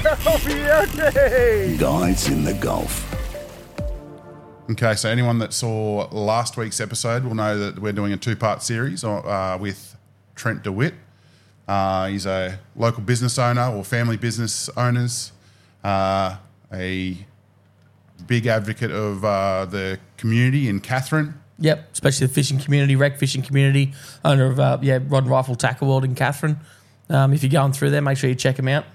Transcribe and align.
Guys 0.00 0.16
in 2.28 2.42
the 2.42 2.56
Gulf. 2.58 3.06
Okay, 4.70 4.94
so 4.94 5.10
anyone 5.10 5.38
that 5.40 5.52
saw 5.52 6.08
last 6.10 6.56
week's 6.56 6.80
episode 6.80 7.22
will 7.22 7.34
know 7.34 7.58
that 7.58 7.78
we're 7.78 7.92
doing 7.92 8.10
a 8.14 8.16
two 8.16 8.34
part 8.34 8.62
series 8.62 9.04
uh, 9.04 9.58
with 9.60 9.98
Trent 10.34 10.62
de 10.62 10.72
With. 10.72 10.94
Uh, 11.68 12.06
he's 12.06 12.24
a 12.24 12.58
local 12.74 13.02
business 13.02 13.38
owner 13.38 13.68
or 13.76 13.84
family 13.84 14.16
business 14.16 14.70
owners, 14.74 15.32
uh, 15.84 16.38
a 16.72 17.18
big 18.26 18.46
advocate 18.46 18.92
of 18.92 19.22
uh, 19.22 19.66
the 19.66 19.98
community 20.16 20.66
in 20.70 20.80
Katherine. 20.80 21.34
Yep, 21.58 21.92
especially 21.92 22.26
the 22.26 22.32
fishing 22.32 22.58
community, 22.58 22.96
wreck 22.96 23.18
fishing 23.18 23.42
community, 23.42 23.92
owner 24.24 24.46
of 24.46 24.58
uh, 24.58 24.78
yeah 24.80 24.98
Rod 25.08 25.24
and 25.24 25.30
Rifle 25.30 25.56
Tackle 25.56 25.88
World 25.88 26.04
in 26.04 26.14
Katherine. 26.14 26.58
Um, 27.10 27.34
if 27.34 27.42
you're 27.42 27.52
going 27.52 27.74
through 27.74 27.90
there, 27.90 28.00
make 28.00 28.16
sure 28.16 28.30
you 28.30 28.36
check 28.36 28.58
him 28.58 28.68
out. 28.68 28.86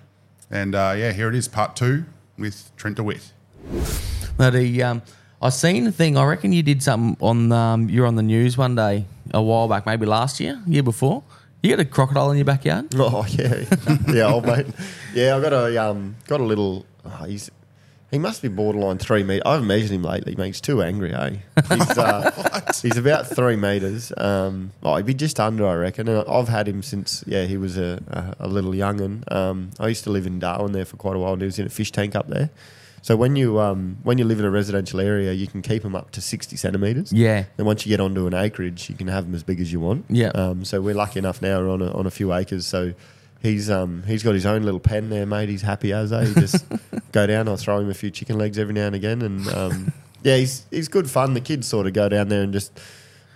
And 0.52 0.76
uh, 0.76 0.94
yeah, 0.98 1.12
here 1.12 1.30
it 1.30 1.36
is, 1.36 1.48
part 1.48 1.76
two 1.76 2.06
with 2.38 2.72
Trent 2.78 2.98
de 2.98 3.04
With. 3.04 3.32
But 4.38 4.54
he, 4.54 4.82
um, 4.82 5.02
I 5.42 5.50
seen 5.50 5.88
a 5.88 5.92
thing. 5.92 6.18
I 6.18 6.26
reckon 6.26 6.52
you 6.54 6.64
did 6.64 6.84
something 6.84 7.18
on. 7.26 7.52
Um, 7.52 7.90
you 7.90 8.02
were 8.02 8.08
on 8.08 8.16
the 8.16 8.24
news 8.24 8.58
one 8.58 8.76
day 8.76 9.06
a 9.34 9.42
while 9.42 9.68
back, 9.68 9.86
maybe 9.86 10.06
last 10.06 10.40
year, 10.40 10.62
year 10.68 10.84
before. 10.84 11.24
You 11.64 11.72
got 11.72 11.80
a 11.80 11.86
crocodile 11.86 12.30
in 12.32 12.38
your 12.38 12.46
backyard. 12.46 12.94
Oh 12.96 13.26
yeah, 13.30 13.64
yeah, 14.08 14.32
old 14.32 14.46
mate. 14.46 14.68
Yeah, 15.14 15.36
I 15.38 15.42
got 15.42 15.54
a 15.54 15.78
um, 15.84 16.16
got 16.28 16.40
a 16.42 16.44
little. 16.44 16.86
Oh, 17.06 17.26
he's 17.26 17.50
he 18.12 18.20
must 18.20 18.42
be 18.42 18.48
borderline 18.48 18.98
three 18.98 19.24
meter. 19.24 19.42
I 19.46 19.54
haven't 19.54 19.68
measured 19.68 19.92
him 19.92 20.04
lately. 20.04 20.36
He's 20.46 20.62
too 20.62 20.82
angry, 20.82 21.14
eh? 21.14 21.38
He's, 21.70 21.98
uh, 21.98 22.72
he's 22.82 22.98
about 22.98 23.28
three 23.28 23.56
meters. 23.56 24.14
Um, 24.16 24.72
oh, 24.84 24.96
he'd 24.96 25.06
be 25.06 25.14
just 25.14 25.40
under, 25.40 25.68
I 25.68 25.76
reckon. 25.76 26.08
And 26.08 26.28
I've 26.28 26.48
had 26.48 26.68
him 26.68 26.84
since 26.84 27.24
yeah, 27.28 27.46
he 27.46 27.58
was 27.58 27.78
a, 27.78 28.36
a, 28.40 28.46
a 28.46 28.48
little 28.48 28.76
young'un. 28.76 29.24
Um, 29.30 29.72
I 29.80 29.88
used 29.88 30.04
to 30.06 30.12
live 30.12 30.28
in 30.28 30.40
Darwin 30.40 30.72
there 30.72 30.86
for 30.86 30.98
quite 30.98 31.16
a 31.16 31.20
while. 31.20 31.34
and 31.34 31.42
He 31.42 31.46
was 31.46 31.60
in 31.60 31.66
a 31.66 31.70
fish 31.70 31.92
tank 31.92 32.16
up 32.16 32.28
there. 32.28 32.52
So 33.02 33.16
when 33.16 33.36
you 33.36 33.60
um, 33.60 33.98
when 34.02 34.18
you 34.18 34.26
live 34.26 34.40
in 34.40 34.46
a 34.46 34.50
residential 34.50 35.00
area, 35.00 35.32
you 35.32 35.46
can 35.46 35.62
keep 35.62 35.84
them 35.84 35.96
up 35.96 36.10
to 36.12 36.22
sixty 36.22 36.56
centimeters. 36.56 37.14
Yeah. 37.14 37.46
And 37.60 37.68
once 37.68 37.86
you 37.86 37.92
get 37.92 38.00
onto 38.00 38.26
an 38.26 38.34
acreage, 38.34 38.90
you 38.90 38.96
can 38.96 39.08
have 39.10 39.26
them 39.26 39.36
as 39.36 39.44
big 39.44 39.60
as 39.60 39.72
you 39.72 39.80
want. 39.80 40.06
Yeah. 40.10 40.30
Um, 40.30 40.66
so 40.66 40.82
we're 40.82 40.96
lucky 40.96 41.20
enough 41.20 41.40
now 41.40 41.60
we're 41.60 41.70
on 41.70 41.84
a, 41.84 41.92
on 41.92 42.08
a 42.08 42.10
few 42.10 42.34
acres. 42.34 42.66
So 42.66 42.96
he's 43.46 43.70
um, 43.70 44.04
he's 44.06 44.24
got 44.24 44.34
his 44.34 44.46
own 44.46 44.64
little 44.64 44.80
pen 44.80 45.10
there, 45.10 45.26
mate. 45.26 45.50
He's 45.50 45.62
happy 45.62 45.94
as 45.94 46.12
eh? 46.12 46.26
He 46.26 46.34
just 46.34 46.66
go 47.12 47.26
down. 47.26 47.48
I 47.48 47.56
throw 47.56 47.80
him 47.80 47.90
a 47.90 47.94
few 47.94 48.12
chicken 48.12 48.38
legs 48.38 48.58
every 48.60 48.74
now 48.74 48.88
and 48.88 48.96
again, 48.96 49.22
and 49.22 49.48
um, 49.50 49.94
yeah, 50.24 50.38
he's 50.38 50.66
he's 50.72 50.88
good 50.88 51.10
fun. 51.10 51.34
The 51.34 51.42
kids 51.42 51.68
sort 51.68 51.88
of 51.88 51.94
go 51.94 52.10
down 52.10 52.28
there 52.30 52.42
and 52.44 52.52
just. 52.54 52.78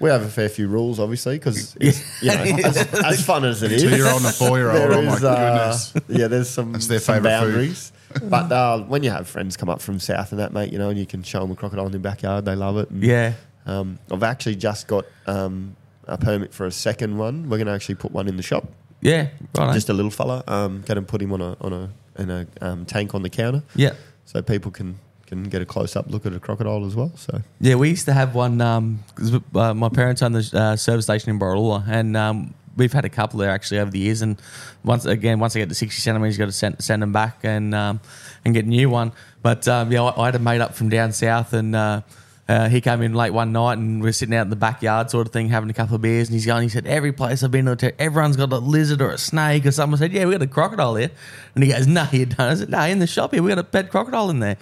We 0.01 0.09
have 0.09 0.21
a 0.21 0.29
fair 0.29 0.47
few 0.47 0.69
rules, 0.69 0.97
obviously, 0.97 1.35
because 1.39 1.75
it's 1.81 2.23
you 2.23 2.29
know, 2.29 2.41
as, 2.63 2.77
as 2.93 3.25
fun 3.25 3.43
as 3.43 3.61
it 3.63 3.71
is, 3.73 3.81
Two 3.81 3.89
year 3.89 4.07
old 4.07 4.21
and 4.21 4.27
a 4.27 4.31
four 4.31 4.57
year 4.57 4.71
old. 4.71 4.91
Oh 4.93 5.01
my 5.01 5.13
is, 5.13 5.23
uh, 5.25 5.81
goodness. 5.91 5.93
yeah, 6.07 6.27
there's 6.27 6.49
some, 6.49 6.71
That's 6.71 6.87
their 6.87 6.99
some 6.99 7.15
favourite 7.15 7.39
food. 7.41 7.45
boundaries. 7.51 7.91
but 8.23 8.49
uh, 8.49 8.79
when 8.83 9.03
you 9.03 9.09
have 9.11 9.27
friends 9.27 9.57
come 9.57 9.67
up 9.67 9.81
from 9.81 9.99
south 9.99 10.31
and 10.31 10.39
that, 10.39 10.53
mate, 10.53 10.71
you 10.71 10.79
know, 10.79 10.87
and 10.87 10.97
you 10.97 11.05
can 11.05 11.21
show 11.21 11.41
them 11.41 11.51
a 11.51 11.55
crocodile 11.57 11.85
in 11.85 11.91
their 11.91 11.99
backyard, 11.99 12.45
they 12.45 12.55
love 12.55 12.77
it. 12.77 12.89
And, 12.91 13.03
Yeah. 13.03 13.33
Um, 13.65 13.99
I've 14.09 14.23
actually 14.23 14.55
just 14.55 14.87
got 14.87 15.03
um, 15.27 15.75
a 16.07 16.17
permit 16.17 16.53
for 16.53 16.65
a 16.65 16.71
second 16.71 17.17
one. 17.17 17.49
We're 17.49 17.57
going 17.57 17.67
to 17.67 17.73
actually 17.73 17.95
put 17.95 18.13
one 18.13 18.29
in 18.29 18.37
the 18.37 18.43
shop. 18.43 18.69
Yeah. 19.01 19.27
Right. 19.57 19.73
Just 19.73 19.89
a 19.89 19.93
little 19.93 20.11
fella. 20.11 20.43
Um, 20.47 20.81
going 20.81 20.95
to 20.95 21.01
put 21.01 21.21
him 21.21 21.31
on 21.33 21.41
a 21.41 21.55
on 21.61 21.73
a 21.73 21.89
in 22.21 22.29
a 22.29 22.47
um, 22.61 22.85
tank 22.85 23.15
on 23.15 23.21
the 23.23 23.29
counter, 23.29 23.63
yeah. 23.75 23.93
so 24.25 24.41
people 24.41 24.71
can 24.71 24.99
can 25.25 25.43
get 25.43 25.61
a 25.61 25.65
close 25.65 25.95
up 25.95 26.07
look 26.09 26.25
at 26.25 26.33
a 26.33 26.39
crocodile 26.39 26.85
as 26.85 26.95
well. 26.95 27.11
So 27.15 27.41
Yeah, 27.61 27.75
we 27.75 27.89
used 27.89 28.05
to 28.05 28.13
have 28.13 28.33
one. 28.35 28.59
Um, 28.61 29.03
'cause, 29.15 29.33
uh, 29.55 29.73
my 29.73 29.89
parents 29.89 30.21
own 30.21 30.33
the 30.33 30.49
uh, 30.53 30.75
service 30.75 31.05
station 31.05 31.29
in 31.29 31.39
Borroloola, 31.39 31.87
and 31.87 32.17
um, 32.17 32.53
we've 32.75 32.91
had 32.91 33.05
a 33.05 33.09
couple 33.09 33.39
there 33.39 33.51
actually 33.51 33.79
over 33.79 33.91
the 33.91 33.99
years. 33.99 34.21
And 34.21 34.41
once 34.83 35.05
again, 35.05 35.39
once 35.39 35.53
they 35.53 35.59
get 35.61 35.69
to 35.69 35.75
sixty 35.75 36.01
centimeters, 36.01 36.37
got 36.37 36.45
to 36.47 36.51
send 36.51 36.83
send 36.83 37.01
them 37.01 37.13
back 37.13 37.39
and 37.43 37.73
um, 37.75 37.99
and 38.43 38.53
get 38.53 38.65
a 38.65 38.69
new 38.69 38.89
one. 38.89 39.11
But 39.41 39.67
um, 39.67 39.91
yeah, 39.91 40.03
I, 40.03 40.21
I 40.21 40.25
had 40.25 40.35
a 40.35 40.39
mate 40.39 40.61
up 40.61 40.73
from 40.73 40.89
down 40.89 41.11
south, 41.13 41.53
and 41.53 41.75
uh, 41.75 42.01
uh, 42.49 42.67
he 42.67 42.81
came 42.81 43.03
in 43.03 43.13
late 43.13 43.31
one 43.31 43.51
night, 43.51 43.77
and 43.77 44.01
we 44.01 44.09
are 44.09 44.11
sitting 44.11 44.33
out 44.33 44.41
in 44.41 44.49
the 44.49 44.55
backyard, 44.55 45.11
sort 45.11 45.27
of 45.27 45.31
thing, 45.31 45.49
having 45.49 45.69
a 45.69 45.73
couple 45.73 45.95
of 45.95 46.01
beers. 46.01 46.27
And 46.27 46.33
he's 46.33 46.47
going, 46.47 46.63
he 46.63 46.69
said, 46.69 46.87
every 46.87 47.11
place 47.11 47.43
I've 47.43 47.51
been 47.51 47.67
to, 47.67 48.01
everyone's 48.01 48.37
got 48.37 48.51
a 48.51 48.57
lizard 48.57 49.01
or 49.03 49.11
a 49.11 49.19
snake 49.19 49.67
or 49.67 49.71
something. 49.71 49.95
I 49.95 49.99
said, 49.99 50.11
yeah, 50.11 50.25
we 50.25 50.31
got 50.31 50.41
a 50.41 50.47
crocodile 50.47 50.95
here, 50.95 51.11
and 51.53 51.63
he 51.63 51.69
goes, 51.71 51.85
no, 51.85 52.07
you 52.11 52.25
don't. 52.25 52.39
I 52.39 52.55
said, 52.55 52.69
no, 52.69 52.81
in 52.81 52.97
the 52.97 53.05
shop 53.05 53.33
here, 53.33 53.43
we 53.43 53.49
got 53.49 53.59
a 53.59 53.63
pet 53.63 53.91
crocodile 53.91 54.31
in 54.31 54.39
there. 54.39 54.57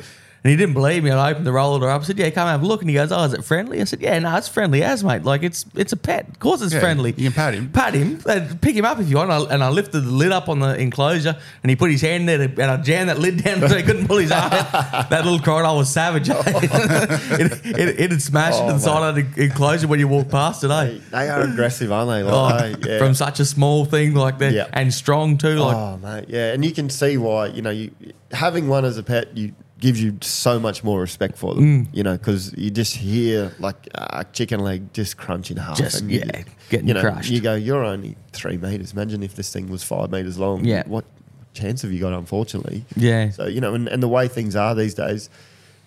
And 0.47 0.51
he 0.51 0.55
didn't 0.55 0.75
believe 0.75 1.03
me. 1.03 1.09
And 1.09 1.19
I 1.19 1.31
opened 1.31 1.45
the 1.45 1.51
roller 1.51 1.77
door 1.81 1.89
up. 1.89 1.99
I 1.99 2.03
said, 2.05 2.17
"Yeah, 2.17 2.29
come 2.29 2.47
have 2.47 2.63
a 2.63 2.65
look." 2.65 2.79
And 2.79 2.89
he 2.89 2.93
goes, 2.93 3.11
"Oh, 3.11 3.21
is 3.25 3.33
it 3.33 3.43
friendly?" 3.43 3.81
I 3.81 3.83
said, 3.83 3.99
"Yeah, 4.01 4.17
no, 4.19 4.33
it's 4.37 4.47
friendly 4.47 4.81
as 4.81 5.03
mate. 5.03 5.23
Like 5.23 5.43
it's 5.43 5.65
it's 5.75 5.91
a 5.91 5.97
pet. 5.97 6.29
Of 6.29 6.39
course, 6.39 6.61
it's 6.61 6.73
Yeah, 6.73 6.79
friendly. 6.79 7.09
you 7.17 7.25
can 7.29 7.33
pat 7.33 7.53
him. 7.53 7.69
pat 7.69 7.93
him, 7.93 8.21
uh, 8.25 8.39
pick 8.61 8.73
him 8.73 8.85
up 8.85 8.97
if 8.97 9.09
you 9.09 9.17
want." 9.17 9.29
And 9.29 9.45
I, 9.49 9.53
and 9.55 9.61
I 9.65 9.67
lifted 9.69 9.99
the 10.05 10.09
lid 10.11 10.31
up 10.31 10.47
on 10.47 10.59
the 10.59 10.73
enclosure, 10.79 11.35
and 11.63 11.69
he 11.69 11.75
put 11.75 11.91
his 11.91 11.99
hand 12.01 12.29
there, 12.29 12.37
to, 12.37 12.43
and 12.45 12.71
I 12.71 12.77
jammed 12.77 13.09
that 13.09 13.19
lid 13.19 13.43
down 13.43 13.59
so 13.67 13.75
he 13.75 13.83
couldn't 13.83 14.07
pull 14.07 14.19
his 14.19 14.31
arm. 14.31 14.49
that 15.09 15.21
little 15.25 15.39
crocodile 15.39 15.75
was 15.77 15.89
savage. 15.89 16.29
eh? 16.29 16.41
it, 16.45 17.65
it, 17.65 17.99
it 17.99 18.11
had 18.11 18.21
smashed 18.21 18.59
Oh, 18.59 18.63
into 18.69 18.73
the 18.75 18.79
side 18.79 19.09
of 19.09 19.15
the 19.35 19.43
enclosure 19.43 19.87
when 19.87 19.99
you 19.99 20.07
walk 20.07 20.29
past 20.29 20.63
it. 20.63 20.71
Eh? 20.71 20.83
they, 20.85 20.97
they 21.11 21.29
are 21.29 21.41
aggressive, 21.41 21.91
aren't 21.91 22.09
they? 22.09 22.23
Oh, 22.31 22.43
Like, 22.43 22.85
hey, 22.85 22.91
yeah. 22.93 22.97
From 22.99 23.13
such 23.15 23.39
a 23.41 23.45
small 23.45 23.83
thing 23.85 24.13
like 24.13 24.37
that, 24.39 24.53
Yeah. 24.53 24.67
and 24.71 24.93
strong 24.93 25.37
too. 25.37 25.55
Like, 25.55 25.75
oh 25.75 25.97
mate, 25.97 26.25
yeah, 26.29 26.53
and 26.53 26.63
you 26.63 26.71
can 26.71 26.89
see 26.89 27.17
why. 27.17 27.47
You 27.47 27.61
know, 27.61 27.69
you 27.71 27.91
having 28.31 28.67
one 28.67 28.85
as 28.85 28.97
a 28.97 29.03
pet, 29.03 29.35
you 29.37 29.53
gives 29.79 30.01
you 30.01 30.17
so 30.21 30.59
much 30.59 30.83
more 30.83 30.99
respect 30.99 31.37
for 31.37 31.53
them. 31.53 31.85
Mm. 31.85 31.95
You 31.95 32.03
know, 32.03 32.17
because 32.17 32.53
you 32.57 32.71
just 32.71 32.95
hear 32.95 33.53
like 33.59 33.87
a 33.93 34.25
chicken 34.33 34.59
leg 34.61 34.93
just 34.93 35.17
crunch 35.17 35.51
in 35.51 35.57
half, 35.57 35.77
Just, 35.77 36.01
and 36.01 36.11
you, 36.11 36.19
yeah, 36.19 36.43
getting 36.69 36.87
you 36.87 36.93
know, 36.93 37.01
crushed. 37.01 37.29
You 37.29 37.41
go, 37.41 37.55
you're 37.55 37.83
only 37.83 38.15
three 38.31 38.57
meters. 38.57 38.93
Imagine 38.93 39.23
if 39.23 39.35
this 39.35 39.51
thing 39.51 39.69
was 39.69 39.83
five 39.83 40.11
meters 40.11 40.37
long. 40.37 40.65
Yeah. 40.65 40.83
what 40.87 41.05
chance 41.53 41.81
have 41.81 41.91
you 41.91 41.99
got? 41.99 42.13
Unfortunately, 42.13 42.85
Yeah. 42.95 43.29
So 43.31 43.45
you 43.45 43.61
know, 43.61 43.73
and, 43.73 43.87
and 43.87 44.01
the 44.01 44.07
way 44.07 44.27
things 44.27 44.55
are 44.55 44.73
these 44.75 44.93
days, 44.93 45.29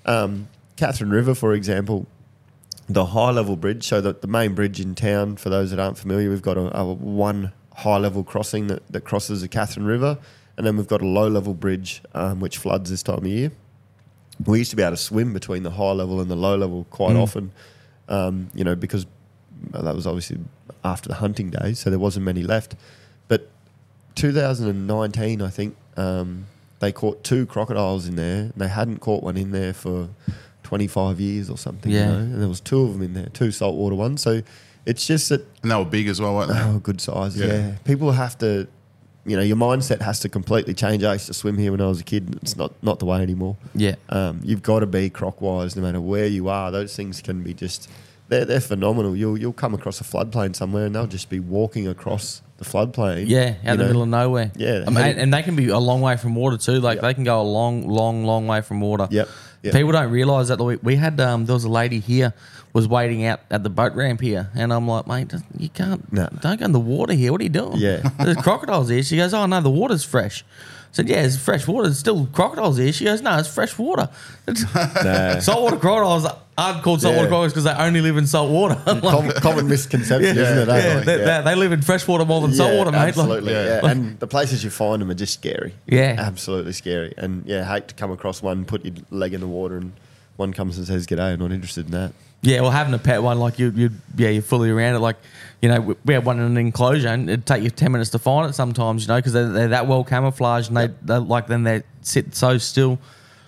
um, 0.06 0.48
Katherine 0.76 1.10
River, 1.10 1.34
for 1.34 1.52
example, 1.54 2.06
the 2.88 3.06
high 3.06 3.30
level 3.30 3.56
bridge. 3.56 3.86
So 3.86 4.00
that 4.00 4.20
the 4.20 4.28
main 4.28 4.54
bridge 4.54 4.80
in 4.80 4.94
town, 4.94 5.36
for 5.36 5.48
those 5.48 5.70
that 5.70 5.78
aren't 5.80 5.98
familiar, 5.98 6.30
we've 6.30 6.42
got 6.42 6.56
a, 6.56 6.76
a 6.76 6.92
one 6.92 7.52
high 7.76 7.98
level 7.98 8.22
crossing 8.22 8.66
that, 8.66 8.86
that 8.92 9.02
crosses 9.02 9.40
the 9.40 9.48
Katherine 9.48 9.86
River, 9.86 10.18
and 10.56 10.66
then 10.66 10.76
we've 10.76 10.88
got 10.88 11.02
a 11.02 11.06
low 11.06 11.28
level 11.28 11.54
bridge 11.54 12.02
um, 12.14 12.40
which 12.40 12.58
floods 12.58 12.90
this 12.90 13.02
time 13.02 13.18
of 13.18 13.26
year. 13.26 13.50
We 14.46 14.58
used 14.58 14.70
to 14.70 14.76
be 14.76 14.82
able 14.82 14.96
to 14.96 15.02
swim 15.02 15.32
between 15.32 15.62
the 15.62 15.70
high 15.70 15.92
level 15.92 16.20
and 16.20 16.30
the 16.30 16.36
low 16.36 16.56
level 16.56 16.86
quite 16.90 17.16
often, 17.16 17.52
um, 18.08 18.50
you 18.54 18.64
know, 18.64 18.74
because 18.74 19.06
that 19.72 19.94
was 19.94 20.06
obviously 20.06 20.38
after 20.84 21.08
the 21.08 21.16
hunting 21.16 21.50
days, 21.50 21.78
so 21.78 21.90
there 21.90 21.98
wasn't 21.98 22.24
many 22.24 22.42
left. 22.42 22.74
But 23.28 23.50
2019, 24.14 25.42
I 25.42 25.50
think, 25.50 25.76
um, 25.96 26.46
they 26.80 26.92
caught 26.92 27.22
two 27.22 27.46
crocodiles 27.46 28.06
in 28.06 28.16
there. 28.16 28.42
And 28.42 28.54
they 28.56 28.68
hadn't 28.68 28.98
caught 28.98 29.22
one 29.22 29.36
in 29.36 29.52
there 29.52 29.72
for 29.72 30.08
25 30.64 31.20
years 31.20 31.48
or 31.48 31.58
something. 31.58 31.92
Yeah. 31.92 32.06
You 32.06 32.12
know? 32.12 32.18
And 32.18 32.40
there 32.40 32.48
was 32.48 32.60
two 32.60 32.80
of 32.82 32.92
them 32.92 33.02
in 33.02 33.14
there, 33.14 33.26
two 33.32 33.50
saltwater 33.50 33.94
ones. 33.94 34.22
So 34.22 34.42
it's 34.86 35.06
just 35.06 35.28
that 35.28 35.46
And 35.62 35.70
they 35.70 35.76
were 35.76 35.84
big 35.84 36.08
as 36.08 36.20
well, 36.20 36.34
weren't 36.34 36.52
they? 36.52 36.60
Oh, 36.60 36.78
good 36.78 37.00
size. 37.00 37.36
Yeah. 37.36 37.46
Yeah. 37.46 37.74
People 37.84 38.12
have 38.12 38.36
to, 38.38 38.66
you 39.26 39.36
know, 39.36 39.42
your 39.42 39.56
mindset 39.56 40.00
has 40.00 40.20
to 40.20 40.28
completely 40.28 40.74
change. 40.74 41.04
I 41.04 41.12
used 41.14 41.26
to 41.26 41.34
swim 41.34 41.58
here 41.58 41.70
when 41.72 41.80
I 41.80 41.86
was 41.88 42.00
a 42.00 42.04
kid. 42.04 42.38
It's 42.42 42.56
not 42.56 42.72
not 42.82 42.98
the 42.98 43.06
way 43.06 43.20
anymore. 43.22 43.56
yeah, 43.74 43.96
Um, 44.08 44.40
you've 44.42 44.62
got 44.62 44.80
to 44.80 44.86
be 44.86 45.10
crocwise 45.10 45.76
no 45.76 45.82
matter 45.82 46.00
where 46.00 46.26
you 46.26 46.48
are. 46.48 46.70
Those 46.70 46.96
things 46.96 47.20
can 47.20 47.42
be 47.42 47.52
just 47.54 47.88
they're 48.28 48.44
they're 48.44 48.60
phenomenal. 48.60 49.14
You'll 49.16 49.38
you'll 49.38 49.52
come 49.52 49.74
across 49.74 50.00
a 50.00 50.04
floodplain 50.04 50.56
somewhere 50.56 50.86
and 50.86 50.94
they'll 50.94 51.06
just 51.06 51.28
be 51.28 51.40
walking 51.40 51.86
across 51.86 52.42
the 52.58 52.64
floodplain. 52.64 53.24
Yeah, 53.28 53.54
out 53.64 53.72
in 53.72 53.76
the 53.76 53.76
know. 53.76 53.86
middle 53.88 54.02
of 54.02 54.08
nowhere. 54.08 54.52
Yeah, 54.56 54.84
I 54.86 54.90
mean, 54.90 54.98
and- 55.04 55.18
and 55.18 55.34
they 55.34 55.42
can 55.42 55.56
be 55.56 55.68
a 55.68 55.78
long 55.78 56.00
way 56.00 56.16
from 56.16 56.34
water 56.34 56.56
too. 56.56 56.80
Like 56.80 56.96
Yep. 56.96 57.02
they 57.02 57.14
can 57.14 57.24
go 57.24 57.40
a 57.40 57.48
long, 57.58 57.88
long, 57.88 58.24
long 58.24 58.46
way 58.46 58.60
from 58.60 58.80
water. 58.82 59.08
Yep, 59.10 59.28
yep. 59.62 59.72
People 59.74 59.92
don't 59.92 60.10
realise 60.10 60.48
that. 60.48 60.58
We, 60.60 60.76
we 60.76 60.96
had 60.96 61.20
um, 61.20 61.46
there 61.46 61.54
was 61.54 61.64
a 61.64 61.70
lady 61.70 62.00
here 62.00 62.32
was 62.72 62.86
waiting 62.88 63.24
out 63.24 63.40
at 63.50 63.62
the 63.64 63.70
boat 63.70 63.94
ramp 63.94 64.20
here, 64.20 64.50
and 64.54 64.72
I'm 64.72 64.86
like, 64.86 65.06
mate, 65.06 65.32
you 65.58 65.68
can't, 65.68 66.12
No. 66.12 66.28
don't 66.40 66.58
go 66.60 66.64
in 66.66 66.72
the 66.72 66.78
water 66.80 67.12
here. 67.14 67.32
What 67.32 67.40
are 67.40 67.44
you 67.44 67.50
doing? 67.50 67.76
Yeah. 67.76 68.08
there's 68.18 68.36
crocodiles 68.36 68.88
here. 68.88 69.02
She 69.02 69.16
goes, 69.16 69.34
oh 69.34 69.46
no, 69.46 69.60
the 69.60 69.70
water's 69.70 70.04
fresh. 70.04 70.44
I 70.44 70.92
said, 70.92 71.08
yeah, 71.08 71.22
it's 71.22 71.36
fresh 71.36 71.68
water. 71.68 71.86
There's 71.86 71.98
still 72.00 72.26
crocodiles 72.32 72.76
here. 72.76 72.92
She 72.92 73.04
goes, 73.04 73.22
no, 73.22 73.38
it's 73.38 73.48
fresh 73.52 73.76
water. 73.78 74.08
Nah. 74.48 75.38
saltwater 75.38 75.76
crocodiles 75.76 76.26
aren't 76.58 76.82
called 76.82 77.00
saltwater 77.00 77.24
Yeah. 77.24 77.28
crocodiles 77.28 77.52
because 77.52 77.64
they 77.64 77.72
only 77.72 78.00
live 78.00 78.16
in 78.16 78.26
salt 78.26 78.50
water. 78.50 78.80
Like, 78.86 79.00
common, 79.02 79.32
common 79.40 79.68
misconception, 79.68 80.36
isn't 80.36 80.58
it? 80.58 80.68
eh? 80.68 80.88
yeah, 80.88 80.94
Like, 80.96 81.04
they, 81.04 81.16
they- 81.18 81.42
they 81.44 81.54
live 81.54 81.72
in 81.72 81.82
fresh 81.82 82.06
water 82.08 82.24
more 82.24 82.40
than 82.40 82.52
salt 82.54 82.74
water, 82.76 82.90
mate. 82.90 82.98
Like- 82.98 83.08
Absolutely, 83.08 83.52
Yeah. 83.52 83.80
yeah. 83.82 83.90
And 83.90 84.18
the 84.18 84.26
places 84.26 84.64
you 84.64 84.70
find 84.70 85.00
them 85.00 85.10
are 85.10 85.14
just 85.14 85.34
scary. 85.34 85.74
Yeah. 85.86 86.16
absolutely 86.18 86.72
scary. 86.72 87.14
And 87.16 87.44
yeah, 87.46 87.64
hate 87.64 87.86
to 87.88 87.94
come 87.94 88.10
across 88.10 88.42
one, 88.42 88.64
put 88.64 88.84
your 88.84 88.94
leg 89.10 89.32
in 89.34 89.40
the 89.40 89.46
water, 89.48 89.76
and 89.76 89.92
one 90.36 90.52
comes 90.52 90.76
and 90.78 90.86
says, 90.86 91.06
"G'day," 91.06 91.34
I'm 91.34 91.38
not 91.38 91.52
interested 91.52 91.84
in 91.86 91.92
that. 91.92 92.12
Yeah, 92.42 92.62
well, 92.62 92.70
having 92.70 92.94
a 92.94 92.98
pet 92.98 93.22
one, 93.22 93.38
like 93.38 93.58
you, 93.58 93.70
you, 93.76 93.90
yeah, 94.16 94.30
you're 94.30 94.40
fully 94.42 94.70
around 94.70 94.94
it. 94.94 95.00
Like, 95.00 95.16
you 95.60 95.68
know, 95.68 95.94
we- 96.04 96.14
had 96.14 96.24
one 96.24 96.38
in 96.38 96.46
an 96.46 96.56
enclosure, 96.56 97.08
and 97.08 97.28
it'd 97.28 97.44
take 97.44 97.62
you 97.62 97.68
ten 97.70 97.92
minutes 97.92 98.10
to 98.10 98.18
find 98.18 98.48
it 98.48 98.54
sometimes, 98.54 99.02
you 99.02 99.08
know, 99.08 99.16
because 99.16 99.34
they're, 99.34 99.48
they're 99.48 99.68
that 99.68 99.86
well 99.86 100.04
camouflaged, 100.04 100.68
and 100.68 100.76
they, 100.76 100.88
they 101.02 101.16
like 101.18 101.48
then 101.48 101.64
they 101.64 101.82
sit 102.00 102.34
so 102.34 102.56
still. 102.58 102.98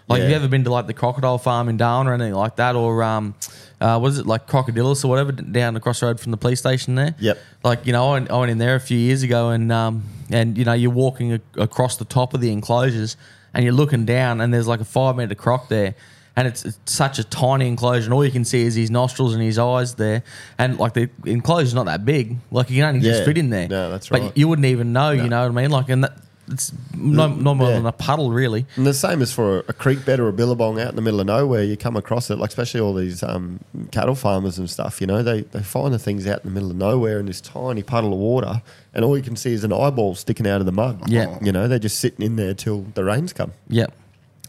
Like, 0.09 0.21
have 0.21 0.31
you 0.31 0.37
ever 0.37 0.49
been 0.49 0.65
to 0.65 0.71
like 0.71 0.87
the 0.87 0.93
crocodile 0.93 1.39
farm 1.39 1.71
in 1.71 1.79
Darwin 1.79 2.07
or 2.07 2.13
anything 2.13 2.35
like 2.35 2.57
that, 2.57 2.77
or 2.77 3.03
um, 3.03 3.35
uh, 3.81 3.99
what 3.99 4.09
is 4.09 4.19
it 4.19 4.27
like 4.27 4.47
Crocodilus 4.47 5.05
or 5.07 5.09
whatever 5.09 5.33
down 5.33 5.75
across 5.77 6.01
the 6.01 6.07
road 6.07 6.21
from 6.21 6.33
the 6.33 6.37
police 6.37 6.59
station 6.59 6.95
there? 6.97 7.15
Yep. 7.19 7.39
Like 7.65 7.87
you 7.87 7.93
know, 7.95 8.09
I 8.09 8.13
went, 8.13 8.31
I 8.31 8.37
went 8.39 8.51
in 8.51 8.59
there 8.59 8.75
a 8.75 8.81
few 8.81 8.99
years 8.99 9.23
ago, 9.23 9.49
and 9.51 9.73
um, 9.73 10.03
and 10.31 10.59
you 10.59 10.67
know, 10.67 10.75
you're 10.75 10.91
walking 10.91 11.33
a- 11.35 11.41
across 11.57 11.97
the 11.97 12.05
top 12.05 12.35
of 12.35 12.43
the 12.43 12.53
enclosures, 12.53 13.17
and 13.55 13.65
you're 13.65 13.73
looking 13.73 14.05
down, 14.05 14.43
and 14.43 14.53
there's 14.53 14.69
like 14.69 14.81
a 14.81 14.85
five 14.85 15.17
meter 15.17 15.35
croc 15.35 15.69
there. 15.69 15.95
And 16.35 16.49
it's, 16.49 16.65
it's 16.65 16.79
such 16.87 17.19
a 17.19 17.25
tiny 17.25 17.69
enclosure, 17.69 18.07
and 18.07 18.15
all 18.15 18.25
you 18.25 18.31
can 18.31 18.45
see 18.47 18.63
is 18.63 18.75
his 18.75 18.91
nostrils 18.91 19.35
and 19.35 19.43
his 19.43 19.59
eyes 19.59 19.97
there. 19.97 20.23
And 20.59 20.79
like 20.79 20.95
the 20.95 21.11
enclosure's 21.27 21.75
not 21.75 21.85
that 21.87 22.05
big, 22.07 22.39
like 22.51 22.71
you 22.71 22.77
can 22.83 22.97
only 22.97 23.01
just 23.01 23.25
fit 23.25 23.37
in 23.37 23.51
there. 23.51 23.69
No, 23.69 23.91
that's 23.91 24.11
right. 24.11 24.23
But 24.23 24.37
you 24.39 24.49
wouldn't 24.49 24.65
even 24.67 24.93
know, 24.95 25.11
you 25.11 25.29
know 25.29 25.43
what 25.43 25.59
I 25.59 25.63
mean? 25.63 25.71
Like, 25.71 25.91
and 25.91 26.05
that, 26.05 26.17
it's 26.49 26.73
no, 26.97 27.29
no 27.29 27.55
more 27.55 27.69
Yeah. 27.69 27.75
than 27.77 27.87
a 27.87 27.93
puddle, 27.93 28.33
really. 28.33 28.67
And 28.77 28.87
the 28.87 28.95
same 28.95 29.23
as 29.23 29.33
for 29.33 29.59
a 29.69 29.73
creek 29.75 30.05
bed 30.05 30.19
or 30.21 30.29
a 30.29 30.33
billabong 30.33 30.81
out 30.81 30.89
in 30.89 30.97
the 30.97 31.03
middle 31.03 31.21
of 31.21 31.27
nowhere. 31.27 31.63
You 31.63 31.77
come 31.77 31.97
across 31.97 32.31
it, 32.31 32.37
like 32.39 32.49
especially 32.49 32.81
all 32.81 32.95
these 32.95 33.23
um, 33.23 33.61
cattle 33.93 34.15
farmers 34.15 34.59
and 34.59 34.69
stuff. 34.69 35.01
You 35.01 35.07
know, 35.07 35.23
they 35.23 35.43
they 35.43 35.63
find 35.63 35.93
the 35.95 35.99
things 36.01 36.27
out 36.27 36.43
in 36.45 36.49
the 36.51 36.55
middle 36.55 36.71
of 36.71 36.77
nowhere 36.77 37.21
in 37.21 37.27
this 37.27 37.41
tiny 37.41 37.83
puddle 37.83 38.13
of 38.13 38.19
water, 38.19 38.61
and 38.93 39.05
all 39.05 39.17
you 39.17 39.23
can 39.23 39.37
see 39.37 39.53
is 39.53 39.65
an 39.65 39.73
eyeball 39.73 40.15
sticking 40.15 40.47
out 40.47 40.61
of 40.61 40.67
the 40.67 40.73
mud. 40.73 41.09
Yeah. 41.09 41.39
you 41.43 41.53
know, 41.53 41.69
they're 41.69 41.79
just 41.79 41.99
sitting 42.01 42.25
in 42.27 42.37
there 42.37 42.55
till 42.55 42.87
the 42.95 43.05
rains 43.05 43.33
come. 43.33 43.53
Yep. 43.69 43.95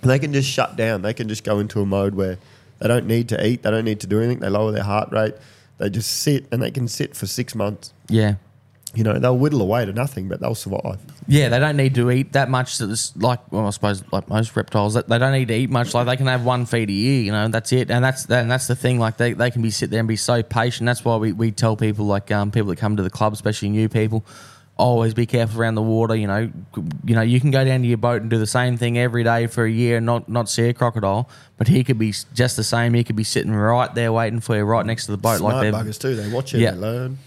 They 0.03 0.19
can 0.19 0.33
just 0.33 0.49
shut 0.49 0.75
down. 0.75 1.01
They 1.01 1.13
can 1.13 1.27
just 1.27 1.43
go 1.43 1.59
into 1.59 1.81
a 1.81 1.85
mode 1.85 2.15
where 2.15 2.37
they 2.79 2.87
don't 2.87 3.07
need 3.07 3.29
to 3.29 3.45
eat. 3.45 3.63
They 3.63 3.71
don't 3.71 3.85
need 3.85 4.01
to 4.01 4.07
do 4.07 4.19
anything. 4.19 4.39
They 4.39 4.49
lower 4.49 4.71
their 4.71 4.83
heart 4.83 5.11
rate. 5.11 5.35
They 5.77 5.89
just 5.89 6.21
sit, 6.21 6.45
and 6.51 6.61
they 6.61 6.71
can 6.71 6.87
sit 6.87 7.15
for 7.15 7.25
six 7.25 7.55
months. 7.55 7.93
Yeah. 8.07 8.35
You 8.95 9.03
know, 9.03 9.17
they'll 9.17 9.37
whittle 9.37 9.61
away 9.61 9.85
to 9.85 9.91
nothing, 9.91 10.27
but 10.27 10.39
they'll 10.39 10.53
survive. 10.53 10.99
Yeah, 11.27 11.49
they 11.49 11.57
don't 11.57 11.77
need 11.77 11.95
to 11.95 12.11
eat 12.11 12.33
that 12.33 12.47
much. 12.47 12.79
Like, 13.15 13.51
well, 13.51 13.65
I 13.65 13.71
suppose, 13.71 14.03
like 14.11 14.29
most 14.29 14.55
reptiles, 14.55 14.93
they 14.93 15.17
don't 15.17 15.31
need 15.31 15.47
to 15.47 15.55
eat 15.55 15.71
much. 15.71 15.95
Like 15.95 16.05
they 16.05 16.15
can 16.15 16.27
have 16.27 16.45
one 16.45 16.67
feed 16.67 16.91
a 16.91 16.93
year, 16.93 17.23
you 17.23 17.31
know, 17.31 17.43
and 17.43 17.51
that's 17.51 17.73
it. 17.73 17.89
And 17.89 18.05
that's 18.05 18.25
and 18.25 18.51
that's 18.51 18.67
the 18.67 18.75
thing. 18.75 18.99
Like 18.99 19.17
they, 19.17 19.33
they 19.33 19.49
can 19.49 19.63
be 19.63 19.71
sit 19.71 19.89
there 19.89 19.99
and 19.99 20.07
be 20.07 20.15
so 20.15 20.43
patient. 20.43 20.85
That's 20.85 21.03
why 21.03 21.15
we, 21.15 21.31
we 21.31 21.51
tell 21.51 21.75
people, 21.75 22.05
like 22.05 22.29
um, 22.31 22.51
people 22.51 22.69
that 22.69 22.75
come 22.77 22.95
to 22.97 23.03
the 23.03 23.09
club, 23.09 23.33
especially 23.33 23.69
new 23.69 23.89
people, 23.89 24.23
always 24.77 25.13
be 25.13 25.25
careful 25.25 25.61
around 25.61 25.75
the 25.75 25.81
water. 25.81 26.15
You 26.15 26.27
know, 26.27 26.51
you 27.05 27.15
know, 27.15 27.21
you 27.21 27.39
can 27.39 27.51
go 27.51 27.63
down 27.63 27.81
to 27.81 27.87
your 27.87 27.97
boat 27.97 28.21
and 28.21 28.29
do 28.29 28.37
the 28.37 28.47
same 28.47 28.77
thing 28.77 28.97
every 28.97 29.23
day 29.23 29.47
for 29.47 29.65
a 29.65 29.71
year 29.71 29.97
and 29.97 30.05
not 30.05 30.27
not 30.29 30.49
see 30.49 30.63
a 30.63 30.73
crocodile, 30.73 31.29
but 31.57 31.67
he 31.67 31.83
could 31.83 31.99
be 31.99 32.13
just 32.33 32.55
the 32.55 32.63
same. 32.63 32.93
He 32.93 33.03
could 33.03 33.15
be 33.15 33.23
sitting 33.23 33.53
right 33.53 33.93
there 33.93 34.11
waiting 34.11 34.39
for 34.39 34.55
you, 34.55 34.63
right 34.63 34.85
next 34.85 35.05
to 35.05 35.11
the 35.11 35.17
boat, 35.17 35.39
Smart 35.39 35.55
like 35.55 35.63
they're 35.63 35.73
buggers 35.73 35.99
too. 35.99 36.15
They 36.15 36.31
watch 36.31 36.53
it. 36.53 36.59
Yeah. 36.59 36.71
They 36.71 36.77
learn. 36.77 37.17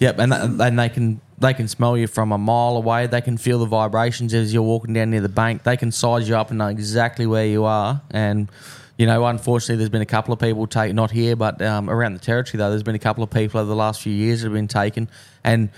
Yep, 0.00 0.18
and 0.18 0.32
that, 0.32 0.66
and 0.68 0.78
they 0.78 0.88
can 0.88 1.20
they 1.38 1.52
can 1.52 1.68
smell 1.68 1.96
you 1.96 2.06
from 2.06 2.32
a 2.32 2.38
mile 2.38 2.76
away. 2.76 3.06
They 3.06 3.20
can 3.20 3.36
feel 3.36 3.58
the 3.58 3.66
vibrations 3.66 4.32
as 4.32 4.52
you're 4.52 4.62
walking 4.62 4.94
down 4.94 5.10
near 5.10 5.20
the 5.20 5.28
bank. 5.28 5.62
They 5.62 5.76
can 5.76 5.92
size 5.92 6.26
you 6.26 6.36
up 6.36 6.48
and 6.48 6.58
know 6.58 6.68
exactly 6.68 7.26
where 7.26 7.44
you 7.44 7.64
are. 7.64 8.00
And 8.10 8.50
you 8.96 9.06
know, 9.06 9.24
unfortunately, 9.26 9.76
there's 9.76 9.90
been 9.90 10.00
a 10.00 10.06
couple 10.06 10.32
of 10.32 10.40
people 10.40 10.66
take 10.66 10.94
not 10.94 11.10
here, 11.10 11.36
but 11.36 11.60
um, 11.60 11.90
around 11.90 12.14
the 12.14 12.18
territory 12.18 12.56
though. 12.56 12.70
There's 12.70 12.82
been 12.82 12.94
a 12.94 12.98
couple 12.98 13.22
of 13.22 13.30
people 13.30 13.60
over 13.60 13.68
the 13.68 13.76
last 13.76 14.00
few 14.00 14.12
years 14.12 14.40
that 14.40 14.46
have 14.46 14.54
been 14.54 14.68
taken, 14.68 15.08
and 15.44 15.68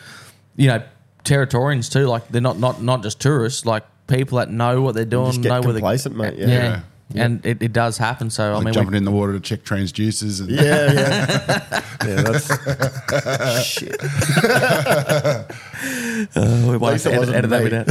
you 0.55 0.69
know, 0.69 0.85
Territorians 1.25 1.89
too. 1.91 2.07
Like 2.07 2.29
they're 2.29 2.41
not 2.41 2.59
not 2.59 2.83
not 2.83 3.03
just 3.03 3.21
tourists. 3.21 3.65
Like 3.67 3.85
people 4.07 4.39
that 4.39 4.51
know 4.51 4.83
what 4.83 4.95
they're 4.95 5.05
doing, 5.05 5.27
just 5.31 5.43
get 5.43 5.49
know 5.49 5.61
where 5.61 5.73
complacent, 5.73 6.17
they, 6.19 6.31
mate, 6.31 6.39
Yeah, 6.39 6.47
yeah. 7.15 7.25
and 7.25 7.45
it, 7.47 7.63
it 7.63 7.73
does 7.73 7.99
happen. 7.99 8.29
So 8.31 8.53
Like 8.55 8.61
I 8.63 8.65
mean, 8.65 8.75
jumping 8.75 8.93
we, 8.93 8.99
in 8.99 9.05
the 9.05 9.11
water 9.13 9.33
to 9.35 9.41
check 9.41 9.63
transducers. 9.65 10.41
And 10.41 10.51
Yeah, 10.51 10.93
yeah. 10.93 11.83
yeah, 12.07 12.23
that's 12.23 13.67
shit. 13.67 13.97
Oh, 16.37 16.71
we 16.73 16.79
might 16.79 16.93
least 16.93 17.07
it 17.07 17.11
edit, 17.11 17.19
wasn't 17.21 17.37
edit 17.37 17.51
that 17.51 17.87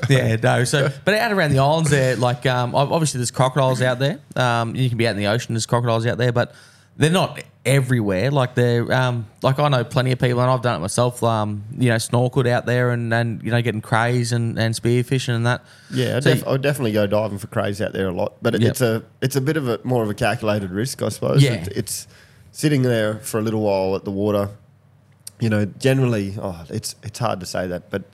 bit 0.00 0.02
out. 0.02 0.10
yeah, 0.10 0.36
no. 0.36 0.64
So, 0.64 0.90
but 1.04 1.14
out 1.14 1.32
around 1.32 1.50
the 1.52 1.58
islands 1.58 1.90
there, 1.90 2.16
like 2.16 2.46
um, 2.46 2.74
ob- 2.74 2.92
obviously 2.92 3.18
there's 3.18 3.30
crocodiles 3.30 3.82
out 3.82 3.98
there. 3.98 4.18
Um, 4.34 4.74
you 4.74 4.88
can 4.88 4.98
be 4.98 5.06
out 5.06 5.12
in 5.12 5.16
the 5.16 5.26
ocean. 5.26 5.54
There's 5.54 5.66
crocodiles 5.66 6.06
out 6.06 6.18
there, 6.18 6.32
but 6.32 6.54
they're 6.96 7.10
not 7.10 7.40
everywhere. 7.66 8.30
Like 8.30 8.54
they're 8.54 8.90
um, 8.92 9.26
like 9.42 9.58
I 9.58 9.68
know 9.68 9.84
plenty 9.84 10.12
of 10.12 10.18
people, 10.18 10.40
and 10.40 10.50
I've 10.50 10.62
done 10.62 10.76
it 10.76 10.78
myself. 10.78 11.22
Um, 11.22 11.64
you 11.76 11.90
know, 11.90 11.96
snorkeled 11.96 12.48
out 12.48 12.64
there 12.64 12.90
and, 12.92 13.12
and 13.12 13.42
you 13.42 13.50
know 13.50 13.60
getting 13.60 13.82
crays 13.82 14.32
and, 14.32 14.58
and 14.58 14.74
spearfishing 14.74 15.34
and 15.36 15.44
that. 15.46 15.62
Yeah, 15.92 16.16
I, 16.16 16.20
So 16.20 16.34
def- 16.34 16.46
I 16.46 16.52
would 16.52 16.62
definitely 16.62 16.92
go 16.92 17.06
diving 17.06 17.36
for 17.38 17.48
crays 17.48 17.82
out 17.82 17.92
there 17.92 18.08
a 18.08 18.12
lot, 18.12 18.34
but 18.40 18.54
it, 18.54 18.62
Yep. 18.62 18.70
it's 18.70 18.80
a 18.80 19.02
it's 19.20 19.36
a 19.36 19.40
bit 19.42 19.56
of 19.58 19.68
a 19.68 19.80
more 19.84 20.02
of 20.02 20.08
a 20.08 20.14
calculated 20.14 20.70
risk, 20.70 21.02
I 21.02 21.10
suppose. 21.10 21.42
Yeah. 21.42 21.54
It- 21.54 21.68
it's 21.76 22.06
sitting 22.52 22.80
there 22.82 23.16
for 23.18 23.38
a 23.38 23.42
little 23.42 23.60
while 23.60 23.94
at 23.96 24.04
the 24.04 24.10
water. 24.12 24.48
You 25.40 25.50
know, 25.50 25.66
generally, 25.66 26.34
oh, 26.40 26.64
it's 26.70 26.94
it's 27.02 27.18
hard 27.18 27.40
to 27.40 27.46
say 27.46 27.66
that, 27.66 27.90
but 27.90 28.04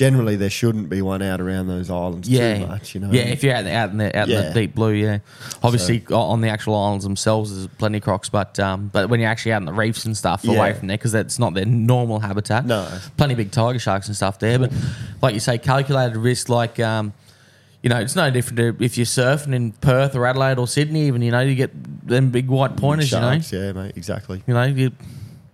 generally 0.00 0.34
there 0.34 0.48
shouldn't 0.48 0.88
be 0.88 1.02
one 1.02 1.20
out 1.20 1.42
around 1.42 1.66
those 1.66 1.90
islands 1.90 2.26
yeah, 2.26 2.58
too 2.60 2.66
much. 2.66 2.94
You 2.94 3.02
know, 3.02 3.10
yeah. 3.12 3.24
If 3.24 3.44
you're 3.44 3.54
out, 3.54 3.66
out 3.66 3.90
in 3.90 3.98
the 3.98 4.18
out 4.18 4.30
in 4.30 4.34
the 4.46 4.50
deep 4.54 4.74
blue, 4.74 4.92
yeah. 4.92 5.18
Obviously, 5.62 6.02
o 6.10 6.16
on 6.16 6.40
the 6.40 6.48
actual 6.48 6.74
islands 6.74 7.04
themselves, 7.04 7.54
there's 7.54 7.66
plenty 7.66 7.98
of 7.98 8.04
crocs, 8.04 8.30
but 8.30 8.58
um, 8.58 8.88
but 8.90 9.10
when 9.10 9.20
you're 9.20 9.28
actually 9.28 9.52
out 9.52 9.60
in 9.60 9.66
the 9.66 9.74
reefs 9.74 10.06
and 10.06 10.16
stuff, 10.16 10.40
Yeah. 10.42 10.54
away 10.56 10.72
from 10.72 10.88
there, 10.88 10.96
because 10.96 11.12
that's 11.12 11.38
not 11.38 11.52
their 11.52 11.66
normal 11.66 12.18
habitat. 12.18 12.64
No. 12.64 12.88
plenty 13.18 13.34
of 13.34 13.36
big 13.38 13.50
tiger 13.50 13.78
sharks 13.78 14.06
and 14.06 14.16
stuff 14.16 14.38
there. 14.38 14.58
But 14.58 14.72
like 15.20 15.34
you 15.34 15.40
say, 15.40 15.58
calculated 15.58 16.16
risk, 16.16 16.48
like. 16.48 16.80
Um, 16.80 17.12
you 17.82 17.88
know, 17.88 17.98
it's 17.98 18.14
no 18.14 18.30
different 18.30 18.58
to 18.78 18.84
if 18.84 18.98
you're 18.98 19.06
surfing 19.06 19.54
in 19.54 19.72
Perth 19.72 20.14
or 20.14 20.26
Adelaide 20.26 20.58
or 20.58 20.66
Sydney. 20.68 21.06
Even 21.06 21.22
you 21.22 21.30
know, 21.30 21.40
you 21.40 21.54
get 21.54 21.70
them 22.06 22.28
big 22.30 22.48
white 22.48 22.76
pointers. 22.76 23.08
sharks, 23.08 23.50
You 23.52 23.58
know, 23.58 23.66
yeah, 23.66 23.72
mate, 23.72 23.92
exactly. 23.96 24.42
you 24.46 24.52
know, 24.52 24.64
you, 24.64 24.92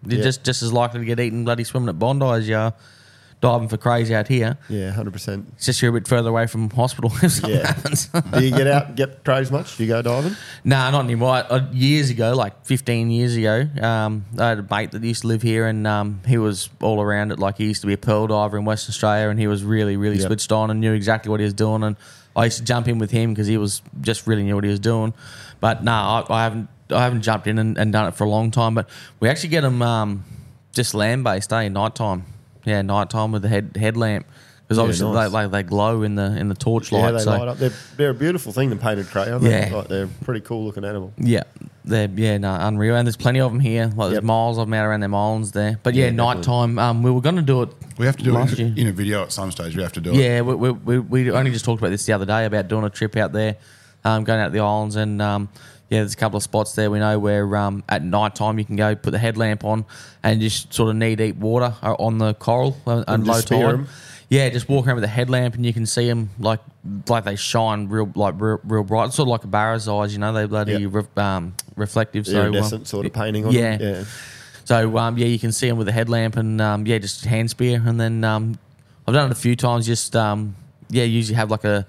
you're 0.04 0.18
Yeah. 0.18 0.22
just 0.24 0.42
just 0.42 0.60
as 0.62 0.72
likely 0.72 0.98
to 0.98 1.06
get 1.06 1.20
eaten 1.20 1.44
bloody 1.44 1.62
swimming 1.62 1.88
at 1.88 2.00
Bondi 2.00 2.26
as 2.26 2.48
you 2.48 2.56
are 2.56 2.74
diving 3.40 3.68
for 3.68 3.76
crazy 3.76 4.14
out 4.14 4.28
here. 4.28 4.56
Yeah, 4.68 4.90
hundred 4.90 5.12
percent. 5.12 5.46
It's 5.56 5.66
just 5.66 5.82
you're 5.82 5.90
a 5.90 6.00
bit 6.00 6.08
further 6.08 6.30
away 6.30 6.46
from 6.46 6.70
hospital 6.70 7.12
if 7.22 7.32
something 7.32 7.50
Yeah. 7.58 7.66
happens. 7.66 8.06
Do 8.08 8.42
you 8.44 8.50
get 8.50 8.66
out 8.76 8.86
and 8.88 8.96
get 8.96 9.24
crazy 9.24 9.52
much? 9.52 9.76
Do 9.76 9.84
you 9.84 9.88
go 9.88 10.02
diving? 10.02 10.34
Nah, 10.64 10.90
not 10.90 11.04
anymore. 11.04 11.30
I, 11.30 11.40
I- 11.42 11.70
years 11.70 12.10
ago, 12.10 12.34
like 12.34 12.64
15 12.64 13.10
years 13.10 13.36
ago, 13.36 13.66
um, 13.82 14.24
I 14.38 14.48
had 14.48 14.58
a 14.60 14.66
mate 14.70 14.90
that 14.92 15.02
used 15.04 15.22
to 15.22 15.28
live 15.28 15.42
here, 15.42 15.66
and 15.66 15.86
um, 15.86 16.20
he 16.26 16.38
was 16.38 16.68
all 16.80 17.00
around 17.00 17.30
it. 17.32 17.38
Like 17.38 17.58
he 17.58 17.66
used 17.66 17.82
to 17.82 17.86
be 17.86 17.92
a 17.92 17.98
pearl 17.98 18.26
diver 18.26 18.56
in 18.58 18.64
Western 18.64 18.92
Australia, 18.92 19.28
and 19.28 19.38
he 19.38 19.46
was 19.46 19.62
really, 19.64 19.96
really 19.96 20.16
Yep. 20.18 20.26
switched 20.26 20.52
on 20.52 20.70
and 20.70 20.80
knew 20.80 20.92
exactly 20.92 21.30
what 21.30 21.40
he 21.40 21.44
was 21.44 21.54
doing. 21.54 21.82
And 21.82 21.96
I 22.34 22.44
used 22.44 22.58
to 22.58 22.64
jump 22.64 22.88
in 22.88 22.98
with 22.98 23.10
him 23.10 23.32
because 23.34 23.46
he 23.46 23.58
was 23.58 23.82
just 24.00 24.26
really 24.26 24.42
knew 24.44 24.54
what 24.54 24.64
he 24.64 24.70
was 24.70 24.80
doing. 24.80 25.12
But 25.60 25.84
no, 25.84 25.92
I, 25.92 26.24
I 26.30 26.42
haven't. 26.44 26.68
I 26.88 27.02
haven't 27.02 27.22
jumped 27.22 27.48
in 27.48 27.58
and, 27.58 27.76
and 27.76 27.92
done 27.92 28.06
it 28.06 28.14
for 28.14 28.22
a 28.22 28.28
long 28.28 28.52
time. 28.52 28.74
But 28.76 28.88
we 29.18 29.28
actually 29.28 29.48
get 29.48 29.62
them 29.62 29.82
um, 29.82 30.24
just 30.72 30.94
land 30.94 31.24
based, 31.24 31.52
eh? 31.52 31.68
Nighttime, 31.68 32.24
yeah, 32.66 32.82
nighttime 32.82 33.32
with 33.32 33.42
the 33.42 33.48
head 33.48 33.76
headlamp 33.78 34.26
because 34.62 34.78
Yeah, 34.78 34.82
obviously 34.82 35.12
nice. 35.12 35.28
they, 35.28 35.32
like 35.32 35.50
they 35.52 35.62
glow 35.62 36.02
in 36.02 36.16
the 36.16 36.36
in 36.36 36.48
the 36.48 36.54
torchlight. 36.54 37.02
Yeah, 37.04 37.10
they 37.12 37.18
so. 37.20 37.30
light 37.30 37.48
up. 37.48 37.58
They're, 37.58 37.72
they're 37.96 38.10
a 38.10 38.14
beautiful 38.14 38.52
thing, 38.52 38.68
the 38.70 38.76
painted 38.76 39.06
cray. 39.06 39.30
Aren't 39.30 39.44
they? 39.44 39.50
Yeah. 39.68 39.74
Like, 39.74 39.88
they're 39.88 40.04
a 40.04 40.24
pretty 40.24 40.40
cool 40.40 40.64
looking 40.64 40.84
animal. 40.84 41.12
Yeah, 41.18 41.44
they're 41.84 42.08
yeah, 42.12 42.36
no, 42.38 42.52
unreal. 42.58 42.96
And 42.96 43.06
there's 43.06 43.16
plenty 43.16 43.40
of 43.40 43.52
them 43.52 43.60
here. 43.60 43.86
Like 43.86 43.96
there's 44.10 44.12
Yep. 44.14 44.22
miles 44.24 44.58
of 44.58 44.66
them 44.66 44.74
out 44.74 44.84
around 44.86 45.00
them 45.00 45.14
islands 45.14 45.52
there. 45.52 45.78
But 45.84 45.94
yeah, 45.94 46.06
Yeah, 46.06 46.10
night 46.10 46.42
time. 46.42 46.78
Um, 46.80 47.02
we 47.04 47.10
were 47.12 47.20
going 47.20 47.36
to 47.36 47.42
do 47.42 47.62
it. 47.62 47.68
we 47.96 48.06
have 48.06 48.16
to 48.16 48.24
do 48.24 48.32
last 48.32 48.54
it 48.54 48.58
year. 48.58 48.68
in, 48.68 48.78
in 48.78 48.86
a 48.88 48.92
video 48.92 49.22
at 49.22 49.30
some 49.32 49.52
stage. 49.52 49.76
We 49.76 49.82
have 49.82 49.92
to 49.92 50.00
do 50.00 50.10
it. 50.10 50.16
Yeah, 50.16 50.40
we, 50.40 50.54
we, 50.56 50.70
we, 50.72 50.98
we 50.98 51.30
only 51.30 51.52
just 51.52 51.64
talked 51.64 51.80
about 51.80 51.90
this 51.90 52.04
the 52.04 52.12
other 52.14 52.26
day 52.26 52.44
about 52.44 52.66
doing 52.66 52.84
a 52.84 52.90
trip 52.90 53.16
out 53.16 53.32
there, 53.32 53.56
um, 54.04 54.24
going 54.24 54.40
out 54.40 54.46
to 54.48 54.52
the 54.52 54.60
islands, 54.60 54.96
and 54.96 55.22
um, 55.22 55.48
yeah, 55.90 56.00
there's 56.00 56.14
a 56.14 56.16
couple 56.16 56.36
of 56.36 56.42
spots 56.42 56.74
there 56.74 56.90
we 56.90 56.98
know 56.98 57.18
where 57.18 57.56
um, 57.56 57.84
at 57.88 58.02
night 58.02 58.34
time 58.34 58.58
you 58.58 58.64
can 58.64 58.76
go 58.76 58.94
put 58.96 59.10
the 59.12 59.18
headlamp 59.18 59.64
on 59.64 59.84
and 60.22 60.40
just 60.40 60.72
sort 60.74 60.90
of 60.90 60.96
knee 60.96 61.14
deep 61.16 61.36
water 61.36 61.74
uh, 61.82 61.94
on 61.98 62.18
the 62.18 62.34
coral 62.34 62.76
and, 62.86 63.04
And 63.06 63.26
low 63.26 63.40
tide. 63.40 63.62
'em. 63.62 63.88
Yeah, 64.28 64.48
just 64.48 64.68
walk 64.68 64.86
around 64.88 64.96
with 64.96 65.04
a 65.04 65.08
headlamp 65.08 65.54
and 65.54 65.64
you 65.64 65.72
can 65.72 65.86
see 65.86 66.08
them 66.08 66.30
like 66.40 66.58
like 67.08 67.24
they 67.24 67.36
shine 67.36 67.86
real 67.88 68.10
like 68.16 68.34
real, 68.38 68.58
real 68.64 68.82
bright, 68.82 69.12
sort 69.12 69.28
of 69.28 69.30
like 69.30 69.44
a 69.44 69.46
barra's 69.46 69.86
eyes, 69.86 70.12
you 70.12 70.18
know. 70.18 70.32
They 70.32 70.46
bloody 70.46 70.72
Yep. 70.72 70.92
re- 70.92 71.22
um, 71.22 71.54
reflective. 71.76 72.26
So 72.26 72.42
Iridescent 72.42 72.80
um, 72.82 72.84
sort 72.86 73.06
of 73.06 73.12
painting 73.12 73.46
on 73.46 73.52
yeah. 73.52 73.76
them. 73.76 73.94
Yeah. 73.98 74.04
so 74.64 74.98
um, 74.98 75.16
yeah, 75.16 75.26
you 75.26 75.38
can 75.38 75.52
see 75.52 75.68
them 75.68 75.78
with 75.78 75.86
a 75.86 75.92
headlamp 75.92 76.36
and 76.36 76.60
um, 76.60 76.84
yeah, 76.86 76.98
just 76.98 77.24
hand 77.24 77.50
spear, 77.50 77.80
and 77.86 78.00
then 78.00 78.24
um, 78.24 78.58
I've 79.06 79.14
done 79.14 79.26
it 79.30 79.32
a 79.32 79.36
few 79.40 79.54
times. 79.54 79.86
Just 79.86 80.16
um, 80.16 80.56
yeah, 80.90 81.04
usually 81.04 81.36
have 81.36 81.52
like 81.52 81.62
a, 81.62 81.86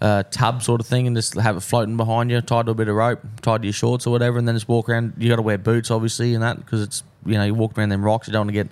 a 0.00 0.24
tub 0.30 0.62
sort 0.62 0.80
of 0.80 0.86
thing 0.86 1.06
and 1.06 1.16
just 1.16 1.34
have 1.34 1.56
it 1.56 1.60
floating 1.60 1.96
behind 1.96 2.30
you, 2.30 2.40
tied 2.40 2.66
to 2.66 2.72
a 2.72 2.74
bit 2.74 2.88
of 2.88 2.94
rope, 2.96 3.20
tied 3.42 3.62
to 3.62 3.66
your 3.66 3.72
shorts 3.72 4.06
or 4.06 4.10
whatever, 4.10 4.38
and 4.38 4.46
then 4.46 4.54
just 4.54 4.68
walk 4.68 4.88
around. 4.88 5.14
You 5.18 5.28
got 5.28 5.36
to 5.36 5.42
wear 5.42 5.58
boots 5.58 5.90
obviously 5.90 6.34
and 6.34 6.42
that 6.42 6.56
because 6.56 6.82
it's 6.82 7.02
you 7.26 7.34
know 7.34 7.44
you 7.44 7.54
walk 7.54 7.76
around 7.76 7.88
them 7.90 8.04
rocks, 8.04 8.26
you 8.28 8.32
don't 8.32 8.46
want 8.46 8.50
to 8.50 8.64
get 8.64 8.68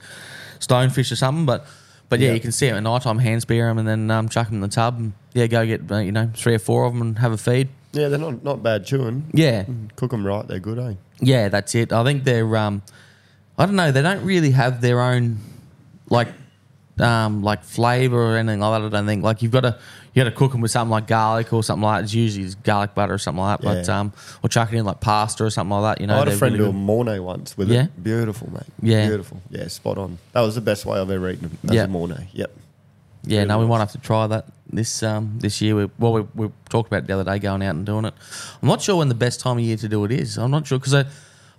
stonefish 0.61 1.11
or 1.13 1.17
something, 1.17 1.47
but. 1.47 1.67
But 2.09 2.21
yeah, 2.21 2.29
Yeah. 2.29 2.35
you 2.35 2.41
can 2.41 2.53
see 2.53 2.69
them 2.69 2.77
at 2.77 2.85
night 2.85 3.03
time, 3.03 3.19
hand 3.19 3.43
spear 3.43 3.67
them, 3.67 3.79
and 3.79 3.89
then 3.89 4.13
um, 4.13 4.29
chuck 4.29 4.47
them 4.47 4.55
in 4.55 4.61
the 4.61 4.69
tub, 4.69 4.97
and 4.97 5.13
yeah, 5.35 5.49
go 5.49 5.67
get 5.67 5.91
uh, 5.91 5.97
you 5.97 6.13
know 6.13 6.31
three 6.37 6.55
or 6.55 6.61
four 6.61 6.85
of 6.85 6.93
them 6.93 7.03
and 7.03 7.19
have 7.19 7.33
a 7.33 7.37
feed. 7.37 7.67
Yeah, 7.93 8.07
they're 8.07 8.19
not, 8.21 8.45
not 8.45 8.63
bad 8.63 8.87
chewing. 8.87 9.29
Yeah, 9.35 9.65
Cook 9.97 10.13
them 10.13 10.25
right, 10.25 10.47
they're 10.47 10.61
good, 10.61 10.79
eh? 10.79 10.95
yeah, 11.19 11.49
that's 11.49 11.75
it. 11.75 11.93
I 11.93 12.05
think 12.05 12.23
they're 12.23 12.57
um, 12.57 12.83
I 13.59 13.67
don't 13.67 13.75
know. 13.75 13.91
They 13.91 14.03
don't 14.03 14.25
really 14.25 14.53
have 14.53 14.81
their 14.81 15.01
own 15.01 15.39
like 16.09 16.29
um 17.01 17.43
like 17.43 17.65
flavor 17.65 18.23
or 18.35 18.37
anything 18.37 18.61
like 18.61 18.81
that. 18.81 18.87
I 18.87 18.89
don't 18.89 19.07
think. 19.07 19.25
Like 19.25 19.43
you've 19.43 19.51
got 19.51 19.63
to 19.63 19.77
you 20.17 20.25
got 20.25 20.31
to 20.31 20.35
cook 20.35 20.51
them 20.53 20.63
with 20.63 20.71
something 20.71 20.91
like 20.91 21.07
garlic 21.07 21.53
or 21.53 21.63
something 21.63 21.83
like 21.83 21.99
that. 21.99 22.05
It's 22.05 22.15
usually 22.15 22.49
garlic 22.65 22.95
butter 22.95 23.13
or 23.15 23.19
something 23.19 23.43
like 23.43 23.61
that. 23.61 23.65
But 23.67 23.87
Yeah. 23.87 24.01
um, 24.01 24.13
or 24.43 24.49
chuck 24.49 24.73
it 24.73 24.77
in 24.77 24.87
like 24.87 24.99
pasta 25.01 25.45
or 25.45 25.51
something 25.51 25.79
like 25.79 25.99
that. 25.99 26.01
You 26.01 26.07
know, 26.07 26.15
I 26.15 26.19
had 26.21 26.29
a 26.29 26.31
they're 26.31 26.39
friend 26.39 26.55
really 26.55 26.65
do 26.65 26.71
a 26.71 26.73
good. 26.73 26.79
Mornay 26.81 27.19
once 27.19 27.57
with 27.59 27.69
Yeah? 27.69 27.85
it. 27.85 28.03
Beautiful, 28.03 28.51
mate. 28.51 28.63
Yeah. 28.81 29.07
Beautiful. 29.09 29.43
Yeah, 29.51 29.69
spot 29.69 29.99
on. 29.99 30.17
That 30.33 30.41
was 30.41 30.55
the 30.55 30.63
best 30.63 30.87
way 30.87 30.99
I've 30.99 31.11
ever 31.11 31.29
eaten 31.31 31.43
them, 31.51 31.59
as 31.69 31.75
Yeah. 31.75 31.85
a 31.85 31.89
Mornay. 31.89 32.29
Yep. 32.33 32.51
Yeah, 33.29 33.45
no, 33.45 33.59
we 33.59 33.67
might 33.67 33.81
have 33.81 33.93
to 33.93 33.99
try 33.99 34.27
that 34.29 34.47
this 34.73 35.03
um, 35.03 35.35
this 35.41 35.61
year. 35.61 35.75
We, 35.77 35.91
well, 35.99 36.13
we, 36.13 36.21
we 36.35 36.51
talked 36.71 36.87
about 36.87 37.03
it 37.03 37.07
the 37.09 37.13
other 37.15 37.25
day, 37.25 37.39
going 37.39 37.63
out 37.63 37.75
and 37.75 37.85
doing 37.85 38.05
it. 38.07 38.15
I'm 38.63 38.69
not 38.69 38.81
sure 38.81 38.97
when 38.97 39.09
the 39.09 39.15
best 39.17 39.41
time 39.41 39.59
of 39.59 39.65
year 39.65 39.77
to 39.77 39.89
do 39.89 40.05
it 40.05 40.13
is. 40.13 40.39
I'm 40.39 40.51
not 40.51 40.67
sure 40.67 40.79
because 40.79 41.05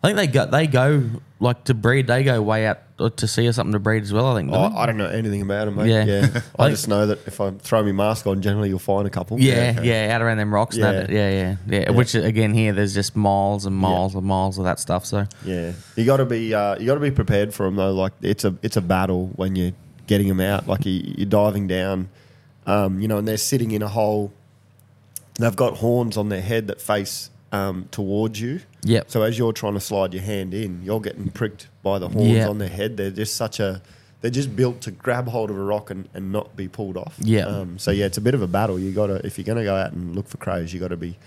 I, 0.04 0.08
I 0.12 0.14
think 0.14 0.18
they 0.18 0.28
go 0.28 0.46
they 0.46 0.68
go 0.68 1.04
like 1.40 1.64
to 1.66 1.74
breed. 1.74 2.08
They 2.08 2.24
go 2.24 2.42
way 2.42 2.66
out 2.68 2.80
to 3.18 3.28
see 3.28 3.48
or 3.48 3.54
something 3.54 3.74
to 3.74 3.80
breed 3.80 4.02
as 4.04 4.12
well. 4.12 4.28
I 4.28 4.40
think. 4.40 4.52
Oh. 4.52 4.76
I 4.76 4.86
don't 4.88 4.98
know 4.98 5.08
anything 5.08 5.42
about 5.42 5.66
them, 5.66 5.76
mate. 5.76 5.90
Yeah. 5.90 6.06
Yeah, 6.06 6.42
I 6.60 6.64
Like- 6.64 6.72
just 6.72 6.88
know 6.88 7.06
that 7.08 7.20
if 7.28 7.40
I 7.40 7.52
throw 7.52 7.84
my 7.84 7.92
mask 7.92 8.26
on, 8.26 8.42
generally 8.42 8.70
you'll 8.70 8.80
find 8.80 9.06
a 9.06 9.10
couple. 9.12 9.40
Yeah, 9.40 9.82
yeah, 9.82 10.16
out 10.16 10.22
around 10.22 10.38
them 10.38 10.54
rocks. 10.54 10.76
Yeah, 10.76 10.86
Yeah. 10.86 10.92
that, 11.02 11.10
yeah, 11.12 11.30
yeah, 11.30 11.82
yeah, 11.82 11.90
Which 11.92 12.16
again, 12.16 12.54
here 12.54 12.74
there's 12.74 12.94
just 12.96 13.16
miles 13.16 13.66
and 13.66 13.76
miles 13.76 14.16
and 14.16 14.24
miles 14.26 14.58
of 14.58 14.64
that 14.66 14.80
stuff. 14.80 15.06
So 15.06 15.28
Yeah, 15.46 15.74
you 15.96 16.06
got 16.06 16.18
to 16.18 16.26
be 16.26 16.54
uh, 16.54 16.78
you 16.80 16.86
got 16.88 16.96
to 16.96 17.00
be 17.02 17.12
prepared 17.12 17.54
for 17.54 17.66
them 17.66 17.76
though. 17.76 17.94
Like 17.94 18.14
it's 18.22 18.44
a 18.46 18.56
it's 18.64 18.78
a 18.78 18.82
battle 18.82 19.28
when 19.36 19.56
you're 19.56 19.74
getting 20.08 20.28
them 20.28 20.40
out. 20.40 20.68
Like 20.68 20.86
you, 20.86 21.04
you're 21.18 21.30
diving 21.30 21.68
down, 21.68 22.10
um, 22.66 23.00
you 23.00 23.08
know, 23.08 23.18
and 23.18 23.28
they're 23.28 23.38
sitting 23.38 23.72
in 23.72 23.82
a 23.82 23.88
hole. 23.90 24.32
They've 25.40 25.56
got 25.56 25.78
horns 25.78 26.18
on 26.18 26.30
their 26.30 26.42
head 26.42 26.66
that 26.68 26.82
face 26.82 27.30
um, 27.52 27.88
towards 27.92 28.42
you. 28.42 28.62
Yep. 28.84 29.10
So 29.12 29.22
as 29.24 29.38
you're 29.38 29.54
trying 29.54 29.74
to 29.74 29.80
slide 29.80 30.14
your 30.14 30.24
hand 30.24 30.54
in, 30.54 30.82
you're 30.84 31.02
getting 31.02 31.30
pricked 31.30 31.68
by 31.84 32.00
the 32.00 32.08
horns 32.10 32.30
Yep. 32.32 32.50
on 32.50 32.58
their 32.60 32.70
head. 32.70 32.98
They're 32.98 33.12
just 33.12 33.36
such 33.36 33.60
a 33.60 33.82
they're 34.22 34.32
just 34.32 34.56
built 34.56 34.82
to 34.82 34.92
grab 34.92 35.28
hold 35.28 35.52
of 35.52 35.58
a 35.58 35.62
rock 35.64 35.92
and, 35.92 36.10
and 36.14 36.32
not 36.32 36.56
be 36.56 36.68
pulled 36.68 36.98
off. 36.98 37.16
Yep. 37.20 37.48
Um, 37.48 37.78
so 37.80 37.92
yeah, 37.92 38.06
it's 38.06 38.18
a 38.18 38.22
bit 38.22 38.34
of 38.34 38.42
a 38.42 38.48
battle. 38.48 38.80
You 38.80 38.92
got 38.92 39.08
to 39.08 39.26
if 39.26 39.38
you're 39.38 39.46
going 39.46 39.60
to 39.60 39.64
go 39.64 39.76
out 39.76 39.92
and 39.94 40.16
look 40.16 40.28
for 40.28 40.38
crows, 40.38 40.74
you 40.74 40.80
got 40.80 40.88
to 40.90 40.98
be. 40.98 41.18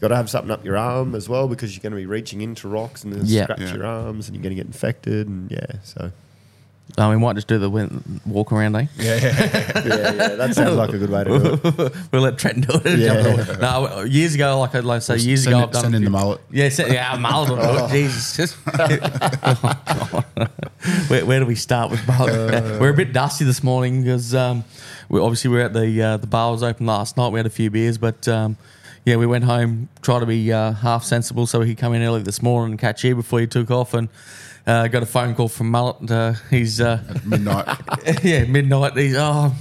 Got 0.00 0.08
to 0.08 0.16
have 0.16 0.30
something 0.30 0.52
up 0.52 0.64
your 0.64 0.76
arm 0.76 1.16
as 1.16 1.28
well 1.28 1.48
because 1.48 1.74
you're 1.74 1.82
going 1.82 1.90
to 1.90 1.96
be 1.96 2.06
reaching 2.06 2.40
into 2.40 2.68
rocks 2.68 3.02
and 3.02 3.12
then 3.12 3.22
Yeah. 3.24 3.42
scratch 3.44 3.60
Yeah. 3.60 3.74
your 3.74 3.84
arms 3.84 4.28
and 4.28 4.36
you're 4.36 4.42
going 4.44 4.54
to 4.54 4.62
get 4.62 4.66
infected 4.66 5.26
and 5.26 5.50
yeah. 5.50 5.66
So 5.82 6.12
uh, 6.96 7.08
we 7.10 7.16
might 7.18 7.34
just 7.34 7.46
do 7.48 7.58
the 7.58 7.68
win- 7.68 8.20
walk 8.24 8.50
around, 8.52 8.74
eh? 8.76 8.86
Yeah, 8.96 9.14
yeah. 9.16 9.20
yeah, 9.22 9.84
yeah, 9.84 10.12
that 10.36 10.54
sounds 10.54 10.76
like 10.76 10.90
a 10.90 10.98
good 10.98 11.10
way 11.10 11.24
to 11.24 11.30
do 11.38 11.60
it. 11.84 11.94
we'll 12.12 12.22
let 12.22 12.38
Trent 12.38 12.66
do 12.66 12.80
it. 12.84 12.98
Yeah. 12.98 13.56
No, 13.60 14.02
years 14.02 14.34
ago, 14.34 14.58
like 14.60 14.74
I 14.74 14.80
like 14.80 15.02
say, 15.02 15.16
years 15.18 15.44
send 15.44 15.54
ago, 15.54 15.58
in- 15.58 15.64
I've 15.64 15.70
done 15.72 15.82
send 15.82 15.94
in 15.96 16.02
the 16.02 16.06
few- 16.06 16.12
mullet. 16.12 16.40
Yeah, 16.50 16.68
send, 16.70 16.92
yeah, 16.92 17.16
mullet. 17.16 17.50
will 17.50 17.56
do 17.58 17.62
Oh. 17.62 17.86
it. 17.86 17.90
Jesus, 17.90 18.56
oh, 18.66 20.24
God. 20.34 20.50
where, 21.08 21.26
where 21.26 21.40
do 21.40 21.46
we 21.46 21.54
start 21.54 21.90
with 21.90 22.06
mullet? 22.06 22.54
Uh. 22.54 22.78
we're 22.80 22.90
a 22.90 22.94
bit 22.96 23.12
dusty 23.12 23.44
this 23.44 23.62
morning 23.62 24.02
because 24.02 24.34
um, 24.34 24.64
we 25.08 25.20
obviously 25.20 25.50
we 25.50 25.58
are 25.60 25.64
at 25.64 25.72
the 25.74 26.02
uh, 26.02 26.16
the 26.16 26.26
bar 26.26 26.50
was 26.52 26.62
open 26.62 26.86
last 26.86 27.16
night. 27.16 27.30
We 27.32 27.38
had 27.38 27.46
a 27.46 27.50
few 27.50 27.70
beers, 27.70 27.98
but. 27.98 28.26
Um, 28.28 28.56
yeah, 29.04 29.16
we 29.16 29.24
went 29.26 29.44
home, 29.44 29.88
tried 30.02 30.18
to 30.20 30.26
be 30.26 30.52
uh, 30.52 30.72
half 30.72 31.02
sensible 31.02 31.46
so 31.46 31.62
he 31.62 31.74
could 31.74 31.80
come 31.80 31.94
in 31.94 32.02
early 32.02 32.20
this 32.20 32.42
morning 32.42 32.72
and 32.72 32.78
catch 32.80 33.04
you 33.04 33.14
before 33.14 33.40
he 33.40 33.46
took 33.46 33.70
off, 33.70 33.94
and 33.94 34.10
uh, 34.68 34.86
got 34.86 35.02
a 35.02 35.06
phone 35.06 35.34
call 35.34 35.48
from 35.48 35.70
Mullet. 35.70 36.10
Uh, 36.10 36.34
he's 36.50 36.80
uh, 36.80 37.02
Midnight. 37.24 37.66
yeah, 38.22 38.44
midnight. 38.44 38.96
He's 38.96 39.16
oh, 39.16 39.54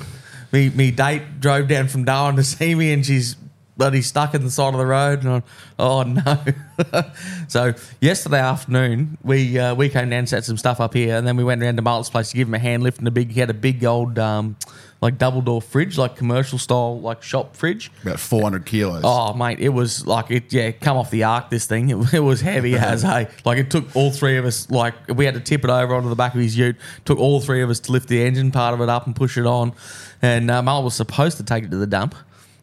me 0.51 0.69
me 0.69 0.91
date 0.91 1.39
drove 1.39 1.67
down 1.67 1.87
from 1.87 2.03
Darwin 2.03 2.35
to 2.35 2.43
see 2.43 2.75
me, 2.75 2.91
and 2.91 3.05
she's 3.05 3.35
bloody 3.77 4.01
stuck 4.01 4.33
in 4.33 4.43
the 4.43 4.51
side 4.51 4.73
of 4.73 4.79
the 4.79 4.85
road. 4.85 5.23
And 5.23 5.29
I, 5.29 5.43
oh 5.79 6.03
no! 6.03 7.03
so 7.47 7.73
yesterday 8.01 8.39
afternoon, 8.39 9.17
we 9.23 9.57
uh, 9.57 9.75
we 9.75 9.87
came 9.87 10.09
down 10.09 10.19
and 10.19 10.29
set 10.29 10.43
some 10.43 10.57
stuff 10.57 10.81
up 10.81 10.93
here, 10.93 11.15
and 11.15 11.25
then 11.25 11.37
we 11.37 11.43
went 11.45 11.63
around 11.63 11.77
to 11.77 11.81
Martin's 11.81 12.09
place 12.09 12.31
to 12.31 12.35
give 12.35 12.49
him 12.49 12.53
a 12.53 12.59
hand 12.59 12.83
lift 12.83 12.99
and 12.99 13.07
a 13.07 13.11
big. 13.11 13.31
He 13.31 13.39
had 13.39 13.49
a 13.49 13.55
big 13.55 13.85
old 13.85 14.19
um, 14.19 14.57
like 15.01 15.17
double 15.17 15.41
door 15.41 15.61
fridge, 15.61 15.97
like 15.97 16.15
commercial 16.15 16.57
style, 16.57 16.99
like 16.99 17.21
shop 17.21 17.55
fridge. 17.55 17.91
About 18.03 18.19
400 18.19 18.65
kilos. 18.65 19.01
Oh, 19.03 19.33
mate, 19.33 19.59
it 19.59 19.69
was 19.69 20.07
like 20.07 20.31
it. 20.31 20.51
Yeah, 20.51 20.71
come 20.71 20.97
off 20.97 21.11
the 21.11 21.23
ark. 21.23 21.49
This 21.49 21.65
thing, 21.65 21.89
it, 21.89 22.13
it 22.13 22.19
was 22.19 22.41
heavy 22.41 22.75
as 22.77 23.03
hey. 23.03 23.27
Like 23.45 23.57
it 23.57 23.69
took 23.69 23.95
all 23.95 24.11
three 24.11 24.37
of 24.37 24.45
us. 24.45 24.69
Like 24.69 24.95
we 25.07 25.25
had 25.25 25.35
to 25.35 25.39
tip 25.39 25.63
it 25.63 25.69
over 25.69 25.93
onto 25.95 26.09
the 26.09 26.15
back 26.15 26.33
of 26.33 26.41
his 26.41 26.57
Ute. 26.57 26.77
Took 27.05 27.19
all 27.19 27.39
three 27.41 27.61
of 27.61 27.69
us 27.69 27.79
to 27.81 27.91
lift 27.91 28.07
the 28.07 28.23
engine 28.23 28.51
part 28.51 28.73
of 28.73 28.81
it 28.81 28.89
up 28.89 29.05
and 29.05 29.15
push 29.15 29.37
it 29.37 29.45
on. 29.45 29.73
And 30.21 30.49
uh, 30.49 30.61
Mel 30.63 30.83
was 30.83 30.95
supposed 30.95 31.37
to 31.37 31.43
take 31.43 31.63
it 31.63 31.71
to 31.71 31.77
the 31.77 31.87
dump. 31.87 32.15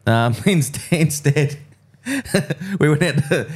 Um, 0.05 0.35
instead, 0.45 0.99
instead 0.99 1.57
we 2.79 2.89
went 2.89 3.01
out 3.03 3.15
to 3.29 3.49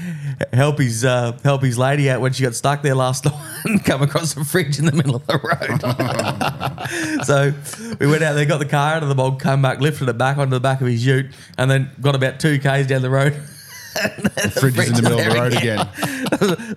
help 0.54 0.80
his 0.80 1.06
uh, 1.06 1.38
help 1.44 1.62
his 1.62 1.78
lady 1.78 2.10
out 2.10 2.20
when 2.20 2.34
she 2.34 2.44
got 2.44 2.56
stuck 2.56 2.82
there 2.82 2.96
last 2.96 3.26
night 3.32 3.66
and 3.66 3.84
come 3.86 4.02
across 4.02 4.36
a 4.36 4.44
fridge 4.44 4.80
in 4.80 4.86
the 4.86 4.92
middle 4.92 5.16
of 5.16 5.26
the 5.28 5.38
road. 5.38 5.80
so 7.26 7.54
we 8.00 8.08
went 8.08 8.24
out 8.24 8.34
there, 8.34 8.46
got 8.46 8.58
the 8.58 8.66
car 8.66 8.94
out 8.94 9.04
of 9.04 9.10
the 9.10 9.16
bog, 9.16 9.40
come 9.40 9.62
back, 9.62 9.80
lifted 9.80 10.10
it 10.10 10.18
back 10.18 10.38
onto 10.38 10.52
the 10.52 10.60
back 10.60 10.82
of 10.82 10.88
his 10.88 11.06
ute, 11.06 11.28
and 11.58 11.70
then 11.70 11.92
got 12.02 12.16
about 12.16 12.40
two 12.40 12.58
k's 12.60 12.88
down 12.88 13.02
the 13.02 13.10
road. 13.10 13.34
the 13.94 14.58
fridge 14.60 14.78
is 14.78 14.90
in 14.90 14.96
the 14.96 15.02
middle 15.02 15.20
of 15.20 15.26
the 15.26 15.32
road 15.32 15.54
again. 15.54 15.78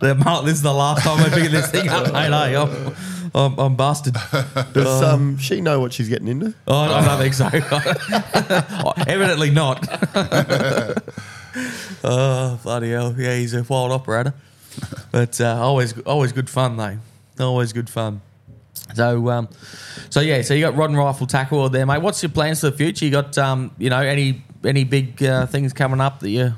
the 0.01 0.15
Mark, 0.15 0.45
this 0.45 0.55
is 0.55 0.63
the 0.63 0.73
last 0.73 1.05
time 1.05 1.21
I 1.21 1.29
pick 1.31 1.51
this 1.51 1.71
thing 1.71 1.89
up, 1.89 2.13
mate. 2.13 2.31
Hey, 2.31 2.57
I'm, 2.57 2.95
I'm, 3.35 3.59
I'm 3.59 3.77
busted. 3.77 4.17
Does 4.73 5.03
um, 5.03 5.39
she 5.39 5.61
know 5.61 5.81
what 5.81 5.93
she's 5.93 6.09
getting 6.09 6.29
into? 6.29 6.55
Oh, 6.67 6.77
I 6.77 7.05
don't 7.05 7.19
think 7.19 7.35
so. 7.35 7.47
Evidently 9.07 9.51
not. 9.51 9.87
oh, 12.05 12.59
bloody 12.63 12.91
hell. 12.91 13.15
Yeah, 13.17 13.37
he's 13.37 13.55
a 13.55 13.63
wild 13.63 13.93
operator. 13.93 14.35
But 15.11 15.41
uh, 15.41 15.57
always 15.61 15.99
always 16.03 16.33
good 16.33 16.49
fun, 16.49 16.77
though. 16.77 16.99
Always 17.45 17.73
good 17.73 17.91
fun. 17.91 18.21
So, 18.95 19.29
um, 19.31 19.49
so 20.11 20.21
yeah, 20.21 20.43
so 20.43 20.55
you 20.55 20.61
got 20.63 20.77
rod 20.77 20.91
and 20.91 20.99
rifle 20.99 21.27
tackle 21.27 21.69
there, 21.69 21.87
mate. 21.87 22.03
What's 22.03 22.23
your 22.23 22.31
plans 22.31 22.61
for 22.61 22.71
the 22.71 22.77
future? 22.77 23.05
You 23.05 23.11
got, 23.11 23.37
um, 23.39 23.71
you 23.79 23.91
know, 23.91 24.01
any 24.01 24.43
any 24.65 24.85
big 24.85 25.23
uh, 25.23 25.47
things 25.47 25.73
coming 25.73 26.01
up 26.01 26.21
that 26.21 26.31
you? 26.31 26.55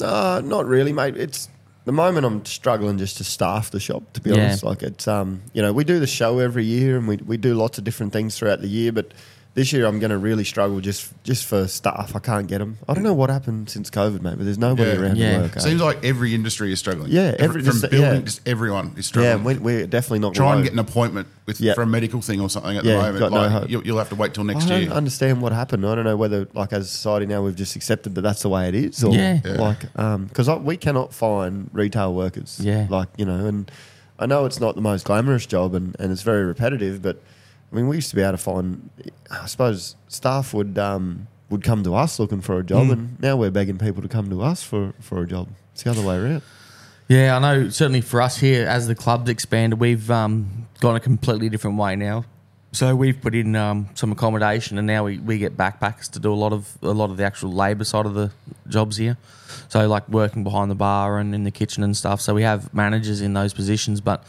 Uh, 0.00 0.42
not 0.44 0.66
really, 0.66 0.92
mate. 0.92 1.16
It's 1.16 1.48
the 1.84 1.92
moment 1.92 2.26
I'm 2.26 2.44
struggling 2.44 2.98
just 2.98 3.16
to 3.18 3.24
staff 3.24 3.70
the 3.70 3.80
shop. 3.80 4.02
To 4.14 4.20
be 4.20 4.30
Yeah. 4.30 4.36
honest, 4.44 4.64
like 4.64 4.82
it's 4.82 5.06
um, 5.08 5.42
you 5.52 5.62
know, 5.62 5.72
we 5.72 5.84
do 5.84 5.98
the 6.00 6.06
show 6.06 6.38
every 6.40 6.64
year 6.64 6.96
and 6.98 7.06
we 7.08 7.16
we 7.18 7.36
do 7.36 7.54
lots 7.54 7.78
of 7.78 7.84
different 7.84 8.12
things 8.12 8.36
throughout 8.36 8.60
the 8.60 8.68
year, 8.68 8.92
but. 8.92 9.12
This 9.56 9.72
year 9.72 9.86
I'm 9.86 9.98
going 10.00 10.10
to 10.10 10.18
really 10.18 10.44
struggle 10.44 10.80
just 10.80 11.10
just 11.24 11.46
for 11.46 11.66
staff. 11.66 12.14
I 12.14 12.18
can't 12.18 12.46
get 12.46 12.58
them. 12.58 12.76
I 12.86 12.92
don't 12.92 13.02
know 13.02 13.14
what 13.14 13.30
happened 13.30 13.70
since 13.70 13.88
COVID, 13.88 14.20
mate, 14.20 14.34
but 14.36 14.44
there's 14.44 14.58
nobody 14.58 14.90
Yeah. 14.90 14.96
around 15.00 15.16
Yeah. 15.16 15.36
to 15.38 15.42
work. 15.44 15.56
eh? 15.56 15.60
Seems 15.60 15.80
like 15.80 16.04
every 16.04 16.34
industry 16.34 16.72
is 16.72 16.78
struggling. 16.78 17.10
Yeah, 17.10 17.34
every- 17.38 17.62
from 17.62 17.70
just- 17.80 17.90
building, 17.90 18.00
yeah. 18.02 18.20
just 18.20 18.42
everyone 18.46 18.88
is 18.88 18.94
yeah, 18.96 19.00
struggling. 19.02 19.44
we, 19.44 19.54
we're 19.54 19.86
definitely 19.86 20.18
not. 20.18 20.34
Try 20.34 20.48
and 20.48 20.54
alone. 20.56 20.62
get 20.64 20.72
an 20.74 20.78
appointment 20.78 21.28
with 21.46 21.58
Yeah. 21.58 21.72
for 21.72 21.80
a 21.80 21.86
medical 21.86 22.20
thing 22.20 22.38
or 22.42 22.50
something 22.50 22.76
at 22.76 22.84
Yeah, 22.84 22.92
the 22.96 22.98
moment. 22.98 23.18
got 23.18 23.32
no 23.32 23.38
like, 23.38 23.50
hope. 23.50 23.70
you'll, 23.70 23.86
you'll 23.86 23.96
have 23.98 24.10
to 24.10 24.14
wait 24.14 24.34
till 24.34 24.44
next 24.44 24.66
I 24.66 24.68
don't 24.68 24.82
year. 24.82 24.90
understand 24.90 25.40
what 25.40 25.52
happened. 25.54 25.86
I 25.86 25.94
don't 25.94 26.04
know 26.04 26.18
whether, 26.18 26.46
like, 26.52 26.74
as 26.74 26.84
a 26.84 26.88
society 26.90 27.24
now, 27.24 27.40
we've 27.42 27.56
just 27.56 27.76
accepted 27.76 28.14
that 28.16 28.20
that's 28.20 28.42
the 28.42 28.50
way 28.50 28.68
it 28.68 28.74
is, 28.74 29.02
or 29.02 29.14
Yeah. 29.14 29.40
Yeah. 29.42 29.52
like, 29.52 29.80
because 30.28 30.50
we 30.64 30.76
cannot 30.76 31.14
find 31.14 31.70
retail 31.72 32.12
workers. 32.12 32.58
Yeah. 32.62 32.88
like 32.90 33.08
you 33.16 33.24
know, 33.24 33.46
and 33.46 33.70
I 34.18 34.26
know 34.26 34.44
it's 34.44 34.60
not 34.60 34.74
the 34.74 34.82
most 34.82 35.06
glamorous 35.06 35.46
job, 35.46 35.74
and, 35.74 35.96
and 35.98 36.12
it's 36.12 36.20
very 36.22 36.44
repetitive, 36.44 37.00
but 37.00 37.22
I 37.72 37.76
mean, 37.76 37.88
we 37.88 37.96
used 37.96 38.10
to 38.10 38.16
be 38.16 38.22
able 38.22 38.32
to 38.32 38.38
find. 38.38 38.90
I 39.30 39.46
suppose 39.46 39.96
staff 40.08 40.54
would 40.54 40.78
um, 40.78 41.26
would 41.50 41.62
come 41.62 41.82
to 41.84 41.94
us 41.94 42.18
looking 42.18 42.40
for 42.40 42.58
a 42.58 42.64
job, 42.64 42.86
Mm. 42.88 42.92
and 42.92 43.20
now 43.20 43.36
we're 43.36 43.50
begging 43.50 43.78
people 43.78 44.02
to 44.02 44.08
come 44.08 44.30
to 44.30 44.42
us 44.42 44.62
for, 44.62 44.92
for 45.00 45.22
a 45.22 45.26
job. 45.26 45.48
It's 45.72 45.82
the 45.82 45.90
other 45.90 46.02
way 46.02 46.16
around. 46.16 46.42
Yeah, 47.08 47.36
I 47.36 47.38
know. 47.38 47.68
Certainly 47.68 48.00
for 48.02 48.20
us 48.22 48.38
here, 48.38 48.66
as 48.66 48.86
the 48.88 48.94
club's 48.94 49.30
expanded, 49.30 49.78
we've 49.78 50.10
um, 50.10 50.66
gone 50.80 50.96
a 50.96 51.00
completely 51.00 51.48
different 51.48 51.76
way 51.78 51.94
now. 51.96 52.24
So 52.72 52.94
we've 52.96 53.18
put 53.20 53.34
in 53.34 53.54
um, 53.56 53.88
some 53.94 54.10
accommodation, 54.12 54.76
and 54.76 54.86
now 54.86 55.04
we, 55.04 55.18
we 55.18 55.38
get 55.38 55.56
backpackers 55.56 56.10
to 56.12 56.18
do 56.18 56.32
a 56.32 56.34
lot 56.34 56.52
of 56.52 56.76
a 56.82 56.90
lot 56.90 57.10
of 57.10 57.16
the 57.16 57.24
actual 57.24 57.52
labour 57.52 57.84
side 57.84 58.06
of 58.06 58.14
the 58.14 58.30
jobs 58.68 58.96
here. 58.96 59.16
So 59.68 59.86
like 59.88 60.08
working 60.08 60.44
behind 60.44 60.70
the 60.70 60.74
bar 60.74 61.18
and 61.18 61.34
in 61.34 61.44
the 61.44 61.50
kitchen 61.50 61.82
and 61.82 61.96
stuff. 61.96 62.20
So 62.20 62.34
we 62.34 62.42
have 62.42 62.72
managers 62.74 63.20
in 63.20 63.32
those 63.34 63.54
positions, 63.54 64.00
but 64.00 64.24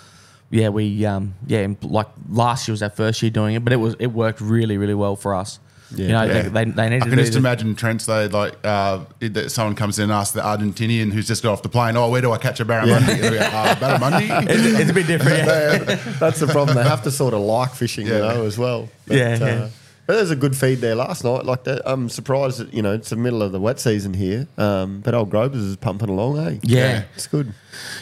yeah, 0.49 0.69
we 0.69 1.05
um, 1.05 1.33
yeah 1.47 1.67
like 1.81 2.07
last 2.29 2.67
year 2.67 2.73
was 2.73 2.83
our 2.83 2.89
first 2.89 3.21
year 3.21 3.31
doing 3.31 3.55
it, 3.55 3.63
but 3.63 3.73
it 3.73 3.77
was 3.77 3.95
it 3.99 4.07
worked 4.07 4.41
really 4.41 4.77
really 4.77 4.93
well 4.95 5.15
for 5.15 5.35
us. 5.35 5.59
Yeah. 5.95 6.05
you 6.05 6.11
know, 6.11 6.23
Yeah. 6.23 6.41
they, 6.41 6.49
they, 6.65 6.71
they 6.71 6.89
need 6.89 6.95
I 7.01 7.05
to 7.05 7.09
can 7.11 7.17
just 7.19 7.31
the- 7.31 7.37
imagine 7.37 7.73
Trent's 7.73 8.05
though, 8.07 8.25
like 8.25 8.55
uh, 8.65 9.05
it- 9.21 9.33
that 9.35 9.51
someone 9.51 9.73
comes 9.75 9.99
in 9.99 10.03
and 10.03 10.11
asks 10.11 10.33
the 10.33 10.41
Argentinian 10.41 11.13
who's 11.13 11.27
just 11.27 11.43
got 11.43 11.53
off 11.53 11.61
the 11.63 11.69
plane, 11.69 11.95
"Oh, 11.95 12.09
where 12.09 12.19
do 12.21 12.33
I 12.33 12.37
catch 12.37 12.59
a 12.59 12.65
barramundi?" 12.65 13.39
uh, 13.39 13.75
barramundi? 13.75 14.49
It's, 14.49 14.79
it's 14.81 14.89
a 14.89 14.93
bit 14.93 15.07
different. 15.07 15.37
Yeah. 15.37 15.95
That's 16.19 16.41
the 16.41 16.47
problem. 16.47 16.75
They 16.75 16.83
have 16.83 17.03
to 17.03 17.11
sort 17.11 17.33
of 17.33 17.39
like 17.39 17.73
fishing, 17.73 18.05
you 18.07 18.13
know, 18.17 18.43
as 18.45 18.57
well. 18.57 18.89
Yeah, 19.07 19.37
yeah. 19.37 19.69
But 20.05 20.15
there's 20.15 20.31
a 20.31 20.35
good 20.37 20.55
feed 20.57 20.79
there 20.79 20.95
last 20.95 21.23
night. 21.25 21.45
Like 21.45 21.63
that, 21.65 21.81
I'm 21.85 22.09
surprised 22.09 22.59
that 22.59 22.73
you 22.73 22.81
know 22.81 22.93
it's 22.93 23.09
the 23.09 23.15
middle 23.17 23.41
of 23.41 23.53
the 23.53 23.59
wet 23.59 23.79
season 23.79 24.13
here, 24.13 24.47
um, 24.57 24.99
but 25.01 25.13
old 25.13 25.29
Grovers 25.29 25.61
is 25.63 25.75
pumping 25.77 26.09
along, 26.09 26.37
eh? 26.39 26.59
Yeah. 26.63 27.03
it's 27.15 27.27
good. 27.27 27.53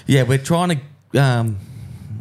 Yeah, 0.08 0.24
we're 0.24 0.38
trying 0.40 0.82
to. 1.14 1.22
Um, 1.22 1.58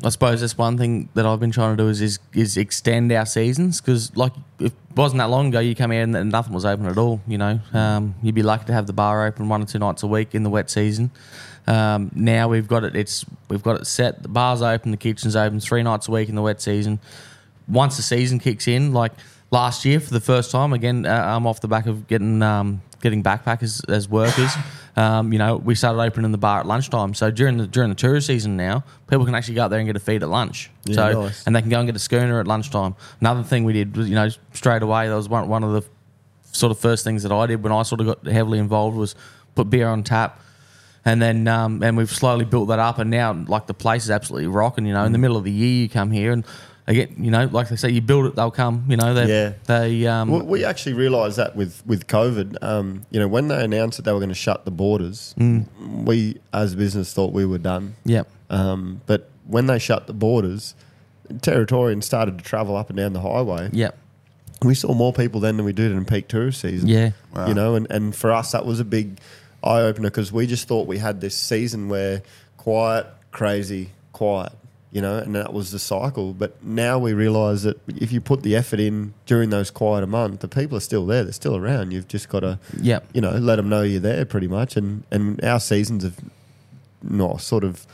I 0.02 0.08
suppose 0.08 0.40
that's 0.40 0.58
one 0.58 0.76
thing 0.76 1.08
that 1.14 1.26
I've 1.26 1.40
been 1.40 1.50
trying 1.50 1.76
to 1.76 1.82
do 1.82 1.88
is 1.88 2.00
is, 2.00 2.18
is 2.34 2.56
extend 2.56 3.12
our 3.12 3.26
seasons 3.26 3.80
because, 3.80 4.16
like, 4.16 4.32
it 4.58 4.72
wasn't 4.96 5.18
that 5.18 5.30
long 5.30 5.48
ago, 5.48 5.60
you 5.60 5.74
come 5.74 5.90
here 5.90 6.02
and, 6.02 6.16
and 6.16 6.30
nothing 6.30 6.52
was 6.52 6.64
open 6.64 6.86
at 6.86 6.98
all. 6.98 7.20
You 7.26 7.38
know, 7.38 7.60
um, 7.72 8.14
you'd 8.22 8.34
be 8.34 8.42
lucky 8.42 8.66
to 8.66 8.72
have 8.72 8.86
the 8.86 8.92
bar 8.92 9.26
open 9.26 9.48
one 9.48 9.62
or 9.62 9.66
two 9.66 9.78
nights 9.78 10.02
a 10.02 10.06
week 10.06 10.34
in 10.34 10.42
the 10.42 10.50
wet 10.50 10.70
season. 10.70 11.10
Um, 11.66 12.10
now 12.14 12.48
we've 12.48 12.68
got 12.68 12.84
it. 12.84 12.94
It's 12.94 13.24
we've 13.48 13.62
got 13.62 13.80
it 13.80 13.86
set. 13.86 14.22
The 14.22 14.28
bar's 14.28 14.62
open, 14.62 14.90
the 14.90 14.96
kitchen's 14.96 15.36
open 15.36 15.60
three 15.60 15.82
nights 15.82 16.08
a 16.08 16.10
week 16.10 16.28
in 16.28 16.34
the 16.34 16.42
wet 16.42 16.60
season. 16.60 16.98
Once 17.66 17.96
the 17.96 18.02
season 18.02 18.38
kicks 18.38 18.68
in, 18.68 18.92
like 18.92 19.12
last 19.50 19.84
year 19.84 20.00
for 20.00 20.12
the 20.12 20.20
first 20.20 20.50
time, 20.50 20.72
again, 20.72 21.06
uh, 21.06 21.10
I'm 21.10 21.46
off 21.46 21.60
the 21.60 21.68
back 21.68 21.86
of 21.86 22.06
getting 22.06 22.42
um, 22.42 22.82
getting 23.00 23.22
backpackers 23.22 23.88
as 23.88 24.08
workers. 24.08 24.52
Um, 24.96 25.32
you 25.32 25.38
know, 25.40 25.56
we 25.56 25.74
started 25.74 26.00
opening 26.00 26.30
the 26.30 26.38
bar 26.38 26.60
at 26.60 26.66
lunchtime. 26.66 27.14
So 27.14 27.30
during 27.30 27.56
the 27.56 27.66
during 27.66 27.88
the 27.88 27.96
tourist 27.96 28.28
season 28.28 28.56
now, 28.56 28.84
people 29.08 29.24
can 29.24 29.34
actually 29.34 29.54
go 29.54 29.64
out 29.64 29.68
there 29.68 29.80
and 29.80 29.86
get 29.88 29.96
a 29.96 30.00
feed 30.00 30.22
at 30.22 30.28
lunch. 30.28 30.70
Yeah, 30.84 30.94
so 30.94 31.22
nice. 31.22 31.46
and 31.46 31.56
they 31.56 31.60
can 31.60 31.70
go 31.70 31.80
and 31.80 31.88
get 31.88 31.96
a 31.96 32.00
schooner 32.00 32.38
at 32.38 32.46
lunchtime. 32.46 32.94
Another 33.20 33.42
thing 33.42 33.64
we 33.64 33.72
did 33.72 33.96
was, 33.96 34.08
you 34.08 34.14
know, 34.14 34.28
straight 34.52 34.82
away. 34.82 35.08
That 35.08 35.16
was 35.16 35.28
one 35.28 35.48
one 35.48 35.64
of 35.64 35.72
the 35.72 35.82
sort 36.52 36.70
of 36.70 36.78
first 36.78 37.02
things 37.02 37.24
that 37.24 37.32
I 37.32 37.46
did 37.46 37.62
when 37.62 37.72
I 37.72 37.82
sort 37.82 38.00
of 38.00 38.06
got 38.06 38.26
heavily 38.26 38.58
involved 38.58 38.96
was 38.96 39.16
put 39.54 39.68
beer 39.68 39.88
on 39.88 40.04
tap. 40.04 40.40
And 41.06 41.20
then, 41.20 41.46
um, 41.48 41.82
and 41.82 41.98
we've 41.98 42.10
slowly 42.10 42.46
built 42.46 42.68
that 42.68 42.78
up, 42.78 42.98
and 42.98 43.10
now 43.10 43.34
like 43.46 43.66
the 43.66 43.74
place 43.74 44.04
is 44.04 44.10
absolutely 44.10 44.46
rocking. 44.46 44.86
You 44.86 44.94
know, 44.94 45.04
in 45.04 45.12
the 45.12 45.18
middle 45.18 45.36
of 45.36 45.44
the 45.44 45.52
year, 45.52 45.82
you 45.82 45.88
come 45.88 46.10
here, 46.10 46.32
and 46.32 46.46
again, 46.86 47.14
you 47.18 47.30
know, 47.30 47.46
like 47.50 47.68
they 47.68 47.76
say, 47.76 47.90
you 47.90 48.00
build 48.00 48.26
it, 48.26 48.34
they'll 48.36 48.50
come. 48.50 48.84
You 48.88 48.96
know, 48.96 49.14
they 49.14 49.26
Yeah. 49.28 49.52
they 49.66 50.06
um, 50.06 50.28
Well, 50.30 50.42
we 50.42 50.64
actually 50.64 50.94
realised 50.94 51.36
that 51.38 51.56
with 51.56 51.82
with 51.86 52.06
COVID, 52.06 52.62
um, 52.62 53.04
you 53.10 53.18
know, 53.20 53.28
when 53.28 53.48
they 53.48 53.62
announced 53.64 53.96
that 53.98 54.04
they 54.04 54.12
were 54.12 54.18
going 54.18 54.28
to 54.28 54.34
shut 54.34 54.64
the 54.64 54.70
borders, 54.70 55.34
Mm. 55.38 55.66
we 56.04 56.38
as 56.52 56.74
a 56.74 56.76
business 56.76 57.12
thought 57.12 57.32
we 57.32 57.44
were 57.46 57.58
done. 57.58 57.94
yeah, 58.04 58.22
Um, 58.50 59.00
but 59.06 59.28
when 59.46 59.66
they 59.66 59.78
shut 59.78 60.06
the 60.06 60.12
borders, 60.14 60.74
Territorians 61.40 62.04
started 62.04 62.38
to 62.38 62.44
travel 62.44 62.76
up 62.76 62.90
and 62.90 62.96
down 62.98 63.12
the 63.14 63.20
highway. 63.20 63.70
yeah, 63.72 63.90
We 64.62 64.74
saw 64.74 64.92
more 64.94 65.12
people 65.12 65.40
then 65.40 65.56
than 65.56 65.64
we 65.66 65.72
did 65.72 65.90
in 65.92 66.04
peak 66.04 66.28
tourist 66.28 66.60
season. 66.60 66.88
yeah, 66.88 67.10
Wow. 67.34 67.46
You 67.48 67.54
know, 67.54 67.74
and, 67.74 67.86
and 67.90 68.14
for 68.14 68.30
us, 68.32 68.52
that 68.52 68.66
was 68.66 68.78
a 68.80 68.84
big 68.84 69.18
eye 69.62 69.80
opener 69.80 70.10
because 70.10 70.32
we 70.32 70.46
just 70.46 70.68
thought 70.68 70.86
we 70.86 70.98
had 70.98 71.20
this 71.22 71.34
season 71.34 71.88
where 71.88 72.22
quiet, 72.58 73.06
crazy, 73.32 73.90
quiet, 74.12 74.52
you 74.94 75.02
know, 75.02 75.18
and 75.18 75.34
that 75.34 75.52
was 75.52 75.72
the 75.72 75.78
cycle. 75.78 76.32
But 76.32 76.62
now 76.64 76.98
we 76.98 77.12
realise 77.12 77.62
that 77.64 77.78
if 77.88 78.12
you 78.12 78.20
put 78.22 78.42
the 78.42 78.54
effort 78.56 78.78
in 78.80 79.12
during 79.26 79.50
those 79.50 79.70
quieter 79.70 80.06
months, 80.06 80.38
the 80.40 80.48
people 80.48 80.78
are 80.78 80.80
still 80.80 81.04
there, 81.04 81.24
they're 81.24 81.32
still 81.32 81.56
around. 81.56 81.90
You've 81.92 82.08
just 82.08 82.28
got 82.28 82.40
to, 82.40 82.58
yeah, 82.80 83.00
you 83.12 83.20
know, 83.20 83.32
let 83.32 83.56
them 83.56 83.68
know 83.68 83.82
you're 83.82 84.00
there 84.00 84.24
pretty 84.24 84.46
much. 84.48 84.76
And, 84.76 85.02
and 85.10 85.42
our 85.44 85.60
seasons 85.60 86.04
have 86.04 86.16
not 87.02 87.40
sort 87.42 87.64
of. 87.64 87.86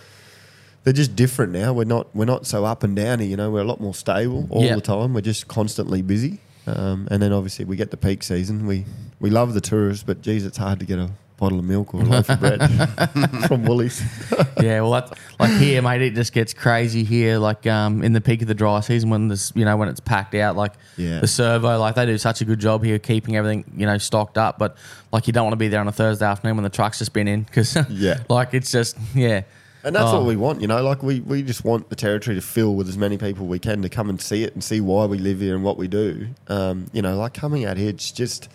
They're 0.84 0.92
just 0.94 1.14
different 1.16 1.52
now. 1.52 1.72
We're 1.72 1.84
not 1.84 2.06
we're 2.14 2.24
not 2.26 2.46
so 2.46 2.64
up 2.64 2.82
and 2.84 2.94
downy. 2.96 3.26
You 3.26 3.36
know, 3.36 3.50
we're 3.50 3.60
a 3.60 3.64
lot 3.64 3.80
more 3.80 3.94
stable 3.94 4.46
all 4.50 4.64
Yeah. 4.64 4.74
the 4.76 4.80
time. 4.80 5.12
We're 5.14 5.20
just 5.20 5.48
constantly 5.48 6.00
busy. 6.02 6.38
Um, 6.66 7.08
and 7.10 7.22
then 7.22 7.32
obviously 7.32 7.64
we 7.64 7.76
get 7.76 7.90
the 7.90 7.96
peak 7.96 8.22
season. 8.22 8.66
We 8.66 8.84
we 9.20 9.28
love 9.30 9.52
the 9.54 9.60
tourists, 9.60 10.04
but 10.04 10.22
geez, 10.22 10.44
it's 10.46 10.56
hard 10.58 10.78
to 10.80 10.86
get 10.86 10.98
a 10.98 11.10
bottle 11.40 11.58
of 11.58 11.64
milk 11.64 11.92
or 11.94 12.02
a 12.02 12.04
loaf 12.04 12.28
of 12.28 12.38
bread 12.38 12.60
from 13.48 13.64
Woolies. 13.64 14.00
yeah. 14.62 14.80
Well, 14.82 14.92
that's, 14.92 15.12
like 15.40 15.50
here, 15.58 15.82
mate, 15.82 16.02
it 16.02 16.14
just 16.14 16.32
gets 16.32 16.54
crazy 16.54 17.02
here. 17.02 17.38
Like 17.38 17.66
um, 17.66 18.04
in 18.04 18.12
the 18.12 18.20
peak 18.20 18.42
of 18.42 18.48
the 18.48 18.54
dry 18.54 18.78
season, 18.80 19.10
when 19.10 19.26
this, 19.28 19.50
you 19.56 19.64
know, 19.64 19.76
when 19.76 19.88
it's 19.88 20.00
packed 20.00 20.34
out, 20.36 20.54
like 20.54 20.74
Yeah. 20.96 21.18
the 21.20 21.26
servo, 21.26 21.78
like 21.78 21.94
they 21.96 22.06
do 22.06 22.18
such 22.18 22.40
a 22.42 22.44
good 22.44 22.60
job 22.60 22.84
here 22.84 22.98
keeping 23.00 23.36
everything, 23.36 23.64
you 23.76 23.86
know, 23.86 23.98
stocked 23.98 24.38
up. 24.38 24.58
But 24.58 24.76
like 25.12 25.26
you 25.26 25.32
don't 25.32 25.44
want 25.44 25.52
to 25.54 25.56
be 25.58 25.68
there 25.68 25.80
on 25.80 25.88
a 25.88 25.92
Thursday 25.92 26.26
afternoon 26.26 26.56
when 26.56 26.64
the 26.64 26.70
truck's 26.70 26.98
just 26.98 27.12
been 27.12 27.26
in 27.26 27.42
because 27.42 27.76
Yeah. 27.90 28.20
like 28.28 28.54
it's 28.54 28.70
just 28.70 28.96
yeah. 29.14 29.42
And 29.82 29.96
that's 29.96 30.10
Oh. 30.10 30.18
what 30.18 30.26
we 30.26 30.36
want, 30.36 30.60
you 30.60 30.66
know. 30.66 30.82
Like 30.82 31.02
we, 31.02 31.20
we 31.20 31.42
just 31.42 31.64
want 31.64 31.88
the 31.88 31.96
territory 31.96 32.34
to 32.36 32.42
fill 32.42 32.74
with 32.76 32.86
as 32.86 32.98
many 32.98 33.16
people 33.16 33.46
we 33.46 33.58
can 33.58 33.80
to 33.80 33.88
come 33.88 34.10
and 34.10 34.20
see 34.20 34.44
it 34.44 34.52
and 34.52 34.62
see 34.62 34.82
why 34.82 35.06
we 35.06 35.16
live 35.16 35.40
here 35.40 35.54
and 35.54 35.64
what 35.64 35.78
we 35.78 35.88
do. 35.88 36.28
Um, 36.48 36.88
you 36.92 37.00
know, 37.00 37.16
like 37.16 37.32
coming 37.32 37.64
out 37.64 37.78
here, 37.78 37.88
it's 37.88 38.12
just 38.12 38.50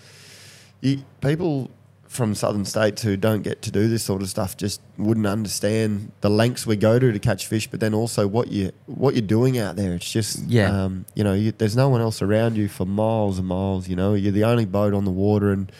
you, 0.81 0.99
people 1.21 1.71
from 2.15 2.33
southern 2.33 2.65
states 2.65 3.01
who 3.03 3.15
don't 3.17 3.41
get 3.43 3.61
to 3.63 3.71
do 3.71 3.87
this 3.87 4.03
sort 4.03 4.21
of 4.21 4.29
stuff 4.29 4.57
just 4.57 4.81
wouldn't 4.97 5.27
understand 5.27 6.11
the 6.21 6.29
lengths 6.29 6.65
we 6.65 6.75
go 6.75 6.97
to 6.97 7.11
to 7.11 7.19
catch 7.19 7.45
fish, 7.45 7.67
but 7.67 7.79
then 7.79 7.93
also 7.93 8.27
what 8.27 8.47
you 8.51 8.71
what 8.87 9.13
you're 9.13 9.21
doing 9.27 9.57
out 9.59 9.75
there. 9.75 9.93
It's 9.93 10.11
just 10.11 10.39
Yeah. 10.47 10.85
um, 10.85 11.05
you 11.13 11.23
know, 11.23 11.33
you, 11.33 11.51
there's 11.51 11.75
no 11.75 11.89
one 11.89 12.01
else 12.01 12.21
around 12.21 12.55
you 12.57 12.67
for 12.67 12.85
miles 12.85 13.37
and 13.37 13.47
miles. 13.47 13.87
You 13.87 13.95
know, 13.95 14.13
you're 14.15 14.31
the 14.31 14.45
only 14.45 14.65
boat 14.65 14.93
on 14.93 15.05
the 15.05 15.11
water, 15.11 15.51
and 15.51 15.71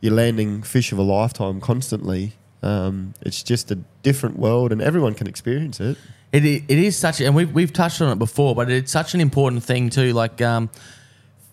you're 0.00 0.14
landing 0.14 0.62
fish 0.62 0.90
of 0.92 0.98
a 0.98 1.02
lifetime 1.02 1.60
constantly. 1.60 2.32
Um, 2.62 3.14
it's 3.22 3.42
just 3.42 3.70
a 3.70 3.76
different 4.02 4.38
world, 4.38 4.72
and 4.72 4.80
everyone 4.82 5.14
can 5.14 5.26
experience 5.26 5.78
it. 5.80 5.96
It 6.32 6.44
it 6.44 6.78
is 6.78 6.96
such, 6.96 7.20
and 7.20 7.34
we've 7.36 7.52
we've 7.52 7.72
touched 7.72 8.00
on 8.00 8.10
it 8.10 8.18
before, 8.18 8.54
but 8.54 8.70
it's 8.70 8.90
such 8.90 9.14
an 9.14 9.20
important 9.20 9.62
thing 9.64 9.90
too. 9.90 10.12
Like 10.12 10.40
um, 10.40 10.70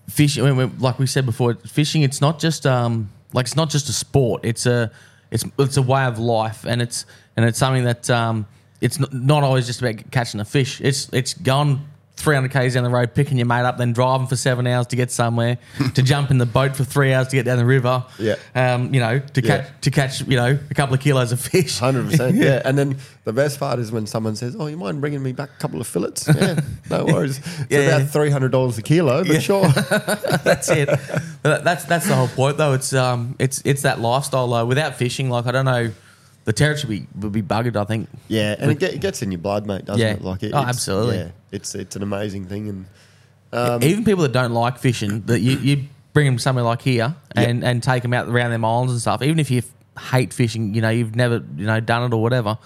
fishing, 0.10 0.46
I 0.46 0.52
mean, 0.54 0.72
like 0.80 1.00
we 1.00 1.06
said 1.08 1.26
before, 1.26 1.56
fishing. 1.56 2.04
It's 2.04 2.22
not 2.22 2.40
just 2.40 2.66
um, 2.66 3.10
like 3.34 3.46
it's 3.46 3.56
not 3.56 3.70
just 3.70 3.90
a 3.90 3.94
sport. 3.94 4.42
It's 4.44 4.66
a 4.66 4.92
it's 5.32 5.46
it's 5.58 5.78
a 5.78 5.82
way 5.82 6.06
of 6.06 6.20
life, 6.20 6.66
and 6.66 6.82
it's 6.82 7.06
and 7.36 7.46
it's 7.46 7.58
something 7.58 7.84
that 7.84 8.10
um, 8.10 8.48
it's 8.82 9.00
not, 9.12 9.44
always 9.44 9.68
just 9.68 9.82
about 9.82 10.12
catching 10.12 10.40
a 10.40 10.46
fish. 10.46 10.82
It's 10.82 11.10
it's 11.14 11.34
going 11.34 11.86
300 12.20 12.52
k's 12.52 12.74
down 12.74 12.84
the 12.84 12.90
road, 12.90 13.14
picking 13.16 13.38
your 13.38 13.46
mate 13.48 13.62
up, 13.64 13.78
then 13.78 13.94
driving 13.94 14.28
for 14.28 14.36
seven 14.36 14.68
hours 14.68 14.88
to 14.88 14.96
get 14.98 15.10
somewhere, 15.10 15.58
to 15.96 16.04
jump 16.04 16.32
in 16.32 16.38
the 16.38 16.46
boat 16.46 16.76
for 16.76 16.84
three 16.84 17.14
hours 17.14 17.30
to 17.30 17.36
get 17.38 17.46
down 17.46 17.58
the 17.58 17.66
river. 17.66 18.04
Yeah. 18.20 18.36
um, 18.56 18.94
you 18.94 19.00
know, 19.00 19.20
to 19.20 19.42
Yeah. 19.42 19.48
catch 19.62 19.82
to 19.82 19.92
catch 19.92 20.22
you 20.28 20.36
know 20.36 20.60
a 20.70 20.74
couple 20.74 20.94
of 20.94 21.00
kilos 21.02 21.32
of 21.32 21.40
fish. 21.40 21.80
Hundred 21.80 22.10
percent, 22.12 22.36
yeah. 22.38 22.62
And 22.66 22.78
then 22.78 22.98
the 23.24 23.32
best 23.34 23.60
part 23.60 23.80
is 23.80 23.92
when 23.92 24.06
someone 24.06 24.36
says, 24.36 24.56
"Oh, 24.60 24.68
you 24.68 24.76
mind 24.78 25.00
bringing 25.02 25.24
me 25.24 25.32
back 25.32 25.50
a 25.58 25.62
couple 25.62 25.80
of 25.80 25.88
fillets?" 25.88 26.28
Yeah, 26.28 26.60
no 26.90 27.06
worries. 27.14 27.38
It's 27.40 27.66
Yeah. 27.70 27.80
about 27.98 28.10
three 28.10 28.30
hundred 28.30 28.52
dollars 28.52 28.78
a 28.78 28.82
kilo, 28.82 29.24
but 29.24 29.34
Yeah. 29.34 29.40
sure. 29.40 29.68
that's 29.70 30.70
it. 30.70 30.90
That's 31.44 31.86
that's 31.86 32.08
the 32.08 32.16
whole 32.16 32.28
point, 32.28 32.58
though. 32.58 32.74
It's 32.74 32.92
um, 32.94 33.36
it's 33.40 33.62
it's 33.66 33.84
that 33.84 34.00
lifestyle. 34.02 34.48
Though. 34.50 34.66
Without 34.66 34.96
fishing, 34.96 35.30
like 35.30 35.46
I 35.46 35.52
don't 35.52 35.66
know, 35.66 35.92
the 36.46 36.54
territory 36.54 37.08
would 37.16 37.34
be, 37.34 37.40
would 37.40 37.48
be 37.48 37.54
buggered. 37.56 37.76
I 37.78 37.86
think. 37.86 38.10
Yeah, 38.28 38.56
and 38.60 38.72
it, 38.72 38.80
get, 38.80 38.94
it 38.94 39.02
gets 39.02 39.22
in 39.22 39.32
your 39.32 39.40
blood, 39.40 39.66
mate, 39.66 39.86
doesn't 39.86 40.02
Yeah. 40.02 40.14
it? 40.14 40.22
Like 40.24 40.44
it, 40.44 40.52
Oh, 40.54 40.58
absolutely. 40.58 41.18
Yeah, 41.18 41.28
it's 41.52 41.76
it's 41.76 41.96
an 41.96 42.04
amazing 42.04 42.46
thing, 42.46 42.68
and 42.70 42.86
um, 43.52 43.84
Even 43.84 44.06
people 44.06 44.24
that 44.24 44.32
don't 44.32 44.54
like 44.54 44.78
fishing, 44.78 45.22
that 45.24 45.40
you, 45.40 45.58
you 45.58 45.84
bring 46.14 46.26
them 46.26 46.38
somewhere 46.38 46.64
like 46.64 46.82
here 46.82 47.16
and, 47.36 47.64
and 47.64 47.82
take 47.82 48.04
them 48.04 48.14
out 48.14 48.28
around 48.28 48.52
their 48.52 48.64
islands 48.70 48.92
and 48.94 49.02
stuff. 49.02 49.22
Even 49.24 49.40
if 49.40 49.50
you 49.50 49.64
hate 50.12 50.34
fishing, 50.34 50.74
you 50.76 50.82
know, 50.82 50.90
you've 50.90 51.16
never 51.16 51.44
you 51.58 51.66
know 51.66 51.80
done 51.80 52.04
it 52.12 52.14
or 52.16 52.22
whatever. 52.22 52.58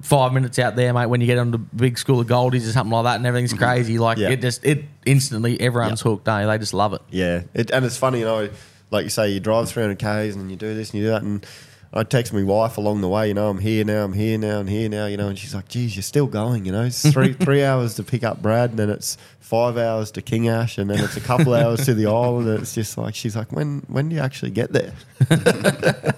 Five 0.00 0.32
minutes 0.32 0.60
out 0.60 0.76
there, 0.76 0.94
mate, 0.94 1.06
when 1.06 1.20
you 1.20 1.26
get 1.26 1.38
on 1.38 1.50
the 1.50 1.58
big 1.58 1.98
school 1.98 2.20
of 2.20 2.28
goldies 2.28 2.68
or 2.68 2.70
something 2.72 2.92
like 2.92 3.02
that, 3.04 3.16
and 3.16 3.26
everything's 3.26 3.52
crazy, 3.52 3.98
like 3.98 4.16
Yeah. 4.16 4.30
it 4.30 4.40
just 4.40 4.64
it 4.64 4.84
instantly 5.04 5.60
everyone's 5.60 6.00
hooked. 6.00 6.28
Eh? 6.28 6.46
They 6.46 6.58
just 6.58 6.72
love 6.72 6.92
it. 6.92 7.02
Yeah, 7.10 7.42
it, 7.52 7.72
and 7.72 7.84
it's 7.84 7.96
funny, 7.96 8.20
you 8.20 8.24
know, 8.24 8.48
like 8.92 9.02
you 9.04 9.10
say, 9.10 9.30
you 9.30 9.40
drive 9.40 9.68
300 9.68 9.98
k's 9.98 10.36
and 10.36 10.50
you 10.52 10.56
do 10.56 10.72
this 10.74 10.90
and 10.92 11.00
you 11.00 11.06
do 11.06 11.10
that, 11.10 11.22
and 11.22 11.44
I 11.92 12.02
text 12.02 12.32
my 12.34 12.42
wife 12.42 12.76
along 12.76 13.00
the 13.00 13.08
way, 13.08 13.28
you 13.28 13.34
know, 13.34 13.48
I'm 13.48 13.58
here 13.58 13.84
now, 13.84 14.04
I'm 14.04 14.12
here 14.12 14.36
now, 14.36 14.60
I'm 14.60 14.66
here 14.66 14.88
now, 14.90 15.06
you 15.06 15.16
know, 15.16 15.28
and 15.28 15.38
she's 15.38 15.54
like, 15.54 15.68
"Geez, 15.68 15.96
you're 15.96 16.02
still 16.02 16.26
going, 16.26 16.66
you 16.66 16.72
know, 16.72 16.84
it's 16.84 17.10
three 17.12 17.32
three 17.32 17.64
hours 17.64 17.94
to 17.94 18.02
pick 18.02 18.22
up 18.24 18.42
Brad, 18.42 18.70
and 18.70 18.78
then 18.78 18.90
it's 18.90 19.16
five 19.40 19.78
hours 19.78 20.10
to 20.12 20.22
King 20.22 20.48
Ash, 20.48 20.76
and 20.76 20.90
then 20.90 21.02
it's 21.02 21.16
a 21.16 21.20
couple 21.20 21.54
hours 21.54 21.86
to 21.86 21.94
the 21.94 22.06
island, 22.06 22.46
and 22.48 22.60
it's 22.60 22.74
just 22.74 22.98
like 22.98 23.14
she's 23.14 23.34
like, 23.34 23.52
when 23.52 23.82
when 23.88 24.10
do 24.10 24.16
you 24.16 24.20
actually 24.20 24.50
get 24.50 24.72
there? 24.72 24.92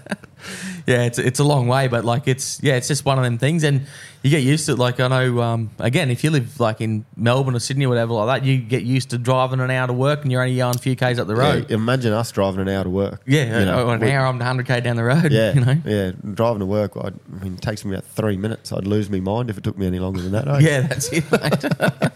Yeah, 0.90 1.02
it's 1.04 1.18
it's 1.20 1.38
a 1.38 1.44
long 1.44 1.68
way, 1.68 1.86
but 1.86 2.04
like 2.04 2.26
it's 2.26 2.60
yeah, 2.62 2.74
it's 2.74 2.88
just 2.88 3.04
one 3.04 3.16
of 3.16 3.22
them 3.22 3.38
things, 3.38 3.62
and 3.62 3.86
you 4.22 4.30
get 4.30 4.42
used 4.42 4.66
to 4.66 4.72
it. 4.72 4.78
Like 4.78 4.98
I 4.98 5.06
know, 5.06 5.40
um, 5.40 5.70
again, 5.78 6.10
if 6.10 6.24
you 6.24 6.30
live 6.30 6.58
like 6.58 6.80
in 6.80 7.04
Melbourne 7.16 7.54
or 7.54 7.60
Sydney 7.60 7.86
or 7.86 7.90
whatever 7.90 8.12
like 8.14 8.40
that, 8.40 8.46
you 8.46 8.58
get 8.58 8.82
used 8.82 9.10
to 9.10 9.18
driving 9.18 9.60
an 9.60 9.70
hour 9.70 9.86
to 9.86 9.92
work, 9.92 10.22
and 10.22 10.32
you're 10.32 10.42
only 10.42 10.56
going 10.56 10.74
a 10.74 10.78
few 10.78 10.96
k's 10.96 11.20
up 11.20 11.28
the 11.28 11.36
road. 11.36 11.66
Yeah, 11.68 11.76
imagine 11.76 12.12
us 12.12 12.32
driving 12.32 12.60
an 12.60 12.68
hour 12.68 12.82
to 12.84 12.90
work. 12.90 13.22
Yeah, 13.24 13.60
you 13.60 13.66
know, 13.66 13.86
oh, 13.86 13.90
an 13.90 14.02
hour, 14.02 14.26
I'm 14.26 14.38
100 14.38 14.66
k 14.66 14.80
down 14.80 14.96
the 14.96 15.04
road. 15.04 15.30
Yeah, 15.40 15.54
you 15.54 15.60
know. 15.60 15.76
yeah, 15.84 16.10
driving 16.34 16.58
to 16.58 16.66
work. 16.66 16.96
I'd, 16.96 17.14
I 17.14 17.44
mean, 17.44 17.54
it 17.54 17.62
takes 17.62 17.84
me 17.84 17.92
about 17.94 18.04
three 18.06 18.36
minutes. 18.36 18.72
I'd 18.72 18.86
lose 18.86 19.08
my 19.08 19.20
mind 19.20 19.48
if 19.48 19.56
it 19.58 19.62
took 19.64 19.78
me 19.78 19.86
any 19.86 20.00
longer 20.00 20.20
than 20.20 20.32
that. 20.32 20.48
eh? 20.48 20.58
Yeah, 20.58 20.80
that's 20.88 21.08
it, 21.12 21.30
mate. 21.30 22.10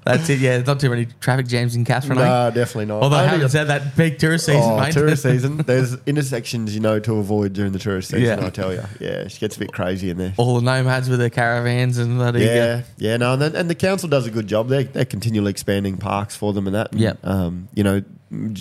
that's 0.04 0.28
it. 0.28 0.38
Yeah, 0.38 0.52
There's 0.58 0.66
not 0.66 0.78
too 0.80 0.90
many 0.90 1.06
traffic 1.20 1.48
jams 1.48 1.74
in 1.74 1.84
Katherine. 1.84 2.18
eh? 2.18 2.24
no, 2.24 2.50
definitely 2.54 2.86
not. 2.86 3.02
Although 3.02 3.16
having 3.16 3.48
said 3.48 3.64
that, 3.64 3.96
peak 3.96 4.18
tourist 4.18 4.46
season, 4.46 4.62
oh, 4.62 4.80
mate. 4.80 4.92
tourist 4.92 5.22
season. 5.32 5.56
There's 5.58 5.96
intersections 6.06 6.74
you 6.74 6.80
know 6.80 6.98
to 7.00 7.16
avoid 7.16 7.52
during 7.52 7.72
the 7.72 7.78
tourist 7.78 8.10
season. 8.18 8.38
Yeah. 8.40 8.46
I 8.46 8.50
tell 8.50 8.72
you, 8.72 8.82
yeah, 9.00 9.08
it 9.26 9.36
gets 9.40 9.56
a 9.56 9.58
bit 9.58 9.72
crazy 9.72 10.10
in 10.10 10.16
there. 10.18 10.32
All 10.36 10.54
the 10.56 10.62
nomads 10.62 11.08
with 11.08 11.18
their 11.18 11.30
caravans 11.30 11.98
and 11.98 12.20
that. 12.20 12.34
Yeah, 12.36 12.82
yeah, 12.98 13.16
no, 13.16 13.32
and, 13.34 13.42
then, 13.42 13.56
and 13.56 13.68
the 13.70 13.74
council 13.74 14.08
does 14.08 14.26
a 14.26 14.30
good 14.30 14.46
job. 14.46 14.68
They're, 14.68 14.84
they're 14.84 15.04
continually 15.04 15.50
expanding 15.50 15.96
parks 15.96 16.36
for 16.36 16.52
them 16.52 16.66
and 16.66 16.74
that. 16.76 16.92
Yep. 16.94 17.18
Um, 17.24 17.68
you 17.74 17.82
know, 17.84 18.02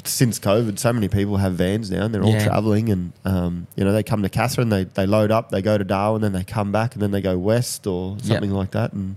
since 0.03 0.37
COVID, 0.39 0.77
so 0.79 0.91
many 0.91 1.07
people 1.07 1.37
have 1.37 1.53
vans 1.53 1.89
now 1.89 2.03
and 2.05 2.13
they're 2.13 2.23
all 2.23 2.31
Yeah. 2.33 2.43
travelling 2.45 2.89
and, 2.89 3.13
um, 3.23 3.67
you 3.77 3.83
know, 3.85 3.93
they 3.93 4.03
come 4.03 4.21
to 4.23 4.29
Katherine, 4.29 4.69
they, 4.69 4.83
they 4.83 5.05
load 5.05 5.31
up, 5.31 5.49
they 5.49 5.61
go 5.61 5.77
to 5.77 5.83
Darwin, 5.85 6.21
then 6.21 6.33
they 6.33 6.43
come 6.43 6.71
back 6.73 6.93
and 6.93 7.01
then 7.01 7.11
they 7.11 7.21
go 7.21 7.37
west 7.37 7.87
or 7.87 8.15
Yep. 8.17 8.25
something 8.25 8.51
like 8.51 8.71
that. 8.71 8.91
And 8.93 9.15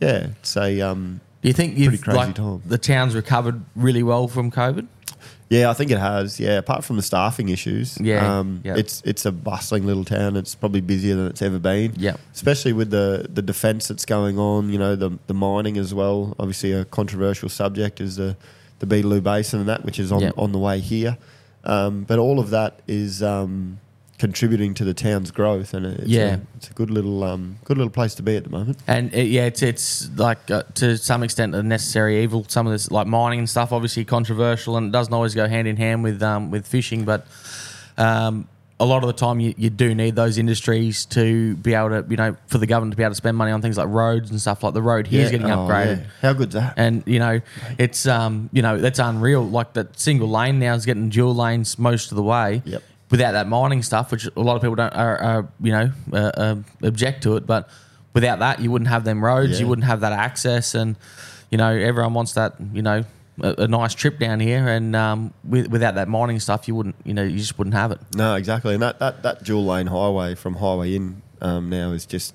yeah, 0.00 0.28
it's 0.40 0.56
a, 0.56 0.80
um, 0.80 1.20
Do 1.42 1.48
you 1.48 1.54
think 1.54 1.78
you've 1.78 2.04
like 2.08 2.34
time. 2.34 2.62
the 2.66 2.78
town's 2.78 3.14
recovered 3.14 3.62
really 3.76 4.02
well 4.02 4.26
from 4.26 4.50
COVID? 4.50 4.86
Yeah, 5.50 5.70
I 5.70 5.74
think 5.74 5.90
it 5.90 5.98
has. 5.98 6.40
Yeah, 6.40 6.58
apart 6.58 6.84
from 6.84 6.96
the 6.96 7.02
staffing 7.02 7.48
issues, 7.50 7.98
Yeah, 8.00 8.38
um, 8.38 8.60
yeah. 8.64 8.76
it's 8.76 9.02
it's 9.04 9.24
a 9.26 9.30
bustling 9.32 9.86
little 9.86 10.04
town. 10.04 10.36
It's 10.36 10.54
probably 10.54 10.80
busier 10.80 11.16
than 11.16 11.26
it's 11.26 11.42
ever 11.42 11.58
been. 11.58 11.92
Yeah. 11.96 12.16
especially 12.32 12.72
with 12.72 12.90
the 12.90 13.26
the 13.32 13.42
defence 13.42 13.86
that's 13.88 14.04
going 14.06 14.38
on. 14.38 14.70
You 14.70 14.78
know, 14.78 14.96
the 14.96 15.18
the 15.26 15.34
mining 15.34 15.76
as 15.78 15.92
well. 15.92 16.34
Obviously, 16.38 16.72
a 16.72 16.84
controversial 16.84 17.48
subject 17.48 18.00
is 18.00 18.16
the 18.16 18.36
the 18.80 18.86
Beetaloo 18.86 19.22
Basin 19.22 19.60
and 19.60 19.68
that, 19.68 19.84
which 19.84 19.98
is 19.98 20.10
on 20.10 20.20
Yeah. 20.22 20.30
on 20.36 20.52
the 20.52 20.58
way 20.58 20.80
here. 20.80 21.18
Um, 21.64 22.04
but 22.04 22.18
all 22.18 22.38
of 22.40 22.50
that 22.50 22.80
is 22.88 23.22
um, 23.22 23.78
contributing 24.18 24.74
to 24.74 24.84
the 24.84 24.94
town's 24.94 25.30
growth, 25.30 25.74
and 25.74 25.84
it's 25.86 26.06
Yeah. 26.08 26.34
a, 26.36 26.38
it's 26.56 26.70
a 26.70 26.72
good 26.72 26.90
little 26.90 27.24
um, 27.24 27.56
good 27.64 27.76
little 27.78 27.90
place 27.90 28.14
to 28.16 28.22
be 28.22 28.36
at 28.36 28.44
the 28.44 28.50
moment. 28.50 28.78
And 28.86 29.12
it, 29.14 29.24
yeah, 29.28 29.46
it's 29.46 29.62
it's 29.62 30.08
like 30.16 30.50
uh, 30.50 30.62
to 30.74 30.96
some 30.96 31.22
extent 31.22 31.54
a 31.54 31.62
necessary 31.62 32.22
evil. 32.22 32.44
Some 32.48 32.66
of 32.66 32.72
this, 32.72 32.90
like 32.90 33.06
mining 33.06 33.40
and 33.40 33.50
stuff, 33.50 33.72
obviously 33.72 34.04
controversial, 34.04 34.76
and 34.76 34.86
it 34.88 34.92
doesn't 34.92 35.12
always 35.14 35.34
go 35.34 35.46
hand 35.48 35.66
in 35.68 35.76
hand 35.76 36.02
with 36.04 36.22
um, 36.22 36.50
with 36.50 36.66
fishing. 36.66 37.04
But 37.04 37.26
um, 37.98 38.48
a 38.80 38.84
lot 38.84 39.02
of 39.04 39.06
the 39.06 39.12
time 39.12 39.38
you, 39.40 39.54
you 39.56 39.70
do 39.70 39.94
need 39.94 40.16
those 40.16 40.36
industries 40.36 41.06
to 41.06 41.54
be 41.56 41.74
able 41.74 41.90
to, 41.90 42.04
you 42.10 42.16
know, 42.16 42.36
for 42.48 42.58
the 42.58 42.66
government 42.66 42.92
to 42.92 42.96
be 42.96 43.04
able 43.04 43.12
to 43.12 43.16
spend 43.16 43.36
money 43.36 43.52
on 43.52 43.62
things 43.62 43.78
like 43.78 43.86
roads 43.88 44.30
and 44.30 44.40
stuff 44.40 44.64
like 44.64 44.74
the 44.74 44.82
road 44.82 45.06
here 45.06 45.22
is 45.24 45.30
getting 45.30 45.48
Oh, 45.50 45.58
upgraded. 45.58 45.98
yeah. 45.98 46.04
How 46.22 46.32
good's 46.32 46.54
that? 46.54 46.74
And 46.76 47.02
you 47.06 47.20
know, 47.20 47.40
it's 47.78 48.06
um, 48.06 48.50
you 48.52 48.62
know, 48.62 48.78
that's 48.78 48.98
unreal. 48.98 49.46
Like 49.48 49.74
that 49.74 49.98
single 49.98 50.28
lane 50.28 50.58
now 50.58 50.74
is 50.74 50.86
getting 50.86 51.08
dual 51.08 51.34
lanes 51.36 51.78
most 51.78 52.10
of 52.10 52.16
the 52.16 52.22
way. 52.22 52.62
Yep. 52.64 52.82
Without 53.14 53.32
that 53.32 53.46
mining 53.48 53.82
stuff, 53.82 54.10
which 54.12 54.24
a 54.26 54.44
lot 54.48 54.56
of 54.56 54.62
people 54.62 54.76
don't 54.82 54.94
are, 54.94 55.16
are 55.30 55.48
you 55.66 55.72
know 55.76 55.86
uh, 56.12 56.32
uh, 56.44 56.56
object 56.82 57.22
to 57.22 57.36
it, 57.36 57.46
but 57.46 57.68
without 58.12 58.38
that, 58.40 58.60
you 58.60 58.70
wouldn't 58.72 58.90
have 58.90 59.04
them 59.04 59.24
roads. 59.24 59.60
You 59.60 59.68
wouldn't 59.68 59.86
have 59.86 60.00
that 60.00 60.12
access, 60.12 60.74
and 60.74 60.96
you 61.50 61.58
know, 61.58 61.70
everyone 61.90 62.14
wants 62.14 62.32
that. 62.34 62.54
You 62.72 62.82
know. 62.82 63.04
A, 63.42 63.64
a 63.64 63.66
nice 63.66 63.94
trip 63.94 64.20
down 64.20 64.38
here, 64.38 64.68
and 64.68 64.94
um, 64.94 65.34
with, 65.42 65.66
without 65.66 65.96
that 65.96 66.06
mining 66.06 66.38
stuff, 66.38 66.68
you 66.68 66.74
wouldn't, 66.76 66.94
you 67.04 67.12
know, 67.12 67.24
you 67.24 67.36
just 67.36 67.58
wouldn't 67.58 67.74
have 67.74 67.90
it. 67.90 67.98
No, 68.14 68.36
exactly. 68.36 68.74
And 68.74 68.82
that, 68.84 69.00
that, 69.00 69.24
that 69.24 69.42
dual 69.42 69.66
lane 69.66 69.88
highway 69.88 70.36
from 70.36 70.54
Highway 70.54 70.94
in 70.94 71.20
um, 71.40 71.68
now 71.68 71.90
is 71.90 72.06
just, 72.06 72.32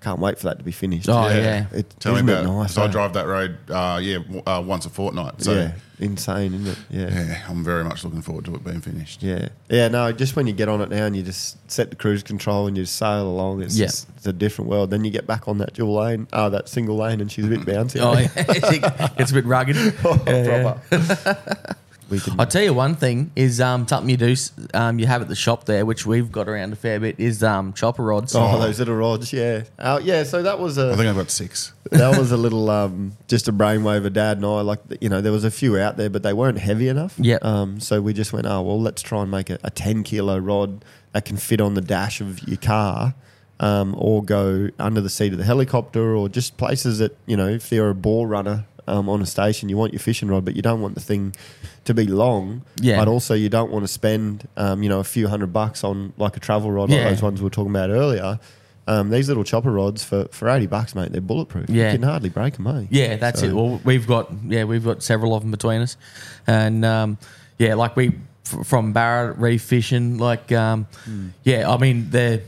can't 0.00 0.18
wait 0.20 0.38
for 0.38 0.44
that 0.48 0.58
to 0.58 0.64
be 0.64 0.72
finished. 0.72 1.08
Oh, 1.08 1.28
yeah. 1.28 1.66
It, 1.72 1.94
Tell 2.00 2.12
me 2.12 2.18
isn't 2.20 2.28
about 2.30 2.44
it 2.44 2.48
it. 2.48 2.52
nice. 2.52 2.74
so 2.74 2.82
I 2.82 2.84
eh? 2.86 2.88
drive 2.88 3.12
that 3.12 3.26
road, 3.26 3.58
uh, 3.70 3.98
yeah, 4.02 4.18
w- 4.18 4.42
uh, 4.46 4.62
once 4.64 4.86
a 4.86 4.90
fortnight. 4.90 5.42
So 5.42 5.52
yeah, 5.52 5.72
insane, 5.98 6.54
isn't 6.54 6.66
it? 6.68 6.78
Yeah. 6.90 7.10
yeah, 7.10 7.42
I'm 7.48 7.62
very 7.62 7.84
much 7.84 8.02
looking 8.02 8.22
forward 8.22 8.46
to 8.46 8.54
it 8.54 8.64
being 8.64 8.80
finished. 8.80 9.22
Yeah, 9.22 9.48
yeah. 9.68 9.88
No, 9.88 10.10
just 10.12 10.36
when 10.36 10.46
you 10.46 10.54
get 10.54 10.68
on 10.70 10.80
it 10.80 10.88
now 10.88 11.04
and 11.04 11.14
you 11.14 11.22
just 11.22 11.58
set 11.70 11.90
the 11.90 11.96
cruise 11.96 12.22
control 12.22 12.66
and 12.66 12.78
you 12.78 12.86
sail 12.86 13.28
along, 13.28 13.62
it's 13.62 13.76
Yeah. 13.76 13.86
just 13.86 14.08
it's 14.16 14.26
a 14.26 14.32
different 14.32 14.70
world. 14.70 14.90
Then 14.90 15.04
you 15.04 15.10
get 15.10 15.26
back 15.26 15.46
on 15.48 15.58
that 15.58 15.74
dual 15.74 15.94
lane, 15.94 16.26
oh, 16.32 16.48
that 16.48 16.68
single 16.70 16.96
lane, 16.96 17.20
and 17.20 17.30
she's 17.30 17.44
a 17.44 17.48
bit 17.48 17.60
bouncy. 17.66 18.00
Oh, 18.00 18.18
yeah. 18.18 19.10
it's 19.18 19.30
a 19.30 19.34
bit 19.34 19.44
rugged. 19.44 19.76
Oh, 20.04 20.22
Yeah, 20.26 20.44
yeah. 20.44 20.78
proper. 20.88 21.76
We 22.10 22.20
can. 22.20 22.38
I'll 22.38 22.46
tell 22.46 22.62
you 22.62 22.74
one 22.74 22.94
thing 22.94 23.30
is 23.36 23.60
um, 23.60 23.86
something 23.86 24.10
you 24.10 24.16
do 24.16 24.34
um, 24.74 24.98
you 24.98 25.06
have 25.06 25.22
at 25.22 25.28
the 25.28 25.36
shop 25.36 25.64
there, 25.64 25.86
which 25.86 26.04
we've 26.04 26.30
got 26.30 26.48
around 26.48 26.72
a 26.72 26.76
fair 26.76 27.00
bit, 27.00 27.18
is 27.18 27.42
um, 27.42 27.72
chopper 27.72 28.02
rods. 28.02 28.34
Oh, 28.34 28.58
those 28.58 28.78
little 28.78 28.96
rods, 28.96 29.32
yeah, 29.32 29.62
uh, 29.78 30.00
yeah. 30.02 30.24
So 30.24 30.42
that 30.42 30.58
was 30.58 30.78
a 30.78 30.92
I 30.92 30.96
think 30.96 31.08
I've 31.08 31.16
got 31.16 31.30
six. 31.30 31.72
that 31.90 32.18
was 32.18 32.32
a 32.32 32.36
little 32.36 32.68
um, 32.70 33.16
just 33.28 33.48
a 33.48 33.52
brainwave 33.52 34.04
of 34.04 34.12
dad 34.12 34.36
and 34.38 34.46
I. 34.46 34.60
Like 34.60 34.80
you 35.00 35.08
know, 35.08 35.20
there 35.20 35.32
was 35.32 35.44
a 35.44 35.50
few 35.50 35.78
out 35.78 35.96
there, 35.96 36.10
but 36.10 36.22
they 36.22 36.32
weren't 36.32 36.58
heavy 36.58 36.88
enough. 36.88 37.14
Yep. 37.18 37.44
Um, 37.44 37.80
so 37.80 38.00
we 38.00 38.12
just 38.12 38.32
went, 38.32 38.46
oh 38.46 38.62
well, 38.62 38.80
let's 38.80 39.02
try 39.02 39.22
and 39.22 39.30
make 39.30 39.50
a, 39.50 39.58
a 39.62 39.70
ten 39.70 40.02
kilo 40.02 40.38
rod 40.38 40.84
that 41.12 41.24
can 41.24 41.36
fit 41.36 41.60
on 41.60 41.74
the 41.74 41.80
dash 41.80 42.20
of 42.20 42.46
your 42.46 42.56
car, 42.56 43.14
um, 43.58 43.94
or 43.98 44.22
go 44.22 44.68
under 44.78 45.00
the 45.00 45.10
seat 45.10 45.32
of 45.32 45.38
the 45.38 45.44
helicopter, 45.44 46.14
or 46.14 46.28
just 46.28 46.56
places 46.56 46.98
that 46.98 47.16
you 47.26 47.36
know, 47.36 47.48
if 47.48 47.70
you're 47.72 47.90
a 47.90 47.94
bore 47.94 48.26
runner. 48.26 48.66
Um, 48.90 49.08
on 49.08 49.22
a 49.22 49.26
station, 49.26 49.68
you 49.68 49.76
want 49.76 49.92
your 49.92 50.00
fishing 50.00 50.28
rod, 50.28 50.44
but 50.44 50.56
you 50.56 50.62
don't 50.62 50.80
want 50.80 50.94
the 50.94 51.00
thing 51.00 51.34
to 51.84 51.94
be 51.94 52.06
long. 52.06 52.62
Yeah. 52.80 52.98
But 52.98 53.08
also, 53.08 53.34
you 53.34 53.48
don't 53.48 53.70
want 53.70 53.84
to 53.84 53.88
spend, 53.88 54.48
um, 54.56 54.82
you 54.82 54.88
know, 54.88 54.98
a 55.00 55.04
few 55.04 55.28
hundred 55.28 55.52
bucks 55.52 55.84
on 55.84 56.12
like 56.16 56.36
a 56.36 56.40
travel 56.40 56.70
rod, 56.72 56.90
Yeah. 56.90 56.96
like 57.04 57.10
those 57.10 57.22
ones 57.22 57.40
we 57.40 57.44
were 57.44 57.50
talking 57.50 57.70
about 57.70 57.90
earlier. 57.90 58.38
Um, 58.88 59.10
these 59.10 59.28
little 59.28 59.44
chopper 59.44 59.70
rods 59.70 60.02
for, 60.02 60.24
for 60.32 60.48
eighty 60.48 60.66
bucks, 60.66 60.94
mate, 60.96 61.12
they're 61.12 61.20
bulletproof. 61.20 61.70
Yeah. 61.70 61.92
You 61.92 61.98
can 61.98 62.08
hardly 62.08 62.30
break 62.30 62.54
them, 62.56 62.66
eh? 62.66 62.86
Yeah, 62.90 63.16
that's 63.16 63.40
So- 63.40 63.46
it. 63.46 63.52
Well, 63.54 63.80
we've 63.84 64.06
got 64.06 64.32
yeah, 64.48 64.64
we've 64.64 64.84
got 64.84 65.02
several 65.04 65.34
of 65.36 65.42
them 65.42 65.52
between 65.52 65.80
us, 65.82 65.96
and 66.48 66.84
um, 66.84 67.16
yeah, 67.58 67.74
like 67.74 67.94
we 67.94 68.08
f- 68.46 68.66
from 68.66 68.92
Barra 68.92 69.32
Reef 69.34 69.62
fishing, 69.62 70.18
like 70.18 70.50
um, 70.50 70.86
Hmm. 71.04 71.28
yeah, 71.44 71.70
I 71.70 71.76
mean 71.78 72.08
they're. 72.10 72.40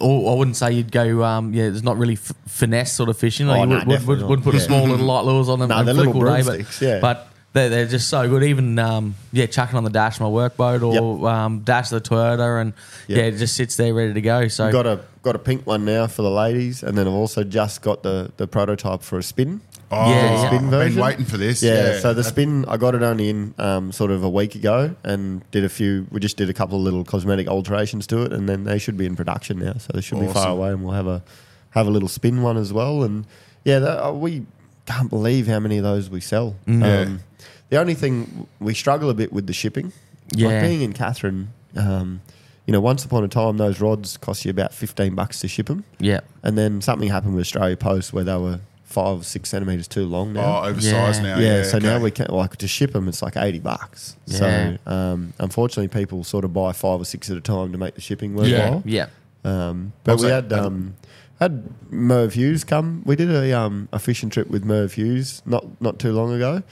Or 0.00 0.32
I 0.32 0.34
wouldn't 0.38 0.56
say 0.56 0.72
you'd 0.72 0.90
go. 0.90 1.22
Um, 1.22 1.52
yeah, 1.52 1.64
there's 1.64 1.82
not 1.82 1.98
really 1.98 2.14
f- 2.14 2.32
finesse 2.46 2.92
sort 2.92 3.08
of 3.10 3.18
fishing. 3.18 3.46
Like 3.46 3.58
Oh, 3.58 3.62
you 3.62 3.68
no, 3.68 3.84
would, 3.86 4.06
would, 4.06 4.22
would, 4.22 4.38
not. 4.40 4.44
put 4.44 4.54
a 4.54 4.60
small 4.60 4.86
little 4.88 5.04
light 5.06 5.24
lures 5.24 5.48
on 5.48 5.58
them 5.58 5.68
No, 5.68 5.84
they're 5.84 5.92
little 5.94 6.16
all 6.16 6.36
day, 6.36 6.42
but, 6.42 6.80
yeah. 6.80 7.00
but 7.00 7.29
they're, 7.52 7.68
they're 7.68 7.86
just 7.86 8.08
so 8.08 8.28
good. 8.28 8.42
Even 8.44 8.78
um, 8.78 9.14
yeah, 9.32 9.46
chucking 9.46 9.76
on 9.76 9.84
the 9.84 9.90
dash 9.90 10.16
of 10.16 10.20
my 10.22 10.28
workboat 10.28 10.82
or 10.82 11.28
um, 11.28 11.60
dash 11.60 11.90
of 11.92 12.02
the 12.02 12.08
Toyota, 12.08 12.60
and 12.60 12.72
Yep. 13.08 13.18
yeah, 13.18 13.24
it 13.24 13.32
just 13.38 13.56
sits 13.56 13.76
there 13.76 13.92
ready 13.92 14.14
to 14.14 14.20
go. 14.20 14.48
So 14.48 14.70
got 14.70 14.86
a 14.86 15.00
got 15.22 15.34
a 15.36 15.38
pink 15.38 15.66
one 15.66 15.84
now 15.84 16.06
for 16.06 16.22
the 16.22 16.30
ladies, 16.30 16.82
and 16.82 16.96
then 16.96 17.06
I've 17.06 17.12
also 17.14 17.42
just 17.44 17.82
got 17.82 18.02
the, 18.02 18.30
the 18.36 18.46
prototype 18.46 19.02
for 19.02 19.18
a 19.18 19.22
spin. 19.22 19.60
Oh, 19.92 20.08
Yeah, 20.08 20.22
yeah. 20.42 20.46
Spin 20.46 20.64
I've 20.66 20.70
version? 20.70 20.94
been 20.94 21.04
waiting 21.04 21.24
for 21.24 21.36
this. 21.36 21.62
Yeah, 21.62 21.98
so 21.98 22.14
the 22.14 22.22
spin 22.22 22.64
I 22.68 22.76
got 22.76 22.94
it 22.94 23.02
only 23.02 23.28
in 23.28 23.54
um, 23.58 23.90
sort 23.90 24.12
of 24.12 24.22
a 24.22 24.30
week 24.30 24.54
ago, 24.54 24.94
and 25.02 25.42
did 25.50 25.64
a 25.64 25.68
few. 25.68 26.06
We 26.12 26.20
just 26.20 26.36
did 26.36 26.48
a 26.48 26.54
couple 26.54 26.78
of 26.78 26.84
little 26.84 27.04
cosmetic 27.04 27.48
alterations 27.48 28.06
to 28.08 28.22
it, 28.22 28.32
and 28.32 28.48
then 28.48 28.62
they 28.64 28.78
should 28.78 28.96
be 28.96 29.06
in 29.06 29.16
production 29.16 29.58
now. 29.58 29.74
So 29.78 29.90
they 29.92 30.00
should 30.00 30.20
be 30.20 30.26
far 30.26 30.36
Awesome. 30.46 30.52
away, 30.52 30.68
and 30.70 30.84
we'll 30.84 30.94
have 30.94 31.08
a 31.08 31.22
have 31.70 31.88
a 31.88 31.90
little 31.90 32.08
spin 32.08 32.42
one 32.42 32.56
as 32.56 32.72
well. 32.72 33.02
And 33.02 33.26
yeah, 33.64 33.80
that, 33.80 34.06
uh, 34.06 34.12
we 34.12 34.46
can't 34.90 35.10
believe 35.10 35.46
how 35.46 35.60
many 35.60 35.78
of 35.78 35.84
those 35.84 36.10
we 36.10 36.20
sell. 36.20 36.56
Mm. 36.66 36.80
Yeah. 36.82 37.00
Um, 37.00 37.20
the 37.68 37.78
only 37.78 37.94
thing 37.94 38.46
we 38.58 38.74
struggle 38.74 39.10
a 39.10 39.14
bit 39.14 39.32
with 39.32 39.46
the 39.46 39.52
shipping. 39.52 39.92
Yeah. 40.34 40.48
like 40.48 40.62
being 40.62 40.82
in 40.82 40.92
Katherine. 40.92 41.52
Um, 41.76 42.20
you 42.66 42.72
know, 42.72 42.80
once 42.80 43.04
upon 43.04 43.24
a 43.24 43.28
time, 43.28 43.56
those 43.56 43.80
rods 43.80 44.16
cost 44.16 44.44
you 44.44 44.50
about 44.50 44.72
fifteen 44.72 45.14
bucks 45.14 45.40
to 45.40 45.48
ship 45.48 45.66
them. 45.66 45.84
yeah, 45.98 46.20
And 46.42 46.56
then 46.56 46.80
something 46.80 47.08
happened 47.08 47.34
with 47.34 47.42
Australia 47.42 47.76
Post 47.76 48.12
where 48.12 48.22
they 48.24 48.36
were 48.36 48.60
five 48.84 49.20
or 49.20 49.24
six 49.24 49.48
centimeters 49.50 49.86
too 49.88 50.04
long 50.06 50.32
now. 50.32 50.62
Oh, 50.62 50.68
oversized 50.68 51.22
Yeah. 51.22 51.34
now. 51.34 51.38
yeah, 51.40 51.56
Yeah, 51.58 51.62
so 51.64 51.78
now 51.78 51.98
we 52.00 52.10
can't 52.10 52.32
like 52.32 52.56
to 52.56 52.68
ship 52.68 52.92
them. 52.92 53.08
It's 53.08 53.22
like 53.22 53.36
eighty 53.36 53.58
bucks. 53.60 54.16
Yeah. 54.26 54.36
So 54.38 54.78
um, 54.92 55.32
unfortunately, 55.38 55.88
people 55.88 56.22
sort 56.24 56.44
of 56.44 56.52
buy 56.52 56.72
five 56.72 57.00
or 57.00 57.04
six 57.04 57.30
at 57.30 57.36
a 57.36 57.40
time 57.40 57.72
to 57.72 57.78
make 57.78 57.94
the 57.94 58.00
shipping 58.00 58.32
yeah, 58.36 58.70
worthwhile. 58.70 58.82
yeah. 58.84 59.06
Um, 59.44 59.92
but 60.04 60.20
we 60.20 60.28
had 60.28 60.52
um, 60.52 60.94
had 61.40 61.68
Merv 61.90 62.34
Hughes 62.34 62.64
come. 62.64 63.02
We 63.04 63.16
did 63.16 63.30
a 63.30 63.52
um, 63.58 63.88
a 63.92 63.98
fishing 63.98 64.30
trip 64.30 64.48
with 64.48 64.64
Merv 64.64 64.92
Hughes 64.94 65.42
not 65.46 65.64
not 65.80 65.98
too 65.98 66.12
long 66.12 66.32
ago, 66.32 66.62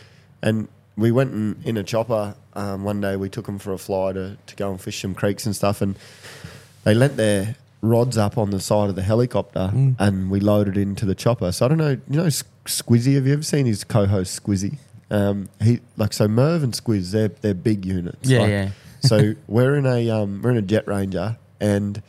and 0.43 0.69
we 0.97 1.11
went 1.13 1.33
in, 1.33 1.57
in 1.65 1.77
a 1.77 1.83
chopper 1.83 2.35
um, 2.55 2.85
one 2.85 3.01
day. 3.01 3.17
We 3.17 3.29
took 3.29 3.47
him 3.49 3.59
for 3.59 3.73
a 3.73 3.79
fly 3.79 4.13
to, 4.13 4.37
to 4.47 4.57
go 4.57 4.71
and 4.71 4.81
fish 4.81 5.01
some 5.01 5.15
creeks 5.15 5.47
and 5.47 5.55
stuff, 5.57 5.81
and 5.81 5.97
they 6.85 6.95
lent 6.95 7.17
their 7.17 7.57
rods 7.81 8.19
up 8.19 8.37
on 8.37 8.51
the 8.51 8.59
side 8.61 8.89
of 8.91 8.97
the 8.97 9.03
helicopter, 9.03 9.71
Mm. 9.73 9.95
and 9.99 10.31
we 10.31 10.41
loaded 10.41 10.77
into 10.77 11.07
the 11.07 11.15
chopper. 11.15 11.53
So 11.53 11.65
I 11.67 11.69
don't 11.69 11.79
know, 11.79 11.97
you 12.11 12.17
know, 12.17 12.27
Squizzy. 12.67 13.15
Have 13.15 13.27
you 13.27 13.33
ever 13.35 13.43
seen 13.43 13.67
his 13.67 13.85
co-host 13.85 14.43
Squizzy? 14.43 14.79
Um, 15.11 15.49
he 15.63 15.81
like 15.97 16.13
so 16.13 16.29
Merv 16.29 16.63
and 16.63 16.73
Squiz. 16.75 17.13
They're 17.13 17.29
they're 17.29 17.55
big 17.55 17.87
units. 17.87 18.29
Yeah, 18.29 18.41
Like, 18.41 18.51
yeah. 18.51 18.71
so 19.01 19.35
we're 19.47 19.77
in 19.77 19.87
a 19.87 20.11
um, 20.11 20.43
we're 20.43 20.51
in 20.51 20.57
a 20.59 20.63
Jet 20.63 20.87
Ranger, 20.87 21.39
and 21.61 22.03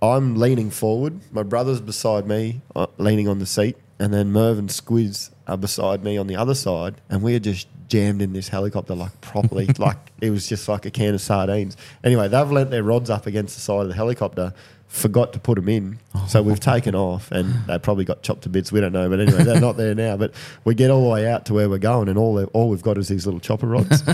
I'm 0.00 0.36
leaning 0.36 0.70
forward. 0.70 1.20
My 1.32 1.42
brother's 1.42 1.80
beside 1.80 2.26
me, 2.26 2.60
uh, 2.76 2.86
leaning 2.98 3.28
on 3.28 3.38
the 3.38 3.46
seat, 3.46 3.76
and 3.98 4.12
then 4.14 4.30
Merv 4.30 4.58
and 4.58 4.68
Squiz 4.68 5.30
are 5.46 5.56
beside 5.56 6.04
me 6.04 6.16
on 6.16 6.26
the 6.28 6.36
other 6.36 6.54
side, 6.54 7.00
and 7.08 7.22
we 7.22 7.34
are 7.34 7.40
just 7.40 7.66
jammed 7.88 8.22
in 8.22 8.32
this 8.32 8.48
helicopter 8.48 8.94
like 8.94 9.20
properly, 9.20 9.66
like 9.78 9.96
it 10.20 10.30
was 10.30 10.46
just 10.46 10.68
like 10.68 10.86
a 10.86 10.90
can 10.90 11.14
of 11.14 11.20
sardines. 11.20 11.76
Anyway, 12.04 12.28
they've 12.28 12.50
lent 12.50 12.70
their 12.70 12.82
rods 12.82 13.10
up 13.10 13.26
against 13.26 13.54
the 13.56 13.60
side 13.60 13.82
of 13.82 13.88
the 13.88 13.94
helicopter. 13.94 14.52
Forgot 14.88 15.34
to 15.34 15.38
put 15.38 15.56
them 15.56 15.68
in, 15.68 15.98
so 16.28 16.40
we've 16.42 16.58
taken 16.58 16.94
off, 16.94 17.30
and 17.30 17.54
they 17.66 17.78
probably 17.78 18.04
got 18.06 18.22
chopped 18.22 18.42
to 18.42 18.48
bits. 18.48 18.72
We 18.72 18.80
don't 18.80 18.92
know, 18.92 19.08
but 19.08 19.20
anyway, 19.20 19.44
they're 19.44 19.60
not 19.60 19.76
there 19.76 19.94
now. 19.94 20.16
But 20.16 20.32
we 20.64 20.74
get 20.74 20.90
all 20.90 21.02
the 21.04 21.10
way 21.10 21.28
out 21.28 21.44
to 21.46 21.54
where 21.54 21.68
we're 21.68 21.76
going, 21.78 22.08
and 22.08 22.18
all 22.18 22.34
they- 22.34 22.44
all 22.46 22.70
we've 22.70 22.82
got 22.82 22.96
is 22.96 23.06
these 23.08 23.26
little 23.26 23.38
chopper 23.40 23.66
rods. 23.66 24.02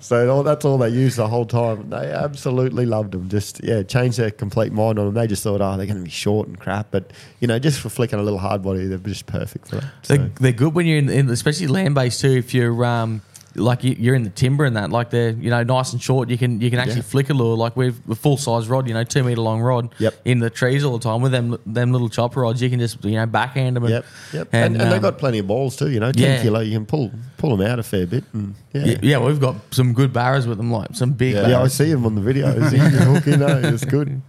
So 0.00 0.28
all, 0.34 0.42
that's 0.42 0.64
all 0.64 0.78
they 0.78 0.88
used 0.88 1.16
the 1.16 1.28
whole 1.28 1.46
time. 1.46 1.90
They 1.90 2.10
absolutely 2.10 2.86
loved 2.86 3.12
them. 3.12 3.28
Just 3.28 3.62
yeah, 3.62 3.82
changed 3.84 4.18
their 4.18 4.32
complete 4.32 4.72
mind 4.72 4.98
on 4.98 5.04
them. 5.06 5.14
They 5.14 5.28
just 5.28 5.44
thought, 5.44 5.60
oh, 5.60 5.76
they're 5.76 5.86
going 5.86 5.98
to 5.98 6.02
be 6.04 6.10
short 6.10 6.48
and 6.48 6.58
crap. 6.58 6.88
But 6.90 7.12
you 7.38 7.46
know, 7.46 7.58
just 7.60 7.78
for 7.80 7.88
flicking 7.88 8.18
a 8.18 8.22
little 8.22 8.38
hard 8.40 8.62
body, 8.62 8.86
they're 8.88 8.98
just 8.98 9.26
perfect 9.26 9.68
for 9.68 9.76
that. 9.76 9.84
So, 10.02 10.16
They're, 10.16 10.30
they're 10.40 10.52
good 10.52 10.74
when 10.74 10.86
you're 10.86 10.98
in, 10.98 11.08
in 11.08 11.30
especially 11.30 11.68
land 11.68 11.94
based 11.94 12.20
too. 12.20 12.32
If 12.32 12.52
you're 12.52 12.84
um, 12.84 13.22
like 13.54 13.84
you- 13.84 13.96
you're 13.98 14.14
in 14.14 14.22
the 14.22 14.30
timber 14.30 14.64
and 14.64 14.76
that, 14.76 14.90
like 14.90 15.10
they're 15.10 15.30
you 15.30 15.50
know 15.50 15.62
nice 15.62 15.92
and 15.92 16.00
short. 16.02 16.28
You 16.30 16.38
can 16.38 16.60
you 16.60 16.70
can 16.70 16.78
actually 16.78 16.96
Yeah. 16.96 17.02
flick 17.02 17.30
a 17.30 17.34
lure 17.34 17.56
like 17.56 17.76
with 17.76 18.00
a 18.10 18.14
full 18.14 18.36
size 18.36 18.68
rod, 18.68 18.88
you 18.88 18.94
know, 18.94 19.04
two 19.04 19.22
meter 19.22 19.40
long 19.40 19.60
rod. 19.60 19.94
Yep. 19.98 20.14
In 20.24 20.38
the 20.38 20.50
trees 20.50 20.84
all 20.84 20.96
the 20.98 21.02
time 21.02 21.20
with 21.22 21.32
them 21.32 21.58
them 21.66 21.92
little 21.92 22.08
chopper 22.08 22.40
rods, 22.40 22.62
you 22.62 22.70
can 22.70 22.78
just 22.80 23.04
you 23.04 23.12
know 23.12 23.26
backhand 23.26 23.76
them. 23.76 23.84
And, 23.84 23.92
yep, 23.92 24.04
yep. 24.32 24.48
And, 24.52 24.74
and, 24.74 24.82
um, 24.84 24.90
they 24.90 24.98
got 24.98 25.18
plenty 25.18 25.38
of 25.38 25.46
balls 25.46 25.76
too. 25.76 25.90
You 25.90 26.00
know, 26.00 26.12
ten 26.12 26.22
yeah. 26.38 26.42
kilo, 26.42 26.60
you 26.60 26.72
can 26.72 26.86
pull 26.86 27.10
pull 27.38 27.56
them 27.56 27.66
out 27.66 27.78
a 27.78 27.82
fair 27.82 28.06
bit. 28.06 28.24
And 28.32 28.54
yeah. 28.72 28.84
yeah, 28.84 28.98
yeah, 29.02 29.18
we've 29.18 29.40
got 29.40 29.56
some 29.70 29.92
good 29.92 30.12
barras 30.12 30.46
with 30.46 30.58
them, 30.58 30.70
like 30.72 30.94
some 30.94 31.12
big. 31.12 31.34
Yeah. 31.34 31.48
Yeah, 31.48 31.62
I 31.62 31.68
see 31.68 31.90
them 31.92 32.06
on 32.06 32.14
the 32.14 32.20
videos. 32.22 32.72
You 32.72 32.78
can 32.78 33.14
hook 33.14 33.26
in, 33.26 33.42
eh? 33.42 33.70
It's 33.72 33.84
good. 33.84 34.20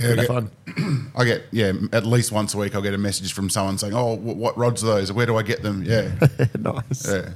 Yeah, 0.00 0.06
Good 0.08 0.16
get- 0.20 0.26
fun. 0.26 0.50
I 1.14 1.24
get 1.24 1.42
yeah 1.52 1.72
at 1.92 2.06
least 2.06 2.32
once 2.32 2.54
a 2.54 2.58
week. 2.58 2.74
I'll 2.74 2.80
get 2.82 2.94
a 2.94 2.98
message 2.98 3.32
from 3.34 3.50
someone 3.50 3.76
saying, 3.76 3.92
"Oh, 3.94 4.16
wh- 4.16 4.36
what 4.36 4.56
rods 4.56 4.82
are 4.82 4.86
those? 4.86 5.12
Where 5.12 5.26
do 5.26 5.36
I 5.36 5.42
get 5.42 5.62
them?" 5.62 5.82
Yeah, 5.84 6.10
nice. 6.58 7.06
yeah. 7.08 7.28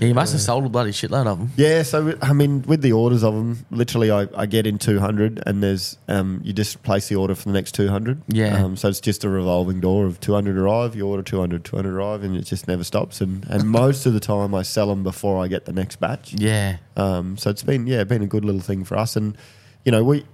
Yeah, 0.00 0.08
you 0.08 0.14
must 0.14 0.32
have 0.32 0.40
sold 0.40 0.64
a 0.64 0.68
bloody 0.68 0.92
shitload 0.92 1.26
of 1.26 1.38
them. 1.38 1.52
Yeah, 1.56 1.82
so 1.82 2.16
I 2.22 2.32
mean, 2.32 2.62
with 2.62 2.80
the 2.80 2.92
orders 2.92 3.22
of 3.22 3.34
them, 3.34 3.66
literally, 3.70 4.10
I, 4.10 4.26
I 4.34 4.46
get 4.46 4.66
in 4.66 4.78
two 4.78 4.98
hundred, 4.98 5.42
and 5.46 5.62
there's 5.62 5.98
um, 6.08 6.40
you 6.42 6.52
just 6.52 6.82
place 6.82 7.08
the 7.08 7.16
order 7.16 7.34
for 7.34 7.44
the 7.44 7.52
next 7.52 7.74
two 7.74 7.88
hundred. 7.88 8.22
Yeah. 8.28 8.64
Um, 8.64 8.76
so 8.76 8.88
it's 8.88 9.00
just 9.00 9.24
a 9.24 9.28
revolving 9.28 9.80
door 9.80 10.06
of 10.06 10.18
two 10.20 10.32
hundred 10.32 10.56
arrive, 10.56 10.96
you 10.96 11.06
order 11.06 11.22
200, 11.22 11.64
200 11.64 11.94
arrive, 11.94 12.24
and 12.24 12.34
it 12.36 12.42
just 12.46 12.66
never 12.66 12.82
stops. 12.82 13.20
And 13.20 13.44
and 13.50 13.68
most 13.82 14.06
of 14.06 14.14
the 14.14 14.20
time, 14.20 14.54
I 14.54 14.62
sell 14.62 14.88
them 14.88 15.02
before 15.02 15.44
I 15.44 15.48
get 15.48 15.66
the 15.66 15.72
next 15.72 15.96
batch. 16.00 16.32
Yeah, 16.32 16.78
Um, 16.96 17.36
so 17.36 17.50
it's 17.50 17.62
been 17.62 17.86
yeah, 17.86 18.02
been 18.04 18.22
a 18.22 18.26
good 18.26 18.44
little 18.44 18.62
thing 18.62 18.84
for 18.84 18.96
us. 18.96 19.16
And 19.16 19.36
you 19.84 19.92
know, 19.92 20.02
we 20.02 20.24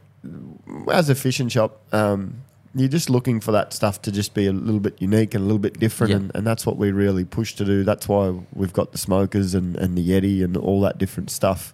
as 0.91 1.11
a 1.11 1.15
fishing 1.15 1.49
shop, 1.49 1.81
um, 1.93 2.43
you're 2.77 2.89
just 2.89 3.09
looking 3.11 3.41
for 3.41 3.53
that 3.53 3.73
stuff 3.73 4.03
to 4.03 4.13
just 4.13 4.35
be 4.35 4.47
a 4.47 4.53
little 4.53 4.81
bit 4.81 5.01
unique 5.01 5.35
and 5.35 5.43
a 5.43 5.47
little 5.47 5.59
bit 5.59 5.79
different, 5.81 6.11
Yeah. 6.11 6.17
and, 6.19 6.31
and 6.35 6.47
that's 6.47 6.65
what 6.67 6.77
we 6.77 6.93
really 6.93 7.25
push 7.25 7.55
to 7.55 7.65
do. 7.65 7.83
That's 7.85 8.07
why 8.09 8.35
we've 8.55 8.73
got 8.73 8.93
the 8.93 8.99
smokers 8.99 9.55
and, 9.55 9.77
and 9.77 9.97
the 9.97 10.07
Yeti 10.09 10.45
and 10.45 10.57
all 10.57 10.81
that 10.83 10.99
different 10.99 11.31
stuff. 11.31 11.73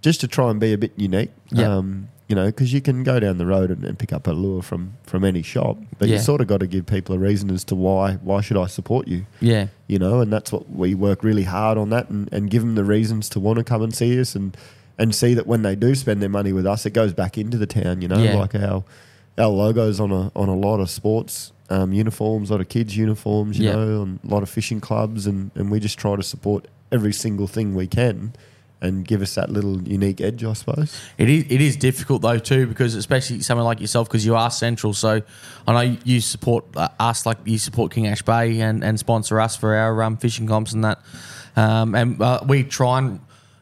just 0.00 0.20
to 0.20 0.28
try 0.28 0.48
and 0.50 0.58
be 0.60 0.72
a 0.72 0.78
bit 0.78 0.92
unique. 0.96 1.30
Yeah. 1.50 1.76
Um, 1.76 2.08
you 2.28 2.36
know, 2.36 2.46
because 2.46 2.72
you 2.74 2.80
can 2.82 3.02
go 3.04 3.18
down 3.18 3.38
the 3.38 3.46
road 3.46 3.70
and, 3.70 3.82
and 3.84 3.98
pick 3.98 4.12
up 4.12 4.26
a 4.26 4.32
lure 4.32 4.60
from 4.62 4.92
from 5.04 5.24
any 5.24 5.40
shop, 5.42 5.78
but 5.98 6.08
you 6.10 6.18
sort 6.18 6.40
of 6.42 6.46
got 6.46 6.60
to 6.60 6.66
give 6.66 6.84
people 6.86 7.14
a 7.14 7.18
reason 7.18 7.50
as 7.50 7.64
to 7.64 7.74
why 7.74 8.14
why 8.22 8.42
should 8.42 8.58
I 8.58 8.66
support 8.66 9.08
you 9.08 9.24
Yeah. 9.40 9.68
you 9.86 9.98
know, 9.98 10.20
and 10.20 10.30
that's 10.32 10.52
what 10.52 10.68
we 10.70 10.94
work 10.94 11.24
really 11.24 11.44
hard 11.44 11.78
on 11.78 11.88
that 11.90 12.10
and, 12.10 12.28
and 12.32 12.50
give 12.50 12.60
them 12.62 12.74
the 12.74 12.84
reasons 12.84 13.28
to 13.30 13.40
want 13.40 13.58
to 13.58 13.64
come 13.64 13.82
and 13.82 13.94
see 13.94 14.20
us 14.20 14.34
and 14.34 14.54
and 14.98 15.14
see 15.14 15.32
that 15.34 15.46
when 15.46 15.62
they 15.62 15.74
do 15.74 15.94
spend 15.94 16.20
their 16.20 16.28
money 16.28 16.52
with 16.52 16.66
us, 16.66 16.84
it 16.84 16.90
goes 16.90 17.12
back 17.14 17.38
into 17.38 17.56
the 17.56 17.66
town. 17.66 18.02
You 18.02 18.08
know, 18.08 18.18
Yeah. 18.22 18.36
like 18.36 18.54
our 18.54 18.84
our 19.38 19.48
logos 19.48 20.00
on 20.00 20.10
a 20.12 20.30
on 20.34 20.48
a 20.48 20.56
lot 20.56 20.80
of 20.80 20.90
sports 20.90 21.52
um, 21.70 21.92
uniforms, 21.92 22.50
a 22.50 22.54
lot 22.54 22.60
of 22.60 22.68
kids 22.68 22.96
uniforms, 22.96 23.58
you 23.58 23.66
Yeah. 23.66 23.76
know, 23.76 24.02
and 24.02 24.20
a 24.24 24.28
lot 24.28 24.42
of 24.42 24.50
fishing 24.50 24.80
clubs, 24.80 25.26
and 25.26 25.50
and 25.54 25.70
we 25.70 25.80
just 25.80 25.98
try 25.98 26.16
to 26.16 26.22
support 26.22 26.66
every 26.90 27.12
single 27.12 27.46
thing 27.46 27.74
we 27.74 27.86
can. 27.86 28.32
And 28.80 29.04
give 29.04 29.22
us 29.22 29.34
that 29.34 29.50
little 29.50 29.82
unique 29.82 30.20
edge, 30.20 30.44
I 30.44 30.52
suppose. 30.52 30.94
It 31.18 31.28
is, 31.28 31.44
it 31.50 31.60
is 31.60 31.74
difficult 31.76 32.22
though 32.22 32.38
too 32.38 32.68
because 32.68 32.94
especially 32.94 33.40
someone 33.42 33.64
like 33.66 33.80
yourself 33.80 34.06
because 34.08 34.24
you 34.24 34.36
are 34.36 34.52
central. 34.52 34.94
So 34.94 35.20
I 35.66 35.72
know 35.72 35.96
you 36.04 36.20
support 36.20 36.64
uh, 36.76 36.88
us 37.00 37.26
like 37.26 37.38
you 37.44 37.58
support 37.58 37.90
King 37.92 38.06
Ash 38.06 38.22
Bay 38.22 38.60
and, 38.60 38.84
and 38.84 38.96
sponsor 38.96 39.40
us 39.40 39.56
for 39.56 39.74
our 39.74 40.00
um, 40.04 40.16
fishing 40.16 40.46
comps 40.46 40.72
and 40.74 40.84
that. 40.84 41.00
Um, 41.56 41.96
and 41.96 42.22
uh, 42.22 42.38
we 42.46 42.62
try 42.62 42.98
and 42.98 43.18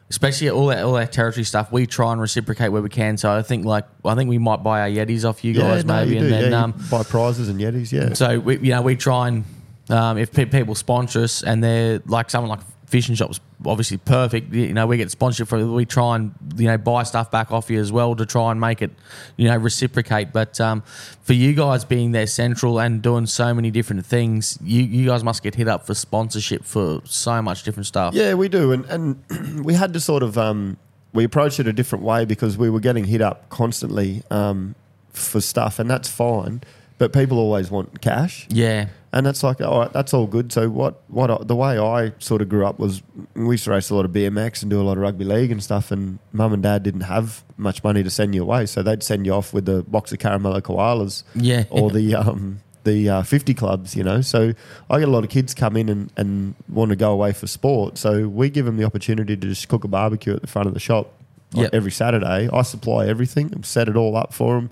especially 0.09 0.49
all 0.49 0.67
that 0.67 0.83
all 0.83 0.95
our 0.95 1.05
territory 1.05 1.43
stuff, 1.43 1.71
we 1.71 1.85
try 1.85 2.11
and 2.11 2.21
reciprocate 2.21 2.71
where 2.71 2.81
we 2.81 2.89
can. 2.89 3.17
So 3.17 3.31
I 3.31 3.41
think 3.41 3.65
like 3.65 3.85
I 4.05 4.15
think 4.15 4.29
we 4.29 4.37
might 4.37 4.63
buy 4.63 4.81
our 4.81 4.89
Yetis 4.89 5.27
off 5.27 5.43
you 5.43 5.53
guys 5.53 5.85
no, 5.85 5.95
maybe, 5.95 6.15
you 6.15 6.21
and 6.21 6.31
then 6.31 6.51
yeah, 6.51 6.63
um, 6.63 6.71
buy 6.89 7.03
prizes 7.03 7.49
and 7.49 7.59
yetis, 7.59 7.91
yeah. 7.91 8.13
so 8.13 8.39
we, 8.39 8.57
you 8.59 8.71
know, 8.71 8.81
we 8.81 8.95
try 8.95 9.27
and 9.27 9.45
um, 9.89 10.17
if 10.17 10.31
pe- 10.31 10.45
people 10.45 10.75
sponsor 10.75 11.23
us 11.23 11.43
and 11.43 11.63
they're 11.63 12.01
like 12.05 12.29
someone 12.29 12.49
like 12.49 12.65
fishing 12.87 13.15
shops, 13.15 13.39
obviously 13.65 13.97
perfect. 13.97 14.53
You 14.53 14.73
know, 14.73 14.87
we 14.87 14.97
get 14.97 15.11
sponsorship 15.11 15.47
for. 15.47 15.65
We 15.65 15.85
try 15.85 16.15
and 16.15 16.33
you 16.55 16.67
know 16.67 16.77
buy 16.77 17.03
stuff 17.03 17.29
back 17.29 17.51
off 17.51 17.69
you 17.69 17.79
as 17.79 17.91
well 17.91 18.15
to 18.15 18.25
try 18.25 18.51
and 18.51 18.59
make 18.59 18.81
it 18.81 18.91
you 19.35 19.47
know 19.47 19.57
reciprocate. 19.57 20.33
But 20.33 20.59
um, 20.59 20.81
for 21.21 21.33
you 21.33 21.53
guys 21.53 21.85
being 21.85 22.11
there 22.13 22.27
central 22.27 22.79
and 22.79 23.01
doing 23.01 23.25
so 23.25 23.53
many 23.53 23.69
different 23.69 24.05
things, 24.05 24.57
you 24.63 24.81
you 24.83 25.05
guys 25.05 25.23
must 25.23 25.43
get 25.43 25.55
hit 25.55 25.67
up 25.67 25.85
for 25.85 25.93
sponsorship 25.93 26.63
for 26.63 27.01
so 27.05 27.41
much 27.41 27.63
different 27.63 27.85
stuff. 27.85 28.13
Yeah, 28.13 28.33
we 28.33 28.49
do, 28.49 28.71
and 28.71 28.85
and 28.85 29.65
we 29.65 29.73
had 29.73 29.93
to 29.93 29.99
sort 29.99 30.23
of 30.23 30.37
um, 30.37 30.77
we 31.13 31.23
approached 31.23 31.59
it 31.59 31.67
a 31.67 31.73
different 31.73 32.03
way 32.03 32.25
because 32.25 32.57
we 32.57 32.69
were 32.69 32.79
getting 32.79 33.05
hit 33.05 33.21
up 33.21 33.49
constantly 33.49 34.23
um, 34.31 34.75
for 35.11 35.41
stuff, 35.41 35.79
and 35.79 35.89
that's 35.89 36.09
fine. 36.09 36.61
But 36.99 37.13
people 37.13 37.37
always 37.37 37.69
want 37.69 38.01
cash, 38.01 38.47
Yeah. 38.49 38.87
and 39.13 39.23
that's 39.23 39.43
like, 39.43 39.61
all 39.61 39.79
right, 39.81 39.93
that's 39.93 40.15
all 40.15 40.25
good. 40.25 40.51
So 40.51 40.67
what? 40.69 41.03
What 41.09 41.29
I- 41.29 41.43
the 41.43 41.55
way 41.55 41.77
I 41.77 42.11
sort 42.17 42.41
of 42.41 42.49
grew 42.49 42.65
up 42.65 42.79
was 42.79 43.03
we 43.35 43.53
used 43.53 43.65
to 43.65 43.71
race 43.71 43.91
a 43.91 43.95
lot 43.95 44.03
of 44.05 44.11
BMX 44.11 44.63
and 44.63 44.71
do 44.71 44.81
a 44.81 44.83
lot 44.83 44.97
of 44.97 45.03
rugby 45.03 45.23
league 45.23 45.51
and 45.51 45.61
stuff, 45.61 45.91
and 45.91 46.17
mum 46.33 46.53
and 46.53 46.63
dad 46.63 46.81
didn't 46.81 47.01
have 47.01 47.43
much 47.55 47.83
money 47.83 48.01
to 48.01 48.09
send 48.09 48.33
you 48.33 48.41
away, 48.41 48.65
so 48.65 48.81
they'd 48.81 49.03
send 49.03 49.27
you 49.27 49.33
off 49.33 49.53
with 49.53 49.69
a 49.69 49.83
box 49.83 50.11
of 50.11 50.17
caramello 50.17 50.59
koalas, 50.59 51.23
Yeah. 51.35 51.65
or 51.69 51.91
the 51.97 52.15
um, 52.15 52.61
the 52.83 53.09
uh, 53.09 53.21
50 53.21 53.53
clubs, 53.53 53.95
you 53.95 54.03
know. 54.03 54.21
So 54.21 54.53
I 54.89 54.97
get 54.99 55.07
a 55.07 55.11
lot 55.11 55.23
of 55.23 55.29
kids 55.29 55.53
come 55.53 55.75
in 55.77 55.89
and, 55.89 56.09
and 56.17 56.55
want 56.69 56.89
to 56.89 56.95
go 56.95 57.11
away 57.11 57.31
for 57.33 57.45
sport. 57.45 57.97
So 57.99 58.27
we 58.29 58.49
give 58.49 58.65
them 58.65 58.77
the 58.77 58.85
opportunity 58.85 59.35
to 59.35 59.47
just 59.47 59.67
cook 59.67 59.83
a 59.83 59.87
barbecue 59.89 60.33
at 60.33 60.41
the 60.41 60.47
front 60.47 60.67
of 60.69 60.73
the 60.73 60.79
shop 60.79 61.11
like, 61.53 61.63
Yep. 61.65 61.73
every 61.75 61.91
Saturday. 61.91 62.49
I 62.51 62.61
supply 62.63 63.05
everything, 63.07 63.51
and 63.53 63.63
set 63.65 63.87
it 63.87 63.95
all 63.97 64.15
up 64.15 64.33
for 64.33 64.55
them. 64.55 64.69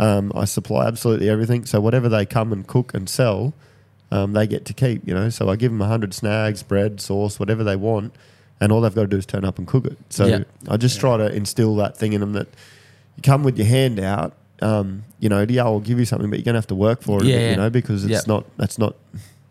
Um, 0.00 0.32
I 0.34 0.46
supply 0.46 0.86
absolutely 0.86 1.28
everything. 1.28 1.66
So 1.66 1.80
whatever 1.80 2.08
they 2.08 2.24
come 2.24 2.52
and 2.52 2.66
cook 2.66 2.94
and 2.94 3.08
sell, 3.08 3.52
um, 4.10 4.32
they 4.32 4.46
get 4.46 4.64
to 4.66 4.72
keep, 4.72 5.06
you 5.06 5.12
know. 5.14 5.28
So 5.28 5.48
I 5.50 5.56
give 5.56 5.70
them 5.70 5.80
100 5.80 6.14
snags, 6.14 6.62
bread, 6.62 7.00
sauce, 7.00 7.38
whatever 7.38 7.62
they 7.62 7.76
want. 7.76 8.14
And 8.60 8.72
all 8.72 8.80
they've 8.80 8.94
got 8.94 9.02
to 9.02 9.06
do 9.08 9.16
is 9.18 9.26
turn 9.26 9.44
up 9.44 9.58
and 9.58 9.66
cook 9.66 9.84
it. 9.86 9.98
So 10.08 10.26
Yeah. 10.26 10.42
I 10.68 10.76
just 10.78 11.00
try 11.00 11.16
to 11.16 11.30
instill 11.32 11.76
that 11.76 11.96
thing 11.96 12.12
in 12.14 12.20
them 12.20 12.32
that 12.32 12.48
you 13.16 13.22
come 13.22 13.42
with 13.42 13.58
your 13.58 13.66
hand 13.66 14.00
out. 14.00 14.32
Um, 14.62 15.04
you 15.18 15.28
know, 15.30 15.46
yeah, 15.48 15.64
I'll 15.64 15.80
give 15.80 15.98
you 15.98 16.04
something, 16.04 16.28
but 16.30 16.38
you're 16.38 16.44
gonna 16.44 16.58
have 16.58 16.66
to 16.68 16.74
work 16.74 17.02
for 17.02 17.18
it, 17.18 17.22
a 17.22 17.24
bit, 17.26 17.40
Yeah. 17.40 17.50
you 17.50 17.56
know, 17.56 17.70
because 17.70 18.04
it's 18.04 18.12
Yeah. 18.12 18.20
not 18.26 18.44
that's 18.58 18.78
not 18.78 18.96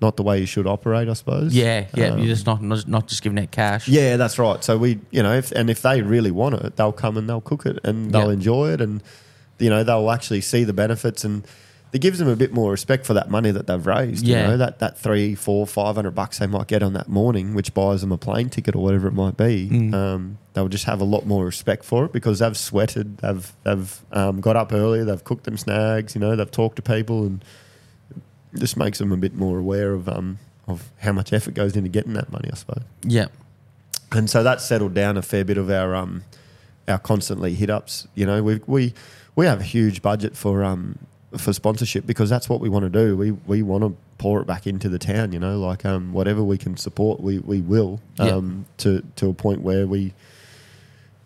not 0.01 0.15
the 0.15 0.23
way 0.23 0.39
you 0.39 0.45
should 0.45 0.65
operate, 0.65 1.09
I 1.09 1.13
suppose. 1.13 1.53
Yeah, 1.53 1.85
yeah. 1.93 2.09
Um, 2.12 2.19
You're 2.19 2.27
just 2.27 2.45
not, 2.45 2.62
not 2.63 2.88
not 2.88 3.07
just 3.07 3.21
giving 3.21 3.38
out 3.38 3.51
cash. 3.51 3.88
yeah, 3.88 4.15
that's 4.17 4.39
right. 4.39 4.63
So 4.63 4.77
we, 4.77 4.99
you 5.12 5.21
know, 5.21 5.33
if, 5.33 5.51
and 5.51 5.69
if 5.69 5.81
they 5.81 6.01
really 6.01 6.31
want 6.31 6.55
it, 6.55 6.75
they'll 6.77 6.93
come 6.93 7.17
and 7.17 7.27
they'll 7.27 7.41
cook 7.41 7.65
it 7.65 7.79
and 7.83 8.12
they'll 8.12 8.27
Yeah. 8.27 8.33
enjoy 8.33 8.69
it, 8.69 8.79
and 8.81 9.01
you 9.59 9.69
know 9.69 9.83
they'll 9.83 10.09
actually 10.11 10.41
see 10.41 10.63
the 10.63 10.73
benefits, 10.73 11.23
and 11.23 11.45
it 11.91 11.99
gives 12.01 12.19
them 12.19 12.27
a 12.27 12.35
bit 12.35 12.53
more 12.53 12.69
respect 12.71 13.05
for 13.05 13.13
that 13.15 13.29
money 13.31 13.49
that 13.51 13.65
they've 13.67 13.85
raised. 13.85 14.25
Yeah. 14.25 14.41
You 14.43 14.47
know, 14.49 14.57
that 14.57 14.79
that 14.79 14.97
three, 14.97 15.35
four, 15.35 15.65
five 15.67 15.95
hundred 15.95 16.11
bucks 16.11 16.37
they 16.39 16.47
might 16.47 16.67
get 16.67 16.83
on 16.83 16.93
that 16.93 17.07
morning, 17.09 17.53
which 17.55 17.73
buys 17.73 18.01
them 18.01 18.11
a 18.11 18.17
plane 18.17 18.49
ticket 18.49 18.75
or 18.75 18.83
whatever 18.83 19.07
it 19.07 19.13
might 19.13 19.37
be. 19.37 19.69
Mm. 19.71 19.93
Um, 19.93 20.37
they'll 20.53 20.67
just 20.67 20.85
have 20.85 21.01
a 21.01 21.05
lot 21.05 21.25
more 21.25 21.45
respect 21.45 21.83
for 21.83 22.05
it 22.05 22.11
because 22.13 22.39
they've 22.39 22.55
sweated, 22.57 23.17
they've 23.19 23.51
they've 23.63 24.01
um, 24.11 24.39
got 24.41 24.55
up 24.55 24.71
earlier, 24.73 25.03
they've 25.05 25.23
cooked 25.23 25.45
them 25.45 25.57
snags, 25.57 26.13
you 26.15 26.21
know, 26.21 26.35
they've 26.35 26.51
talked 26.51 26.75
to 26.75 26.81
people, 26.81 27.25
and 27.25 27.43
this 28.53 28.75
makes 28.77 28.97
them 28.99 29.11
a 29.11 29.17
bit 29.17 29.33
more 29.35 29.57
aware 29.59 29.93
of 29.93 30.07
um, 30.09 30.37
of 30.67 30.91
how 30.99 31.11
much 31.11 31.33
effort 31.33 31.53
goes 31.55 31.75
into 31.75 31.89
getting 31.89 32.13
that 32.13 32.31
money, 32.31 32.49
I 32.51 32.55
suppose 32.55 32.83
Yeah. 33.03 33.27
and 34.11 34.29
so 34.29 34.43
that's 34.43 34.63
settled 34.65 34.93
down 34.93 35.17
a 35.17 35.21
fair 35.23 35.43
bit 35.43 35.57
of 35.57 35.69
our 35.71 35.95
um, 35.95 36.23
our 36.89 36.99
constantly 36.99 37.54
hit 37.54 37.69
ups. 37.69 38.08
You 38.15 38.25
know, 38.25 38.43
we 38.43 38.60
we 38.67 38.93
we 39.36 39.45
have 39.45 39.60
a 39.60 39.63
huge 39.63 40.02
budget 40.02 40.36
for 40.36 40.63
um 40.63 40.97
for 41.38 41.54
sponsorship 41.54 42.06
because 42.06 42.30
that's 42.30 42.49
what 42.49 42.60
we 42.60 42.69
want 42.69 42.84
to 42.84 42.89
do. 42.89 43.15
We 43.15 43.32
we 43.32 43.62
want 43.62 43.84
to 43.84 43.95
pour 44.17 44.41
it 44.41 44.47
back 44.47 44.67
into 44.67 44.89
the 44.89 44.99
town. 44.99 45.32
You 45.32 45.39
know, 45.39 45.60
like 45.60 45.86
um 45.86 46.13
whatever 46.13 46.43
we 46.43 46.58
can 46.58 46.75
support, 46.78 47.19
we 47.21 47.39
we 47.39 47.62
will 47.62 47.99
Yeah. 48.17 48.36
um 48.36 48.65
to 48.78 49.04
to 49.17 49.30
a 49.30 49.34
point 49.34 49.62
where 49.62 49.86
we. 49.88 50.13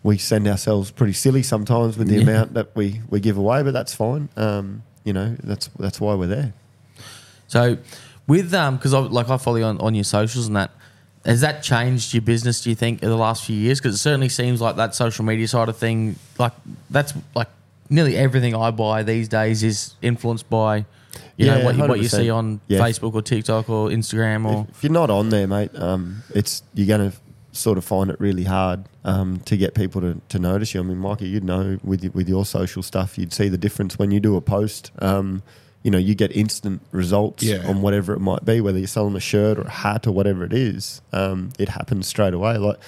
We 0.02 0.18
send 0.18 0.46
ourselves 0.46 0.90
pretty 0.90 1.14
silly 1.14 1.42
sometimes 1.42 1.96
with 1.96 2.08
the 2.08 2.16
Yeah. 2.16 2.24
amount 2.24 2.52
that 2.52 2.76
we, 2.76 3.00
we 3.08 3.20
give 3.20 3.38
away, 3.38 3.62
but 3.62 3.72
that's 3.72 3.94
fine. 3.94 4.28
Um, 4.36 4.82
you 5.02 5.14
know, 5.14 5.34
that's 5.42 5.70
that's 5.78 5.98
why 5.98 6.12
we're 6.12 6.26
there. 6.26 6.52
So 7.48 7.78
with 8.26 8.52
um, 8.52 8.76
because 8.76 8.92
I 8.92 8.98
like 8.98 9.30
I 9.30 9.38
follow 9.38 9.56
you 9.56 9.64
on, 9.64 9.78
on 9.80 9.94
your 9.94 10.04
socials 10.04 10.46
and 10.46 10.56
that. 10.56 10.72
Has 11.24 11.40
that 11.40 11.62
changed 11.62 12.12
your 12.12 12.20
business? 12.22 12.60
Do 12.62 12.70
you 12.70 12.76
think 12.76 13.02
in 13.02 13.08
the 13.08 13.16
last 13.16 13.44
few 13.44 13.56
years? 13.56 13.80
Because 13.80 13.94
it 13.94 13.98
certainly 13.98 14.28
seems 14.28 14.60
like 14.60 14.76
that 14.76 14.94
social 14.94 15.24
media 15.24 15.48
side 15.48 15.68
of 15.68 15.76
thing, 15.76 16.16
like 16.38 16.52
that's 16.90 17.14
like 17.34 17.48
nearly 17.88 18.16
everything 18.16 18.54
I 18.54 18.70
buy 18.70 19.02
these 19.02 19.28
days 19.28 19.62
is 19.62 19.94
influenced 20.02 20.50
by, 20.50 20.84
you 21.36 21.46
know, 21.46 21.64
what 21.64 21.76
you, 21.76 21.84
what 21.86 22.00
you 22.00 22.08
see 22.08 22.28
on 22.28 22.60
Yeah. 22.68 22.80
Facebook 22.80 23.14
or 23.14 23.22
TikTok 23.22 23.70
or 23.70 23.88
Instagram 23.88 24.46
or 24.46 24.66
if, 24.68 24.76
if 24.76 24.82
you're 24.84 24.92
not 24.92 25.10
on 25.10 25.30
there, 25.30 25.46
mate, 25.46 25.70
um, 25.76 26.22
it's 26.34 26.62
you're 26.74 26.86
going 26.86 27.10
to 27.10 27.16
sort 27.52 27.78
of 27.78 27.84
find 27.84 28.10
it 28.10 28.20
really 28.20 28.44
hard 28.44 28.84
um, 29.04 29.38
to 29.40 29.56
get 29.56 29.74
people 29.74 30.00
to, 30.00 30.20
to 30.28 30.38
notice 30.38 30.74
you. 30.74 30.80
I 30.80 30.82
mean, 30.82 30.98
Mikey, 30.98 31.28
you'd 31.28 31.44
know 31.44 31.78
with 31.82 32.04
with 32.14 32.28
your 32.28 32.44
social 32.44 32.82
stuff, 32.82 33.16
you'd 33.16 33.32
see 33.32 33.48
the 33.48 33.58
difference 33.58 33.98
when 33.98 34.10
you 34.10 34.20
do 34.20 34.36
a 34.36 34.40
post. 34.40 34.90
Um, 34.98 35.42
you 35.84 35.90
know, 35.92 35.98
you 35.98 36.14
get 36.16 36.34
instant 36.34 36.80
results 36.90 37.44
Yeah. 37.44 37.62
on 37.68 37.80
whatever 37.82 38.12
it 38.14 38.18
might 38.20 38.44
be, 38.44 38.60
whether 38.60 38.78
you're 38.78 38.88
selling 38.88 39.14
a 39.14 39.20
shirt 39.20 39.58
or 39.58 39.62
a 39.62 39.70
hat 39.70 40.06
or 40.08 40.12
whatever 40.12 40.42
it 40.44 40.52
is. 40.52 41.00
Um, 41.12 41.50
it 41.58 41.68
happens 41.68 42.08
straight 42.08 42.34
away. 42.34 42.56
Like 42.58 42.78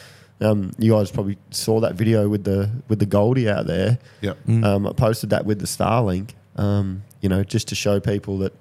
um, 0.40 0.72
you 0.78 0.92
guys 0.92 1.10
probably 1.12 1.38
saw 1.50 1.78
that 1.80 1.94
video 1.94 2.28
with 2.28 2.42
the 2.44 2.70
with 2.88 2.98
the 2.98 3.06
Goldie 3.06 3.48
out 3.48 3.66
there. 3.66 3.98
Yep. 4.22 4.36
Um, 4.64 4.86
I 4.88 4.92
posted 4.92 5.30
that 5.30 5.46
with 5.46 5.60
the 5.60 5.66
Starlink, 5.66 6.30
um, 6.56 7.02
you 7.20 7.28
know, 7.28 7.44
just 7.44 7.68
to 7.68 7.74
show 7.74 8.00
people 8.00 8.38
that 8.38 8.52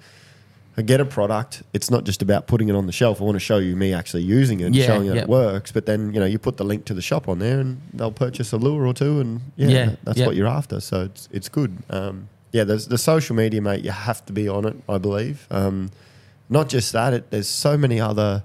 I 0.77 0.81
get 0.81 0.99
a 0.99 1.05
product. 1.05 1.63
It's 1.73 1.89
not 1.89 2.03
just 2.03 2.21
about 2.21 2.47
putting 2.47 2.67
it 2.67 2.75
on 2.75 2.85
the 2.85 2.91
shelf. 2.91 3.21
I 3.21 3.23
want 3.23 3.37
to 3.37 3.39
show 3.39 3.57
you 3.59 3.77
me 3.77 3.93
actually 3.93 4.23
using 4.23 4.59
it, 4.59 4.65
and 4.65 4.75
Yeah, 4.75 4.87
showing 4.87 5.07
that 5.07 5.15
yeah. 5.15 5.21
it 5.21 5.29
works. 5.29 5.71
But 5.71 5.85
then, 5.85 6.13
you 6.13 6.19
know, 6.19 6.25
you 6.25 6.37
put 6.37 6.57
the 6.57 6.65
link 6.65 6.83
to 6.85 6.93
the 6.93 7.01
shop 7.01 7.29
on 7.29 7.39
there, 7.39 7.61
and 7.61 7.81
they'll 7.93 8.11
purchase 8.11 8.51
a 8.51 8.57
lure 8.57 8.85
or 8.85 8.93
two, 8.93 9.21
and 9.21 9.39
yeah, 9.55 9.67
Yeah, 9.69 9.95
that's 10.03 10.19
yeah. 10.19 10.25
what 10.27 10.35
you're 10.35 10.47
after. 10.47 10.81
So 10.81 11.03
it's 11.05 11.29
it's 11.31 11.47
good. 11.49 11.77
Um, 11.89 12.27
yeah, 12.55 12.63
there's 12.63 12.87
the 12.87 12.97
social 12.97 13.35
media, 13.35 13.61
mate. 13.61 13.83
You 13.83 13.91
have 13.91 14.25
to 14.27 14.33
be 14.33 14.47
on 14.47 14.65
it. 14.65 14.77
I 14.87 14.97
believe. 14.97 15.45
Um, 15.51 15.91
not 16.49 16.69
just 16.69 16.93
that. 16.93 17.13
It, 17.13 17.29
there's 17.29 17.49
so 17.49 17.77
many 17.77 17.99
other 17.99 18.43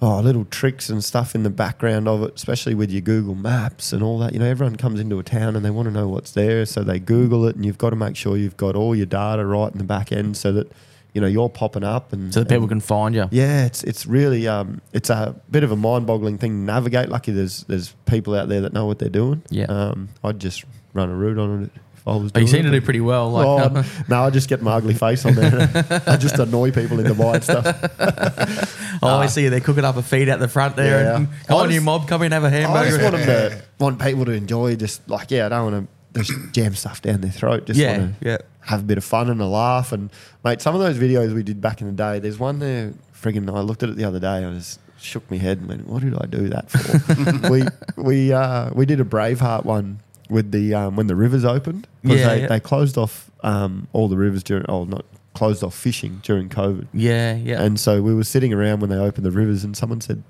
oh, 0.00 0.18
little 0.18 0.44
tricks 0.46 0.88
and 0.88 1.04
stuff 1.04 1.36
in 1.36 1.44
the 1.44 1.50
background 1.50 2.08
of 2.08 2.24
it, 2.24 2.32
especially 2.34 2.74
with 2.74 2.90
your 2.90 3.00
Google 3.00 3.36
Maps 3.36 3.92
and 3.92 4.02
all 4.02 4.18
that. 4.18 4.32
You 4.32 4.40
know, 4.40 4.46
everyone 4.46 4.74
comes 4.74 4.98
into 4.98 5.20
a 5.20 5.22
town 5.22 5.54
and 5.54 5.64
they 5.64 5.70
want 5.70 5.86
to 5.86 5.92
know 5.92 6.08
what's 6.08 6.32
there, 6.32 6.66
so 6.66 6.82
they 6.82 6.98
Google 6.98 7.46
it, 7.46 7.54
and 7.54 7.64
you've 7.64 7.78
got 7.78 7.90
to 7.90 7.96
make 7.96 8.16
sure 8.16 8.36
you've 8.36 8.56
got 8.56 8.74
all 8.74 8.92
your 8.92 9.06
data 9.06 9.46
right 9.46 9.70
in 9.70 9.78
the 9.78 9.84
back 9.84 10.10
end 10.10 10.36
so 10.36 10.50
that 10.52 10.72
you 11.14 11.20
know 11.20 11.28
you're 11.28 11.48
popping 11.48 11.84
up 11.84 12.12
and 12.12 12.34
so 12.34 12.40
that 12.40 12.48
people 12.48 12.62
and- 12.64 12.70
can 12.70 12.80
find 12.80 13.14
you. 13.14 13.28
yeah, 13.30 13.66
it's 13.66 13.84
it's 13.84 14.04
really 14.04 14.48
um, 14.48 14.80
it's 14.92 15.10
a 15.10 15.40
bit 15.48 15.62
of 15.62 15.70
a 15.70 15.76
mind-boggling 15.76 16.38
thing 16.38 16.50
to 16.52 16.64
navigate. 16.64 17.08
Lucky 17.08 17.30
there's 17.30 17.62
there's 17.64 17.94
people 18.06 18.34
out 18.34 18.48
there 18.48 18.62
that 18.62 18.72
know 18.72 18.86
what 18.86 18.98
they're 18.98 19.08
doing. 19.08 19.42
Yeah. 19.48 19.66
um, 19.66 20.08
I'd 20.24 20.40
just 20.40 20.64
run 20.92 21.08
a 21.08 21.14
route 21.14 21.38
on 21.38 21.64
it 21.64 21.81
if 22.02 22.08
I 22.08 22.16
was. 22.16 22.32
But 22.32 22.42
you 22.42 22.48
seem 22.48 22.60
it. 22.60 22.70
to 22.70 22.70
do 22.70 22.80
pretty 22.80 23.00
well. 23.00 23.30
Like, 23.30 23.46
Oh, 23.46 23.84
no, 24.08 24.22
I 24.24 24.30
just 24.30 24.48
get 24.48 24.60
my 24.60 24.72
ugly 24.72 24.94
face 24.94 25.24
on 25.24 25.34
there. 25.34 26.02
I 26.06 26.16
just 26.16 26.38
annoy 26.38 26.72
people 26.72 26.98
into 26.98 27.14
buying 27.14 27.42
stuff. 27.42 27.64
oh, 29.02 29.18
I 29.18 29.26
see 29.26 29.44
you. 29.44 29.50
They're 29.50 29.60
cooking 29.60 29.84
up 29.84 29.96
a 29.96 30.02
feed 30.02 30.28
out 30.28 30.40
the 30.40 30.48
front 30.48 30.74
there. 30.76 31.04
Yeah. 31.04 31.16
And, 31.16 31.28
I 31.28 31.46
Come 31.46 31.56
on, 31.58 31.64
just- 31.66 31.74
you 31.74 31.80
mob, 31.80 32.08
come 32.08 32.22
in, 32.22 32.32
and 32.32 32.34
have 32.34 32.44
a 32.44 32.50
hamburger. 32.50 32.78
I 32.78 32.90
just 32.90 33.02
want 33.02 33.16
them 33.16 33.26
to 33.26 33.62
want 33.78 34.00
people 34.00 34.24
to 34.24 34.32
enjoy. 34.32 34.74
Just 34.76 35.08
like 35.08 35.30
yeah, 35.30 35.46
I 35.46 35.48
don't 35.50 35.72
want 35.72 35.88
to 36.12 36.22
just 36.22 36.52
jam 36.52 36.74
stuff 36.74 37.00
down 37.02 37.20
their 37.20 37.30
throat. 37.30 37.66
Just 37.66 37.78
yeah, 37.78 37.98
want 37.98 38.20
to 38.20 38.28
yeah. 38.28 38.38
have 38.60 38.80
a 38.80 38.84
bit 38.84 38.98
of 38.98 39.04
fun 39.04 39.30
and 39.30 39.40
a 39.40 39.46
laugh. 39.46 39.92
And 39.92 40.10
mate, 40.44 40.60
some 40.60 40.74
of 40.74 40.80
those 40.80 40.98
videos 40.98 41.32
we 41.34 41.42
did 41.42 41.60
back 41.60 41.80
in 41.80 41.86
the 41.86 41.92
day. 41.92 42.18
There's 42.18 42.38
one 42.38 42.58
there. 42.58 42.92
Friggin', 43.14 43.48
I 43.48 43.60
looked 43.60 43.84
at 43.84 43.88
it 43.88 43.96
the 43.96 44.04
other 44.04 44.18
day. 44.18 44.44
I 44.44 44.48
was 44.48 44.80
shook 44.98 45.28
my 45.30 45.36
head 45.36 45.58
and 45.58 45.68
went, 45.68 45.86
"What 45.86 46.02
did 46.02 46.14
I 46.14 46.26
do 46.26 46.48
that 46.48 46.70
for?" 46.70 47.50
we 47.50 47.62
we 47.96 48.32
uh, 48.32 48.70
we 48.74 48.86
did 48.86 49.00
a 49.00 49.04
Braveheart 49.04 49.64
one 49.64 50.00
with 50.32 50.50
the 50.50 50.74
um, 50.74 50.96
when 50.96 51.06
the 51.06 51.14
rivers 51.16 51.44
opened 51.44 51.86
because 52.02 52.18
Yeah, 52.20 52.28
they, 52.34 52.40
yeah. 52.42 52.46
they 52.48 52.60
closed 52.60 52.96
off 52.98 53.30
um, 53.44 53.86
all 53.92 54.08
the 54.08 54.16
rivers 54.16 54.42
during 54.42 54.64
oh 54.68 54.84
not 54.84 55.04
closed 55.34 55.62
off 55.64 55.74
fishing 55.74 56.20
during 56.22 56.48
COVID, 56.48 56.86
Yeah, 56.92 57.34
yeah. 57.36 57.62
and 57.62 57.78
so 57.80 58.02
we 58.02 58.14
were 58.14 58.24
sitting 58.24 58.52
around 58.52 58.80
when 58.80 58.90
they 58.90 58.96
opened 58.96 59.24
the 59.24 59.30
rivers, 59.30 59.64
and 59.64 59.76
someone 59.76 60.00
said, 60.00 60.22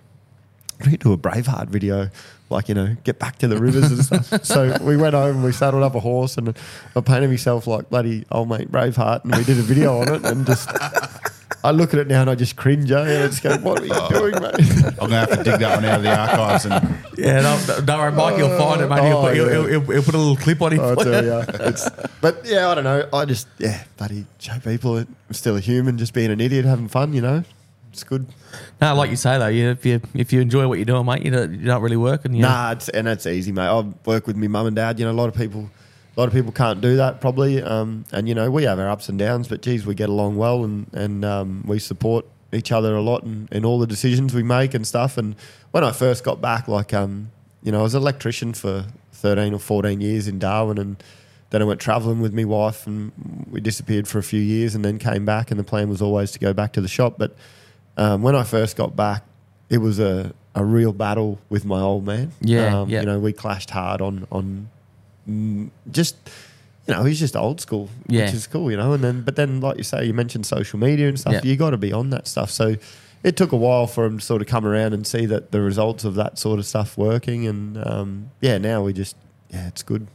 "We 0.81 0.93
need 0.93 1.01
to 1.01 1.09
do 1.09 1.13
a 1.13 1.19
Braveheart 1.19 1.69
video." 1.69 2.11
Like 2.51 2.69
you 2.69 2.75
know, 2.75 2.97
get 3.05 3.19
back 3.19 3.39
to 3.39 3.49
the 3.49 3.57
rivers 3.57 3.91
and 3.91 4.05
stuff. 4.05 4.45
so 4.45 4.77
we 4.83 4.97
went 4.99 5.15
home 5.15 5.37
and 5.37 5.45
we 5.45 5.53
saddled 5.53 5.83
up 5.83 5.95
a 5.95 6.01
horse 6.01 6.37
and 6.37 6.55
I 6.95 7.01
painted 7.01 7.31
myself 7.31 7.67
like 7.67 7.89
bloody 7.89 8.27
old 8.31 8.51
mate 8.51 8.71
Braveheart 8.71 9.25
and 9.25 9.35
we 9.35 9.43
did 9.45 9.59
a 9.59 9.63
video 9.63 10.01
on 10.03 10.13
it 10.15 10.23
and 10.27 10.45
just 10.45 10.69
I 11.65 11.71
look 11.71 11.95
at 11.95 12.01
it 12.01 12.09
now 12.09 12.21
and 12.21 12.29
I 12.29 12.35
just 12.35 12.57
cringe. 12.57 12.91
Eh? 12.93 12.99
And 13.01 13.25
I 13.25 13.27
just 13.29 13.43
go, 13.43 13.57
"What 13.57 13.81
are 13.81 13.87
you 13.87 14.09
doing, 14.11 14.35
mate?" 14.43 14.85
I'm 15.01 15.09
gonna 15.09 15.17
have 15.21 15.31
to 15.31 15.37
dig 15.43 15.61
that 15.61 15.77
one 15.77 15.85
out 15.87 15.97
of 15.99 16.03
the 16.03 16.15
archives 16.15 16.67
and 16.67 16.95
yeah, 17.17 17.41
don't, 17.41 17.87
don't 17.87 17.99
worry, 17.99 18.13
Mike. 18.13 18.37
You'll 18.37 18.59
find 18.59 18.83
it, 18.83 18.89
mate. 18.89 19.03
He'll, 19.05 19.17
Oh, 19.17 19.23
put, 19.23 19.35
he'll, 19.35 19.47
yeah. 19.47 19.53
he'll, 19.53 19.67
he'll, 19.67 19.81
he'll 19.81 20.03
put 20.03 20.15
a 20.15 20.19
little 20.19 20.37
clip 20.37 20.61
on 20.61 20.75
it. 20.75 20.81
I 20.81 20.95
for 20.95 21.05
tell 21.05 21.25
you. 21.25 21.31
ya, 21.31 21.45
it's, 21.49 21.89
but 22.21 22.43
yeah, 22.45 22.69
I 22.69 22.75
don't 22.75 22.85
know. 22.85 23.09
I 23.15 23.25
just 23.25 23.49
yeah, 23.57 23.85
bloody 23.97 24.27
show 24.39 24.59
people 24.59 24.95
that 24.97 25.09
I'm 25.09 25.33
still 25.35 25.57
a 25.57 25.61
human, 25.61 25.97
just 25.97 26.13
being 26.13 26.31
an 26.31 26.41
idiot, 26.43 26.67
having 26.67 26.89
fun. 26.89 27.15
You 27.15 27.23
know, 27.23 27.45
it's 27.93 28.05
good. 28.05 28.27
No, 28.81 28.95
like 28.95 29.11
you 29.11 29.17
say 29.17 29.39
though, 29.39 29.49
you, 29.49 29.69
if 29.71 29.85
you 29.85 30.01
if 30.15 30.33
you 30.33 30.41
enjoy 30.41 30.67
what 30.67 30.79
you're 30.79 30.87
doing, 30.87 31.05
mate, 31.05 31.23
you 31.23 31.31
don't, 31.31 31.53
you're 31.53 31.67
not 31.67 31.83
really 31.83 31.97
working. 31.97 32.35
You? 32.35 32.43
Nah, 32.43 32.73
it's, 32.73 32.89
and 32.89 33.07
that's 33.07 33.27
easy, 33.27 33.53
mate. 33.53 33.67
I 33.67 33.81
work 34.07 34.27
with 34.27 34.37
my 34.37 34.49
mum 34.49 34.67
and 34.67 34.77
dad. 34.77 34.99
You 34.99 35.05
know, 35.05 35.13
a 35.13 35.13
lot 35.13 35.29
of 35.29 35.35
people, 35.35 35.69
a 36.17 36.21
lot 36.21 36.27
of 36.27 36.33
people 36.33 36.53
can't 36.53 36.81
do 36.81 36.97
that 36.97 37.21
probably. 37.21 37.63
Um, 37.63 38.07
and 38.11 38.29
you 38.29 38.35
know, 38.35 38.51
we 38.51 38.65
have 38.65 38.79
our 38.79 38.89
ups 38.89 39.09
and 39.09 39.19
downs, 39.19 39.49
but 39.49 39.61
geez, 39.61 39.85
we 39.85 39.95
get 39.95 40.09
along 40.09 40.37
well, 40.37 40.65
and 40.65 40.87
and 40.95 41.25
um, 41.25 41.65
we 41.67 41.79
support 41.79 42.25
each 42.53 42.73
other 42.73 42.95
a 42.95 43.03
lot 43.03 43.25
in, 43.25 43.49
in 43.53 43.65
all 43.65 43.79
the 43.79 43.87
decisions 43.87 44.35
we 44.35 44.43
make 44.43 44.75
and 44.75 44.87
stuff. 44.87 45.17
And 45.19 45.37
when 45.71 45.85
I 45.85 45.93
first 45.93 46.25
got 46.25 46.41
back, 46.41 46.69
like 46.69 46.95
um, 46.95 47.31
you 47.63 47.73
know, 47.73 47.81
I 47.81 47.83
was 47.83 47.95
an 47.95 48.03
electrician 48.03 48.55
for 48.55 48.87
thirteen 49.13 49.53
or 49.53 49.59
fourteen 49.59 50.01
years 50.01 50.29
in 50.29 50.39
Darwin, 50.39 50.79
and 50.79 51.03
then 51.51 51.61
I 51.61 51.67
went 51.67 51.81
travelling 51.81 52.23
with 52.23 52.33
my 52.33 52.45
wife, 52.45 52.87
and 52.87 53.13
we 53.51 53.61
disappeared 53.61 54.09
for 54.09 54.19
a 54.19 54.23
few 54.23 54.41
years, 54.41 54.75
and 54.75 54.83
then 54.83 54.99
came 54.99 55.27
back. 55.27 55.51
And 55.51 55.61
the 55.61 55.65
plan 55.65 55.91
was 55.91 56.01
always 56.01 56.31
to 56.33 56.39
go 56.39 56.55
back 56.55 56.73
to 56.73 56.81
the 56.81 56.89
shop, 56.89 57.17
but 57.19 57.37
um, 57.97 58.23
when 58.23 58.35
I 58.35 58.43
first 58.45 58.77
got 58.77 58.95
back, 58.97 59.25
it 59.69 59.79
was 59.79 59.99
a, 59.99 60.33
a 60.55 60.65
real 60.65 60.93
battle 60.93 61.39
with 61.49 61.65
my 61.65 61.81
old 61.81 62.05
man. 62.05 62.33
Yeah, 62.41 62.81
um, 62.81 62.89
yeah. 62.89 63.01
You 63.01 63.07
know, 63.07 63.19
we 63.19 63.33
clashed 63.33 63.71
hard 63.71 64.01
on 64.01 64.27
on 64.31 64.69
mm, 65.29 65.71
just 65.91 66.17
you 66.87 66.95
know 66.95 67.05
he's 67.05 67.19
just 67.21 67.37
old 67.37 67.61
school, 67.61 67.89
Yeah. 68.09 68.25
which 68.27 68.35
is 68.35 68.47
cool. 68.47 68.71
You 68.71 68.77
know, 68.77 68.93
and 68.93 69.03
then 69.05 69.23
but 69.23 69.37
then 69.37 69.61
like 69.61 69.77
you 69.79 69.85
say, 69.85 70.05
you 70.05 70.15
mentioned 70.15 70.47
social 70.47 70.79
media 70.79 71.09
and 71.09 71.19
stuff. 71.19 71.35
Yeah. 71.35 71.41
You 71.45 71.57
got 71.57 71.71
to 71.71 71.77
be 71.79 71.93
on 71.93 72.11
that 72.11 72.27
stuff. 72.27 72.51
So 72.51 72.77
it 73.23 73.37
took 73.37 73.53
a 73.53 73.57
while 73.57 73.87
for 73.87 74.05
him 74.05 74.19
to 74.19 74.25
sort 74.25 74.43
of 74.43 74.49
come 74.49 74.67
around 74.67 74.95
and 74.95 75.07
see 75.07 75.27
that 75.27 75.53
the 75.53 75.61
results 75.61 76.05
of 76.05 76.17
that 76.17 76.39
sort 76.39 76.59
of 76.59 76.67
stuff 76.67 76.99
working. 76.99 77.47
And 77.47 77.79
um, 77.87 78.31
yeah, 78.41 78.59
now 78.59 78.83
we 78.83 78.93
just 78.93 79.17
yeah, 79.51 79.69
it's 79.69 79.83
good. 79.83 80.07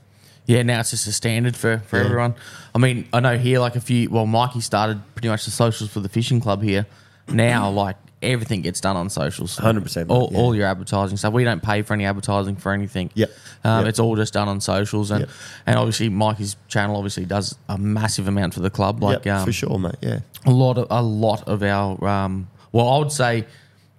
Yeah, 0.46 0.64
now 0.64 0.80
it's 0.80 0.92
just 0.92 1.08
a 1.08 1.12
standard 1.12 1.56
for, 1.58 1.80
for 1.88 1.98
Yeah. 2.00 2.06
everyone. 2.06 2.36
I 2.74 2.78
mean, 2.78 3.08
I 3.12 3.20
know 3.20 3.38
here, 3.38 3.60
like 3.60 3.76
a 3.76 3.82
few, 3.82 4.10
well, 4.10 4.26
Mikey 4.26 4.62
started 4.62 5.02
pretty 5.14 5.28
much 5.28 5.44
the 5.44 5.52
socials 5.52 5.90
for 5.92 6.00
the 6.00 6.08
fishing 6.08 6.40
club 6.40 6.64
here. 6.64 6.86
Now, 7.30 7.70
like, 7.70 7.98
everything 8.22 8.62
gets 8.62 8.82
done 8.82 8.96
on 8.96 9.10
socials. 9.10 9.58
100%, 9.58 9.96
mate, 10.08 10.14
All, 10.14 10.30
yeah. 10.32 10.38
all 10.40 10.56
your 10.56 10.66
advertising 10.66 11.18
stuff. 11.18 11.34
We 11.34 11.44
don't 11.44 11.62
pay 11.62 11.82
for 11.84 11.94
any 11.94 12.06
advertising 12.06 12.56
for 12.56 12.72
anything. 12.74 13.12
Yep. 13.14 13.30
Um, 13.64 13.80
Yep. 13.82 13.90
It's 13.90 14.00
all 14.00 14.16
just 14.16 14.34
done 14.34 14.48
on 14.48 14.60
socials. 14.60 15.12
And, 15.12 15.22
Yep. 15.22 15.30
and 15.68 15.78
obviously, 15.78 16.10
Mikey's 16.10 16.56
channel 16.68 16.96
obviously 16.96 17.26
does 17.26 17.56
a 17.70 17.78
massive 17.78 18.28
amount 18.28 18.54
for 18.56 18.62
the 18.62 18.70
club. 18.72 19.04
Like, 19.04 19.26
Yep, 19.26 19.36
um, 19.36 19.46
for 19.46 19.52
sure, 19.52 19.78
mate. 19.78 19.96
Yeah, 20.02 20.20
a 20.46 20.52
lot 20.52 20.78
of 20.78 20.88
a 20.90 21.02
lot 21.04 21.48
of 21.48 21.62
our 21.64 22.04
um, 22.08 22.48
well, 22.72 22.88
I 22.90 22.98
would 23.00 23.12
say 23.12 23.46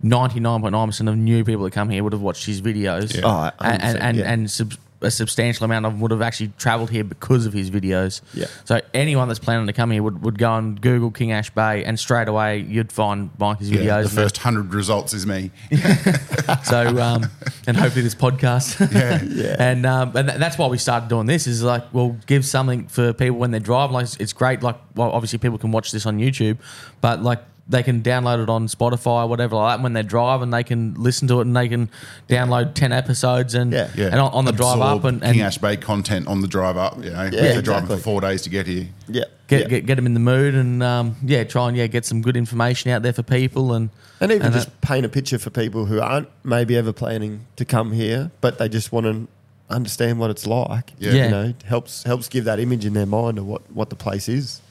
ninety 0.03 0.41
nine 0.41 0.61
point 0.63 0.73
nine 0.73 0.89
percent 0.89 1.09
of 1.09 1.17
new 1.17 1.45
people 1.45 1.65
that 1.65 1.73
come 1.73 1.89
here 1.91 2.03
would 2.03 2.13
have 2.13 2.23
watched 2.23 2.47
his 2.47 2.61
videos. 2.61 3.15
Yeah. 3.15 3.23
Oh, 3.25 3.51
and 3.65 3.83
and 3.83 3.99
100%, 3.99 4.01
and, 4.03 4.17
yeah. 4.19 4.33
and 4.33 4.51
sub- 4.51 4.75
a 5.01 5.11
substantial 5.11 5.65
amount 5.65 5.87
of 5.87 5.93
them 5.93 6.01
would 6.01 6.11
have 6.11 6.23
actually 6.23 6.53
travelled 6.59 6.91
here 6.91 7.05
because 7.05 7.47
of 7.47 7.53
his 7.53 7.71
videos. 7.71 8.21
Yeah. 8.35 8.47
So 8.65 8.81
anyone 8.93 9.29
that's 9.29 9.39
planning 9.39 9.67
to 9.69 9.73
come 9.73 9.91
here 9.91 10.03
would, 10.03 10.23
would 10.23 10.39
go 10.39 10.55
and 10.55 10.81
Google 10.81 11.11
King 11.11 11.33
Ash 11.33 11.51
Bay, 11.51 11.85
and 11.85 11.99
straight 11.99 12.29
away 12.29 12.59
you'd 12.59 12.91
find 12.91 13.31
Mikey's 13.39 13.71
videos. 13.71 13.85
yeah, 13.85 13.97
the 13.99 14.03
and 14.03 14.11
first 14.11 14.39
hundred 14.39 14.75
results 14.75 15.13
is 15.15 15.27
me. 15.27 15.51
so 16.65 16.99
um, 16.99 17.27
and 17.67 17.77
hopefully 17.77 18.03
this 18.03 18.15
podcast. 18.15 18.79
Yeah. 18.99 19.23
Yeah. 19.23 19.57
And 19.69 19.87
um, 19.87 20.17
and 20.17 20.29
th- 20.29 20.39
that's 20.41 20.57
why 20.57 20.67
we 20.67 20.79
started 20.79 21.09
doing 21.09 21.27
this. 21.27 21.47
Is 21.47 21.63
like 21.63 21.85
we'll 21.93 22.17
give 22.27 22.45
something 22.45 22.89
for 22.89 23.13
people 23.13 23.37
when 23.39 23.51
they're 23.51 23.61
driving. 23.61 23.95
Like 23.95 24.05
it's, 24.05 24.17
it's 24.17 24.33
great. 24.33 24.63
Like 24.63 24.77
well, 24.95 25.11
obviously 25.11 25.39
people 25.39 25.59
can 25.59 25.73
watch 25.73 25.93
this 25.93 26.07
on 26.07 26.19
YouTube, 26.19 26.59
but 27.01 27.23
like 27.23 27.41
they 27.71 27.83
can 27.83 28.03
download 28.03 28.43
it 28.43 28.49
on 28.49 28.67
Spotify 28.67 29.25
or 29.25 29.27
whatever 29.27 29.57
like 29.57 29.71
that. 29.71 29.75
And 29.75 29.83
when 29.83 29.93
they're 29.93 30.03
driving, 30.03 30.51
they 30.51 30.65
can 30.65 30.95
listen 30.95 31.29
to 31.29 31.39
it 31.41 31.43
and 31.47 31.55
they 31.55 31.69
can 31.69 31.91
download 32.29 32.75
ten 32.75 32.93
episodes 32.93 33.55
and 33.55 33.73
Yeah. 33.73 33.91
Yeah, 33.95 34.07
and 34.07 34.17
on, 34.21 34.33
on 34.33 34.45
the 34.47 34.53
drive 34.53 34.81
up 34.81 35.05
and, 35.05 35.23
and 35.23 35.35
King 35.35 35.43
Ash 35.43 35.59
Bay 35.59 35.77
content 35.77 36.27
on 36.29 36.41
the 36.41 36.49
drive 36.49 36.77
up. 36.77 36.97
You 37.05 37.11
know, 37.11 37.25
if 37.25 37.35
Yeah, 37.35 37.41
they're 37.41 37.63
driving 37.63 37.85
exactly. 37.85 37.97
for 37.99 38.03
four 38.03 38.21
days 38.23 38.43
to 38.43 38.51
get 38.51 38.67
here. 38.67 38.89
yeah, 39.09 39.25
get, 39.49 39.61
yeah. 39.63 39.69
get 39.69 39.87
get 39.87 39.95
them 39.97 40.07
in 40.07 40.15
the 40.15 40.21
mood 40.21 40.55
and 40.55 40.83
um, 40.83 41.17
yeah, 41.23 41.45
try 41.45 41.69
and 41.69 41.77
yeah 41.77 41.87
get 41.87 42.05
some 42.07 42.23
good 42.23 42.37
information 42.37 42.91
out 42.91 43.03
there 43.03 43.13
for 43.13 43.23
people 43.23 43.73
and 43.75 43.91
And 44.21 44.33
even 44.33 44.47
and 44.47 44.55
just 44.55 44.69
that- 44.69 44.81
paint 44.81 45.05
a 45.05 45.09
picture 45.11 45.39
for 45.39 45.51
people 45.51 45.85
who 45.87 46.01
aren't 46.01 46.29
maybe 46.45 46.75
ever 46.77 46.93
planning 46.93 47.47
to 47.57 47.65
come 47.65 47.93
here, 47.93 48.31
but 48.41 48.59
they 48.59 48.69
just 48.71 48.93
want 48.93 49.05
to 49.07 49.29
understand 49.69 50.19
what 50.19 50.31
it's 50.31 50.47
like. 50.47 50.93
Yeah. 50.99 51.13
Yeah. 51.13 51.25
You 51.27 51.31
know, 51.31 51.55
helps 51.67 52.03
helps 52.05 52.29
give 52.29 52.45
that 52.47 52.59
image 52.59 52.87
in 52.87 52.95
their 52.95 53.05
mind 53.07 53.37
of 53.37 53.47
what, 53.47 53.71
what 53.71 53.91
the 53.91 53.97
place 53.97 54.27
is. 54.27 54.63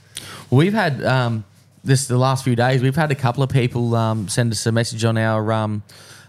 We've 0.50 0.74
had 0.74 1.04
um, 1.06 1.46
this 1.84 2.08
the 2.08 2.18
last 2.18 2.44
few 2.44 2.56
days. 2.56 2.82
We've 2.82 2.96
had 2.96 3.12
a 3.12 3.16
couple 3.16 3.44
of 3.44 3.50
people 3.50 3.96
um, 3.96 4.28
send 4.28 4.52
us 4.52 4.66
a 4.66 4.72
message 4.72 5.04
on 5.06 5.18
our 5.18 5.52
um, 5.52 5.84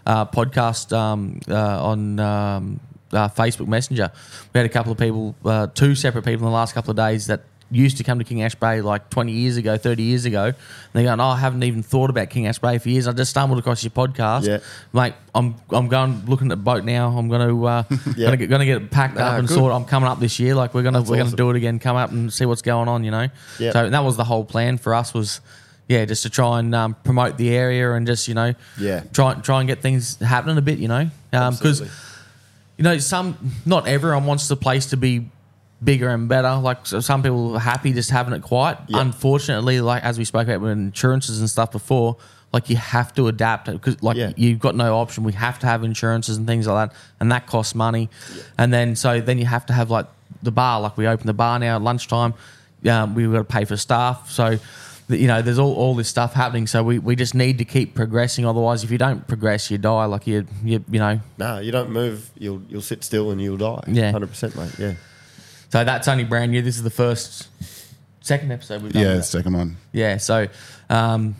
uh, 0.05 0.25
podcast 0.25 0.95
um, 0.95 1.39
uh, 1.47 1.83
on 1.83 2.19
um, 2.19 2.79
uh, 3.11 3.27
Facebook 3.29 3.67
Messenger. 3.67 4.11
We 4.53 4.59
had 4.59 4.65
a 4.65 4.73
couple 4.73 4.91
of 4.91 4.97
people, 4.97 5.35
uh, 5.45 5.67
two 5.67 5.95
separate 5.95 6.23
people 6.23 6.47
in 6.47 6.51
the 6.51 6.57
last 6.57 6.73
couple 6.73 6.91
of 6.91 6.97
days 6.97 7.27
that 7.27 7.41
used 7.71 7.97
to 7.97 8.03
come 8.03 8.17
to 8.19 8.25
King 8.25 8.41
Ash 8.41 8.55
Bay 8.55 8.81
like 8.81 9.09
20 9.09 9.31
years 9.31 9.57
ago, 9.57 9.77
30 9.77 10.01
years 10.03 10.25
ago. 10.25 10.45
And 10.45 10.55
they're 10.93 11.03
going, 11.03 11.19
oh, 11.19 11.25
I 11.25 11.37
haven't 11.37 11.63
even 11.63 11.83
thought 11.83 12.09
about 12.09 12.29
King 12.29 12.47
Ash 12.47 12.57
Bay 12.59 12.77
for 12.79 12.89
years. 12.89 13.07
I 13.07 13.11
just 13.11 13.29
stumbled 13.31 13.59
across 13.59 13.83
your 13.83 13.91
podcast. 13.91 14.47
Yeah. 14.47 14.59
Mate, 14.93 15.13
I'm 15.35 15.55
I'm 15.69 15.87
going 15.87 16.25
looking 16.25 16.47
at 16.47 16.57
the 16.57 16.63
boat 16.63 16.83
now. 16.83 17.09
I'm 17.15 17.27
going 17.29 17.47
to 17.47 17.65
uh, 17.65 17.83
Yeah. 18.17 18.25
gonna, 18.25 18.37
get, 18.37 18.49
gonna 18.49 18.65
get 18.65 18.81
it 18.81 18.89
packed 18.91 19.17
up 19.17 19.37
and 19.39 19.47
good. 19.47 19.53
sort. 19.53 19.71
I'm 19.73 19.85
coming 19.85 20.09
up 20.09 20.19
this 20.19 20.39
year. 20.39 20.55
Like 20.55 20.73
we're 20.73 20.83
gonna 20.83 21.01
we're 21.03 21.17
gonna 21.17 21.35
do 21.35 21.49
it 21.51 21.55
again. 21.57 21.77
Come 21.79 21.95
up 21.95 22.11
and 22.11 22.31
see 22.33 22.45
what's 22.45 22.61
going 22.63 22.87
on. 22.87 23.03
You 23.03 23.11
know. 23.11 23.27
Yeah. 23.59 23.71
So 23.71 23.89
that 23.89 24.03
was 24.03 24.17
the 24.17 24.23
whole 24.23 24.43
plan 24.45 24.77
for 24.77 24.95
us 24.95 25.13
was, 25.13 25.41
yeah, 25.87 26.05
just 26.05 26.23
to 26.23 26.29
try 26.29 26.59
and 26.59 26.73
um, 26.73 26.95
promote 27.03 27.37
the 27.37 27.49
area 27.55 27.91
and 27.93 28.07
just 28.07 28.27
you 28.27 28.33
know, 28.33 28.53
Yeah. 28.79 29.03
try 29.13 29.35
try 29.35 29.59
and 29.59 29.67
get 29.67 29.81
things 29.81 30.17
happening 30.19 30.57
a 30.57 30.61
bit. 30.61 30.79
You 30.79 30.87
know, 30.87 31.09
because 31.31 31.61
Absolutely. 31.81 31.89
you 32.77 32.83
know 32.83 32.97
some 32.97 33.37
not 33.65 33.87
everyone 33.87 34.25
wants 34.25 34.47
the 34.47 34.55
place 34.55 34.87
to 34.87 34.97
be 34.97 35.29
bigger 35.83 36.09
and 36.09 36.27
better. 36.27 36.55
Like 36.55 36.85
so 36.85 36.99
some 36.99 37.23
people 37.23 37.55
are 37.55 37.59
happy 37.59 37.93
just 37.93 38.09
having 38.11 38.33
it 38.33 38.41
quiet. 38.41 38.77
Yeah. 38.87 39.01
Unfortunately, 39.01 39.81
like 39.81 40.03
as 40.03 40.17
we 40.17 40.25
spoke 40.25 40.47
about 40.47 40.61
with 40.61 40.71
insurances 40.71 41.39
and 41.39 41.49
stuff 41.49 41.71
before. 41.71 42.17
Like 42.51 42.67
you 42.71 42.77
have 42.77 43.13
to 43.13 43.27
adapt 43.27 43.71
because, 43.71 44.01
like 44.01 44.17
Yeah. 44.17 44.31
you've 44.35 44.57
got 44.57 44.75
no 44.75 44.95
option. 44.97 45.23
We 45.23 45.33
have 45.33 45.59
to 45.59 45.67
have 45.67 45.83
insurances 45.83 46.35
and 46.37 46.47
things 46.47 46.65
like 46.65 46.89
that, 46.89 46.97
and 47.19 47.31
that 47.31 47.45
costs 47.45 47.75
money. 47.75 48.09
And 48.57 48.73
then 48.73 48.95
so 48.95 49.21
then 49.21 49.37
you 49.37 49.45
have 49.45 49.67
to 49.67 49.73
have 49.73 49.91
like 49.91 50.07
the 50.41 50.49
bar. 50.51 50.81
Like 50.81 50.97
we 50.97 51.05
open 51.05 51.27
the 51.27 51.33
bar 51.33 51.59
now 51.59 51.75
at 51.75 51.83
lunchtime. 51.83 52.33
Um, 52.89 53.13
we've 53.13 53.31
got 53.31 53.37
to 53.37 53.43
pay 53.43 53.65
for 53.65 53.77
staff. 53.77 54.31
So 54.31 54.57
you 55.09 55.27
know, 55.27 55.43
there's 55.43 55.59
all, 55.59 55.75
all 55.75 55.93
this 55.95 56.07
stuff 56.07 56.33
happening. 56.33 56.65
So 56.65 56.83
we, 56.83 56.97
we 56.97 57.15
just 57.15 57.35
need 57.35 57.59
to 57.59 57.65
keep 57.65 57.93
progressing. 57.93 58.45
Otherwise, 58.47 58.83
if 58.83 58.89
you 58.89 58.97
don't 58.97 59.27
progress, 59.27 59.69
you 59.69 59.77
die. 59.77 60.05
Like 60.05 60.25
you 60.25 60.47
you 60.63 60.83
you 60.89 60.97
know. 60.99 61.19
No, 61.37 61.59
you 61.59 61.71
don't 61.71 61.91
move, 61.91 62.31
you'll 62.35 62.63
you'll 62.67 62.81
sit 62.81 63.03
still 63.03 63.29
and 63.29 63.39
you'll 63.39 63.57
die. 63.57 63.83
Yeah. 63.87 64.11
100%, 64.11 64.55
mate. 64.55 64.79
Yeah. 64.79 64.93
So 65.69 65.83
that's 65.83 66.07
only 66.07 66.23
brand 66.23 66.51
new. 66.51 66.61
This 66.61 66.77
is 66.77 66.83
the 66.83 66.89
first, 66.89 67.47
second 68.21 68.51
episode 68.51 68.81
we've 68.81 68.91
done. 68.93 69.01
Yeah, 69.03 69.09
with 69.13 69.17
the 69.21 69.23
second 69.23 69.53
one. 69.53 69.77
Yeah, 69.93 70.17
so 70.17 70.47
um, 70.89 71.35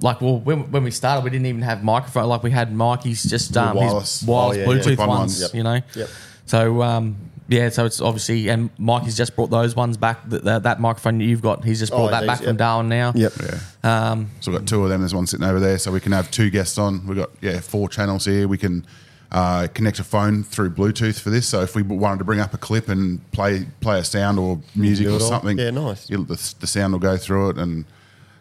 like 0.00 0.20
well 0.20 0.38
when, 0.40 0.70
when 0.72 0.82
we 0.84 0.90
started 0.90 1.22
we 1.24 1.30
didn't 1.30 1.46
even 1.46 1.62
have 1.62 1.84
microphone 1.84 2.26
like 2.28 2.42
we 2.42 2.50
had 2.50 2.74
Mikey's 2.74 3.22
just 3.22 3.56
um, 3.56 3.76
wireless. 3.76 4.20
his 4.20 4.28
wireless 4.28 4.56
Oh, 4.56 4.60
yeah, 4.60 4.66
yeah. 4.66 4.72
Bluetooth 4.74 4.82
Clip-on 4.84 5.08
ones, 5.08 5.20
ones. 5.20 5.40
Yep. 5.42 5.54
you 5.54 5.62
know. 5.62 5.80
Yep. 5.94 6.08
So 6.46 6.82
um, 6.82 7.16
yeah, 7.48 7.68
so 7.68 7.84
it's 7.84 8.00
obviously 8.00 8.48
and 8.48 8.70
Mikey's 8.78 9.16
just 9.16 9.36
brought 9.36 9.50
those 9.50 9.76
ones 9.76 9.96
back. 9.96 10.28
That, 10.30 10.42
that, 10.44 10.62
that 10.64 10.80
microphone 10.80 11.20
you've 11.20 11.42
got, 11.42 11.64
he's 11.64 11.78
just 11.78 11.92
Oh, 11.92 11.98
brought 11.98 12.10
that 12.12 12.20
these, 12.20 12.26
back 12.28 12.38
from 12.38 12.46
yep. 12.48 12.56
Darwin 12.56 12.88
now. 12.88 13.12
Yep. 13.14 13.32
Yeah. 13.42 14.10
Um, 14.10 14.30
So 14.40 14.50
we've 14.50 14.60
got 14.60 14.66
two 14.68 14.82
of 14.82 14.88
them. 14.88 15.00
There's 15.02 15.14
one 15.14 15.26
sitting 15.26 15.46
over 15.46 15.60
there, 15.60 15.78
so 15.78 15.92
we 15.92 16.00
can 16.00 16.12
have 16.12 16.30
two 16.30 16.50
guests 16.50 16.78
on. 16.78 17.06
We've 17.06 17.16
got 17.18 17.30
yeah 17.40 17.60
four 17.60 17.88
channels 17.88 18.24
here. 18.24 18.48
We 18.48 18.58
can 18.58 18.84
uh, 19.32 19.66
connect 19.74 19.98
a 19.98 20.04
phone 20.04 20.44
through 20.44 20.70
Bluetooth 20.70 21.18
for 21.18 21.30
this. 21.30 21.48
So 21.48 21.62
if 21.62 21.74
we 21.74 21.82
wanted 21.82 22.18
to 22.18 22.24
bring 22.24 22.38
up 22.38 22.52
a 22.54 22.58
clip 22.58 22.88
and 22.88 23.18
play 23.32 23.66
play 23.80 23.98
a 23.98 24.04
sound 24.04 24.38
or 24.38 24.60
music 24.76 25.08
or 25.08 25.18
something, 25.20 25.58
Yeah, 25.58 25.70
nice. 25.70 26.08
it'll- 26.10 26.24
the, 26.24 26.54
the 26.60 26.66
sound 26.66 26.92
will 26.92 27.00
go 27.00 27.16
through 27.16 27.50
it, 27.50 27.58
and 27.58 27.84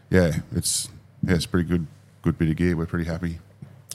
yeah, 0.10 0.40
it's 0.56 0.90
yeah, 1.26 1.36
it's 1.36 1.46
pretty 1.46 1.68
good 1.68 1.88
good 2.22 2.38
bit 2.38 2.50
of 2.50 2.56
gear. 2.58 2.76
We're 2.76 2.86
pretty 2.86 3.06
happy. 3.10 3.40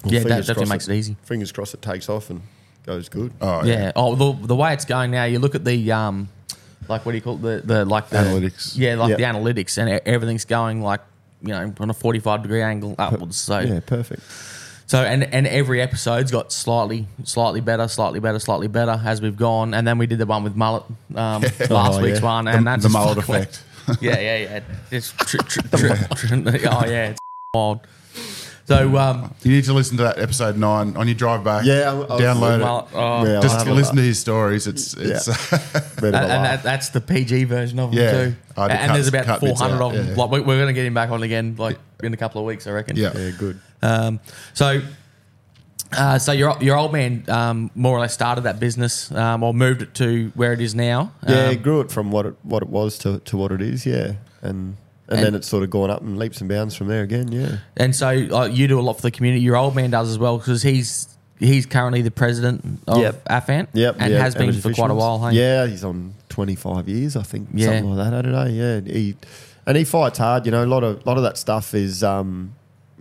Well, 0.05 0.13
yeah, 0.15 0.21
that 0.21 0.29
fingers 0.29 0.47
definitely 0.47 0.55
crossed 0.67 0.71
makes 0.71 0.89
it 0.89 0.95
easy. 0.95 1.17
Fingers 1.25 1.53
crossed 1.53 1.75
it 1.75 1.83
takes 1.83 2.09
off 2.09 2.31
and 2.31 2.41
goes 2.85 3.09
good. 3.09 3.33
Oh 3.41 3.63
Yeah. 3.65 3.93
Oh, 3.97 4.15
the, 4.15 4.47
the 4.47 4.57
way 4.57 4.73
it's 4.73 4.85
going 4.85 5.11
now, 5.11 5.25
you 5.25 5.39
look 5.39 5.55
at 5.55 5.65
the 5.65 5.93
um, 5.93 6.29
like 6.89 7.05
what 7.05 7.13
do 7.13 7.19
you 7.19 7.23
call 7.23 7.35
it? 7.37 7.67
the 7.67 7.75
the 7.75 7.85
like 7.85 8.09
the 8.09 8.17
Analytics. 8.19 8.73
Yeah, 8.79 8.95
like 8.95 9.11
Yeah. 9.11 9.17
the 9.17 9.23
analytics, 9.25 9.77
and 9.79 10.01
everything's 10.07 10.45
going 10.45 10.81
like 10.83 11.01
you 11.43 11.49
know 11.49 11.73
on 11.79 11.91
a 11.91 11.95
forty 11.95 12.21
five 12.21 12.43
degree 12.43 12.63
angle 12.63 12.95
upwards. 12.99 13.37
So 13.37 13.59
Yeah, 13.59 13.81
perfect. 13.81 14.23
So 14.89 15.03
and 15.03 15.25
and 15.25 15.47
every 15.49 15.81
episode's 15.83 16.31
got 16.31 16.53
slightly 16.53 17.09
slightly 17.25 17.61
better, 17.61 17.89
slightly 17.89 18.21
better, 18.21 18.39
slightly 18.39 18.69
better 18.69 19.01
as 19.05 19.21
we've 19.21 19.37
gone. 19.37 19.75
And 19.75 19.87
then 19.87 19.99
we 19.99 20.07
did 20.07 20.19
the 20.19 20.27
one 20.27 20.45
with 20.45 20.55
mullet 20.55 20.85
um, 21.15 21.43
last 21.71 21.99
Oh, 21.99 22.03
week's 22.03 22.21
yeah. 22.21 22.25
one, 22.25 22.47
and 22.49 22.61
The- 22.67 22.71
that's 22.71 22.83
the 22.85 22.89
mullet 22.91 23.17
fucking- 23.19 23.35
effect. 23.35 23.63
yeah, 24.01 24.19
yeah, 24.19 24.37
yeah. 24.39 24.61
It's 24.93 25.11
tr- 25.13 25.39
tr- 25.39 25.61
tr- 25.61 25.87
tr- 26.15 26.35
oh 26.35 26.85
yeah, 26.87 27.11
it's 27.11 27.19
wild. 27.55 27.81
So 28.67 28.97
um, 28.97 29.33
You 29.45 29.53
need 29.53 29.65
to 29.67 29.73
listen 29.73 29.97
to 29.99 30.03
that 30.05 30.19
episode 30.19 30.57
nine 30.57 30.97
on 30.97 31.07
your 31.07 31.15
drive 31.15 31.45
back. 31.45 31.65
Yeah, 31.65 31.91
I- 31.91 31.91
I 31.93 31.95
was- 31.95 32.21
download 32.21 32.61
mullet, 32.61 32.85
it. 32.87 32.97
oh, 32.97 33.25
Yeah, 33.27 33.41
Just 33.41 33.65
to 33.67 33.73
listen 33.75 33.97
to 33.97 34.03
his 34.03 34.19
stories. 34.21 34.67
It's 34.67 34.95
it's 34.95 35.27
Bit 35.27 35.35
of 35.53 36.03
a 36.03 36.07
and, 36.07 36.15
and 36.17 36.45
that, 36.45 36.63
that's 36.65 36.89
the 36.91 37.01
PG 37.01 37.45
version 37.45 37.79
of 37.79 37.93
him 37.93 37.99
Yeah. 38.01 38.11
too. 38.13 38.35
I 38.57 38.63
had 38.63 38.69
to 38.69 38.75
and 38.75 38.87
cut- 38.89 38.95
there's 38.95 39.09
about 39.09 39.41
400 39.41 39.75
out, 39.77 39.83
of 39.83 39.93
them. 39.95 40.09
yeah. 40.09 40.15
Like 40.17 40.31
we, 40.31 40.41
we're 40.41 40.57
going 40.57 40.67
to 40.69 40.73
get 40.73 40.85
him 40.87 40.95
back 40.95 41.11
on 41.11 41.23
again, 41.23 41.55
like 41.59 41.79
in 42.03 42.13
a 42.13 42.17
couple 42.17 42.41
of 42.41 42.47
weeks, 42.47 42.67
I 42.67 42.71
reckon. 42.73 42.97
yeah. 42.97 43.13
yeah, 43.17 43.31
good. 43.39 43.61
Um, 43.87 44.21
so, 44.55 44.83
uh, 45.97 46.19
so 46.19 46.33
your 46.33 46.57
your 46.61 46.77
old 46.77 46.93
man 46.93 47.25
um, 47.29 47.71
more 47.75 47.97
or 47.97 48.01
less 48.01 48.13
started 48.15 48.43
that 48.43 48.59
business 48.59 49.11
um, 49.13 49.43
or 49.43 49.55
moved 49.55 49.83
it 49.83 49.95
to 49.95 50.33
where 50.35 50.53
it 50.53 50.61
is 50.61 50.75
now. 50.75 51.13
Yeah, 51.29 51.49
Um, 51.51 51.57
grew 51.63 51.81
it 51.81 51.91
from 51.91 52.11
what 52.11 52.27
it 52.27 52.35
what 52.43 52.63
it 52.63 52.69
was 52.69 52.99
to, 52.99 53.21
to 53.21 53.37
what 53.37 53.53
it 53.53 53.63
is. 53.63 53.87
Yeah, 53.87 54.15
and 54.43 54.77
and, 55.09 55.19
And- 55.19 55.23
then 55.27 55.35
it's 55.37 55.47
sort 55.47 55.63
of 55.63 55.71
gone 55.71 55.89
up 55.91 56.03
in 56.03 56.19
leaps 56.19 56.41
and 56.41 56.49
bounds 56.49 56.75
from 56.75 56.89
there 56.89 57.03
again. 57.05 57.31
Yeah. 57.31 57.59
and 57.77 57.95
so 57.95 58.09
uh, 58.09 58.47
you 58.47 58.67
do 58.67 58.81
a 58.81 58.83
lot 58.83 58.95
for 58.95 59.03
the 59.03 59.13
community. 59.13 59.43
Your 59.43 59.57
old 59.57 59.77
man 59.77 59.91
does 59.91 60.11
as 60.11 60.19
well 60.19 60.39
because 60.39 60.63
he's 60.63 61.07
he's 61.39 61.67
currently 61.67 62.03
the 62.03 62.11
president 62.11 62.81
of 62.89 62.99
Yep. 62.99 63.25
AFANT. 63.29 63.69
Yep, 63.75 63.97
and 64.01 64.13
yeah, 64.13 64.19
has 64.21 64.35
been 64.35 64.53
for 64.55 64.73
quite 64.73 64.91
a 64.91 64.95
while. 64.95 65.25
Hey? 65.29 65.37
Yeah, 65.37 65.67
he's 65.69 65.85
on 65.85 66.15
twenty 66.29 66.57
five 66.57 66.89
years, 66.89 67.15
I 67.15 67.23
think. 67.23 67.51
Yeah. 67.55 67.67
something 67.67 67.95
like 67.95 68.11
that 68.11 68.23
today. 68.23 68.51
Yeah, 68.51 68.81
he 68.93 69.15
and 69.67 69.77
he 69.77 69.85
fights 69.85 70.19
hard. 70.19 70.45
You 70.47 70.51
know, 70.53 70.65
a 70.65 70.67
lot 70.67 70.83
of 70.83 71.07
lot 71.07 71.17
of 71.17 71.23
that 71.23 71.39
stuff 71.39 71.73
is 71.75 72.03
um, 72.03 72.55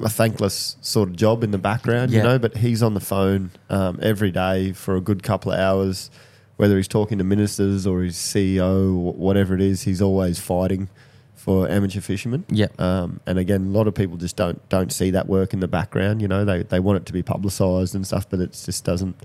a 0.03 0.09
thankless 0.09 0.75
sort 0.81 1.09
of 1.09 1.15
job 1.15 1.43
in 1.43 1.51
the 1.51 1.57
background. 1.57 2.11
Yeah. 2.11 2.17
You 2.17 2.23
know, 2.23 2.39
but 2.39 2.57
he's 2.57 2.83
on 2.83 2.93
the 2.93 2.99
phone 2.99 3.51
um, 3.69 3.99
every 4.01 4.31
day 4.31 4.73
for 4.73 4.95
a 4.95 5.01
good 5.01 5.23
couple 5.23 5.51
of 5.51 5.59
hours. 5.59 6.09
Whether 6.57 6.77
he's 6.77 6.87
talking 6.87 7.17
to 7.17 7.23
ministers 7.23 7.85
or 7.85 8.01
his 8.03 8.15
CEO, 8.15 8.91
wh- 8.93 9.17
whatever 9.17 9.55
it 9.55 9.61
is, 9.61 9.83
he's 9.83 10.01
always 10.01 10.39
fighting 10.39 10.87
for 11.35 11.69
amateur 11.69 11.99
fishermen. 12.01 12.45
Yep. 12.49 12.79
Um, 12.79 13.19
and 13.25 13.37
again, 13.37 13.65
a 13.67 13.69
lot 13.69 13.87
of 13.87 13.93
people 13.93 14.15
just 14.17 14.35
don't 14.37 14.67
don't 14.69 14.91
see 14.91 15.11
that 15.11 15.27
work 15.27 15.53
in 15.53 15.59
the 15.59 15.67
background. 15.67 16.21
You 16.21 16.27
know, 16.27 16.45
they 16.45 16.63
they 16.63 16.79
want 16.79 16.97
it 16.97 17.05
to 17.07 17.13
be 17.13 17.23
publicised 17.23 17.93
and 17.95 18.05
stuff, 18.07 18.29
but 18.29 18.39
it 18.39 18.51
just 18.53 18.83
doesn't. 18.85 19.15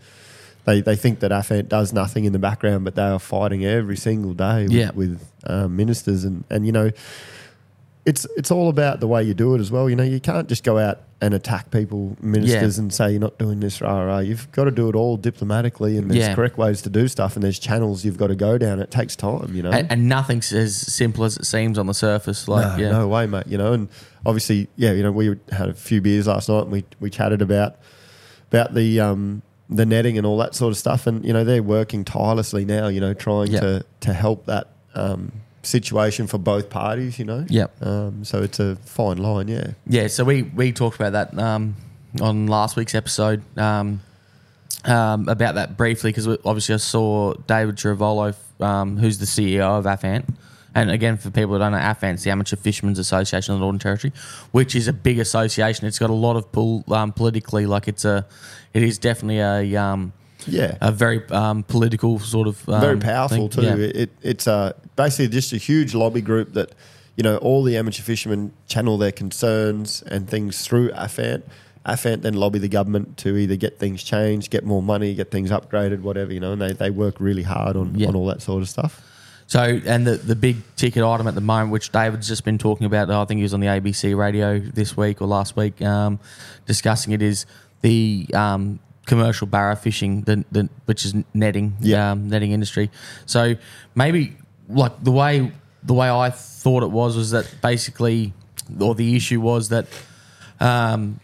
They 0.64 0.80
they 0.80 0.96
think 0.96 1.20
that 1.20 1.30
AFANT 1.30 1.68
does 1.68 1.92
nothing 1.92 2.24
in 2.26 2.32
the 2.32 2.38
background, 2.38 2.84
but 2.84 2.94
they 2.96 3.02
are 3.02 3.18
fighting 3.20 3.64
every 3.64 3.96
single 3.96 4.34
day 4.34 4.64
with, 4.64 4.72
Yeah. 4.72 4.90
with 4.92 5.20
um, 5.46 5.76
ministers 5.76 6.24
and 6.24 6.44
and 6.50 6.66
you 6.66 6.72
know. 6.72 6.90
It's 8.06 8.26
it's 8.36 8.50
all 8.50 8.68
about 8.70 9.00
the 9.00 9.06
way 9.06 9.22
you 9.22 9.34
do 9.34 9.54
it 9.54 9.60
as 9.60 9.70
well. 9.70 9.88
You 9.90 9.94
know, 9.96 10.02
you 10.04 10.20
can't 10.20 10.48
just 10.48 10.64
go 10.64 10.78
out 10.78 11.00
and 11.20 11.34
attack 11.34 11.70
people, 11.70 12.16
ministers, 12.22 12.78
and 12.78 12.90
say 12.94 13.10
you're 13.10 13.20
not 13.20 13.38
doing 13.38 13.60
this, 13.60 13.82
rah 13.82 14.00
rah. 14.02 14.18
You've 14.20 14.50
got 14.52 14.64
to 14.64 14.70
do 14.70 14.88
it 14.88 14.94
all 14.94 15.18
diplomatically, 15.18 15.98
and 15.98 16.10
there's 16.10 16.28
Yeah. 16.28 16.34
correct 16.34 16.56
ways 16.56 16.80
to 16.82 16.88
do 16.90 17.08
stuff, 17.08 17.36
and 17.36 17.42
there's 17.42 17.58
channels 17.58 18.02
you've 18.02 18.16
got 18.16 18.28
to 18.28 18.34
go 18.34 18.56
down. 18.56 18.80
It 18.80 18.90
takes 18.90 19.16
time, 19.16 19.54
you 19.54 19.62
know. 19.62 19.70
And, 19.70 19.90
and 19.92 20.08
nothing's 20.08 20.50
as 20.54 20.74
simple 20.74 21.24
as 21.24 21.36
it 21.36 21.44
seems 21.44 21.76
on 21.78 21.86
the 21.86 21.92
surface. 21.94 22.48
Like, 22.48 22.78
no, 22.78 22.82
yeah, 22.82 22.90
no 22.90 23.06
way, 23.06 23.26
mate. 23.26 23.46
You 23.46 23.58
know, 23.58 23.74
and 23.74 23.88
obviously, 24.24 24.68
yeah, 24.76 24.92
you 24.92 25.02
know, 25.02 25.12
we 25.12 25.36
had 25.52 25.68
a 25.68 25.74
few 25.74 26.00
beers 26.00 26.26
last 26.26 26.48
night, 26.48 26.62
and 26.62 26.72
we 26.72 26.84
we 27.00 27.10
chatted 27.10 27.42
about 27.42 27.76
about 28.50 28.72
the 28.74 28.98
um 28.98 29.42
the 29.68 29.84
netting 29.84 30.16
and 30.16 30.26
all 30.26 30.38
that 30.38 30.54
sort 30.54 30.70
of 30.72 30.78
stuff, 30.78 31.06
and 31.06 31.22
you 31.22 31.34
know, 31.34 31.44
they're 31.44 31.62
working 31.62 32.04
tirelessly 32.04 32.64
now. 32.64 32.88
You 32.88 33.00
know, 33.00 33.12
trying 33.12 33.48
Yeah. 33.52 33.60
to 33.60 33.84
to 34.00 34.14
help 34.14 34.46
that 34.46 34.68
um 34.94 35.32
situation 35.62 36.26
for 36.26 36.38
both 36.38 36.70
parties. 36.70 37.18
You 37.18 37.24
know, 37.24 37.46
Yep. 37.48 37.82
Um, 37.82 38.24
so 38.24 38.42
it's 38.42 38.60
a 38.60 38.76
fine 38.76 39.18
line, 39.18 39.48
yeah. 39.48 39.72
Yeah, 39.86 40.06
so 40.06 40.24
we, 40.24 40.42
we 40.42 40.72
talked 40.72 40.96
about 40.96 41.12
that 41.12 41.38
um, 41.38 41.76
on 42.20 42.46
last 42.46 42.76
week's 42.76 42.94
episode 42.94 43.42
um, 43.58 44.00
um, 44.84 45.28
about 45.28 45.56
that 45.56 45.76
briefly 45.76 46.10
because 46.10 46.26
obviously 46.44 46.74
I 46.74 46.78
saw 46.78 47.34
David 47.46 47.76
Ciaravolo, 47.76 48.34
um, 48.60 48.96
who's 48.96 49.18
the 49.18 49.26
CEO 49.26 49.78
of 49.78 49.84
AFANT. 49.84 50.32
And 50.72 50.88
again, 50.90 51.16
for 51.16 51.30
people 51.30 51.54
that 51.54 51.58
don't 51.58 51.72
know, 51.72 51.78
AFANT's 51.78 52.22
the 52.22 52.30
Amateur 52.30 52.54
Fishermen's 52.56 53.00
Association 53.00 53.54
of 53.54 53.58
the 53.58 53.64
Northern 53.64 53.80
Territory, 53.80 54.12
which 54.52 54.76
is 54.76 54.86
a 54.86 54.92
big 54.92 55.18
association. 55.18 55.86
It's 55.86 55.98
got 55.98 56.10
a 56.10 56.14
lot 56.14 56.36
of 56.36 56.52
pull 56.52 56.84
um, 56.92 57.12
politically, 57.12 57.66
like 57.66 57.88
it's 57.88 58.04
a, 58.04 58.24
it 58.72 58.84
is 58.84 58.96
definitely 58.98 59.40
a, 59.40 59.82
um, 59.82 60.12
Yeah. 60.46 60.76
a 60.80 60.92
very 60.92 61.26
um, 61.30 61.62
political 61.64 62.18
sort 62.18 62.48
of 62.48 62.68
um, 62.68 62.80
very 62.80 62.98
powerful 62.98 63.48
thing. 63.48 63.62
too. 63.76 63.80
Yeah. 63.80 64.02
It, 64.02 64.10
it's 64.22 64.46
uh, 64.48 64.72
basically 64.96 65.28
just 65.28 65.52
a 65.52 65.56
huge 65.58 65.94
lobby 65.94 66.20
group 66.20 66.52
that 66.54 66.72
you 67.16 67.22
know 67.22 67.36
all 67.38 67.62
the 67.62 67.76
amateur 67.76 68.02
fishermen 68.02 68.52
channel 68.66 68.96
their 68.98 69.12
concerns 69.12 70.02
and 70.02 70.28
things 70.28 70.66
through 70.66 70.90
AFANT. 70.92 71.42
AFANT 71.86 72.22
then 72.22 72.34
lobby 72.34 72.58
the 72.58 72.68
government 72.68 73.16
to 73.18 73.36
either 73.36 73.56
get 73.56 73.78
things 73.78 74.02
changed, 74.02 74.50
get 74.50 74.64
more 74.64 74.82
money, 74.82 75.14
get 75.14 75.30
things 75.30 75.50
upgraded, 75.50 76.00
whatever 76.02 76.32
you 76.32 76.38
know. 76.40 76.52
And 76.52 76.60
they, 76.60 76.72
they 76.72 76.90
work 76.90 77.16
really 77.20 77.42
hard 77.42 77.76
on, 77.76 77.94
Yeah. 77.98 78.08
on 78.08 78.16
all 78.16 78.26
that 78.26 78.42
sort 78.42 78.62
of 78.62 78.68
stuff. 78.68 79.02
So, 79.46 79.80
and 79.84 80.06
the, 80.06 80.16
the 80.16 80.36
big 80.36 80.58
ticket 80.76 81.02
item 81.02 81.26
at 81.26 81.34
the 81.34 81.40
moment, 81.40 81.72
which 81.72 81.90
David's 81.90 82.28
just 82.28 82.44
been 82.44 82.58
talking 82.58 82.84
about, 82.86 83.10
I 83.10 83.24
think 83.24 83.38
he 83.38 83.42
was 83.42 83.52
on 83.54 83.58
the 83.60 83.66
ABC 83.66 84.16
radio 84.16 84.60
this 84.60 84.96
week 84.96 85.20
or 85.20 85.26
last 85.26 85.56
week, 85.56 85.80
um, 85.82 86.20
discussing 86.66 87.12
it, 87.14 87.20
is 87.22 87.46
the 87.80 88.26
um, 88.32 88.78
commercial 89.10 89.46
barra 89.46 89.76
fishing, 89.76 90.22
the, 90.22 90.44
the, 90.52 90.68
which 90.86 91.04
is 91.04 91.12
netting, 91.34 91.66
Yeah. 91.80 92.12
um, 92.12 92.28
netting 92.28 92.52
industry. 92.52 92.90
So 93.26 93.56
maybe 93.94 94.36
like 94.68 94.94
the 95.02 95.10
way 95.10 95.52
the 95.82 95.94
way 95.94 96.08
I 96.10 96.30
thought 96.30 96.82
it 96.82 96.90
was 97.00 97.16
was 97.16 97.30
that 97.32 97.46
basically, 97.62 98.32
or 98.78 98.94
the 98.94 99.16
issue 99.16 99.40
was 99.40 99.68
that 99.70 99.86
um, 100.60 101.18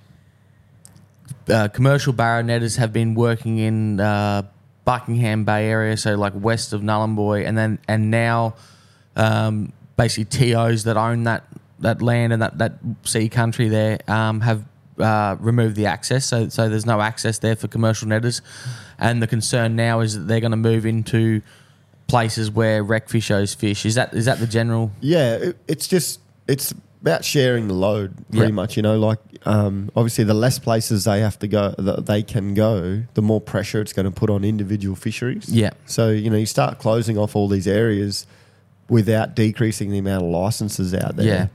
uh, 1.49 1.69
commercial 1.69 2.13
barra 2.13 2.43
netters 2.43 2.77
have 2.77 2.93
been 2.93 3.15
working 3.15 3.59
in 3.59 4.01
uh, 4.01 4.43
Buckingham 4.85 5.45
Bay 5.45 5.69
area, 5.71 5.97
so 5.97 6.15
like 6.17 6.33
west 6.35 6.73
of 6.73 6.81
Nhulunbuy, 6.83 7.47
and 7.47 7.57
then 7.57 7.79
and 7.87 8.11
now 8.11 8.55
um, 9.15 9.73
basically 9.97 10.25
TOs 10.25 10.85
that 10.85 10.97
own 10.97 11.25
that 11.25 11.45
that 11.81 12.01
land 12.03 12.33
and 12.33 12.43
that 12.43 12.59
that 12.59 12.73
sea 13.05 13.29
country 13.29 13.69
there 13.69 13.99
um, 14.09 14.41
have 14.41 14.65
uh, 14.99 15.37
removed 15.41 15.77
the 15.77 15.87
access, 15.87 16.25
so 16.27 16.49
so 16.49 16.69
there's 16.69 16.87
no 16.87 17.01
access 17.01 17.39
there 17.39 17.57
for 17.57 17.69
commercial 17.69 18.09
netters, 18.09 18.43
and 18.99 19.23
the 19.23 19.27
concern 19.27 19.77
now 19.77 20.01
is 20.01 20.15
that 20.15 20.21
they're 20.29 20.41
going 20.41 20.51
to 20.53 20.57
move 20.57 20.87
into 20.87 21.43
places 22.09 22.51
where 22.51 22.83
rec 22.83 23.09
fishers 23.09 23.55
fish. 23.55 23.85
Is 23.85 23.95
that 23.97 24.13
is 24.15 24.25
that 24.27 24.39
the 24.39 24.47
general? 24.47 24.91
Yeah, 25.01 25.35
it, 25.37 25.57
it's 25.69 25.87
just 25.89 26.21
it's 26.49 26.73
about 27.03 27.25
sharing 27.25 27.69
the 27.69 27.75
load, 27.75 28.15
pretty 28.31 28.47
Yeah. 28.47 28.53
much. 28.53 28.77
You 28.77 28.83
know, 28.83 28.99
like 28.99 29.19
um, 29.45 29.91
obviously 29.95 30.25
the 30.25 30.35
less 30.35 30.59
places 30.59 31.05
they 31.05 31.21
have 31.21 31.39
to 31.41 31.47
go, 31.49 31.73
that 31.79 32.07
they 32.07 32.23
can 32.23 32.55
go, 32.55 33.03
the 33.15 33.23
more 33.23 33.41
pressure 33.41 33.81
it's 33.81 33.93
going 33.93 34.07
to 34.07 34.11
put 34.11 34.29
on 34.31 34.45
individual 34.45 34.97
fisheries. 34.97 35.49
Yeah. 35.49 35.71
So 35.87 36.11
you 36.11 36.31
know, 36.31 36.37
you 36.37 36.47
start 36.47 36.79
closing 36.79 37.17
off 37.19 37.37
all 37.37 37.49
these 37.49 37.69
areas 37.69 38.27
without 38.89 39.35
decreasing 39.35 39.91
the 39.91 39.99
amount 39.99 40.23
of 40.25 40.31
licenses 40.31 40.95
out 40.95 41.17
there. 41.17 41.27
Yeah. 41.27 41.47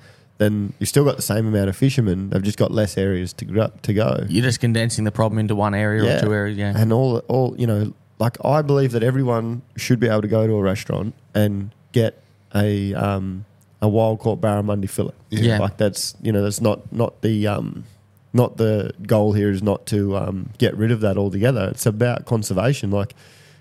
Then 0.42 0.74
you've 0.80 0.90
still 0.90 1.06
got 1.06 1.18
the 1.18 1.22
same 1.22 1.46
amount 1.46 1.70
of 1.70 1.78
fishermen. 1.78 2.32
They've 2.32 2.42
just 2.42 2.58
got 2.58 2.72
less 2.72 2.98
areas 2.98 3.32
to 3.34 3.46
go. 3.46 3.72
To 3.84 3.94
go. 3.94 4.26
You're 4.28 4.42
just 4.42 4.60
condensing 4.60 5.04
the 5.04 5.12
problem 5.12 5.38
into 5.38 5.54
one 5.54 5.76
area 5.76 6.18
or 6.18 6.20
two 6.20 6.34
areas. 6.34 6.58
Yeah. 6.58 6.74
And 6.76 6.92
all, 6.92 7.20
all 7.28 7.54
you 7.60 7.68
know, 7.68 7.94
like 8.18 8.44
I 8.44 8.64
believe 8.64 8.92
that 8.94 9.04
everyone 9.04 9.62
should 9.78 10.00
be 10.00 10.08
able 10.08 10.24
to 10.24 10.28
go 10.28 10.48
to 10.48 10.54
a 10.54 10.62
restaurant 10.64 11.14
and 11.36 11.70
get 11.92 12.24
a 12.56 12.92
um, 12.96 13.46
a 13.84 13.88
wild 13.88 14.18
caught 14.18 14.42
barramundi 14.42 14.90
fillet. 14.90 15.14
Yeah. 15.30 15.60
like 15.60 15.78
that's 15.78 16.16
you 16.24 16.32
know 16.32 16.42
that's 16.42 16.60
not 16.60 16.92
not 16.92 17.22
the 17.22 17.46
um, 17.46 17.84
not 18.34 18.58
the 18.58 18.94
goal 19.06 19.34
here 19.34 19.52
is 19.52 19.62
not 19.62 19.86
to 19.88 20.18
um, 20.18 20.50
get 20.58 20.76
rid 20.76 20.90
of 20.90 21.02
that 21.02 21.20
altogether. 21.20 21.70
It's 21.70 21.86
about 21.86 22.26
conservation. 22.26 22.90
Like 22.90 23.14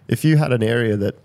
if 0.08 0.24
you 0.24 0.38
had 0.38 0.50
an 0.50 0.62
area 0.62 0.96
that 0.96 1.18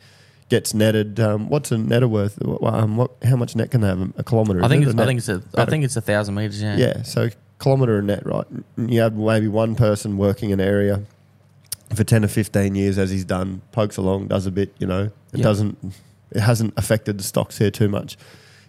gets 0.49 0.73
netted, 0.73 1.19
um, 1.19 1.49
what's 1.49 1.71
a 1.71 1.75
netter 1.75 2.09
worth? 2.09 2.37
Um, 2.63 2.97
what 2.97 3.11
how 3.23 3.35
much 3.35 3.55
net 3.55 3.71
can 3.71 3.81
they 3.81 3.87
have? 3.87 4.13
A 4.17 4.23
kilometre? 4.23 4.63
I 4.63 4.67
think 4.67 4.83
it? 4.83 4.89
it's, 4.89 4.99
A 4.99 5.01
I 5.01 5.05
think 5.05 5.17
it's 5.19 5.29
a 5.29 5.41
I 5.57 5.65
think 5.65 5.83
it's 5.83 5.95
a 5.95 6.01
thousand 6.01 6.35
meters. 6.35 6.61
Yeah. 6.61 6.77
Yeah, 6.77 7.01
so 7.03 7.29
kilometre 7.59 7.97
a 7.99 8.01
net, 8.01 8.25
right? 8.25 8.45
You 8.77 9.01
have 9.01 9.15
maybe 9.15 9.47
one 9.47 9.75
person 9.75 10.17
working 10.17 10.51
an 10.51 10.59
area 10.61 11.03
for 11.95 12.03
ten 12.03 12.23
or 12.23 12.27
fifteen 12.27 12.75
years, 12.75 12.97
as 12.97 13.09
he's 13.11 13.25
done, 13.25 13.61
pokes 13.71 13.97
along, 13.97 14.27
does 14.27 14.45
a 14.45 14.51
bit. 14.51 14.73
You 14.79 14.87
know, 14.87 15.03
it 15.33 15.39
Yeah. 15.39 15.43
doesn't, 15.43 15.93
it 16.31 16.41
hasn't 16.41 16.73
affected 16.77 17.17
the 17.19 17.23
stocks 17.23 17.57
here 17.57 17.71
too 17.71 17.87
much. 17.89 18.17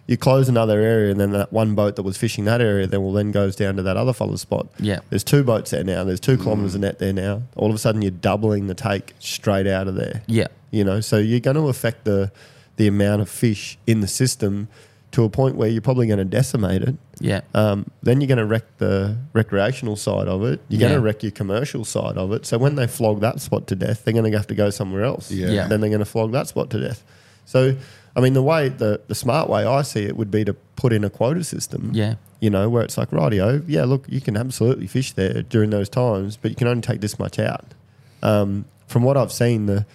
You 0.07 0.15
close 0.17 0.47
another 0.47 0.79
area, 0.79 1.11
and 1.11 1.19
then 1.19 1.31
that 1.31 1.51
one 1.51 1.75
boat 1.75 1.97
that 1.97 2.03
was 2.03 2.17
fishing 2.17 2.45
that 2.45 2.61
area, 2.61 2.87
then 2.87 3.01
will 3.03 3.11
then 3.13 3.31
goes 3.31 3.55
down 3.57 3.75
to 3.75 3.83
that 3.83 3.97
other 3.97 4.13
fellow's 4.13 4.39
spot. 4.41 4.67
Yeah. 4.79 4.99
There's 5.09 5.23
two 5.23 5.43
boats 5.43 5.71
there 5.71 5.83
now. 5.83 6.03
There's 6.05 6.21
two 6.21 6.37
kilometres 6.37 6.75
of 6.75 6.81
net 6.81 6.97
there 6.99 7.11
now. 7.13 7.43
All 7.57 7.69
of 7.69 7.75
a 7.75 7.77
sudden, 7.77 8.01
you're 8.01 8.11
doubling 8.11 8.67
the 8.67 8.73
take 8.73 9.13
straight 9.19 9.67
out 9.67 9.87
of 9.89 9.95
there 9.95 10.23
Yeah. 10.27 10.47
you 10.71 10.83
know 10.83 11.01
so 11.01 11.17
you're 11.17 11.39
going 11.41 11.55
to 11.57 11.67
affect 11.67 12.05
the 12.05 12.31
the 12.77 12.87
amount 12.87 13.21
of 13.21 13.29
fish 13.29 13.77
in 13.87 13.99
the 14.01 14.07
system 14.07 14.67
to 15.11 15.23
a 15.23 15.29
point 15.29 15.55
where 15.55 15.67
you're 15.69 15.81
probably 15.81 16.05
going 16.07 16.19
to 16.19 16.25
decimate 16.25 16.83
it 16.83 16.95
Yeah. 17.19 17.41
um, 17.53 17.89
then 18.03 18.21
you're 18.21 18.27
going 18.27 18.37
to 18.37 18.45
wreck 18.45 18.65
the 18.77 19.17
recreational 19.33 19.95
side 19.95 20.27
of 20.27 20.43
it 20.43 20.61
you're 20.69 20.79
going 20.79 20.93
to 20.93 20.99
wreck 21.01 21.23
your 21.23 21.31
commercial 21.31 21.83
side 21.85 22.17
of 22.17 22.31
it 22.33 22.45
so 22.45 22.57
when 22.57 22.75
they 22.75 22.85
flog 22.87 23.21
that 23.21 23.39
spot 23.41 23.65
to 23.67 23.75
death 23.75 24.03
they're 24.05 24.13
going 24.13 24.29
to 24.31 24.37
have 24.37 24.47
to 24.47 24.55
go 24.55 24.69
somewhere 24.69 25.03
else 25.03 25.31
Yeah. 25.31 25.49
Yeah. 25.49 25.67
then 25.67 25.81
they're 25.81 25.89
going 25.89 25.99
to 25.99 26.05
flog 26.05 26.31
that 26.33 26.47
spot 26.47 26.69
to 26.71 26.79
death 26.79 27.03
so 27.45 27.75
I 28.17 28.19
mean, 28.19 28.33
the 28.33 28.41
way 28.41 28.67
the 28.67 28.99
the 29.07 29.15
smart 29.15 29.47
way 29.49 29.63
I 29.63 29.83
see 29.83 30.03
it 30.05 30.17
would 30.17 30.31
be 30.31 30.43
to 30.43 30.53
put 30.75 30.91
in 30.91 31.03
a 31.03 31.09
quota 31.09 31.43
system. 31.43 31.91
Yeah. 31.93 32.15
You 32.39 32.49
know, 32.49 32.69
where 32.69 32.83
it's 32.83 32.97
like, 32.97 33.09
rightio, 33.11 33.63
yeah, 33.67 33.85
look, 33.85 34.05
you 34.07 34.21
can 34.21 34.37
absolutely 34.37 34.87
fish 34.87 35.13
there 35.13 35.41
during 35.41 35.71
those 35.71 35.89
times, 35.89 36.37
but 36.37 36.51
you 36.51 36.55
can 36.55 36.67
only 36.67 36.81
take 36.81 37.01
this 37.01 37.17
much 37.17 37.39
out. 37.39 37.73
Um, 38.21 38.65
from 38.87 39.03
what 39.03 39.17
I've 39.17 39.31
seen, 39.31 39.65
the 39.67 39.85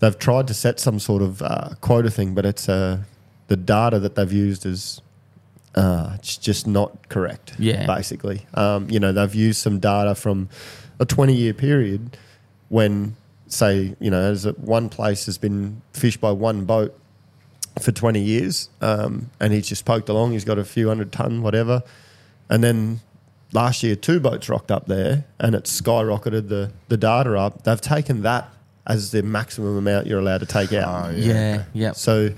they've 0.00 0.18
tried 0.18 0.46
to 0.48 0.54
set 0.54 0.80
some 0.80 0.98
sort 0.98 1.22
of 1.22 1.42
uh, 1.42 1.70
quota 1.80 2.10
thing, 2.10 2.34
but 2.34 2.46
it's 2.46 2.68
uh, 2.68 2.98
the 3.48 3.56
data 3.56 3.98
that 3.98 4.14
they've 4.14 4.32
used 4.32 4.64
is 4.66 5.00
uh, 5.74 6.16
it's 6.18 6.36
just 6.36 6.66
not 6.66 7.08
correct. 7.08 7.54
Yeah. 7.58 7.86
basically, 7.86 8.46
um, 8.54 8.88
you 8.90 8.98
know, 8.98 9.12
they've 9.12 9.34
used 9.34 9.60
some 9.60 9.78
data 9.78 10.14
from 10.14 10.48
a 10.98 11.04
twenty-year 11.04 11.54
period 11.54 12.16
when, 12.68 13.16
say, 13.46 13.94
you 14.00 14.10
know, 14.10 14.20
as 14.20 14.46
a, 14.46 14.52
one 14.52 14.88
place 14.88 15.26
has 15.26 15.38
been 15.38 15.82
fished 15.92 16.20
by 16.20 16.30
one 16.30 16.64
boat 16.64 16.96
for 17.80 17.92
20 17.92 18.20
years 18.20 18.68
um, 18.80 19.30
and 19.38 19.52
he's 19.52 19.68
just 19.68 19.84
poked 19.84 20.08
along. 20.08 20.32
He's 20.32 20.44
got 20.44 20.58
a 20.58 20.64
few 20.64 20.88
hundred 20.88 21.12
ton, 21.12 21.42
whatever. 21.42 21.82
And 22.48 22.64
then 22.64 23.00
last 23.52 23.82
year, 23.82 23.94
two 23.96 24.18
boats 24.20 24.48
rocked 24.48 24.70
up 24.70 24.86
there 24.86 25.24
and 25.38 25.54
it 25.54 25.64
skyrocketed 25.64 26.48
the, 26.48 26.72
the 26.88 26.96
data 26.96 27.36
up. 27.38 27.62
They've 27.64 27.80
taken 27.80 28.22
that 28.22 28.48
as 28.86 29.12
the 29.12 29.22
maximum 29.22 29.76
amount 29.76 30.06
you're 30.06 30.18
allowed 30.18 30.38
to 30.38 30.46
take 30.46 30.72
out. 30.72 31.10
Oh, 31.10 31.10
Yeah. 31.14 31.64
Yeah. 31.72 31.92
So 31.92 32.30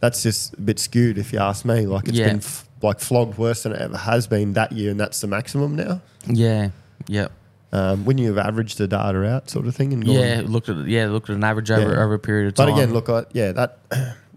that's 0.00 0.22
just 0.22 0.54
a 0.54 0.60
bit 0.60 0.78
skewed 0.78 1.18
if 1.18 1.32
you 1.32 1.38
ask 1.38 1.64
me. 1.64 1.86
Like 1.86 2.08
it's 2.08 2.18
Yeah. 2.18 2.28
been 2.28 2.38
f- 2.38 2.66
like 2.82 2.98
flogged 2.98 3.36
worse 3.38 3.62
than 3.62 3.72
it 3.72 3.80
ever 3.80 3.96
has 3.98 4.26
been 4.26 4.54
that 4.54 4.72
year 4.72 4.90
and 4.90 4.98
that's 4.98 5.20
the 5.20 5.26
maximum 5.28 5.76
now. 5.76 6.00
Yeah. 6.26 6.70
Yeah. 7.06 7.28
Um, 7.72 8.04
when 8.04 8.18
you've 8.18 8.38
averaged 8.38 8.78
the 8.78 8.88
data 8.88 9.24
out 9.24 9.48
sort 9.48 9.66
of 9.66 9.76
thing 9.76 9.92
and 9.92 10.04
gone- 10.04 10.14
Yeah. 10.16 10.42
Looked 10.44 10.68
at 10.68 10.88
yeah. 10.88 11.06
Looked 11.06 11.30
at 11.30 11.36
an 11.36 11.44
average 11.44 11.70
over 11.70 11.92
Yeah. 11.92 12.02
over 12.02 12.14
a 12.14 12.18
period 12.18 12.48
of 12.48 12.54
time. 12.54 12.66
But 12.66 12.72
again, 12.74 12.92
look, 12.92 13.08
I, 13.08 13.24
yeah, 13.32 13.52
that 13.52 13.78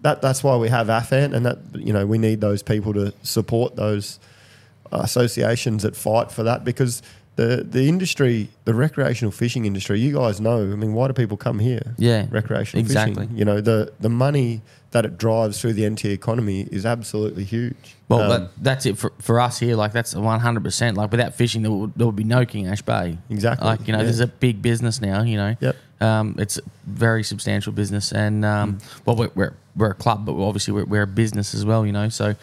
that 0.04 0.22
that's 0.22 0.44
why 0.44 0.56
we 0.56 0.70
have 0.70 0.88
AFAN, 0.88 1.34
and 1.34 1.46
that 1.46 1.58
you 1.76 1.92
know 1.92 2.06
we 2.06 2.18
need 2.18 2.40
those 2.40 2.62
people 2.62 2.94
to 2.94 3.14
support 3.24 3.76
those 3.76 4.20
associations 4.92 5.84
that 5.84 5.96
fight 5.96 6.32
for 6.32 6.44
that 6.44 6.64
because 6.64 7.02
the 7.36 7.66
the 7.68 7.88
industry, 7.90 8.50
the 8.66 8.74
recreational 8.74 9.32
fishing 9.32 9.66
industry, 9.66 10.00
you 10.00 10.14
guys 10.14 10.40
know. 10.40 10.60
I 10.60 10.76
mean, 10.76 10.94
why 10.94 11.08
do 11.08 11.14
people 11.14 11.38
come 11.38 11.60
here? 11.60 11.96
Yeah, 11.98 12.28
recreational 12.30 12.86
exactly. 12.86 13.24
fishing. 13.24 13.38
You 13.38 13.46
know, 13.46 13.60
the 13.62 13.92
the 14.00 14.10
money 14.10 14.62
that 14.92 15.06
it 15.06 15.18
drives 15.18 15.60
through 15.60 15.74
the 15.74 15.90
NT 15.90 16.06
economy 16.06 16.68
is 16.72 16.86
absolutely 16.86 17.44
huge. 17.44 17.96
Well, 18.10 18.22
Um, 18.22 18.30
that, 18.30 18.52
that's 18.62 18.86
it 18.86 18.96
for, 19.00 19.12
for 19.20 19.40
us 19.40 19.58
here. 19.58 19.76
Like 19.76 19.92
that's 19.94 20.14
one 20.14 20.40
hundred 20.40 20.64
percent. 20.64 20.96
Like 20.98 21.12
without 21.12 21.34
fishing, 21.34 21.64
there 21.64 21.72
would, 21.72 21.94
there 21.96 22.06
would 22.06 22.16
be 22.16 22.24
no 22.24 22.46
King 22.46 22.68
Ash 22.68 22.84
Bay. 22.84 23.18
Exactly, 23.32 23.66
Like 23.66 23.88
you 23.88 23.94
know, 23.94 24.00
yeah. 24.00 24.04
there's 24.04 24.20
a 24.20 24.28
big 24.28 24.62
business 24.62 25.02
now. 25.02 25.24
You 25.24 25.38
know. 25.38 25.56
Yep. 25.60 25.76
Um, 26.04 26.36
it's 26.38 26.58
a 26.58 26.62
very 26.86 27.24
substantial 27.24 27.72
business, 27.74 28.12
and 28.12 28.44
um, 28.44 28.78
well, 29.06 29.16
we're, 29.16 29.32
we're 29.36 29.54
we're 29.76 29.92
a 29.92 29.96
club, 29.96 30.26
but 30.26 30.34
obviously 30.36 30.74
we're, 30.74 30.86
we're 30.86 31.02
a 31.04 31.08
business 31.08 31.56
as 31.56 31.66
well. 31.66 31.86
You 31.86 31.92
know, 31.94 32.10
so 32.10 32.36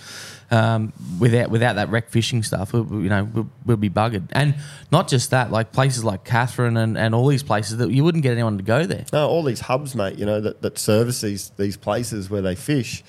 um, 0.50 0.92
without 1.18 1.50
without 1.50 1.76
that 1.76 1.90
rec 1.90 2.08
fishing 2.10 2.42
stuff, 2.42 2.72
we, 2.72 2.80
we- 2.80 3.02
you 3.04 3.08
know, 3.08 3.24
we'll, 3.32 3.48
we'll 3.66 3.76
be 3.76 3.90
buggered. 3.90 4.24
And 4.32 4.54
not 4.90 5.08
just 5.08 5.30
that, 5.30 5.50
like 5.52 5.72
places 5.72 6.04
like 6.04 6.24
Katherine 6.24 6.76
and, 6.76 6.96
and 6.98 7.14
all 7.14 7.26
these 7.28 7.42
places 7.42 7.76
that 7.78 7.90
you 7.90 8.02
wouldn't 8.02 8.22
get 8.22 8.32
anyone 8.32 8.56
to 8.56 8.64
go 8.64 8.84
there. 8.86 9.04
No, 9.12 9.28
all 9.28 9.42
these 9.42 9.60
hubs, 9.60 9.94
mate. 9.94 10.18
You 10.18 10.26
know 10.26 10.40
that, 10.40 10.62
that 10.62 10.78
service 10.78 11.20
these 11.20 11.50
these 11.50 11.76
places 11.76 12.30
where 12.30 12.42
they 12.42 12.54
fish. 12.56 13.04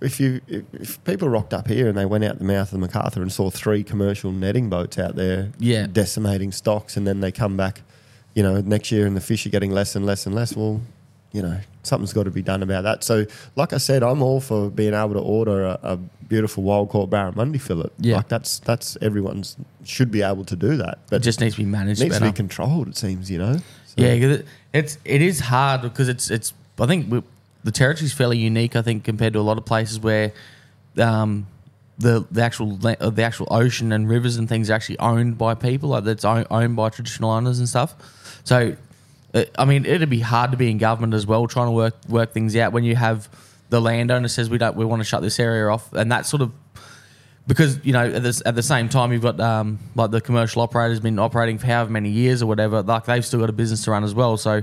If 0.00 0.18
you 0.18 0.40
if, 0.48 0.62
if 0.72 1.04
people 1.04 1.28
rocked 1.28 1.54
up 1.54 1.68
here 1.68 1.88
and 1.88 1.96
they 1.96 2.06
went 2.06 2.24
out 2.24 2.38
the 2.38 2.44
mouth 2.44 2.72
of 2.72 2.80
the 2.80 2.88
McArthur 2.88 3.16
and 3.22 3.32
saw 3.32 3.50
three 3.50 3.84
commercial 3.84 4.32
netting 4.32 4.68
boats 4.68 4.98
out 4.98 5.14
there, 5.16 5.52
Yeah. 5.58 5.86
decimating 5.86 6.50
stocks, 6.52 6.96
and 6.96 7.06
then 7.06 7.20
they 7.20 7.30
come 7.30 7.56
back, 7.56 7.82
you 8.34 8.42
know, 8.42 8.60
next 8.60 8.90
year 8.92 9.06
and 9.06 9.16
the 9.16 9.20
fish 9.20 9.46
are 9.46 9.50
getting 9.50 9.70
less 9.70 9.94
and 9.96 10.06
less 10.06 10.26
and 10.26 10.34
less. 10.34 10.56
Well, 10.56 10.80
you 11.32 11.42
know, 11.42 11.58
something's 11.82 12.12
got 12.12 12.24
to 12.24 12.30
be 12.30 12.42
done 12.42 12.62
about 12.62 12.82
that. 12.84 13.02
So, 13.04 13.24
like 13.56 13.72
I 13.72 13.78
said, 13.78 14.02
I'm 14.02 14.22
all 14.22 14.40
for 14.40 14.70
being 14.70 14.94
able 14.94 15.14
to 15.14 15.20
order 15.20 15.64
a, 15.64 15.78
a 15.82 15.96
beautiful 15.96 16.62
wild 16.62 16.88
caught 16.90 17.10
barramundi 17.10 17.60
fillet. 17.60 17.90
Yeah. 17.98 18.16
like 18.16 18.28
that's 18.28 18.58
that's 18.60 18.96
everyone's 19.00 19.56
should 19.84 20.10
be 20.10 20.22
able 20.22 20.44
to 20.46 20.56
do 20.56 20.76
that, 20.76 20.98
but 21.10 21.16
It 21.16 21.24
just 21.24 21.40
needs 21.40 21.54
to 21.56 21.62
be 21.62 21.66
managed 21.66 22.00
it 22.00 22.04
needs 22.04 22.16
better. 22.16 22.26
to 22.26 22.32
be 22.32 22.36
controlled. 22.36 22.88
It 22.88 22.96
seems, 22.96 23.30
you 23.30 23.38
know. 23.38 23.56
So- 23.56 23.94
Yeah, 23.96 24.08
it, 24.08 24.46
it's 24.72 24.98
it 25.04 25.22
is 25.22 25.40
hard 25.40 25.82
because 25.82 26.08
it's 26.08 26.30
it's. 26.30 26.52
I 26.78 26.86
think 26.86 27.10
we, 27.10 27.22
the 27.64 27.70
territory's 27.72 28.12
fairly 28.12 28.38
unique. 28.38 28.76
I 28.76 28.82
think 28.82 29.04
compared 29.04 29.32
to 29.34 29.38
a 29.38 29.42
lot 29.42 29.56
of 29.58 29.64
places 29.64 30.00
where, 30.00 30.32
um, 30.98 31.46
the 31.98 32.26
the 32.30 32.42
actual 32.42 32.78
uh, 32.86 33.10
the 33.10 33.22
actual 33.22 33.46
ocean 33.50 33.92
and 33.92 34.08
rivers 34.08 34.36
and 34.36 34.48
things 34.48 34.70
are 34.70 34.74
actually 34.74 34.98
owned 34.98 35.38
by 35.38 35.54
people. 35.54 35.90
Like 35.90 36.04
that's 36.04 36.24
own, 36.24 36.46
owned 36.50 36.76
by 36.76 36.88
traditional 36.88 37.30
owners 37.30 37.58
and 37.58 37.68
stuff. 37.68 37.94
So, 38.44 38.76
I 39.56 39.64
mean, 39.64 39.86
it'd 39.86 40.10
be 40.10 40.20
hard 40.20 40.50
to 40.50 40.56
be 40.56 40.70
in 40.70 40.78
government 40.78 41.14
as 41.14 41.26
well, 41.26 41.46
trying 41.46 41.68
to 41.68 41.72
work 41.72 41.94
work 42.08 42.32
things 42.32 42.56
out 42.56 42.72
when 42.72 42.84
you 42.84 42.96
have 42.96 43.28
the 43.70 43.80
landowner 43.80 44.28
says 44.28 44.50
we 44.50 44.58
don't 44.58 44.76
we 44.76 44.84
want 44.84 45.00
to 45.00 45.04
shut 45.04 45.22
this 45.22 45.40
area 45.40 45.66
off, 45.68 45.92
and 45.92 46.12
that 46.12 46.26
sort 46.26 46.42
of 46.42 46.52
because 47.46 47.84
you 47.84 47.92
know 47.92 48.04
at, 48.04 48.46
at 48.46 48.54
the 48.54 48.62
same 48.62 48.88
time 48.88 49.12
you've 49.12 49.22
got 49.22 49.40
um, 49.40 49.78
like 49.94 50.10
the 50.10 50.20
commercial 50.20 50.62
operator's 50.62 51.00
been 51.00 51.18
operating 51.18 51.58
for 51.58 51.66
however 51.66 51.90
many 51.90 52.10
years 52.10 52.42
or 52.42 52.46
whatever 52.46 52.82
like 52.82 53.06
they've 53.06 53.24
still 53.24 53.40
got 53.40 53.48
a 53.48 53.52
business 53.52 53.84
to 53.84 53.90
run 53.90 54.04
as 54.04 54.14
well. 54.14 54.36
So 54.36 54.62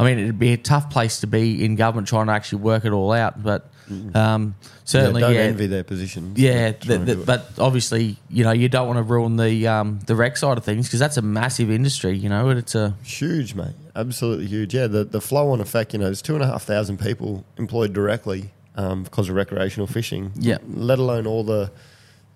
i 0.00 0.04
mean 0.04 0.18
it'd 0.18 0.38
be 0.38 0.52
a 0.52 0.56
tough 0.56 0.90
place 0.90 1.20
to 1.20 1.26
be 1.26 1.64
in 1.64 1.76
government 1.76 2.08
trying 2.08 2.26
to 2.26 2.32
actually 2.32 2.60
work 2.60 2.84
it 2.84 2.92
all 2.92 3.12
out 3.12 3.42
but 3.42 3.68
um, 4.14 4.54
certainly 4.84 5.22
yeah, 5.22 5.28
yeah, 5.28 5.38
don't 5.38 5.46
envy 5.48 5.66
their 5.66 5.84
positions. 5.84 6.38
yeah, 6.38 6.72
the, 6.72 6.98
the, 6.98 7.16
but 7.16 7.50
obviously, 7.58 8.16
you 8.28 8.44
know, 8.44 8.52
you 8.52 8.68
don't 8.68 8.86
want 8.86 8.98
to 8.98 9.02
ruin 9.02 9.36
the 9.36 9.66
um, 9.66 10.00
the 10.06 10.14
rec 10.14 10.36
side 10.36 10.58
of 10.58 10.64
things 10.64 10.86
because 10.86 11.00
that's 11.00 11.16
a 11.16 11.22
massive 11.22 11.70
industry. 11.70 12.16
You 12.16 12.28
know, 12.28 12.48
and 12.48 12.58
it's 12.58 12.74
a 12.74 12.94
Huge, 13.02 13.54
mate. 13.54 13.74
Absolutely 13.96 14.46
huge. 14.46 14.74
Yeah, 14.74 14.86
the, 14.86 15.04
the 15.04 15.20
flow 15.20 15.50
on 15.50 15.60
effect, 15.60 15.92
you 15.92 15.98
know, 15.98 16.04
there's 16.04 16.22
two 16.22 16.34
and 16.34 16.42
a 16.42 16.46
half 16.46 16.62
thousand 16.62 17.00
people 17.00 17.44
employed 17.56 17.92
directly 17.92 18.50
um, 18.76 19.02
because 19.02 19.28
of 19.28 19.34
recreational 19.34 19.86
fishing. 19.88 20.32
Yeah. 20.36 20.58
Let 20.68 20.98
alone 20.98 21.26
all 21.26 21.42
the 21.42 21.72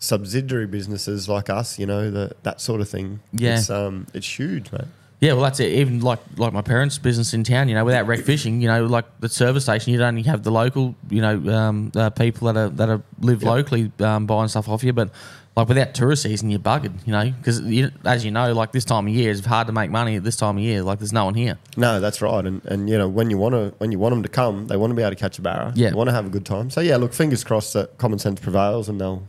subsidiary 0.00 0.66
businesses 0.66 1.28
like 1.28 1.48
us, 1.48 1.78
you 1.78 1.86
know, 1.86 2.10
the, 2.10 2.32
that 2.42 2.60
sort 2.60 2.80
of 2.80 2.88
thing. 2.88 3.20
Yeah. 3.32 3.58
It's, 3.58 3.70
um, 3.70 4.08
it's 4.12 4.38
huge, 4.38 4.72
mate. 4.72 4.82
Yeah, 5.22 5.34
well, 5.34 5.42
that's 5.42 5.60
it. 5.60 5.72
Even 5.74 6.00
like 6.00 6.18
like 6.36 6.52
my 6.52 6.62
parents' 6.62 6.98
business 6.98 7.32
in 7.32 7.44
town, 7.44 7.68
you 7.68 7.76
know, 7.76 7.84
without 7.84 8.08
rec 8.08 8.20
fishing, 8.24 8.60
you 8.60 8.66
know, 8.66 8.84
like 8.86 9.04
the 9.20 9.28
service 9.28 9.62
station, 9.62 9.92
you'd 9.92 10.02
only 10.02 10.22
have 10.24 10.42
the 10.42 10.50
local, 10.50 10.96
you 11.10 11.22
know, 11.22 11.36
um, 11.54 11.92
uh, 11.94 12.10
people 12.10 12.52
that 12.52 12.56
are 12.58 12.68
that 12.70 12.88
are 12.88 13.02
live 13.20 13.40
Yep. 13.42 13.48
locally 13.50 13.92
um, 14.00 14.26
buying 14.26 14.48
stuff 14.48 14.68
off 14.68 14.82
you. 14.82 14.92
But 14.92 15.10
like 15.56 15.68
without 15.68 15.94
tourist 15.94 16.24
season, 16.24 16.50
you're 16.50 16.58
buggered, 16.58 17.06
you 17.06 17.12
know, 17.12 17.30
because 17.30 17.60
you, 17.60 17.92
as 18.04 18.24
you 18.24 18.32
know, 18.32 18.52
like 18.52 18.72
this 18.72 18.84
time 18.84 19.06
of 19.06 19.12
year, 19.14 19.30
it's 19.30 19.46
hard 19.46 19.68
to 19.68 19.72
make 19.72 19.92
money 19.92 20.16
at 20.16 20.24
this 20.24 20.34
time 20.34 20.56
of 20.56 20.62
year. 20.64 20.82
Like 20.82 20.98
there's 20.98 21.12
no 21.12 21.26
one 21.26 21.34
here. 21.34 21.56
No, 21.76 22.00
that's 22.00 22.20
right. 22.20 22.44
And, 22.44 22.64
and 22.64 22.90
you 22.90 22.98
know, 22.98 23.08
when 23.08 23.30
you 23.30 23.38
want 23.38 23.52
to 23.54 23.72
when 23.78 23.92
you 23.92 24.00
want 24.00 24.14
them 24.14 24.24
to 24.24 24.28
come, 24.28 24.66
they 24.66 24.76
want 24.76 24.90
to 24.90 24.94
be 24.96 25.02
able 25.02 25.10
to 25.10 25.16
catch 25.16 25.38
a 25.38 25.42
barra. 25.42 25.72
Yeah. 25.76 25.90
They 25.90 25.94
want 25.94 26.08
to 26.08 26.14
have 26.14 26.26
a 26.26 26.30
good 26.30 26.44
time. 26.44 26.68
So 26.70 26.80
yeah, 26.80 26.96
look, 26.96 27.12
fingers 27.12 27.44
crossed 27.44 27.74
that 27.74 27.96
common 27.96 28.18
sense 28.18 28.40
prevails 28.40 28.88
and 28.88 29.00
they'll 29.00 29.22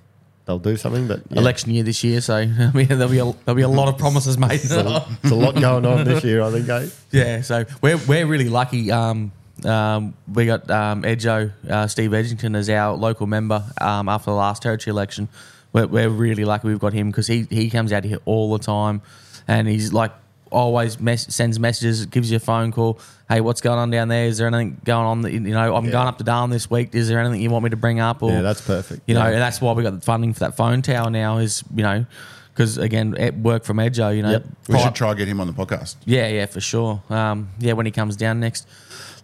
they'll 0.46 0.60
do 0.60 0.78
something. 0.78 1.08
But 1.08 1.22
yeah. 1.30 1.40
Election 1.40 1.72
year 1.72 1.84
this 1.84 2.04
year, 2.04 2.22
so 2.22 2.36
I 2.38 2.72
mean, 2.74 2.88
there'll 2.88 3.10
be 3.10 3.20
a, 3.20 3.32
there'll 3.46 3.56
be 3.56 3.62
a 3.62 3.68
lot 3.68 3.88
of 3.90 3.98
promises 4.04 4.38
made. 4.38 4.60
There's 4.60 4.72
a 5.32 5.36
lot 5.36 5.56
going 5.56 5.86
on 5.86 6.04
this 6.04 6.24
year, 6.24 6.42
I 6.42 6.52
think, 6.52 6.70
eh? 6.70 6.88
Yeah, 7.12 7.42
so 7.42 7.66
we're 7.82 7.98
we're 8.08 8.26
really 8.26 8.50
lucky. 8.50 8.92
Um, 8.92 9.32
um, 9.66 10.14
we 10.32 10.46
got 10.46 10.70
um, 10.70 11.04
Edjo, 11.04 11.52
uh, 11.70 11.88
Steve 11.88 12.12
Edgington 12.12 12.56
as 12.56 12.70
our 12.70 12.96
local 12.96 13.28
member 13.28 13.64
um, 13.80 14.10
after 14.10 14.32
the 14.32 14.36
last 14.36 14.62
territory 14.62 14.92
election. 14.92 15.30
We're, 15.72 15.88
we're 15.88 16.10
really 16.10 16.46
lucky 16.46 16.68
we've 16.68 16.80
got 16.80 16.94
him 16.94 17.10
because 17.10 17.28
he, 17.28 17.48
he 17.50 17.70
comes 17.70 17.92
out 17.92 18.04
here 18.04 18.20
all 18.26 18.52
the 18.56 18.64
time 18.64 19.02
and 19.48 19.68
he's 19.68 19.92
like 19.92 20.12
always 20.54 21.00
mess- 21.00 21.34
sends 21.34 21.60
messages, 21.60 22.06
gives 22.06 22.30
you 22.32 22.38
a 22.38 22.40
phone 22.40 22.72
call. 22.72 23.00
Hey, 23.28 23.42
what's 23.42 23.62
going 23.62 23.80
on 23.80 23.90
down 23.90 24.08
there? 24.08 24.26
Is 24.26 24.38
there 24.38 24.48
anything 24.48 24.80
going 24.86 25.06
on? 25.06 25.22
That, 25.22 25.34
you 25.34 25.40
know, 25.40 25.76
I'm 25.76 25.86
Yeah. 25.86 25.92
going 25.92 26.08
up 26.08 26.18
to 26.20 26.24
Darwin 26.24 26.52
this 26.52 26.70
week. 26.70 26.94
Is 26.94 27.08
there 27.08 27.20
anything 27.20 27.42
you 27.42 27.50
want 27.50 27.64
me 27.64 27.70
to 27.72 27.76
bring 27.78 28.00
up? 28.00 28.22
Or 28.22 28.32
Yeah, 28.32 28.42
that's 28.42 28.62
perfect. 28.62 29.02
you 29.08 29.16
know, 29.16 29.22
Yeah. 29.24 29.32
and 29.32 29.42
that's 29.42 29.60
why 29.60 29.72
we 29.74 29.84
got 29.84 29.96
the 29.96 30.02
funding 30.06 30.34
for 30.34 30.40
that 30.42 30.56
phone 30.56 30.82
tower 30.82 31.10
now. 31.10 31.38
Is 31.40 31.64
you 31.76 31.84
know, 31.84 32.06
because 32.54 32.78
again, 32.78 33.16
it 33.18 33.36
work 33.38 33.64
from 33.64 33.78
Edjo. 33.78 34.16
You 34.16 34.22
know, 34.24 34.32
Yep. 34.32 34.46
We 34.70 34.80
should 34.80 34.96
try 34.96 35.10
to 35.10 35.16
get 35.16 35.28
him 35.28 35.42
on 35.42 35.48
the 35.48 35.54
podcast. 35.54 35.96
yeah, 36.06 36.28
yeah, 36.28 36.46
for 36.46 36.62
sure. 36.62 37.02
Um, 37.10 37.50
yeah, 37.60 37.74
when 37.74 37.86
he 37.86 37.92
comes 37.92 38.16
down 38.16 38.40
next, 38.40 38.68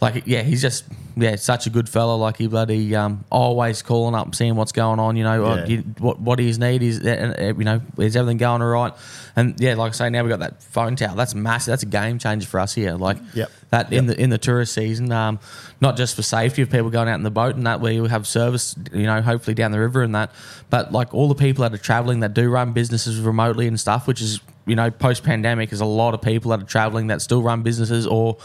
like, 0.01 0.23
yeah, 0.25 0.43
he's 0.43 0.61
just 0.61 0.85
yeah, 1.17 1.35
such 1.35 1.67
a 1.67 1.69
good 1.69 1.89
fella. 1.89 2.15
Like 2.15 2.37
he 2.37 2.47
bloody 2.47 2.95
um, 2.95 3.25
always 3.29 3.81
calling 3.81 4.15
up, 4.15 4.33
seeing 4.35 4.55
what's 4.55 4.71
going 4.71 4.99
on. 4.99 5.17
You 5.17 5.25
know, 5.25 5.43
Yeah. 5.55 5.61
uh, 5.63 5.65
you- 5.65 5.83
what 5.97 6.19
what 6.21 6.39
his 6.39 6.57
need 6.57 6.81
is. 6.81 6.99
Uh, 7.03 7.33
uh, 7.37 7.43
you 7.57 7.65
know, 7.65 7.81
is 7.97 8.15
everything 8.15 8.37
going 8.37 8.61
all 8.61 8.69
right? 8.69 8.93
And 9.35 9.59
yeah, 9.59 9.73
like 9.75 9.89
I 9.89 9.95
say, 9.95 10.09
now 10.09 10.23
we 10.23 10.31
have 10.31 10.39
got 10.39 10.49
that 10.51 10.63
phone 10.63 10.95
tower. 10.95 11.15
That's 11.17 11.35
massive. 11.35 11.71
That's 11.73 11.83
a 11.83 11.87
game 11.87 12.19
changer 12.19 12.47
for 12.47 12.59
us 12.61 12.73
here. 12.73 12.93
Like 12.93 13.17
Yep. 13.33 13.51
that 13.71 13.91
in 13.91 14.05
the 14.05 14.17
in 14.21 14.29
the 14.29 14.37
tourist 14.37 14.73
season, 14.73 15.11
um, 15.11 15.39
not 15.81 15.97
just 15.97 16.15
for 16.15 16.21
safety 16.21 16.61
of 16.61 16.69
people 16.69 16.89
going 16.89 17.09
out 17.09 17.15
in 17.15 17.23
the 17.23 17.29
boat 17.31 17.55
and 17.55 17.67
that, 17.67 17.81
where 17.81 17.91
you 17.91 18.05
have 18.05 18.25
service. 18.25 18.75
You 18.93 19.03
know, 19.03 19.21
hopefully 19.21 19.55
down 19.55 19.71
the 19.71 19.79
river 19.79 20.01
and 20.03 20.15
that, 20.15 20.31
but 20.69 20.93
like 20.93 21.13
all 21.13 21.27
the 21.27 21.35
people 21.35 21.63
that 21.63 21.73
are 21.73 21.77
traveling 21.77 22.21
that 22.21 22.33
do 22.33 22.49
run 22.49 22.71
businesses 22.71 23.19
remotely 23.19 23.67
and 23.67 23.77
stuff, 23.77 24.07
which 24.07 24.21
is 24.21 24.39
you 24.65 24.75
know 24.77 24.89
post 24.89 25.23
pandemic, 25.23 25.73
is 25.73 25.81
a 25.81 25.85
lot 25.85 26.13
of 26.13 26.21
people 26.21 26.51
that 26.51 26.61
are 26.61 26.65
traveling 26.65 27.07
that 27.07 27.21
still 27.21 27.41
run 27.41 27.61
businesses 27.63 28.07
or. 28.07 28.37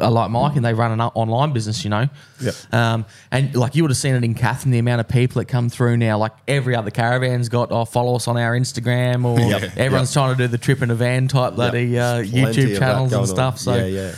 Are 0.00 0.10
like 0.10 0.30
Mike, 0.30 0.54
and 0.54 0.64
they 0.64 0.74
run 0.74 0.92
an 0.92 1.00
online 1.00 1.52
business, 1.52 1.82
you 1.82 1.90
know. 1.90 2.08
Yep. 2.40 2.54
Um, 2.72 3.04
and 3.32 3.54
like 3.56 3.74
you 3.74 3.82
would 3.82 3.90
have 3.90 3.96
seen 3.98 4.14
it 4.14 4.22
in 4.22 4.34
Katherine, 4.34 4.70
the 4.70 4.78
amount 4.78 5.00
of 5.00 5.08
people 5.08 5.40
that 5.40 5.46
come 5.46 5.68
through 5.68 5.96
now. 5.96 6.18
Like 6.18 6.32
every 6.46 6.76
other 6.76 6.90
caravan's 6.90 7.48
got, 7.48 7.72
oh, 7.72 7.84
follow 7.84 8.14
us 8.14 8.28
on 8.28 8.36
our 8.36 8.56
Instagram, 8.56 9.24
or 9.24 9.40
Yep. 9.40 9.76
everyone's 9.76 10.12
trying 10.12 10.36
to 10.36 10.42
do 10.42 10.46
the 10.46 10.58
trip 10.58 10.82
in 10.82 10.90
a 10.90 10.94
van 10.94 11.26
type 11.26 11.54
bloody 11.56 11.98
uh, 11.98 12.22
YouTube 12.22 12.78
channels 12.78 13.12
and 13.12 13.22
on. 13.22 13.26
stuff. 13.26 13.58
So 13.58 13.74
yeah, 13.74 13.84
yeah, 13.86 14.14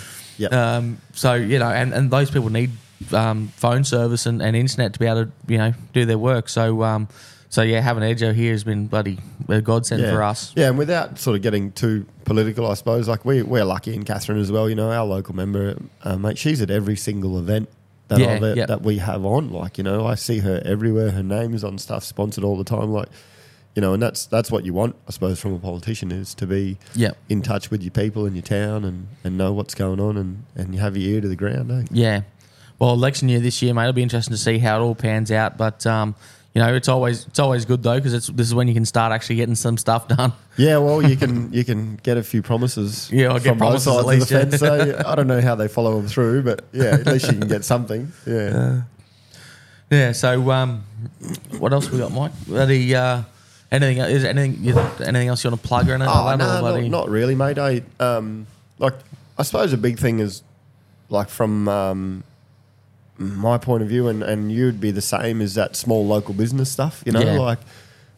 yeah. 0.51 0.76
um, 0.76 0.99
so 1.14 1.35
you 1.35 1.59
know, 1.59 1.70
and, 1.70 1.95
and 1.95 2.11
those 2.11 2.31
people 2.31 2.51
need 2.51 2.72
um, 3.12 3.49
phone 3.57 3.83
service 3.85 4.26
and, 4.26 4.43
and 4.43 4.55
internet 4.55 4.93
to 4.93 4.99
be 4.99 5.07
able 5.07 5.24
to 5.24 5.33
you 5.49 5.57
know 5.59 5.72
do 5.95 6.05
their 6.05 6.18
work. 6.18 6.49
So 6.51 6.83
um, 6.83 7.09
so 7.51 7.63
yeah, 7.63 7.81
having 7.81 8.03
Edjo 8.03 8.33
here 8.33 8.53
has 8.53 8.65
been 8.65 8.87
bloody 8.87 9.19
a 9.49 9.61
godsend 9.61 10.03
yeah. 10.03 10.13
for 10.13 10.23
us. 10.23 10.53
Yeah, 10.57 10.69
and 10.69 10.79
without 10.79 11.19
sort 11.19 11.37
of 11.37 11.43
getting 11.43 11.73
too 11.73 12.07
political, 12.25 12.71
I 12.71 12.75
suppose, 12.75 13.09
like 13.09 13.25
we, 13.25 13.43
we're 13.43 13.65
lucky 13.65 13.93
in 13.93 14.05
Katherine 14.05 14.39
as 14.39 14.51
well. 14.51 14.69
You 14.69 14.77
know, 14.77 14.91
our 14.91 15.05
local 15.05 15.35
member, 15.35 15.77
uh, 16.03 16.17
mate, 16.17 16.39
she's 16.39 16.63
at 16.63 16.71
every 16.71 16.97
single 16.97 17.39
event 17.39 17.69
that, 18.09 18.21
Yeah, 18.21 18.35
I've, 18.35 18.57
yeah. 18.57 18.67
that 18.67 18.83
we 18.83 18.99
have 18.99 19.25
on. 19.27 19.51
Like, 19.51 19.79
you 19.79 19.85
know, 19.85 20.07
I 20.07 20.15
see 20.15 20.39
her 20.39 20.63
everywhere. 20.65 21.11
Her 21.11 21.23
name's 21.25 21.65
on 21.65 21.77
stuff, 21.79 22.05
sponsored 22.05 22.45
all 22.45 22.57
the 22.57 22.65
time. 22.65 22.93
Like, 22.93 23.09
you 23.75 23.83
know, 23.83 23.95
and 23.95 24.03
that's 24.03 24.27
that's 24.27 24.51
what 24.51 24.65
you 24.65 24.73
want, 24.73 24.95
I 25.09 25.11
suppose, 25.11 25.41
from 25.41 25.53
a 25.55 25.59
politician 25.59 26.13
is 26.13 26.35
to 26.35 26.47
be 26.47 26.79
Yep. 26.95 27.17
in 27.29 27.43
touch 27.43 27.71
with 27.71 27.83
your 27.83 27.91
people 27.93 28.27
in 28.27 28.35
your 28.35 28.43
town 28.43 28.85
and, 28.85 29.09
and 29.25 29.37
know 29.37 29.53
what's 29.53 29.75
going 29.75 30.01
on 30.01 30.17
and, 30.17 30.45
and 30.55 30.75
you 30.75 30.81
have 30.81 30.97
your 30.97 31.15
ear 31.15 31.21
to 31.21 31.29
the 31.29 31.37
ground, 31.37 31.71
eh? 31.73 31.85
Yeah. 31.91 32.23
Well, 32.79 32.93
election 32.95 33.29
year 33.29 33.41
this 33.41 33.61
year, 33.61 33.75
mate. 33.75 33.83
It'll 33.83 33.93
be 33.93 34.03
interesting 34.03 34.33
to 34.33 34.39
see 34.39 34.59
how 34.59 34.79
it 34.79 34.83
all 34.83 34.95
pans 34.95 35.31
out. 35.31 35.57
But 35.59 35.87
um, 35.87 36.15
you 36.55 36.61
know, 36.61 36.75
it's 36.75 36.89
always 36.89 37.27
it's 37.27 37.39
always 37.39 37.65
good 37.65 37.83
though 37.83 37.97
because 37.97 38.27
this 38.27 38.47
is 38.47 38.55
when 38.55 38.67
you 38.67 38.75
can 38.75 38.85
start 38.85 39.13
actually 39.13 39.37
getting 39.37 39.55
some 39.55 39.77
stuff 39.77 40.09
done. 40.09 40.33
Yeah, 40.57 40.79
well, 40.79 41.01
you 41.01 41.17
can 41.17 41.53
you 41.53 41.65
can 41.65 41.97
get 41.97 42.17
a 42.17 42.23
few 42.23 42.43
promises. 42.43 43.09
Yeah, 43.13 43.29
I'll 43.29 43.39
get 43.39 43.57
promises 43.57 43.87
at 43.87 44.05
least, 44.05 44.29
the 44.29 44.35
yeah. 44.35 44.41
fence. 44.43 44.59
So 44.59 45.03
I 45.07 45.15
don't 45.15 45.29
know 45.29 45.41
how 45.41 45.55
they 45.55 45.69
follow 45.69 45.97
them 45.97 46.09
through, 46.09 46.43
but 46.43 46.65
yeah, 46.73 46.95
at 46.95 47.07
least 47.07 47.27
you 47.27 47.39
can 47.39 47.49
get 47.49 47.65
something. 47.65 48.13
Yeah. 48.27 48.83
Yeah. 49.91 50.13
So, 50.13 50.53
um, 50.53 50.85
what 51.59 51.73
else 51.73 51.91
we 51.91 51.99
got, 51.99 52.13
Mike? 52.13 52.31
Bloody, 52.47 52.95
uh, 52.95 53.23
anything? 53.73 53.99
Is 53.99 54.23
there 54.23 54.31
anything? 54.31 54.63
You, 54.63 54.79
anything 55.01 55.27
else 55.27 55.43
you 55.43 55.51
want 55.51 55.61
to 55.61 55.67
plug 55.67 55.89
or 55.89 55.95
anything 55.95 56.15
Oh, 56.15 56.25
like 56.27 56.39
no, 56.39 56.65
or 56.65 56.81
not, 56.81 56.91
not 56.91 57.09
really, 57.09 57.35
mate. 57.35 57.59
I 57.59 57.83
um, 57.99 58.47
like. 58.79 58.95
I 59.37 59.43
suppose 59.43 59.73
a 59.73 59.77
big 59.77 59.99
thing 59.99 60.21
is, 60.21 60.45
like, 61.09 61.29
from 61.29 61.67
um, 61.67 62.23
my 63.21 63.59
point 63.59 63.83
of 63.83 63.89
view, 63.89 64.09
and, 64.09 64.23
and 64.23 64.51
you'd 64.51 64.81
be 64.81 64.91
the 64.91 65.03
same, 65.03 65.41
is 65.41 65.55
that 65.55 65.77
small 65.77 66.07
local 66.07 66.35
business 66.35 66.71
stuff. 66.73 67.03
You 67.07 67.12
know, 67.12 67.21
Yeah. 67.21 67.39
like, 67.39 67.59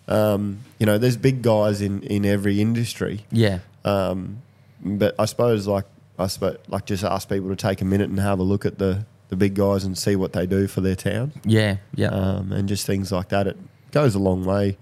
um, 0.09 0.59
you 0.79 0.87
know, 0.87 0.97
there's 0.99 1.17
big 1.17 1.43
guys 1.43 1.81
in 1.81 2.03
in 2.03 2.25
every 2.25 2.61
industry, 2.61 3.25
Yeah. 3.31 3.59
um, 3.85 4.39
but 4.85 5.15
I 5.19 5.25
suppose 5.27 5.67
like 5.67 5.85
I 6.19 6.27
suppose 6.27 6.57
like 6.69 6.87
just 6.87 7.05
ask 7.05 7.29
people 7.29 7.49
to 7.51 7.57
take 7.57 7.81
a 7.81 7.85
minute 7.85 8.09
and 8.11 8.19
have 8.21 8.39
a 8.39 8.43
look 8.43 8.65
at 8.65 8.79
the 8.79 9.05
the 9.29 9.37
big 9.37 9.55
guys 9.55 9.85
and 9.85 9.97
see 9.97 10.15
what 10.15 10.33
they 10.35 10.47
do 10.47 10.67
for 10.67 10.81
their 10.83 10.95
town, 10.97 11.33
Yeah. 11.45 11.77
Yeah. 11.95 12.09
um, 12.09 12.53
and 12.53 12.69
just 12.69 12.85
things 12.87 13.11
like 13.11 13.29
that. 13.31 13.47
It 13.47 13.57
goes 13.91 14.15
a 14.15 14.19
long 14.19 14.45
way 14.45 14.77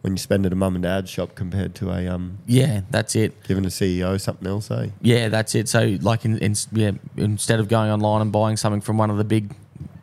when 0.00 0.14
you 0.14 0.18
spend 0.18 0.44
at 0.44 0.52
a 0.52 0.56
mum 0.56 0.74
and 0.74 0.82
dad's 0.82 1.08
shop 1.08 1.36
compared 1.36 1.76
to 1.76 1.90
a 1.92 2.08
um, 2.08 2.38
yeah. 2.46 2.80
That's 2.90 3.14
it. 3.14 3.40
giving 3.44 3.64
a 3.64 3.68
CEO 3.70 4.20
something 4.20 4.48
else, 4.48 4.68
eh? 4.72 4.88
Yeah, 5.02 5.28
that's 5.28 5.54
it. 5.54 5.68
So, 5.68 5.96
like, 6.00 6.24
in, 6.24 6.36
in, 6.38 6.56
yeah, 6.72 6.90
instead 7.16 7.60
of 7.60 7.68
going 7.68 7.92
online 7.92 8.22
and 8.22 8.32
buying 8.32 8.56
something 8.56 8.80
from 8.80 8.98
one 8.98 9.08
of 9.10 9.18
the 9.18 9.24
big, 9.24 9.54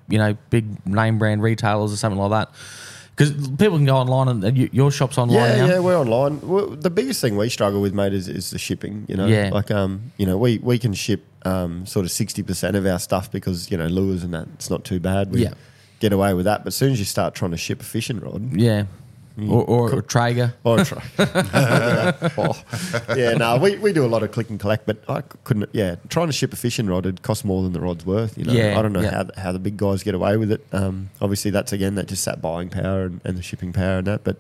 you 0.10 0.18
know, 0.18 0.36
big 0.50 0.66
name 0.86 1.18
brand 1.20 1.42
retailers 1.44 1.94
or 1.94 1.98
something 1.98 2.20
like 2.20 2.32
that, 2.32 2.50
because 3.16 3.32
people 3.50 3.78
can 3.78 3.86
go 3.86 3.98
online 3.98 4.28
and, 4.30 4.44
and 4.44 4.58
you, 4.58 4.70
your 4.72 4.92
shop's 4.92 5.18
online 5.18 5.38
Yeah, 5.40 5.56
now. 5.58 5.68
yeah, 5.74 5.80
we're 5.80 5.98
online. 6.00 6.40
Well, 6.42 6.68
the 6.70 6.90
biggest 6.90 7.22
thing 7.22 7.38
we 7.38 7.50
struggle 7.50 7.82
with, 7.82 7.94
mate, 7.94 8.14
is, 8.14 8.28
is 8.28 8.50
the 8.52 8.58
shipping. 8.60 9.06
You 9.08 9.16
know, 9.18 9.28
Yeah. 9.28 9.50
like 9.54 9.72
um, 9.72 10.12
you 10.18 10.26
know, 10.26 10.38
we 10.38 10.58
we 10.60 10.78
can 10.80 10.94
ship 10.94 11.26
um 11.46 11.86
sort 11.86 12.06
of 12.06 12.12
sixty 12.12 12.44
percent 12.44 12.76
of 12.76 12.86
our 12.86 13.00
stuff 13.00 13.32
because 13.32 13.72
you 13.72 13.78
know 13.78 13.88
lures 13.88 14.24
and 14.24 14.34
that 14.34 14.48
it's 14.56 14.70
not 14.70 14.84
too 14.84 15.00
bad. 15.00 15.32
We 15.32 15.44
Yeah. 15.44 15.54
get 16.00 16.12
away 16.14 16.34
with 16.34 16.46
that, 16.46 16.60
but 16.64 16.68
as 16.68 16.76
soon 16.76 16.92
as 16.92 17.00
you 17.00 17.06
start 17.06 17.36
trying 17.36 17.52
to 17.52 17.58
ship 17.58 17.82
a 17.82 17.86
fishing 17.86 18.20
rod, 18.20 18.54
Yeah. 18.54 18.86
Or, 19.48 19.64
or, 19.64 20.00
a 20.00 20.02
Traeger. 20.02 20.54
or 20.64 20.84
try, 20.84 21.04
oh, 21.20 22.64
yeah, 23.16 23.34
no, 23.34 23.58
we, 23.58 23.78
we 23.78 23.94
do 23.94 24.06
a 24.06 24.08
lot 24.08 24.24
of 24.24 24.32
click 24.32 24.50
and 24.50 24.60
collect, 24.60 24.86
but 24.86 25.04
I 25.08 25.22
couldn't. 25.44 25.70
Yeah, 25.72 25.96
trying 26.10 26.28
to 26.28 26.34
ship 26.34 26.52
a 26.54 26.56
fishing 26.56 26.88
rod 26.88 27.06
it 27.06 27.22
costs 27.22 27.46
more 27.46 27.64
than 27.64 27.74
the 27.74 27.80
rod's 27.80 28.06
worth. 28.06 28.38
You 28.38 28.46
know, 28.46 28.54
Yeah, 28.54 28.78
I 28.78 28.82
don't 28.82 28.94
know 28.94 29.02
yeah. 29.02 29.24
how 29.36 29.42
how 29.42 29.52
the 29.52 29.60
big 29.60 29.78
guys 29.78 30.04
get 30.04 30.16
away 30.16 30.38
with 30.38 30.52
it. 30.52 30.66
Um, 30.72 31.10
obviously 31.22 31.52
that's 31.52 31.72
again 31.72 31.96
that 31.96 32.08
just 32.08 32.26
that 32.26 32.42
buying 32.42 32.70
power 32.70 33.04
and, 33.04 33.22
and 33.24 33.38
the 33.38 33.44
shipping 33.44 33.72
power 33.74 34.00
and 34.00 34.08
that, 34.08 34.24
but 34.24 34.38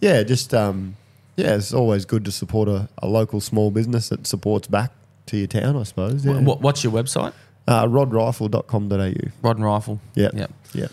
yeah, 0.00 0.22
just 0.24 0.52
um, 0.52 0.96
yeah, 1.36 1.54
it's 1.54 1.72
always 1.72 2.04
good 2.04 2.24
to 2.24 2.32
support 2.32 2.68
a, 2.68 2.88
a 2.98 3.06
local 3.06 3.40
small 3.40 3.70
business 3.70 4.08
that 4.08 4.26
supports 4.26 4.66
back 4.68 4.92
to 5.26 5.36
your 5.36 5.46
town, 5.46 5.76
I 5.76 5.82
suppose. 5.84 6.24
Yeah. 6.24 6.40
What, 6.40 6.60
what's 6.60 6.82
your 6.84 6.92
website? 6.92 7.32
Uh, 7.68 7.84
rodrifle.com.au. 7.86 9.30
Rod 9.42 9.56
and 9.56 9.64
Rifle. 9.64 10.00
Yeah. 10.14 10.30
Yep. 10.32 10.52
Yeah. 10.72 10.86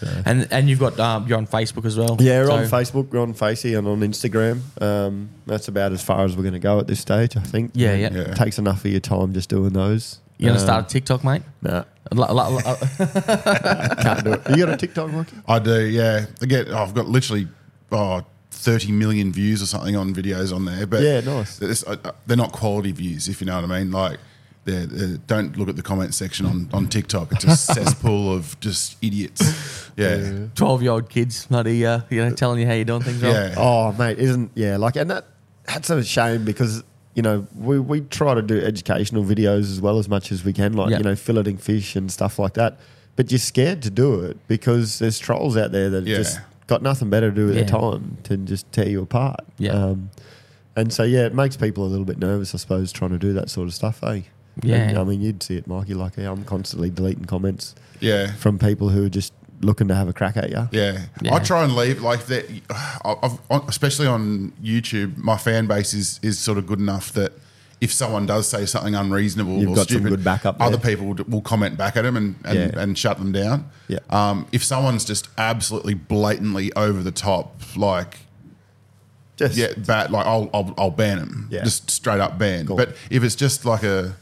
So. 0.00 0.06
And 0.24 0.46
and 0.50 0.68
you've 0.68 0.78
got 0.80 0.98
um, 1.00 1.26
you're 1.26 1.38
on 1.38 1.46
Facebook 1.46 1.84
as 1.84 1.96
well. 1.96 2.16
Yeah, 2.20 2.40
we're 2.40 2.46
So- 2.46 2.52
on 2.54 2.64
Facebook, 2.64 3.10
we're 3.10 3.20
on 3.20 3.32
Facey, 3.34 3.74
and 3.74 3.86
on 3.88 4.00
Instagram. 4.00 4.60
Um, 4.82 5.30
that's 5.46 5.68
about 5.68 5.92
as 5.92 6.02
far 6.02 6.24
as 6.24 6.36
we're 6.36 6.42
going 6.42 6.52
to 6.54 6.58
go 6.58 6.78
at 6.80 6.86
this 6.86 7.00
stage, 7.00 7.36
I 7.36 7.40
think. 7.40 7.70
Yeah, 7.74 7.94
yeah. 7.94 8.10
Yeah. 8.12 8.20
It 8.22 8.36
takes 8.36 8.58
enough 8.58 8.84
of 8.84 8.90
your 8.90 9.00
time 9.00 9.32
just 9.32 9.48
doing 9.48 9.72
those. 9.72 10.18
You 10.38 10.48
gonna 10.48 10.58
Um, 10.60 10.64
start 10.66 10.84
a 10.84 10.88
TikTok, 10.88 11.24
mate? 11.24 11.42
Nah, 11.62 11.84
La- 12.12 12.30
la- 12.30 12.48
la- 12.48 12.60
can't 12.62 14.24
do 14.24 14.32
it. 14.34 14.42
You 14.50 14.56
got 14.66 14.68
a 14.74 14.76
TikTok, 14.76 15.10
Mikey? 15.10 15.36
I 15.48 15.58
do, 15.58 15.80
yeah. 15.86 16.26
I 16.42 16.46
get, 16.46 16.68
I've 16.68 16.94
got 16.94 17.08
literally 17.08 17.48
oh, 17.92 18.22
30 18.50 18.92
million 18.92 19.32
views 19.32 19.62
or 19.62 19.66
something 19.66 19.96
on 19.96 20.14
videos 20.14 20.54
on 20.54 20.64
there. 20.66 20.86
But 20.86 21.02
Yeah, 21.02 21.20
nice. 21.20 21.60
it's- 21.62 21.84
uh, 21.86 21.96
they're 22.26 22.36
not 22.36 22.52
quality 22.52 22.92
views, 22.92 23.28
if 23.28 23.40
you 23.40 23.46
know 23.46 23.54
what 23.60 23.64
I 23.70 23.78
mean. 23.78 23.90
Like, 23.90 24.18
they're, 24.66 24.84
they're- 24.86 25.16
don't 25.26 25.56
look 25.56 25.68
at 25.70 25.76
the 25.76 25.82
comment 25.82 26.14
section 26.14 26.44
on, 26.44 26.68
on 26.74 26.88
TikTok. 26.88 27.32
It's 27.32 27.44
a 27.44 27.56
cesspool 27.74 28.32
of 28.34 28.58
just 28.60 28.96
idiots. 29.02 29.90
Yeah. 29.96 30.46
Twelve 30.54 30.82
year 30.82 30.92
old 30.92 31.08
kids, 31.08 31.46
bloody, 31.46 31.86
uh, 31.86 32.00
you 32.10 32.22
know, 32.22 32.30
telling 32.34 32.60
you 32.60 32.66
how 32.66 32.74
you're 32.74 32.84
doing 32.84 33.02
things 33.02 33.22
wrong. 33.22 33.32
Yeah. 33.32 33.54
Oh, 33.56 33.92
mate, 33.92 34.18
isn't 34.18 34.50
yeah? 34.54 34.76
Like, 34.76 34.96
and 34.96 35.10
that 35.10 35.24
that's 35.64 35.88
a 35.88 36.04
shame 36.04 36.44
because 36.44 36.84
you 37.14 37.22
know 37.22 37.46
we 37.56 37.78
we 37.80 38.02
try 38.02 38.34
to 38.34 38.42
do 38.42 38.60
educational 38.62 39.24
videos 39.24 39.70
as 39.72 39.80
well 39.80 39.98
as 39.98 40.08
much 40.08 40.30
as 40.30 40.44
we 40.44 40.52
can, 40.52 40.74
like 40.74 40.90
Yeah. 40.90 40.98
you 40.98 41.04
know 41.04 41.12
filleting 41.14 41.58
fish 41.58 41.96
and 41.96 42.12
stuff 42.12 42.38
like 42.38 42.54
that. 42.54 42.78
But 43.16 43.32
you're 43.32 43.38
scared 43.38 43.80
to 43.82 43.90
do 43.90 44.20
it 44.20 44.36
because 44.48 44.98
there's 44.98 45.18
trolls 45.18 45.56
out 45.56 45.72
there 45.72 45.88
that 45.88 46.04
Yeah. 46.06 46.18
just 46.18 46.38
got 46.66 46.82
nothing 46.82 47.08
better 47.08 47.30
to 47.30 47.34
do 47.34 47.46
with 47.46 47.56
Yeah. 47.56 47.62
their 47.62 47.70
time 47.80 48.18
to 48.24 48.36
just 48.36 48.70
tear 48.72 48.88
you 48.88 49.00
apart. 49.00 49.40
Yeah. 49.58 49.70
Um, 49.72 50.10
and 50.76 50.92
so 50.92 51.04
yeah, 51.04 51.24
it 51.24 51.34
makes 51.34 51.56
people 51.56 51.84
a 51.86 51.88
little 51.88 52.04
bit 52.04 52.18
nervous, 52.18 52.54
I 52.54 52.58
suppose, 52.58 52.92
trying 52.92 53.12
to 53.12 53.18
do 53.18 53.32
that 53.32 53.48
sort 53.48 53.68
of 53.68 53.72
stuff. 53.72 54.02
Eh? 54.04 54.20
Yeah. 54.62 54.76
And, 54.88 54.98
I 54.98 55.04
mean, 55.04 55.20
you'd 55.20 55.42
see 55.42 55.56
it, 55.56 55.66
Mikey. 55.66 55.94
Like 55.94 56.16
I'm 56.18 56.44
constantly 56.44 56.90
deleting 56.90 57.24
comments 57.26 57.74
Yeah. 58.00 58.32
from 58.34 58.58
people 58.58 58.88
who 58.88 59.04
are 59.06 59.10
just 59.10 59.32
looking 59.62 59.88
to 59.88 59.94
have 59.94 60.08
a 60.08 60.12
crack 60.12 60.36
at 60.36 60.50
you. 60.50 60.68
Yeah. 60.72 61.06
Yeah. 61.22 61.34
I 61.34 61.38
try 61.40 61.62
and 61.64 61.74
leave 61.74 62.00
like 62.02 62.26
that. 62.26 62.44
I've, 63.04 63.38
especially 63.68 64.06
on 64.06 64.52
YouTube, 64.62 65.16
my 65.16 65.36
fan 65.36 65.66
base 65.66 65.94
is 65.94 66.20
is 66.22 66.38
sort 66.38 66.58
of 66.58 66.66
good 66.66 66.78
enough 66.78 67.12
that 67.12 67.32
if 67.80 67.92
someone 67.92 68.24
does 68.24 68.48
say 68.48 68.64
something 68.64 68.94
unreasonable 68.94 69.58
You've 69.58 69.72
or 69.72 69.74
got 69.76 69.88
some 69.88 69.98
stupid, 69.98 70.08
good 70.08 70.24
backup 70.24 70.56
other 70.62 70.78
people 70.78 71.06
will, 71.08 71.24
will 71.28 71.42
comment 71.42 71.76
back 71.76 71.96
at 71.96 72.02
them 72.02 72.16
and 72.16 72.36
and, 72.44 72.58
Yeah. 72.58 72.80
and 72.80 72.96
shut 72.98 73.18
them 73.18 73.32
down. 73.32 73.70
Yeah. 73.88 73.98
Um, 74.08 74.46
if 74.52 74.64
someone's 74.64 75.04
just 75.04 75.28
absolutely 75.36 75.92
blatantly 75.94 76.72
over 76.74 77.02
the 77.02 77.10
top, 77.12 77.60
like 77.76 78.20
Just 79.36 79.56
yeah, 79.56 79.74
bad, 79.76 80.10
like 80.10 80.24
I'll 80.26 80.48
I'll, 80.54 80.74
I'll 80.78 80.90
ban 80.90 81.18
them. 81.18 81.48
Yeah. 81.50 81.64
Just 81.64 81.90
straight 81.90 82.20
up 82.20 82.38
ban. 82.38 82.66
Cool. 82.66 82.76
But 82.78 82.96
if 83.10 83.22
it's 83.22 83.34
just 83.36 83.64
like 83.66 83.82
a 83.82 84.16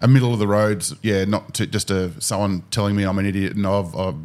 a 0.00 0.08
middle 0.08 0.32
of 0.32 0.38
the 0.38 0.46
roads, 0.46 0.94
yeah, 1.02 1.24
not 1.24 1.54
to, 1.54 1.66
just 1.66 1.90
a 1.90 2.10
someone 2.20 2.62
telling 2.70 2.94
me 2.96 3.04
I'm 3.04 3.18
an 3.18 3.26
idiot 3.26 3.56
and 3.56 3.66
I've, 3.66 3.94
I've 3.96 4.16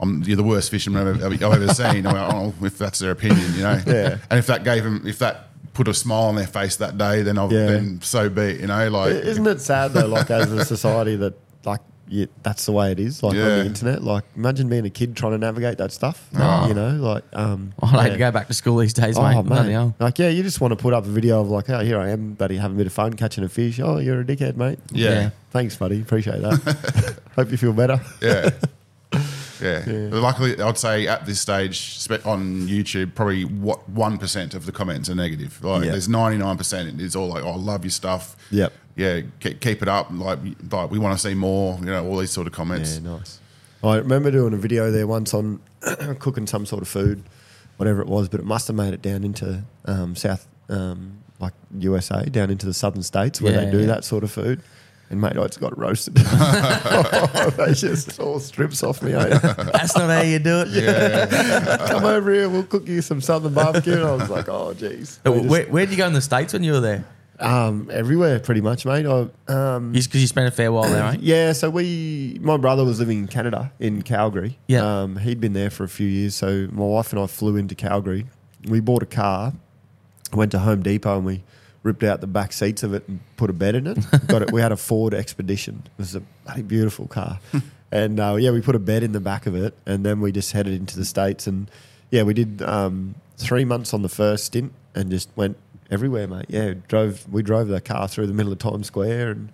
I'm 0.00 0.22
you're 0.22 0.36
the 0.36 0.44
worst 0.44 0.70
fisherman 0.70 1.06
I've 1.08 1.22
ever, 1.22 1.34
I've 1.34 1.62
ever 1.62 1.74
seen. 1.74 2.06
I'm 2.06 2.14
like, 2.14 2.34
oh, 2.34 2.54
if 2.64 2.78
that's 2.78 3.00
their 3.00 3.10
opinion, 3.10 3.52
you 3.54 3.62
know. 3.62 3.80
Yeah. 3.86 4.18
And 4.30 4.38
if 4.38 4.46
that 4.46 4.64
gave 4.64 4.84
them, 4.84 5.02
if 5.06 5.18
that 5.18 5.48
put 5.74 5.88
a 5.88 5.94
smile 5.94 6.24
on 6.24 6.34
their 6.36 6.46
face 6.46 6.76
that 6.76 6.96
day, 6.98 7.22
then 7.22 7.36
I've 7.38 7.52
Yeah. 7.52 7.66
then 7.66 8.00
so 8.02 8.28
be 8.28 8.42
it, 8.42 8.60
you 8.60 8.66
know. 8.68 8.88
Like, 8.88 9.12
Isn't 9.12 9.46
it 9.46 9.60
sad 9.60 9.92
though? 9.92 10.06
Like 10.06 10.30
as 10.30 10.52
a 10.52 10.64
society 10.64 11.16
that 11.16 11.34
like 11.64 11.80
yeah, 12.08 12.26
that's 12.42 12.66
the 12.66 12.72
way 12.72 12.90
it 12.92 12.98
is. 13.00 13.22
Like 13.22 13.32
on 13.34 13.38
Yeah. 13.38 13.48
the 13.56 13.66
internet. 13.66 14.02
Like 14.02 14.24
imagine 14.36 14.68
being 14.68 14.84
a 14.86 14.90
kid 14.90 15.16
trying 15.16 15.32
to 15.32 15.38
navigate 15.38 15.78
that 15.78 15.92
stuff. 15.92 16.28
Oh. 16.36 16.68
You 16.68 16.74
know, 16.74 16.90
like 16.90 17.24
um. 17.32 17.72
I'd 17.82 17.88
hate 17.88 17.96
yeah. 18.06 18.08
to 18.12 18.18
go 18.18 18.30
back 18.30 18.46
to 18.48 18.54
school 18.54 18.76
these 18.78 18.92
days, 18.94 19.16
Oh 19.18 19.22
mate. 19.22 19.42
Bloody 19.46 19.68
man, 19.70 19.94
like 19.98 20.18
yeah, 20.18 20.28
you 20.28 20.42
just 20.42 20.60
want 20.60 20.72
to 20.72 20.76
put 20.76 20.94
up 20.94 21.04
a 21.04 21.08
video 21.08 21.40
of 21.40 21.48
like, 21.48 21.68
oh, 21.70 21.80
here 21.80 21.98
I 21.98 22.10
am, 22.10 22.34
buddy, 22.34 22.56
having 22.56 22.76
a 22.76 22.78
bit 22.78 22.86
of 22.86 22.92
fun 22.92 23.14
catching 23.14 23.44
a 23.44 23.48
fish. 23.48 23.78
Oh, 23.80 23.98
you're 23.98 24.20
a 24.20 24.24
dickhead, 24.24 24.56
mate. 24.56 24.78
yeah, 24.92 25.08
Yeah. 25.08 25.20
yeah. 25.20 25.30
Thanks, 25.50 25.76
buddy. 25.76 26.00
Appreciate 26.02 26.40
that. 26.42 27.18
Hope 27.36 27.50
you 27.50 27.56
feel 27.56 27.72
better. 27.72 28.00
Yeah. 28.20 28.50
Luckily, 29.60 30.60
I'd 30.60 30.78
say 30.78 31.06
at 31.06 31.26
this 31.26 31.40
stage 31.40 32.06
on 32.24 32.66
YouTube, 32.68 33.14
probably 33.14 33.44
what 33.44 33.88
one 33.88 34.18
percent 34.18 34.54
of 34.54 34.66
the 34.66 34.72
comments 34.72 35.08
are 35.10 35.14
negative. 35.14 35.62
Like, 35.64 35.84
Yeah. 35.84 35.92
there's 35.92 36.08
ninety 36.08 36.38
nine 36.38 36.56
percent 36.56 37.00
is 37.00 37.14
all 37.16 37.28
like, 37.28 37.44
"Oh, 37.44 37.50
I 37.52 37.56
love 37.56 37.84
your 37.84 37.90
stuff." 37.90 38.36
Yep. 38.50 38.72
Yeah, 38.96 39.20
keep, 39.40 39.60
keep 39.60 39.82
it 39.82 39.88
up. 39.88 40.08
Like, 40.10 40.38
like 40.70 40.90
we 40.90 40.98
want 40.98 41.16
to 41.18 41.28
see 41.28 41.34
more. 41.34 41.78
You 41.80 41.86
know, 41.86 42.06
all 42.06 42.18
these 42.18 42.30
sort 42.32 42.46
of 42.46 42.52
comments. 42.52 42.98
Yeah, 42.98 43.10
nice. 43.12 43.40
I 43.82 43.96
remember 43.96 44.30
doing 44.30 44.52
a 44.54 44.56
video 44.56 44.90
there 44.90 45.06
once 45.06 45.32
on 45.34 45.60
cooking 46.18 46.46
some 46.48 46.66
sort 46.66 46.82
of 46.82 46.88
food, 46.88 47.22
whatever 47.76 48.00
it 48.00 48.08
was, 48.08 48.28
but 48.28 48.40
it 48.40 48.46
must 48.46 48.66
have 48.66 48.76
made 48.76 48.92
it 48.92 49.02
down 49.02 49.22
into 49.22 49.62
um, 49.84 50.16
South, 50.16 50.48
um, 50.68 51.18
like 51.38 51.52
USA, 51.78 52.24
down 52.24 52.50
into 52.50 52.66
the 52.66 52.74
southern 52.74 53.04
states 53.04 53.40
where 53.40 53.52
Yeah, 53.52 53.64
they 53.66 53.70
do 53.70 53.80
yeah. 53.80 53.86
that 53.86 54.04
sort 54.04 54.24
of 54.24 54.32
food. 54.32 54.62
And 55.10 55.20
mate, 55.22 55.38
I 55.38 55.46
just 55.46 55.60
got 55.60 55.76
roasted. 55.78 56.14
they 56.16 57.72
just 57.72 58.20
all 58.20 58.38
strips 58.40 58.82
off 58.82 59.02
me. 59.02 59.14
eh? 59.14 59.26
That's 59.38 59.96
not 59.96 60.10
how 60.10 60.20
you 60.20 60.38
do 60.38 60.60
it. 60.66 60.68
Yeah. 60.68 61.86
Come 61.88 62.04
over 62.04 62.30
here, 62.32 62.48
we'll 62.48 62.64
cook 62.64 62.86
you 62.86 63.00
some 63.00 63.20
southern 63.20 63.54
barbecue. 63.54 63.94
And 63.94 64.02
I 64.04 64.12
was 64.14 64.28
like, 64.28 64.48
oh, 64.48 64.74
jeez. 64.74 65.18
Uh, 65.26 65.32
Where, 65.32 65.64
where'd 65.66 65.90
you 65.90 65.96
go 65.96 66.06
in 66.06 66.12
the 66.12 66.20
States 66.20 66.52
when 66.52 66.62
you 66.62 66.72
were 66.72 66.80
there? 66.80 67.04
Um, 67.40 67.88
everywhere, 67.92 68.40
pretty 68.40 68.60
much, 68.60 68.84
mate. 68.84 69.06
I, 69.06 69.28
um, 69.50 69.92
Because 69.92 70.20
you 70.20 70.26
spent 70.26 70.48
a 70.48 70.50
fair 70.50 70.72
while 70.72 70.90
there, 70.90 71.02
right? 71.04 71.20
yeah, 71.20 71.52
so 71.52 71.70
we, 71.70 72.36
my 72.42 72.56
brother 72.56 72.84
was 72.84 72.98
living 72.98 73.20
in 73.20 73.28
Canada, 73.28 73.72
in 73.78 74.02
Calgary. 74.02 74.58
Yeah. 74.66 75.02
Um, 75.02 75.16
he'd 75.16 75.40
been 75.40 75.52
there 75.54 75.70
for 75.70 75.84
a 75.84 75.88
few 75.88 76.06
years. 76.08 76.34
So 76.34 76.68
my 76.72 76.84
wife 76.84 77.12
and 77.12 77.22
I 77.22 77.26
flew 77.28 77.56
into 77.56 77.74
Calgary. 77.74 78.26
We 78.68 78.80
bought 78.80 79.02
a 79.04 79.06
car, 79.06 79.52
went 80.34 80.50
to 80.52 80.58
Home 80.58 80.82
Depot, 80.82 81.16
and 81.16 81.24
we 81.24 81.44
ripped 81.82 82.02
out 82.02 82.20
the 82.20 82.26
back 82.26 82.52
seats 82.52 82.82
of 82.82 82.92
it 82.94 83.06
and 83.08 83.20
put 83.36 83.50
a 83.50 83.52
bed 83.52 83.74
in 83.74 83.86
it. 83.86 83.98
Got 84.26 84.42
it. 84.42 84.52
We 84.52 84.60
had 84.60 84.72
a 84.72 84.76
Ford 84.76 85.14
Expedition. 85.14 85.82
It 85.86 85.90
was 85.98 86.14
a 86.14 86.20
bloody 86.44 86.62
beautiful 86.62 87.06
car. 87.06 87.38
and 87.92 88.18
uh, 88.20 88.36
yeah, 88.38 88.50
we 88.50 88.60
put 88.60 88.74
a 88.74 88.78
bed 88.80 89.02
in 89.02 89.12
the 89.12 89.20
back 89.20 89.46
of 89.46 89.54
it, 89.54 89.74
and 89.86 90.04
then 90.04 90.20
we 90.20 90.32
just 90.32 90.52
headed 90.52 90.72
into 90.74 90.96
the 90.98 91.04
states. 91.04 91.46
And 91.46 91.70
yeah, 92.10 92.22
we 92.24 92.34
did 92.34 92.62
um, 92.62 93.14
three 93.36 93.64
months 93.64 93.94
on 93.94 94.02
the 94.02 94.08
first 94.08 94.44
stint, 94.44 94.72
and 94.94 95.10
just 95.10 95.30
went 95.36 95.56
everywhere, 95.90 96.26
mate. 96.26 96.46
Yeah, 96.48 96.74
drove. 96.88 97.26
We 97.30 97.42
drove 97.42 97.68
the 97.68 97.80
car 97.80 98.08
through 98.08 98.26
the 98.26 98.34
middle 98.34 98.52
of 98.52 98.58
Times 98.58 98.88
Square 98.88 99.30
and 99.30 99.48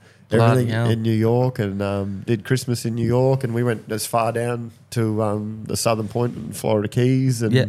everything 0.54 0.68
in 0.86 1.02
New 1.02 1.12
York, 1.12 1.58
and 1.58 1.80
um, 1.82 2.22
did 2.26 2.44
Christmas 2.44 2.84
in 2.86 2.94
New 2.94 3.06
York, 3.06 3.44
and 3.44 3.54
we 3.54 3.62
went 3.62 3.92
as 3.92 4.06
far 4.06 4.32
down 4.32 4.70
to 4.90 5.22
um, 5.22 5.64
the 5.68 5.76
southern 5.76 6.08
point 6.08 6.34
in 6.36 6.52
Florida 6.54 6.88
Keys, 6.88 7.42
and 7.42 7.52
Yeah. 7.52 7.66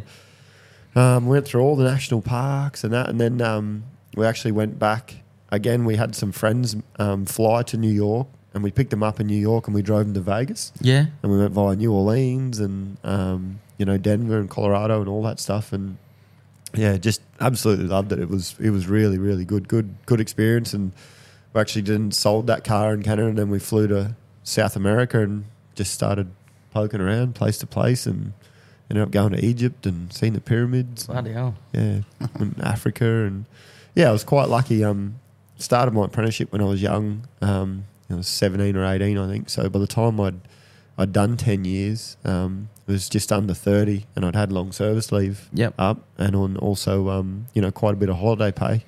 um, 0.96 1.28
went 1.28 1.46
through 1.46 1.62
all 1.62 1.76
the 1.76 1.84
national 1.84 2.22
parks 2.22 2.84
and 2.84 2.94
that, 2.94 3.10
and 3.10 3.20
then 3.20 3.42
um, 3.42 3.84
we 4.16 4.26
actually 4.26 4.52
went 4.52 4.80
back 4.80 5.16
again. 5.50 5.86
We 5.86 5.96
had 5.96 6.16
some 6.16 6.32
friends 6.32 6.76
um, 7.00 7.26
fly 7.26 7.64
to 7.64 7.78
New 7.78 7.92
York, 7.92 8.28
and 8.54 8.64
we 8.64 8.72
picked 8.72 8.90
them 8.92 9.04
up 9.04 9.20
in 9.20 9.28
New 9.28 9.38
York, 9.40 9.68
and 9.68 9.76
we 9.76 9.82
drove 9.82 10.06
them 10.06 10.14
to 10.14 10.22
Vegas, 10.22 10.72
Yeah. 10.82 11.06
and 11.22 11.32
we 11.32 11.38
went 11.38 11.52
via 11.52 11.76
New 11.76 11.92
Orleans 11.92 12.60
and 12.60 12.98
um, 13.04 13.60
you 13.78 13.86
know 13.86 13.98
Denver 13.98 14.40
and 14.40 14.50
Colorado 14.50 15.00
and 15.02 15.10
all 15.10 15.22
that 15.24 15.40
stuff, 15.40 15.74
and 15.74 15.98
yeah, 16.74 16.98
just 16.98 17.22
absolutely 17.40 17.88
loved 17.88 18.12
it. 18.12 18.20
It 18.20 18.30
was 18.30 18.56
it 18.60 18.70
was 18.72 18.88
really 18.88 19.18
really 19.18 19.46
good, 19.46 19.68
good 19.68 19.96
good 20.06 20.20
experience, 20.22 20.74
and 20.74 20.92
we 21.54 21.62
actually 21.62 21.84
didn't 21.84 22.12
sold 22.16 22.48
that 22.48 22.64
car 22.64 22.94
in 22.94 23.04
Canada, 23.04 23.28
and 23.28 23.38
then 23.38 23.50
we 23.50 23.60
flew 23.60 23.88
to 23.88 24.16
South 24.44 24.76
America 24.76 25.22
and 25.22 25.46
just 25.76 25.94
started 25.94 26.28
poking 26.72 27.02
around 27.02 27.36
place 27.36 27.58
to 27.60 27.68
place, 27.68 28.06
and 28.06 28.34
ended 28.90 29.04
up 29.04 29.12
going 29.12 29.32
to 29.34 29.44
Egypt 29.44 29.86
and 29.86 30.12
seeing 30.14 30.34
the 30.34 30.42
pyramids. 30.42 31.08
Bloody 31.08 31.32
hell. 31.34 31.56
Yeah, 31.74 32.02
in 32.40 32.56
Africa, 32.62 33.06
and 33.06 33.46
yeah, 33.96 34.10
I 34.10 34.12
was 34.12 34.24
quite 34.24 34.50
lucky. 34.50 34.84
Um, 34.84 35.20
started 35.58 35.94
my 35.94 36.06
apprenticeship 36.06 36.52
when 36.52 36.62
I 36.62 36.66
was 36.66 36.82
young. 36.82 37.28
Um, 37.42 37.86
I 38.10 38.16
was 38.16 38.28
seventeen 38.28 38.76
or 38.76 38.86
eighteen, 38.86 39.18
I 39.18 39.28
think. 39.28 39.50
So 39.50 39.70
by 39.70 39.80
the 39.80 39.88
time 39.88 40.20
I'd 40.20 40.40
I'd 40.98 41.12
done 41.14 41.38
ten 41.38 41.66
years, 41.66 42.18
um, 42.26 42.70
it 42.88 42.92
was 42.92 43.10
just 43.10 43.32
under 43.32 43.54
thirty, 43.54 44.06
and 44.16 44.26
I'd 44.26 44.36
had 44.36 44.52
long 44.52 44.72
service 44.72 45.12
leave 45.12 45.50
Yep. 45.54 45.74
up, 45.80 46.04
and 46.18 46.36
on 46.36 46.58
also 46.58 47.10
um, 47.10 47.48
you 47.54 47.62
know 47.62 47.72
quite 47.72 47.94
a 47.94 47.98
bit 47.98 48.10
of 48.10 48.18
holiday 48.18 48.52
pay. 48.52 48.84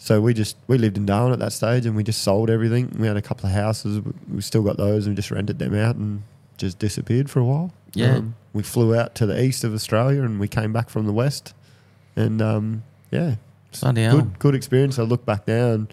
So 0.00 0.20
we 0.20 0.32
just 0.34 0.56
we 0.68 0.78
lived 0.78 0.96
in 0.96 1.06
Darwin 1.06 1.32
at 1.32 1.38
that 1.40 1.52
stage, 1.52 1.84
and 1.86 1.96
we 1.96 2.04
just 2.04 2.22
sold 2.22 2.50
everything. 2.50 2.94
We 2.98 3.06
had 3.08 3.16
a 3.16 3.22
couple 3.22 3.46
of 3.48 3.52
houses, 3.52 4.00
we- 4.00 4.12
we 4.36 4.40
still 4.42 4.62
got 4.62 4.76
those, 4.76 5.06
and 5.06 5.14
we 5.14 5.16
just 5.16 5.30
rented 5.30 5.58
them 5.58 5.74
out, 5.74 5.96
and 5.96 6.22
just 6.56 6.78
disappeared 6.78 7.28
for 7.30 7.40
a 7.40 7.44
while. 7.44 7.72
Yeah. 7.94 8.16
Um, 8.16 8.34
we 8.52 8.62
flew 8.62 8.94
out 8.94 9.14
to 9.16 9.26
the 9.26 9.42
east 9.42 9.64
of 9.64 9.74
Australia, 9.74 10.22
and 10.22 10.38
we 10.38 10.46
came 10.48 10.72
back 10.72 10.88
from 10.88 11.06
the 11.06 11.12
west, 11.12 11.52
and 12.14 12.40
um, 12.40 12.84
yeah, 13.10 13.36
Bloody 13.80 14.02
hell. 14.02 14.16
good 14.16 14.38
good 14.38 14.54
experience. 14.54 14.98
I 14.98 15.02
look 15.02 15.24
back 15.26 15.46
now, 15.46 15.72
and 15.72 15.92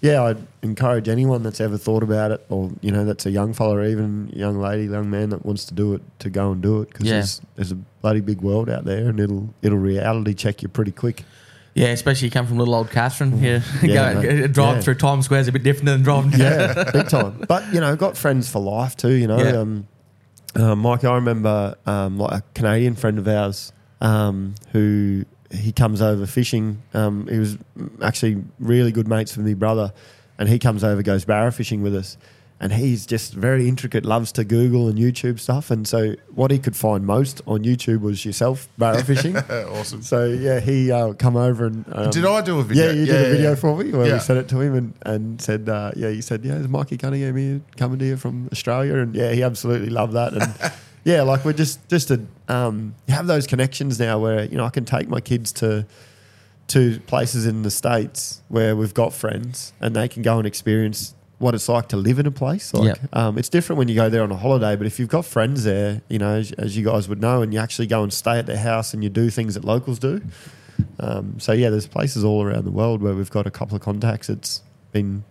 yeah, 0.00 0.22
I'd 0.24 0.38
encourage 0.62 1.08
anyone 1.08 1.42
that's 1.42 1.60
ever 1.60 1.76
thought 1.78 2.02
about 2.02 2.30
it, 2.32 2.44
or 2.48 2.70
you 2.80 2.90
know, 2.90 3.04
that's 3.04 3.26
a 3.26 3.30
young 3.30 3.52
fella, 3.52 3.84
even 3.84 4.30
young 4.34 4.58
lady, 4.60 4.84
young 4.90 5.08
man 5.10 5.30
that 5.30 5.44
wants 5.44 5.64
to 5.66 5.74
do 5.74 5.94
it, 5.94 6.02
to 6.20 6.30
go 6.30 6.52
and 6.52 6.62
do 6.62 6.80
it 6.82 6.88
because 6.88 7.06
Yeah. 7.06 7.12
there's, 7.14 7.40
there's 7.56 7.72
a 7.72 7.76
bloody 8.00 8.20
big 8.20 8.40
world 8.40 8.68
out 8.70 8.84
there, 8.84 9.08
and 9.08 9.20
it'll 9.20 9.52
it'll 9.62 9.78
reality 9.78 10.34
check 10.34 10.62
you 10.62 10.68
pretty 10.68 10.92
quick. 10.92 11.24
Yeah, 11.74 11.88
especially 11.88 12.26
you 12.28 12.32
come 12.32 12.46
from 12.46 12.58
little 12.58 12.74
old 12.74 12.90
Katherine. 12.90 13.42
Yeah, 13.42 13.62
Yeah, 13.82 14.14
Go- 14.22 14.46
drive 14.48 14.76
Yeah. 14.76 14.80
through 14.82 14.94
Times 14.96 15.24
Square 15.24 15.40
is 15.40 15.48
a 15.48 15.52
bit 15.52 15.62
different 15.62 15.86
than 15.86 16.02
driving. 16.02 16.32
yeah, 16.38 16.90
big 16.92 17.08
time. 17.08 17.44
But 17.48 17.72
you 17.72 17.80
know, 17.80 17.94
got 17.96 18.16
friends 18.16 18.50
for 18.50 18.60
life 18.60 18.96
too. 18.96 19.12
You 19.12 19.26
know, 19.26 19.38
Yeah. 19.38 19.56
um, 19.60 19.86
uh, 20.54 20.74
Mike. 20.76 21.04
I 21.04 21.14
remember 21.14 21.76
um, 21.86 22.18
like 22.18 22.32
a 22.40 22.42
Canadian 22.54 22.94
friend 22.94 23.18
of 23.18 23.26
ours 23.28 23.72
um, 24.02 24.54
who 24.72 25.24
he 25.52 25.72
comes 25.72 26.00
over 26.02 26.26
fishing. 26.26 26.82
Um, 26.94 27.26
he 27.28 27.38
was 27.38 27.58
actually 28.02 28.42
really 28.58 28.92
good 28.92 29.08
mates 29.08 29.36
with 29.36 29.46
my 29.46 29.54
brother, 29.54 29.92
and 30.38 30.48
he 30.48 30.58
comes 30.58 30.82
over, 30.82 31.02
goes 31.02 31.24
barra 31.24 31.52
fishing 31.52 31.82
with 31.82 31.94
us. 31.94 32.16
And 32.60 32.72
he's 32.72 33.06
just 33.06 33.34
very 33.34 33.68
intricate, 33.68 34.04
loves 34.04 34.30
to 34.32 34.44
Google 34.44 34.86
and 34.88 34.96
YouTube 34.96 35.40
stuff. 35.40 35.68
And 35.72 35.86
so, 35.86 36.14
what 36.32 36.52
he 36.52 36.60
could 36.60 36.76
find 36.76 37.04
most 37.04 37.42
on 37.44 37.64
YouTube 37.64 38.02
was 38.02 38.24
yourself 38.24 38.68
barra 38.78 39.02
fishing. 39.12 39.36
awesome. 39.36 40.00
So 40.02 40.26
yeah, 40.26 40.60
he 40.60 40.92
uh, 40.92 41.14
come 41.14 41.36
over 41.36 41.66
and 41.66 41.84
um, 41.90 42.10
Did 42.10 42.24
I 42.24 42.40
do 42.40 42.60
a 42.60 42.62
video? 42.62 42.86
Yeah, 42.86 42.92
you 42.92 43.00
Yeah, 43.00 43.12
did 43.14 43.26
a 43.26 43.30
video 43.30 43.50
yeah. 43.50 43.54
for 43.56 43.76
me 43.82 43.90
where 43.90 44.06
Yeah. 44.06 44.12
we 44.14 44.20
sent 44.20 44.38
it 44.38 44.48
to 44.50 44.60
him 44.60 44.74
and, 44.76 44.94
and 45.04 45.40
said, 45.42 45.68
uh, 45.68 45.90
yeah, 45.96 46.10
he 46.10 46.20
said, 46.20 46.44
yeah, 46.44 46.54
is 46.54 46.68
Mikey 46.68 46.98
Cunningham 46.98 47.36
here 47.36 47.60
coming 47.76 47.98
to 47.98 48.04
you 48.06 48.16
from 48.16 48.48
Australia? 48.52 48.94
And 48.98 49.12
yeah, 49.16 49.32
he 49.32 49.42
absolutely 49.42 49.90
loved 49.90 50.12
that. 50.12 50.32
And 50.32 50.72
yeah, 51.04 51.22
like 51.22 51.44
we're 51.44 51.52
just 51.52 51.86
just 51.88 52.10
a 52.10 52.20
um, 52.48 52.94
you 53.06 53.14
have 53.14 53.26
those 53.26 53.46
connections 53.46 53.98
now 53.98 54.18
where 54.18 54.44
you 54.44 54.56
know 54.56 54.64
I 54.64 54.70
can 54.70 54.84
take 54.84 55.08
my 55.08 55.20
kids 55.20 55.52
to 55.54 55.86
to 56.68 57.00
places 57.06 57.44
in 57.46 57.62
the 57.62 57.70
states 57.70 58.40
where 58.48 58.74
we've 58.76 58.94
got 58.94 59.12
friends 59.12 59.72
and 59.80 59.94
they 59.94 60.08
can 60.08 60.22
go 60.22 60.38
and 60.38 60.46
experience 60.46 61.14
what 61.38 61.54
it's 61.56 61.68
like 61.68 61.88
to 61.88 61.96
live 61.96 62.20
in 62.20 62.26
a 62.26 62.30
place. 62.30 62.72
Like, 62.72 62.96
Yep. 62.96 62.98
um, 63.14 63.36
it's 63.36 63.48
different 63.48 63.78
when 63.78 63.88
you 63.88 63.96
go 63.96 64.08
there 64.08 64.22
on 64.22 64.30
a 64.30 64.36
holiday, 64.36 64.76
but 64.76 64.86
if 64.86 65.00
you've 65.00 65.08
got 65.08 65.24
friends 65.24 65.64
there, 65.64 66.00
you 66.08 66.18
know, 66.18 66.36
as, 66.36 66.52
as 66.52 66.76
you 66.76 66.84
guys 66.84 67.08
would 67.08 67.20
know, 67.20 67.42
and 67.42 67.52
you 67.52 67.58
actually 67.58 67.88
go 67.88 68.04
and 68.04 68.12
stay 68.12 68.38
at 68.38 68.46
their 68.46 68.56
house 68.58 68.94
and 68.94 69.02
you 69.02 69.10
do 69.10 69.28
things 69.28 69.54
that 69.54 69.64
locals 69.64 69.98
do. 69.98 70.22
Um, 71.00 71.40
so 71.40 71.52
yeah, 71.52 71.68
there's 71.68 71.88
places 71.88 72.22
all 72.24 72.42
around 72.44 72.64
the 72.64 72.70
world 72.70 73.02
where 73.02 73.12
we've 73.14 73.30
got 73.30 73.46
a 73.46 73.50
couple 73.50 73.74
of 73.74 73.82
contacts. 73.82 74.28
It's 74.30 74.62
been 74.92 75.24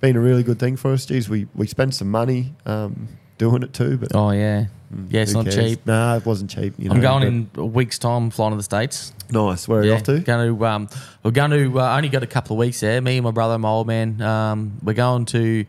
been 0.00 0.16
a 0.16 0.20
really 0.20 0.42
good 0.42 0.58
thing 0.58 0.76
for 0.76 0.92
us. 0.92 1.06
Geez, 1.06 1.28
we 1.28 1.46
we 1.54 1.66
spent 1.68 1.94
some 1.94 2.10
money 2.10 2.52
um, 2.66 3.08
doing 3.38 3.62
it 3.62 3.72
too, 3.72 3.96
but 3.96 4.08
Oh 4.14 4.30
yeah, 4.32 4.66
yeah. 5.08 5.22
It's 5.22 5.32
who 5.32 5.38
not 5.42 5.52
cares? 5.52 5.56
cheap. 5.56 5.86
Nah, 5.86 6.16
it 6.16 6.26
wasn't 6.26 6.50
cheap. 6.50 6.74
You 6.78 6.90
I'm 6.90 7.00
going 7.00 7.22
in 7.22 7.50
a 7.56 7.64
week's 7.64 7.98
time, 7.98 8.30
flying 8.30 8.52
to 8.52 8.56
the 8.56 8.62
states. 8.62 9.12
Nice. 9.30 9.68
Where 9.68 9.80
are 9.80 9.84
you 9.84 9.92
off 9.94 10.02
to? 10.04 10.18
Going 10.20 10.56
to 10.56 10.66
um, 10.66 10.88
we're 11.22 11.30
going 11.30 11.50
to 11.50 11.80
uh, 11.80 11.96
only 11.96 12.08
got 12.08 12.22
a 12.22 12.26
couple 12.26 12.56
of 12.56 12.58
weeks 12.58 12.80
there. 12.80 13.00
Me 13.00 13.16
and 13.18 13.24
my 13.24 13.30
brother, 13.30 13.54
and 13.54 13.62
my 13.62 13.68
old 13.68 13.86
man. 13.86 14.20
Um, 14.22 14.78
we're 14.82 14.94
going 14.94 15.24
to 15.26 15.66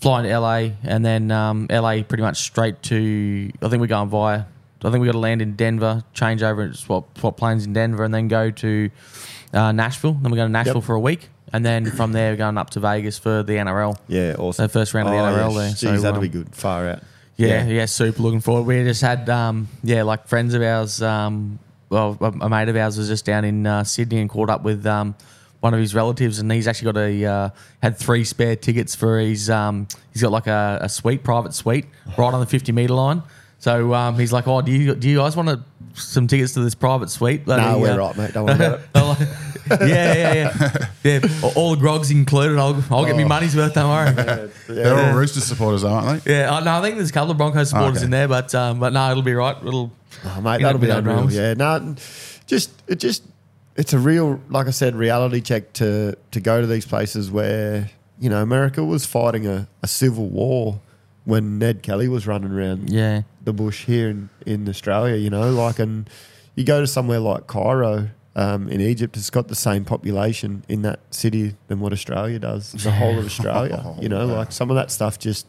flying 0.00 0.26
to 0.28 0.38
LA, 0.38 0.70
and 0.82 1.04
then 1.04 1.30
um, 1.30 1.66
LA 1.70 2.02
pretty 2.02 2.22
much 2.22 2.38
straight 2.38 2.82
to. 2.84 3.50
I 3.62 3.68
think 3.68 3.80
we're 3.80 3.86
going 3.86 4.08
via. 4.08 4.44
I 4.82 4.90
think 4.90 5.02
we 5.02 5.06
got 5.06 5.12
to 5.12 5.18
land 5.18 5.42
in 5.42 5.56
Denver, 5.56 6.04
change 6.14 6.42
over, 6.42 6.62
and 6.62 6.74
swap 6.76 7.18
swap 7.18 7.36
planes 7.36 7.66
in 7.66 7.72
Denver, 7.74 8.02
and 8.02 8.14
then 8.14 8.28
go 8.28 8.50
to 8.50 8.90
uh, 9.52 9.72
Nashville. 9.72 10.14
Then 10.14 10.30
we're 10.32 10.36
going 10.36 10.48
to 10.48 10.52
Nashville 10.52 10.76
Yep. 10.76 10.84
for 10.84 10.94
a 10.94 11.00
week, 11.00 11.28
and 11.52 11.64
then 11.64 11.84
from 11.84 12.12
there 12.12 12.32
we're 12.32 12.38
going 12.38 12.56
up 12.56 12.70
to 12.70 12.80
Vegas 12.80 13.18
for 13.18 13.42
the 13.42 13.52
NRL. 13.54 13.96
Yeah, 14.08 14.36
awesome. 14.38 14.64
So 14.64 14.68
first 14.68 14.94
round 14.94 15.08
of 15.08 15.14
the 15.14 15.20
NRL 15.20 15.54
there. 15.54 15.68
Geez, 15.68 15.80
So, 15.80 15.96
that'll 15.98 16.14
um, 16.16 16.20
be 16.22 16.28
good. 16.28 16.54
Far 16.54 16.88
out. 16.88 17.02
Yeah, 17.48 17.66
yeah, 17.66 17.86
super 17.86 18.22
looking 18.22 18.40
forward. 18.40 18.62
We 18.62 18.82
just 18.84 19.02
had, 19.02 19.28
um, 19.28 19.68
yeah, 19.82 20.02
like 20.02 20.26
friends 20.26 20.54
of 20.54 20.62
ours. 20.62 21.02
Um, 21.02 21.58
well, 21.88 22.16
a 22.20 22.26
a 22.26 22.48
mate 22.48 22.68
of 22.68 22.76
ours 22.76 22.96
was 22.96 23.08
just 23.08 23.24
down 23.24 23.44
in 23.44 23.66
uh, 23.66 23.84
Sydney 23.84 24.20
and 24.20 24.30
caught 24.30 24.50
up 24.50 24.62
with 24.62 24.86
um, 24.86 25.14
one 25.60 25.74
of 25.74 25.80
his 25.80 25.94
relatives, 25.94 26.38
and 26.38 26.50
he's 26.50 26.68
actually 26.68 26.92
got 26.92 27.00
a 27.00 27.24
uh, 27.24 27.50
had 27.82 27.98
three 27.98 28.24
spare 28.24 28.56
tickets 28.56 28.94
for 28.94 29.18
his. 29.18 29.50
Um, 29.50 29.88
he's 30.12 30.22
got 30.22 30.32
like 30.32 30.46
a, 30.46 30.78
a 30.82 30.88
suite, 30.88 31.22
private 31.22 31.54
suite, 31.54 31.86
right 32.16 32.32
on 32.32 32.40
the 32.40 32.46
fifty 32.46 32.72
meter 32.72 32.94
line. 32.94 33.22
So 33.58 33.92
um, 33.92 34.18
he's 34.18 34.32
like, 34.32 34.48
"Oh, 34.48 34.62
do 34.62 34.72
you 34.72 34.94
do 34.94 35.08
you 35.08 35.18
guys 35.18 35.36
want 35.36 35.48
to, 35.48 35.62
some 36.00 36.26
tickets 36.26 36.54
to 36.54 36.60
this 36.60 36.74
private 36.74 37.10
suite?" 37.10 37.46
No, 37.46 37.78
we're 37.78 37.92
uh, 37.92 37.96
right, 37.98 38.16
mate. 38.16 38.32
Don't 38.32 38.46
worry 38.46 38.54
about 38.54 39.20
it. 39.20 39.28
I'm 39.70 39.78
like, 39.80 39.88
yeah, 39.88 40.14
yeah, 40.14 40.32
yeah, 41.04 41.20
yeah. 41.20 41.28
All- 41.42 41.52
All 41.56 41.70
the 41.76 41.80
grogs 41.80 42.10
included. 42.10 42.58
I'll, 42.58 42.82
I'll 42.90 43.04
get 43.06 43.16
me 43.16 43.24
money's 43.24 43.54
worth. 43.56 43.74
Don't 43.74 43.88
worry. 43.90 44.12
They're 44.68 44.94
all 45.10 45.16
Roosters 45.16 45.44
supporters, 45.44 45.84
aren't 45.84 46.24
they? 46.24 46.32
Yeah, 46.38 46.52
I, 46.54 46.62
no, 46.64 46.72
I 46.78 46.82
think 46.82 46.96
there's 46.96 47.10
a 47.10 47.12
couple 47.12 47.30
of 47.30 47.36
Broncos 47.36 47.70
supporters 47.70 47.98
Okay. 47.98 48.04
in 48.06 48.10
there, 48.10 48.28
but 48.28 48.54
um, 48.54 48.80
but 48.80 48.92
no, 48.92 49.10
it'll 49.10 49.22
be 49.22 49.34
right. 49.34 49.56
It'll 49.64 49.92
Oh, 50.24 50.40
mate, 50.40 50.54
You 50.54 50.58
know, 50.60 50.66
that'll 50.68 50.80
be 50.80 50.86
without 50.88 50.98
unreal. 50.98 51.16
dramas. 51.28 51.36
Yeah, 51.36 51.54
no, 51.54 51.94
just 52.46 52.70
it 52.88 52.96
just 52.96 53.22
it's 53.76 53.92
a 53.92 53.98
real, 53.98 54.40
like 54.50 54.66
I 54.66 54.70
said, 54.70 54.94
reality 54.96 55.40
check 55.40 55.72
to 55.74 56.16
to 56.32 56.40
go 56.40 56.60
to 56.60 56.66
these 56.66 56.84
places 56.84 57.30
where 57.30 57.90
you 58.18 58.28
know 58.28 58.42
America 58.42 58.84
was 58.84 59.06
fighting 59.06 59.46
a, 59.46 59.68
a 59.82 59.86
civil 59.86 60.26
war 60.28 60.80
when 61.24 61.58
Ned 61.58 61.82
Kelly 61.82 62.08
was 62.08 62.26
running 62.26 62.50
around 62.50 62.90
yeah, 62.90 63.22
the 63.44 63.52
bush 63.52 63.84
here 63.84 64.08
in, 64.10 64.28
in 64.44 64.68
Australia. 64.68 65.16
You 65.16 65.30
know, 65.30 65.50
like 65.52 65.78
and 65.78 66.10
you 66.56 66.64
go 66.64 66.80
to 66.80 66.86
somewhere 66.86 67.20
like 67.20 67.46
Cairo. 67.46 68.08
Um, 68.36 68.68
in 68.68 68.80
Egypt, 68.80 69.16
it's 69.16 69.28
got 69.30 69.48
the 69.48 69.56
same 69.56 69.84
population 69.84 70.62
in 70.68 70.82
that 70.82 71.00
city 71.10 71.56
than 71.66 71.80
what 71.80 71.92
Australia 71.92 72.38
does. 72.38 72.72
The 72.72 72.90
whole 73.00 73.18
of 73.18 73.26
Australia, 73.26 73.94
you 74.00 74.08
know, 74.08 74.28
Wow. 74.28 74.36
like 74.36 74.52
some 74.52 74.70
of 74.70 74.76
that 74.76 74.90
stuff 74.90 75.18
just 75.18 75.46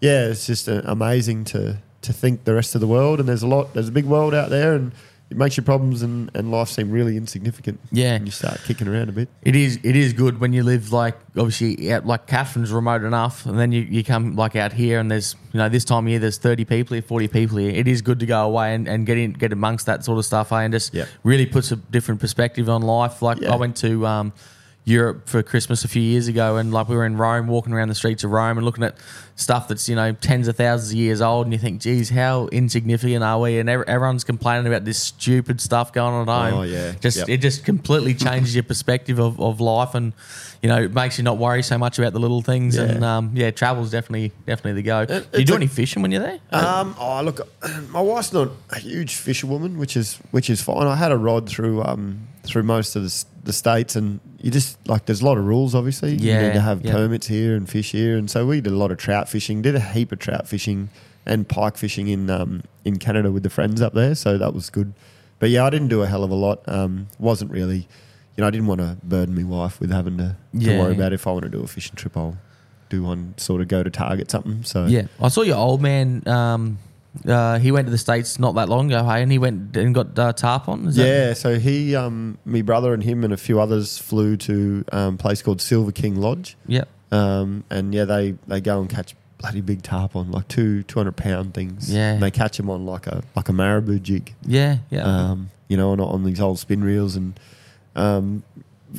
yeah, 0.00 0.26
it's 0.28 0.46
just 0.46 0.68
uh, 0.68 0.82
amazing 0.84 1.44
to 1.46 1.78
to 2.02 2.12
think 2.12 2.44
the 2.44 2.54
rest 2.54 2.74
of 2.76 2.80
the 2.80 2.86
world. 2.86 3.18
And 3.18 3.28
there's 3.28 3.42
a 3.42 3.48
lot, 3.48 3.74
there's 3.74 3.88
a 3.88 3.92
big 3.92 4.04
world 4.04 4.32
out 4.32 4.48
there, 4.50 4.74
and 4.74 4.92
it 5.30 5.36
makes 5.36 5.56
your 5.58 5.64
problems 5.64 6.02
and, 6.02 6.30
and 6.34 6.50
life 6.50 6.68
seem 6.68 6.90
really 6.90 7.16
insignificant. 7.16 7.78
Yeah. 7.92 8.14
and 8.14 8.24
you 8.26 8.32
start 8.32 8.60
kicking 8.64 8.88
around 8.88 9.08
a 9.10 9.12
bit. 9.12 9.28
it 9.42 9.54
is. 9.54 9.78
It 9.82 9.94
is 9.96 10.12
good 10.14 10.40
when 10.40 10.52
you 10.54 10.62
live 10.62 10.92
like 10.92 11.16
obviously 11.36 11.92
out, 11.92 12.06
like 12.06 12.26
Katherine's 12.26 12.72
remote 12.72 13.02
enough, 13.04 13.44
and 13.46 13.58
then 13.58 13.70
you, 13.72 13.82
you 13.82 14.02
come 14.02 14.36
like 14.36 14.56
out 14.56 14.72
here, 14.72 14.98
and 14.98 15.10
there's 15.10 15.36
you 15.52 15.58
know 15.58 15.68
this 15.68 15.84
time 15.84 16.06
of 16.06 16.10
year 16.10 16.18
there's 16.18 16.38
thirty 16.38 16.64
people 16.64 16.94
here, 16.94 17.02
forty 17.02 17.28
people 17.28 17.58
here. 17.58 17.70
It 17.70 17.86
is 17.86 18.00
good 18.02 18.20
to 18.20 18.26
go 18.26 18.44
away 18.44 18.74
and, 18.74 18.88
and 18.88 19.04
get 19.06 19.18
in 19.18 19.32
get 19.32 19.52
amongst 19.52 19.86
that 19.86 20.04
sort 20.04 20.18
of 20.18 20.24
stuff, 20.24 20.50
eh, 20.52 20.62
and 20.62 20.72
just 20.72 20.94
Yeah. 20.94 21.04
really 21.24 21.46
puts 21.46 21.72
a 21.72 21.76
different 21.76 22.20
perspective 22.20 22.68
on 22.68 22.82
life. 22.82 23.20
Like 23.20 23.40
Yeah. 23.40 23.52
I 23.52 23.56
went 23.56 23.76
to 23.78 24.06
um, 24.06 24.32
Europe 24.88 25.28
for 25.28 25.42
Christmas 25.42 25.84
a 25.84 25.88
few 25.88 26.02
years 26.02 26.28
ago, 26.28 26.56
and 26.56 26.72
like 26.72 26.88
we 26.88 26.96
were 26.96 27.04
in 27.06 27.16
Rome, 27.16 27.46
walking 27.46 27.72
around 27.72 27.88
the 27.88 27.94
streets 27.94 28.24
of 28.24 28.30
Rome 28.30 28.56
and 28.58 28.64
looking 28.64 28.84
at 28.84 28.96
stuff 29.36 29.68
that's 29.68 29.88
you 29.88 29.94
know 29.94 30.12
tens 30.12 30.48
of 30.48 30.56
thousands 30.56 30.90
of 30.92 30.96
years 30.98 31.20
old, 31.20 31.46
and 31.46 31.52
you 31.52 31.58
think, 31.58 31.80
geez, 31.80 32.10
how 32.10 32.46
insignificant 32.48 33.22
are 33.22 33.38
we? 33.40 33.58
And 33.58 33.68
ev- 33.68 33.84
everyone's 33.86 34.24
complaining 34.24 34.66
about 34.66 34.84
this 34.84 34.98
stupid 35.02 35.60
stuff 35.60 35.92
going 35.92 36.14
on 36.14 36.28
at 36.28 36.50
home. 36.50 36.60
Oh, 36.60 36.62
yeah. 36.62 36.92
just 37.00 37.18
Yep. 37.18 37.28
it 37.28 37.36
just 37.38 37.64
completely 37.64 38.14
changes 38.14 38.54
your 38.54 38.64
perspective 38.64 39.18
of, 39.18 39.38
of 39.40 39.60
life, 39.60 39.94
and 39.94 40.12
you 40.62 40.68
know 40.68 40.82
it 40.82 40.92
makes 40.94 41.18
you 41.18 41.24
not 41.24 41.38
worry 41.38 41.62
so 41.62 41.78
much 41.78 41.98
about 41.98 42.12
the 42.12 42.18
little 42.20 42.42
things. 42.42 42.76
Yeah. 42.76 42.82
And 42.84 43.04
um, 43.04 43.32
yeah, 43.34 43.50
travel's 43.50 43.90
definitely 43.90 44.32
definitely 44.46 44.80
the 44.80 44.86
go. 44.86 45.04
do 45.04 45.24
you 45.38 45.44
do 45.44 45.52
a- 45.52 45.56
any 45.56 45.66
fishing 45.66 46.02
when 46.02 46.10
you're 46.12 46.22
there? 46.22 46.38
Um, 46.50 46.94
oh 46.98 47.22
look, 47.22 47.40
my 47.90 48.00
wife's 48.00 48.32
not 48.32 48.50
a 48.70 48.78
huge 48.78 49.14
fisherwoman, 49.16 49.78
which 49.78 49.96
is 49.96 50.18
which 50.30 50.48
is 50.50 50.60
fine. 50.62 50.86
I 50.86 50.96
had 50.96 51.12
a 51.12 51.16
rod 51.18 51.48
through 51.48 51.82
um 51.84 52.26
through 52.44 52.62
most 52.62 52.96
of 52.96 53.02
the, 53.02 53.24
the 53.48 53.52
states, 53.52 53.96
and 53.96 54.20
you 54.40 54.52
just 54.52 54.78
like 54.86 55.06
there's 55.06 55.22
a 55.22 55.24
lot 55.24 55.38
of 55.38 55.44
rules. 55.44 55.74
Obviously, 55.74 56.12
you 56.12 56.32
need 56.34 56.52
to 56.52 56.60
have 56.60 56.84
yeah. 56.84 56.92
permits 56.92 57.26
here 57.26 57.56
and 57.56 57.68
fish 57.68 57.90
here, 57.90 58.16
and 58.16 58.30
so 58.30 58.46
we 58.46 58.60
did 58.60 58.72
a 58.72 58.76
lot 58.76 58.92
of 58.92 58.98
trout 58.98 59.28
fishing. 59.28 59.62
Did 59.62 59.74
a 59.74 59.80
heap 59.80 60.12
of 60.12 60.20
trout 60.20 60.46
fishing 60.46 60.90
and 61.26 61.48
pike 61.48 61.76
fishing 61.76 62.06
in 62.08 62.30
um 62.30 62.62
in 62.84 62.98
Canada 62.98 63.32
with 63.32 63.42
the 63.42 63.50
friends 63.50 63.82
up 63.82 63.94
there, 63.94 64.14
so 64.14 64.38
that 64.38 64.54
was 64.54 64.70
good. 64.70 64.92
But 65.40 65.50
yeah, 65.50 65.64
I 65.64 65.70
didn't 65.70 65.88
do 65.88 66.02
a 66.02 66.06
hell 66.06 66.22
of 66.22 66.30
a 66.30 66.34
lot. 66.34 66.60
Um, 66.68 67.08
wasn't 67.18 67.50
really, 67.50 67.88
you 68.36 68.42
know, 68.42 68.46
I 68.46 68.50
didn't 68.50 68.66
want 68.66 68.80
to 68.80 68.96
burden 69.02 69.34
my 69.34 69.44
wife 69.44 69.80
with 69.80 69.90
having 69.90 70.18
to, 70.18 70.36
to 70.52 70.58
Yeah. 70.58 70.78
worry 70.78 70.92
about 70.94 71.12
if 71.12 71.26
I 71.26 71.30
want 71.30 71.44
to 71.44 71.50
do 71.50 71.62
a 71.62 71.66
fishing 71.66 71.94
trip. 71.96 72.16
I'll 72.16 72.36
do 72.90 73.02
one 73.04 73.34
sort 73.36 73.60
of 73.60 73.68
go 73.68 73.82
to 73.82 73.90
Target 73.90 74.30
something. 74.30 74.64
So 74.64 74.86
Yeah, 74.86 75.06
I 75.20 75.28
saw 75.28 75.42
your 75.42 75.56
old 75.56 75.80
man. 75.80 76.26
Um, 76.26 76.78
uh, 77.26 77.58
he 77.58 77.72
went 77.72 77.86
to 77.86 77.90
the 77.90 77.98
states 77.98 78.38
not 78.38 78.54
that 78.56 78.68
long 78.68 78.92
ago, 78.92 79.04
hey, 79.04 79.22
and 79.22 79.30
he 79.32 79.38
went 79.38 79.76
and 79.76 79.94
got 79.94 80.18
uh, 80.18 80.32
tarpon. 80.32 80.86
Is 80.88 80.96
that- 80.96 81.06
Yeah, 81.06 81.32
so 81.34 81.58
he, 81.58 81.94
um, 81.96 82.38
me 82.44 82.62
brother 82.62 82.92
and 82.94 83.02
him 83.02 83.24
and 83.24 83.32
a 83.32 83.36
few 83.36 83.60
others 83.60 83.98
flew 83.98 84.36
to 84.38 84.84
um, 84.92 85.14
a 85.14 85.16
place 85.18 85.42
called 85.42 85.60
Silver 85.60 85.92
King 85.92 86.16
Lodge, 86.16 86.56
yeah, 86.66 86.84
um, 87.12 87.64
and 87.70 87.94
yeah, 87.94 88.04
they, 88.04 88.32
they 88.46 88.60
go 88.60 88.80
and 88.80 88.88
catch 88.90 89.14
bloody 89.38 89.60
big 89.60 89.82
tarpon, 89.82 90.30
like 90.32 90.48
two 90.48 90.82
two 90.82 90.98
hundred 90.98 91.16
pound 91.16 91.54
things. 91.54 91.92
Yeah. 91.92 92.14
and 92.14 92.22
they 92.22 92.30
catch 92.30 92.56
them 92.56 92.68
on 92.70 92.84
like 92.86 93.06
a 93.06 93.22
like 93.36 93.48
a 93.48 93.52
marabou 93.52 93.98
jig, 94.00 94.34
yeah, 94.44 94.78
yeah. 94.90 95.04
um, 95.04 95.50
you 95.68 95.76
know, 95.76 95.90
on, 95.92 96.00
on 96.00 96.24
these 96.24 96.40
old 96.40 96.58
spin 96.58 96.82
reels, 96.82 97.14
and 97.16 97.38
um, 97.96 98.42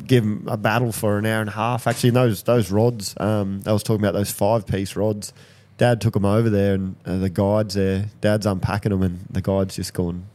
give 0.06 0.24
them 0.24 0.46
a 0.48 0.56
battle 0.58 0.92
for 0.92 1.18
an 1.18 1.26
hour 1.26 1.42
and 1.42 1.50
a 1.50 1.54
half. 1.54 1.88
Actually, 1.88 2.12
those 2.12 2.44
those 2.44 2.72
rods, 2.72 3.16
um, 3.18 3.62
I 3.66 3.74
was 3.74 3.84
talking 3.84 4.02
about 4.02 4.14
those 4.14 4.32
five 4.32 4.66
piece 4.66 4.96
rods. 4.96 5.34
Dad 5.80 6.00
took 6.02 6.14
them 6.14 6.26
over 6.26 6.50
there, 6.50 6.76
and 6.76 6.96
uh, 7.06 7.18
the 7.18 7.30
guides 7.30 7.74
there. 7.74 8.06
Dad's 8.22 8.46
unpacking 8.46 8.92
them, 8.92 9.02
and 9.02 9.26
the 9.32 9.42
guide's 9.42 9.76
just 9.76 9.94
going, 9.94 10.26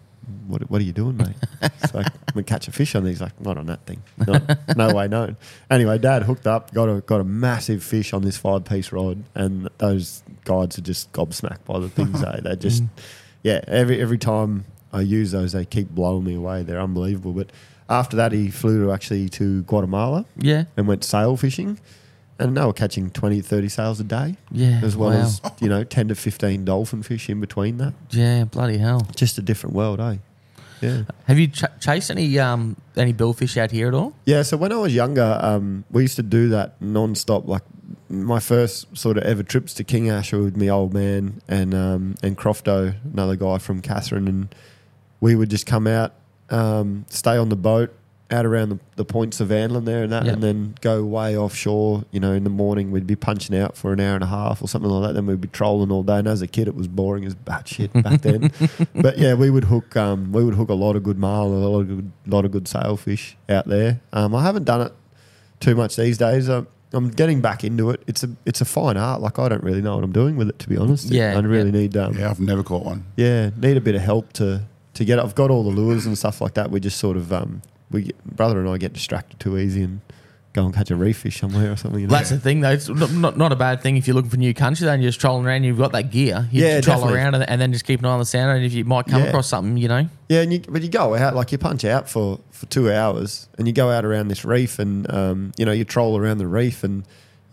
"What, 0.48 0.68
what 0.70 0.80
are 0.80 0.84
you 0.84 0.92
doing, 0.92 1.16
mate?" 1.16 1.36
It's 1.62 1.94
like, 1.94 2.06
"I'm 2.28 2.34
gonna 2.34 2.44
catch 2.44 2.66
a 2.66 2.72
fish 2.72 2.94
on 2.94 3.04
these." 3.04 3.20
Like, 3.20 3.38
not 3.40 3.56
on 3.58 3.66
that 3.66 3.84
thing. 3.86 4.02
No, 4.26 4.40
no 4.74 4.94
way, 4.94 5.06
no. 5.06 5.36
Anyway, 5.70 5.98
Dad 5.98 6.22
hooked 6.24 6.46
up, 6.46 6.72
got 6.74 6.88
a 6.88 7.02
got 7.02 7.20
a 7.20 7.24
massive 7.24 7.84
fish 7.84 8.12
on 8.12 8.22
this 8.22 8.36
five 8.36 8.64
piece 8.64 8.90
rod, 8.90 9.22
and 9.34 9.68
those 9.78 10.22
guides 10.44 10.78
are 10.78 10.82
just 10.82 11.12
gobsmacked 11.12 11.64
by 11.66 11.78
the 11.78 11.88
things. 11.88 12.22
eh? 12.22 12.40
They 12.42 12.56
just, 12.56 12.82
yeah. 13.42 13.60
Every 13.68 14.00
every 14.00 14.18
time 14.18 14.64
I 14.94 15.02
use 15.02 15.30
those, 15.30 15.52
they 15.52 15.64
keep 15.66 15.90
blowing 15.90 16.24
me 16.24 16.34
away. 16.34 16.62
They're 16.62 16.80
unbelievable. 16.80 17.32
But 17.34 17.50
after 17.90 18.16
that, 18.16 18.32
he 18.32 18.50
flew 18.50 18.84
to 18.86 18.92
actually 18.92 19.28
to 19.28 19.62
Guatemala 19.64 20.24
yeah, 20.38 20.64
and 20.76 20.88
went 20.88 21.04
sail 21.04 21.36
fishing. 21.36 21.78
And 22.38 22.56
they 22.56 22.64
were 22.64 22.72
catching 22.72 23.10
20, 23.10 23.40
30 23.40 23.68
sails 23.68 24.00
a 24.00 24.04
day, 24.04 24.36
yeah. 24.50 24.80
as 24.82 24.96
well 24.96 25.10
wow. 25.10 25.22
as, 25.22 25.40
you 25.60 25.68
know, 25.68 25.84
10 25.84 26.08
to 26.08 26.14
15 26.14 26.64
dolphin 26.64 27.02
fish 27.02 27.28
in 27.30 27.40
between 27.40 27.78
that. 27.78 27.94
yeah, 28.10 28.44
bloody 28.44 28.78
hell. 28.78 29.06
Just 29.14 29.38
a 29.38 29.42
different 29.42 29.74
world, 29.76 30.00
eh? 30.00 30.16
Yeah. 30.80 31.02
Have 31.26 31.38
you 31.38 31.48
ch- 31.48 31.64
chased 31.80 32.10
any 32.10 32.38
um 32.38 32.76
any 32.96 33.14
billfish 33.14 33.56
out 33.56 33.70
here 33.70 33.88
at 33.88 33.94
all? 33.94 34.14
Yeah, 34.26 34.42
so 34.42 34.56
when 34.56 34.72
I 34.72 34.76
was 34.76 34.94
younger, 34.94 35.38
um, 35.40 35.84
we 35.90 36.02
used 36.02 36.16
to 36.16 36.22
do 36.22 36.48
that 36.50 36.80
non-stop. 36.82 37.48
Like 37.48 37.62
my 38.10 38.40
first 38.40 38.94
sort 38.96 39.16
of 39.16 39.24
ever 39.24 39.42
trips 39.42 39.72
to 39.74 39.84
King 39.84 40.10
Asher 40.10 40.42
with 40.42 40.56
me 40.56 40.70
old 40.70 40.92
man 40.92 41.40
and 41.48 41.74
um, 41.74 42.14
and 42.22 42.36
Crofto, 42.36 42.94
another 43.12 43.36
guy 43.36 43.58
from 43.58 43.80
Katherine, 43.80 44.28
and 44.28 44.54
we 45.20 45.34
would 45.34 45.48
just 45.48 45.64
come 45.64 45.86
out, 45.86 46.12
um, 46.50 47.06
stay 47.08 47.36
on 47.36 47.48
the 47.48 47.56
boat 47.56 47.94
out 48.34 48.44
around 48.44 48.68
the, 48.70 48.78
the 48.96 49.04
points 49.04 49.40
of 49.40 49.48
Anlin 49.48 49.84
there 49.84 50.02
and 50.02 50.12
that, 50.12 50.24
Yep. 50.24 50.34
and 50.34 50.42
then 50.42 50.74
go 50.80 51.04
way 51.04 51.36
offshore. 51.36 52.04
You 52.10 52.20
know, 52.20 52.32
in 52.32 52.44
the 52.44 52.50
morning 52.50 52.90
we'd 52.90 53.06
be 53.06 53.16
punching 53.16 53.56
out 53.56 53.76
for 53.76 53.92
an 53.92 54.00
hour 54.00 54.14
and 54.14 54.24
a 54.24 54.26
half 54.28 54.60
or 54.62 54.68
something 54.68 54.90
like 54.90 55.08
that. 55.08 55.14
Then 55.14 55.26
we'd 55.26 55.40
be 55.40 55.48
trolling 55.48 55.90
all 55.92 56.02
day. 56.02 56.18
And 56.18 56.28
as 56.28 56.42
a 56.42 56.46
kid, 56.46 56.68
it 56.68 56.74
was 56.74 56.88
boring 56.88 57.24
as 57.24 57.34
batshit 57.34 57.92
back 58.02 58.20
then. 58.22 58.50
but 58.94 59.16
yeah, 59.18 59.34
we 59.34 59.48
would 59.50 59.64
hook 59.64 59.96
um, 59.96 60.32
we 60.32 60.44
would 60.44 60.54
hook 60.54 60.68
a 60.68 60.74
lot 60.74 60.96
of 60.96 61.02
good 61.02 61.18
marlin, 61.18 61.62
a 61.62 61.68
lot 61.68 61.80
of 61.80 61.88
good, 61.88 62.12
lot 62.26 62.44
of 62.44 62.50
good 62.50 62.66
sailfish 62.68 63.36
out 63.48 63.66
there. 63.66 64.00
Um, 64.12 64.34
I 64.34 64.42
haven't 64.42 64.64
done 64.64 64.80
it 64.82 64.92
too 65.60 65.74
much 65.74 65.96
these 65.96 66.18
days. 66.18 66.48
I'm, 66.48 66.66
I'm 66.92 67.08
getting 67.10 67.40
back 67.40 67.64
into 67.64 67.90
it. 67.90 68.02
It's 68.06 68.22
a 68.22 68.30
it's 68.46 68.60
a 68.60 68.64
fine 68.64 68.96
art. 68.96 69.20
Like 69.20 69.38
I 69.38 69.48
don't 69.48 69.64
really 69.64 69.82
know 69.82 69.96
what 69.96 70.04
I'm 70.04 70.12
doing 70.12 70.36
with 70.36 70.48
it 70.48 70.58
to 70.60 70.68
be 70.68 70.76
honest. 70.76 71.06
Yeah, 71.10 71.36
I 71.36 71.40
really 71.40 71.70
yeah. 71.70 71.78
need 71.80 71.96
um, 71.96 72.16
Yeah, 72.16 72.30
I've 72.30 72.38
never 72.40 72.62
caught 72.62 72.84
one. 72.84 73.04
yeah, 73.16 73.50
need 73.56 73.76
a 73.76 73.80
bit 73.80 73.94
of 73.96 74.02
help 74.02 74.32
to 74.34 74.62
to 74.94 75.04
get. 75.04 75.18
It. 75.18 75.22
I've 75.24 75.34
got 75.34 75.50
all 75.50 75.64
the 75.64 75.70
lures 75.70 76.06
and 76.06 76.16
stuff 76.16 76.40
like 76.40 76.54
that. 76.54 76.70
We 76.70 76.78
just 76.78 76.98
sort 76.98 77.16
of 77.16 77.32
um, 77.32 77.62
we 77.94 78.02
get, 78.02 78.24
brother 78.36 78.60
and 78.60 78.68
I 78.68 78.76
get 78.78 78.92
distracted 78.92 79.40
too 79.40 79.56
easy 79.56 79.82
and 79.82 80.00
go 80.52 80.64
and 80.64 80.72
catch 80.72 80.88
a 80.90 80.94
reef 80.96 81.16
fish 81.18 81.40
somewhere 81.40 81.72
or 81.72 81.76
something. 81.76 82.00
You 82.00 82.06
know? 82.06 82.12
That's 82.14 82.30
the 82.30 82.38
thing, 82.38 82.60
though. 82.60 82.70
It's 82.70 82.88
not, 82.88 83.10
not, 83.10 83.36
not 83.36 83.50
a 83.50 83.56
bad 83.56 83.80
thing 83.80 83.96
if 83.96 84.06
you're 84.06 84.14
looking 84.14 84.30
for 84.30 84.36
new 84.36 84.54
country, 84.54 84.86
and 84.88 85.02
you're 85.02 85.08
just 85.08 85.20
trolling 85.20 85.46
around. 85.46 85.64
You've 85.64 85.78
got 85.78 85.90
that 85.92 86.10
gear. 86.12 86.48
You 86.52 86.62
Yeah, 86.64 86.74
just 86.76 86.84
troll 86.84 86.98
definitely. 86.98 87.18
around 87.20 87.34
and, 87.34 87.48
and 87.50 87.60
then 87.60 87.72
just 87.72 87.84
keep 87.84 87.98
an 88.00 88.06
eye 88.06 88.10
on 88.10 88.20
the 88.20 88.24
sound. 88.24 88.56
And 88.56 88.64
if 88.64 88.72
you 88.72 88.84
might 88.84 89.06
come 89.06 89.22
Yeah. 89.22 89.28
across 89.28 89.48
something, 89.48 89.76
you 89.76 89.88
know, 89.88 90.08
Yeah, 90.28 90.42
and 90.42 90.52
you, 90.52 90.60
but 90.68 90.82
you 90.82 90.88
go 90.88 91.16
out 91.16 91.34
like 91.34 91.50
you 91.50 91.58
punch 91.58 91.84
out 91.84 92.08
for, 92.08 92.38
for 92.52 92.66
two 92.66 92.92
hours, 92.92 93.48
and 93.58 93.66
you 93.66 93.72
go 93.72 93.90
out 93.90 94.04
around 94.04 94.28
this 94.28 94.44
reef, 94.44 94.78
and 94.78 95.10
um, 95.12 95.52
you 95.56 95.64
know 95.64 95.72
you 95.72 95.84
troll 95.84 96.16
around 96.16 96.38
the 96.38 96.46
reef, 96.46 96.84
and 96.84 97.04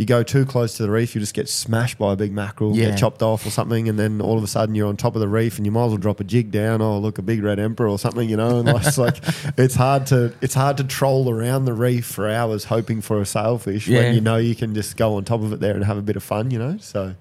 you 0.02 0.08
go 0.08 0.24
too 0.24 0.46
close 0.46 0.76
to 0.78 0.84
the 0.84 0.90
reef, 0.90 1.14
you 1.14 1.22
just 1.22 1.34
get 1.36 1.48
smashed 1.48 1.98
by 2.00 2.14
a 2.14 2.16
big 2.16 2.32
mackerel, 2.34 2.76
Yeah. 2.76 2.90
get 2.90 2.98
chopped 2.98 3.22
off 3.22 3.46
or 3.46 3.52
something, 3.52 3.88
and 3.88 4.00
then 4.00 4.20
all 4.20 4.36
of 4.38 4.44
a 4.44 4.48
sudden 4.48 4.74
you're 4.74 4.88
on 4.88 4.98
top 4.98 5.14
of 5.16 5.22
the 5.22 5.28
reef, 5.28 5.58
and 5.58 5.66
you 5.66 5.72
might 5.72 5.84
as 5.86 5.90
well 5.90 5.98
drop 5.98 6.20
a 6.20 6.24
jig 6.24 6.50
down. 6.52 6.82
Oh, 6.82 6.98
look, 6.98 7.20
a 7.20 7.22
big 7.22 7.44
red 7.44 7.60
emperor 7.60 7.88
or 7.88 8.00
something, 8.00 8.28
you 8.28 8.36
know. 8.36 8.58
And 8.60 8.68
like, 8.68 8.86
it's 8.88 8.98
like 9.08 9.18
it's 9.58 9.76
hard 9.76 10.08
to 10.08 10.34
it's 10.42 10.56
hard 10.56 10.78
to 10.78 10.84
troll 10.84 11.30
around 11.30 11.66
the 11.66 11.74
reef 11.74 12.06
for 12.06 12.28
hours 12.28 12.66
hoping 12.66 13.00
for 13.02 13.22
a 13.22 13.26
sailfish 13.26 13.88
Yeah. 13.88 14.00
when 14.00 14.16
you 14.16 14.22
know 14.22 14.38
you 14.38 14.56
can 14.56 14.74
just 14.74 14.98
go 14.98 15.16
on 15.18 15.24
top 15.24 15.42
of 15.44 15.54
it 15.54 15.60
there 15.60 15.76
and 15.76 15.86
have 15.86 15.98
a 15.98 16.02
bit 16.02 16.16
of 16.16 16.24
fun, 16.24 16.52
you 16.52 16.58
know. 16.60 16.78
So, 16.80 17.14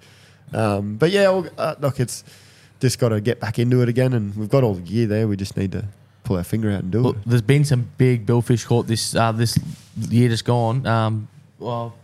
um, 0.54 0.96
but 0.96 1.10
yeah, 1.10 1.28
well, 1.28 1.46
uh, 1.58 1.74
look, 1.80 2.00
it's 2.00 2.24
just 2.80 2.98
got 2.98 3.10
to 3.10 3.20
get 3.20 3.40
back 3.40 3.58
into 3.58 3.82
it 3.82 3.88
again, 3.88 4.12
and 4.14 4.34
we've 4.36 4.48
got 4.48 4.64
all 4.64 4.74
the 4.74 4.80
gear 4.80 5.06
there. 5.06 5.28
We 5.28 5.36
just 5.36 5.56
need 5.56 5.72
to 5.72 5.84
pull 6.24 6.36
our 6.38 6.44
finger 6.44 6.70
out 6.70 6.82
and 6.82 6.90
do 6.90 7.02
Well, 7.02 7.12
it. 7.12 7.18
there's 7.26 7.42
been 7.42 7.64
some 7.64 7.90
big 7.98 8.24
billfish 8.26 8.64
caught 8.66 8.86
this 8.86 9.14
uh, 9.14 9.32
this 9.32 9.58
year 10.08 10.28
just 10.30 10.44
gone. 10.46 10.86
Um, 10.86 11.28
well, 11.58 11.94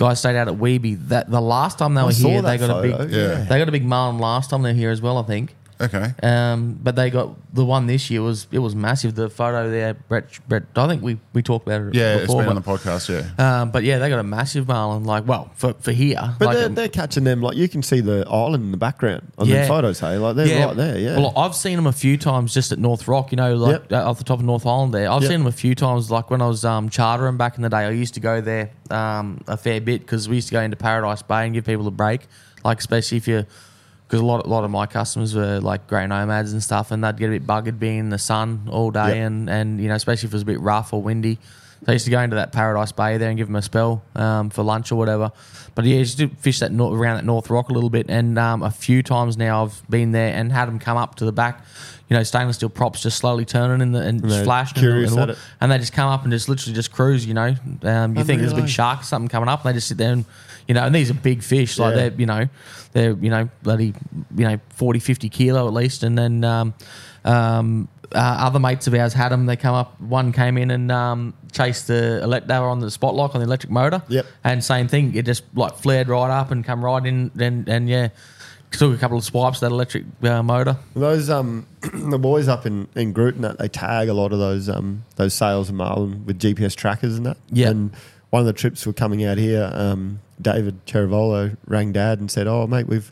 guys 0.00 0.18
stayed 0.18 0.34
out 0.34 0.48
at 0.48 0.54
Weeby. 0.54 1.08
That 1.08 1.30
the 1.30 1.40
last 1.40 1.78
time 1.78 1.94
they 1.94 2.00
I 2.00 2.06
were 2.06 2.12
here, 2.12 2.42
they 2.42 2.58
got 2.58 2.78
a 2.78 2.82
big 2.82 3.10
yeah. 3.10 3.44
they 3.44 3.58
got 3.58 3.68
a 3.68 3.72
big 3.72 3.84
marlin 3.84 4.18
last 4.18 4.50
time 4.50 4.62
they 4.62 4.70
were 4.70 4.78
here 4.78 4.90
as 4.90 5.00
well. 5.00 5.18
I 5.18 5.22
think. 5.22 5.54
Okay. 5.80 6.12
Um, 6.22 6.78
but 6.82 6.94
they 6.96 7.10
got 7.10 7.34
the 7.54 7.64
one 7.64 7.86
this 7.86 8.10
year 8.10 8.22
was 8.22 8.46
it 8.52 8.58
was 8.58 8.74
massive. 8.74 9.14
The 9.14 9.30
photo 9.30 9.70
there, 9.70 9.94
Brett. 9.94 10.26
Brett. 10.48 10.64
I 10.76 10.86
think 10.86 11.02
we, 11.02 11.18
we 11.32 11.42
talked 11.42 11.66
about 11.66 11.80
it. 11.88 11.94
Yeah, 11.94 12.16
it's 12.16 12.26
before, 12.26 12.42
been 12.42 12.50
on 12.50 12.54
the 12.56 12.60
podcast. 12.60 13.08
Yeah. 13.08 13.60
Um, 13.62 13.70
but 13.70 13.82
yeah, 13.84 13.98
they 13.98 14.08
got 14.08 14.18
a 14.18 14.22
massive 14.24 14.68
marlin. 14.68 15.04
Like, 15.04 15.26
well, 15.26 15.50
for 15.54 15.72
for 15.74 15.92
here, 15.92 16.34
But 16.38 16.46
like, 16.46 16.56
they're, 16.56 16.66
um, 16.66 16.74
they're 16.74 16.88
catching 16.88 17.24
them 17.24 17.40
like 17.40 17.56
you 17.56 17.68
can 17.68 17.82
see 17.82 18.00
the 18.00 18.26
island 18.28 18.64
in 18.64 18.70
the 18.72 18.76
background 18.76 19.32
on 19.38 19.48
the 19.48 19.64
photos. 19.66 20.00
Hey, 20.00 20.18
like 20.18 20.36
they're 20.36 20.66
right 20.66 20.76
there. 20.76 20.98
Yeah. 20.98 21.16
Well, 21.16 21.32
I've 21.36 21.54
seen 21.54 21.76
them 21.76 21.86
a 21.86 21.92
few 21.92 22.16
times 22.16 22.52
just 22.52 22.72
at 22.72 22.78
North 22.78 23.08
Rock. 23.08 23.32
You 23.32 23.36
know, 23.36 23.54
like 23.56 23.82
Yep. 23.90 23.92
uh, 23.92 24.10
off 24.10 24.18
the 24.18 24.24
top 24.24 24.38
of 24.38 24.44
North 24.44 24.66
Island. 24.66 24.92
There, 24.94 25.10
I've 25.10 25.22
Yep. 25.22 25.30
seen 25.30 25.38
them 25.40 25.46
a 25.46 25.52
few 25.52 25.74
times. 25.74 26.10
Like 26.10 26.30
when 26.30 26.42
I 26.42 26.46
was 26.46 26.64
um, 26.64 26.88
chartering 26.90 27.36
back 27.36 27.56
in 27.56 27.62
the 27.62 27.68
day, 27.70 27.78
I 27.78 27.90
used 27.90 28.14
to 28.14 28.20
go 28.20 28.40
there 28.40 28.70
um, 28.90 29.40
a 29.46 29.56
fair 29.56 29.80
bit 29.80 30.00
because 30.02 30.28
we 30.28 30.36
used 30.36 30.48
to 30.48 30.52
go 30.52 30.60
into 30.60 30.76
Paradise 30.76 31.22
Bay 31.22 31.44
and 31.46 31.54
give 31.54 31.64
people 31.64 31.86
a 31.86 31.90
break. 31.90 32.22
Like 32.64 32.78
especially 32.78 33.16
if 33.16 33.26
you, 33.26 33.46
because 34.10 34.20
a 34.20 34.24
lot, 34.24 34.44
a 34.44 34.48
lot 34.48 34.64
of 34.64 34.70
my 34.72 34.86
customers 34.86 35.36
were 35.36 35.60
like 35.60 35.86
grey 35.86 36.04
nomads 36.04 36.52
and 36.52 36.60
stuff, 36.60 36.90
and 36.90 37.04
they'd 37.04 37.16
get 37.16 37.28
a 37.28 37.38
bit 37.38 37.46
buggered 37.46 37.78
being 37.78 37.98
in 38.00 38.10
the 38.10 38.18
sun 38.18 38.68
all 38.70 38.90
day, 38.90 39.08
Yep. 39.08 39.26
and 39.26 39.48
and 39.50 39.80
you 39.80 39.86
know 39.88 39.94
especially 39.94 40.26
if 40.26 40.32
it 40.32 40.36
was 40.36 40.42
a 40.42 40.46
bit 40.46 40.60
rough 40.60 40.92
or 40.92 41.00
windy. 41.00 41.38
So 41.84 41.86
I 41.88 41.92
used 41.92 42.04
to 42.06 42.10
go 42.10 42.20
into 42.20 42.36
that 42.36 42.52
Paradise 42.52 42.92
Bay 42.92 43.16
there 43.16 43.28
and 43.30 43.38
give 43.38 43.46
them 43.46 43.56
a 43.56 43.62
spell 43.62 44.02
um, 44.14 44.50
for 44.50 44.62
lunch 44.62 44.92
or 44.92 44.96
whatever. 44.96 45.32
But 45.74 45.86
yeah, 45.86 46.02
just 46.02 46.18
to 46.18 46.28
fish 46.28 46.58
that 46.58 46.72
around 46.72 47.16
that 47.16 47.24
North 47.24 47.48
Rock 47.48 47.70
a 47.70 47.72
little 47.72 47.88
bit, 47.88 48.06
and 48.10 48.36
um, 48.38 48.62
a 48.62 48.70
few 48.70 49.02
times 49.02 49.36
now 49.38 49.64
I've 49.64 49.88
been 49.88 50.10
there 50.12 50.34
and 50.34 50.50
had 50.52 50.66
them 50.68 50.78
come 50.78 50.96
up 50.98 51.14
to 51.16 51.24
the 51.24 51.32
back. 51.32 51.64
You 52.10 52.16
know, 52.16 52.22
stainless 52.24 52.56
steel 52.56 52.68
props 52.70 53.02
just 53.02 53.16
slowly 53.18 53.44
turning 53.44 53.80
in 53.80 53.92
the 53.92 54.00
and 54.00 54.20
just 54.20 54.42
flashing, 54.42 54.76
in 54.78 54.82
the- 54.84 54.90
curious 54.90 55.10
in 55.12 55.16
the 55.16 55.22
at 55.22 55.30
it. 55.30 55.38
and 55.60 55.70
they 55.70 55.78
just 55.78 55.92
come 55.92 56.08
up 56.08 56.24
and 56.24 56.32
just 56.32 56.48
literally 56.48 56.74
just 56.74 56.90
cruise. 56.92 57.24
You 57.24 57.34
know, 57.34 57.54
um, 57.84 58.16
you 58.16 58.24
think 58.24 58.40
there's 58.40 58.52
a 58.52 58.56
big 58.56 58.68
shark 58.68 59.00
or 59.02 59.04
something 59.04 59.28
coming 59.28 59.48
up, 59.48 59.64
and 59.64 59.70
they 59.72 59.76
just 59.76 59.86
sit 59.88 59.96
there 59.96 60.12
and 60.12 60.24
you 60.70 60.74
know, 60.74 60.84
and 60.86 60.94
these 60.94 61.10
are 61.10 61.14
big 61.14 61.42
fish, 61.42 61.78
like 61.80 61.96
Yeah. 61.96 62.08
they're 62.10 62.20
you 62.20 62.26
know, 62.26 62.48
they're 62.92 63.16
you 63.24 63.28
know 63.30 63.48
bloody 63.64 63.92
you 64.36 64.44
know 64.48 64.60
40, 64.76 65.00
50 65.00 65.28
kilo 65.28 65.66
at 65.66 65.74
least, 65.74 66.04
and 66.04 66.16
then 66.16 66.44
um, 66.44 66.74
um, 67.24 67.88
uh, 68.14 68.18
other 68.46 68.60
mates 68.60 68.86
of 68.86 68.94
ours 68.94 69.12
had 69.12 69.30
them. 69.30 69.46
They 69.46 69.56
come 69.56 69.74
up. 69.74 70.00
One 70.00 70.32
came 70.32 70.56
in 70.58 70.70
and 70.70 70.92
um, 70.92 71.34
chased 71.50 71.88
the. 71.88 72.22
elect- 72.22 72.46
They 72.46 72.58
were 72.58 72.68
on 72.68 72.78
the 72.78 72.90
spot 72.90 73.16
lock 73.16 73.34
on 73.34 73.40
the 73.40 73.46
electric 73.46 73.72
motor. 73.72 74.00
Yep. 74.08 74.26
And 74.44 74.62
same 74.64 74.86
thing. 74.86 75.14
It 75.16 75.26
just 75.26 75.42
like 75.54 75.74
flared 75.76 76.08
right 76.08 76.30
up 76.30 76.50
and 76.52 76.64
come 76.64 76.84
right 76.84 77.04
in. 77.04 77.32
And 77.38 77.68
and 77.68 77.88
yeah, 77.88 78.08
took 78.70 78.94
a 78.94 78.98
couple 78.98 79.18
of 79.18 79.24
swipes 79.24 79.58
of 79.58 79.68
that 79.68 79.74
electric 79.74 80.04
uh, 80.22 80.42
motor. 80.42 80.76
Those 80.94 81.30
um 81.30 81.66
the 81.94 82.18
boys 82.18 82.46
up 82.48 82.64
in 82.66 82.86
in 82.94 83.12
Groote 83.12 83.34
and 83.34 83.44
that 83.44 83.58
they 83.58 83.68
tag 83.68 84.08
a 84.08 84.14
lot 84.14 84.32
of 84.32 84.38
those 84.38 84.68
um 84.68 85.04
those 85.16 85.34
sails 85.34 85.68
and 85.68 85.78
marlin 85.78 86.24
with 86.26 86.38
GPS 86.38 86.74
trackers 86.76 87.16
and 87.16 87.26
that. 87.26 87.36
Yeah. 87.50 87.70
And 87.70 87.92
one 88.30 88.40
of 88.40 88.46
the 88.46 88.52
trips 88.52 88.86
were 88.86 88.92
coming 88.92 89.24
out 89.24 89.38
here. 89.38 89.70
Um, 89.72 90.20
David 90.40 90.84
Ciaravolo 90.86 91.56
rang 91.66 91.92
Dad 91.92 92.20
and 92.20 92.30
said, 92.30 92.46
"Oh, 92.46 92.66
mate, 92.66 92.86
we've 92.88 93.10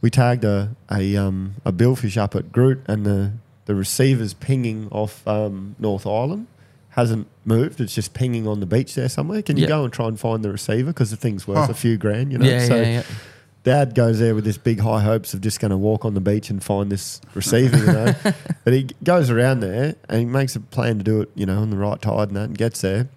we 0.00 0.10
tagged 0.10 0.44
a 0.44 0.74
a, 0.90 1.16
um, 1.16 1.54
a 1.64 1.72
billfish 1.72 2.16
up 2.16 2.34
at 2.34 2.50
Groote, 2.52 2.82
and 2.86 3.04
the 3.06 3.32
the 3.66 3.74
receiver's 3.74 4.34
pinging 4.34 4.88
off 4.90 5.26
um, 5.26 5.76
North 5.78 6.06
Island." 6.06 6.46
Hasn't 6.90 7.26
moved. 7.44 7.80
It's 7.80 7.92
just 7.94 8.14
pinging 8.14 8.46
on 8.46 8.60
the 8.60 8.66
beach 8.66 8.94
there 8.94 9.08
somewhere. 9.08 9.42
Can 9.42 9.56
you 9.56 9.62
Yeah. 9.64 9.68
go 9.68 9.82
and 9.84 9.92
try 9.92 10.06
and 10.06 10.18
find 10.18 10.44
the 10.44 10.52
receiver 10.52 10.90
because 10.92 11.10
the 11.10 11.16
thing's 11.16 11.44
worth 11.48 11.68
Oh. 11.68 11.72
a 11.72 11.74
few 11.74 11.96
grand, 11.96 12.30
you 12.30 12.38
know? 12.38 12.46
yeah, 12.46 12.66
so 12.68 12.76
yeah, 12.76 12.82
yeah. 12.88 13.02
Dad 13.64 13.96
goes 13.96 14.20
there 14.20 14.32
with 14.32 14.44
this 14.44 14.58
big 14.58 14.78
high 14.78 15.00
hopes 15.02 15.34
of 15.34 15.40
just 15.40 15.58
going 15.58 15.72
to 15.72 15.76
walk 15.76 16.04
on 16.04 16.14
the 16.14 16.20
beach 16.20 16.50
and 16.50 16.62
find 16.62 16.92
this 16.92 17.20
receiver, 17.34 17.78
you 17.78 17.86
know. 17.86 18.14
but 18.64 18.72
he 18.74 18.86
goes 19.02 19.28
around 19.28 19.58
there 19.58 19.96
and 20.08 20.20
he 20.20 20.24
makes 20.24 20.54
a 20.54 20.60
plan 20.60 20.98
to 20.98 21.02
do 21.02 21.20
it, 21.22 21.30
you 21.34 21.46
know, 21.46 21.58
on 21.62 21.70
the 21.70 21.76
right 21.76 22.00
tide 22.00 22.28
and 22.28 22.36
that, 22.36 22.44
and 22.44 22.56
gets 22.58 22.80
there, 22.82 23.08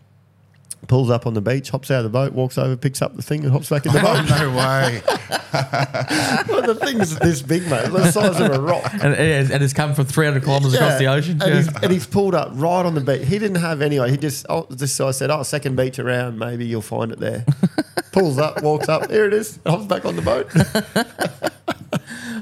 pulls 0.87 1.09
up 1.09 1.25
on 1.27 1.33
the 1.33 1.41
beach, 1.41 1.69
hops 1.69 1.89
out 1.91 1.97
of 1.99 2.03
the 2.03 2.09
boat, 2.09 2.33
walks 2.33 2.57
over, 2.57 2.77
picks 2.77 3.01
up 3.01 3.15
the 3.15 3.21
thing, 3.21 3.43
and 3.43 3.51
hops 3.51 3.69
back 3.69 3.85
in 3.85 3.93
the 3.93 3.99
Oh, 4.03 4.03
boat. 4.03 4.29
no 4.29 4.49
way. 4.49 5.01
well, 6.47 6.61
the 6.61 6.75
thing's 6.75 7.17
this 7.19 7.41
big, 7.41 7.63
mate. 7.69 7.89
The 7.91 8.11
size 8.11 8.39
of 8.39 8.51
a 8.51 8.61
rock. 8.61 8.83
And, 8.93 9.15
and 9.15 9.51
and 9.51 9.63
it's 9.63 9.73
come 9.73 9.93
from 9.95 10.05
300 10.05 10.43
kilometers 10.43 10.73
across 10.75 10.99
the 10.99 11.07
ocean. 11.07 11.41
And, 11.41 11.49
Yeah. 11.49 11.55
he's, 11.57 11.67
and 11.83 11.91
he's 11.91 12.05
pulled 12.07 12.35
up 12.35 12.51
right 12.53 12.85
on 12.85 12.93
the 12.95 13.01
beach. 13.01 13.27
He 13.27 13.39
didn't 13.39 13.61
have 13.61 13.81
anyway. 13.81 14.11
He 14.11 14.17
just, 14.17 14.45
oh, 14.49 14.67
this 14.69 14.97
guy 14.97 15.11
said, 15.11 15.31
oh, 15.31 15.43
second 15.43 15.75
beach 15.75 15.99
around, 15.99 16.37
maybe 16.39 16.65
you'll 16.65 16.81
find 16.81 17.11
it 17.11 17.19
there. 17.19 17.45
Pulls 18.11 18.37
up, 18.37 18.61
walks 18.63 18.87
up, 18.89 19.09
here 19.11 19.25
it 19.25 19.33
is, 19.33 19.59
hops 19.65 19.85
back 19.85 20.05
on 20.05 20.15
the 20.15 20.21
boat. 20.21 20.47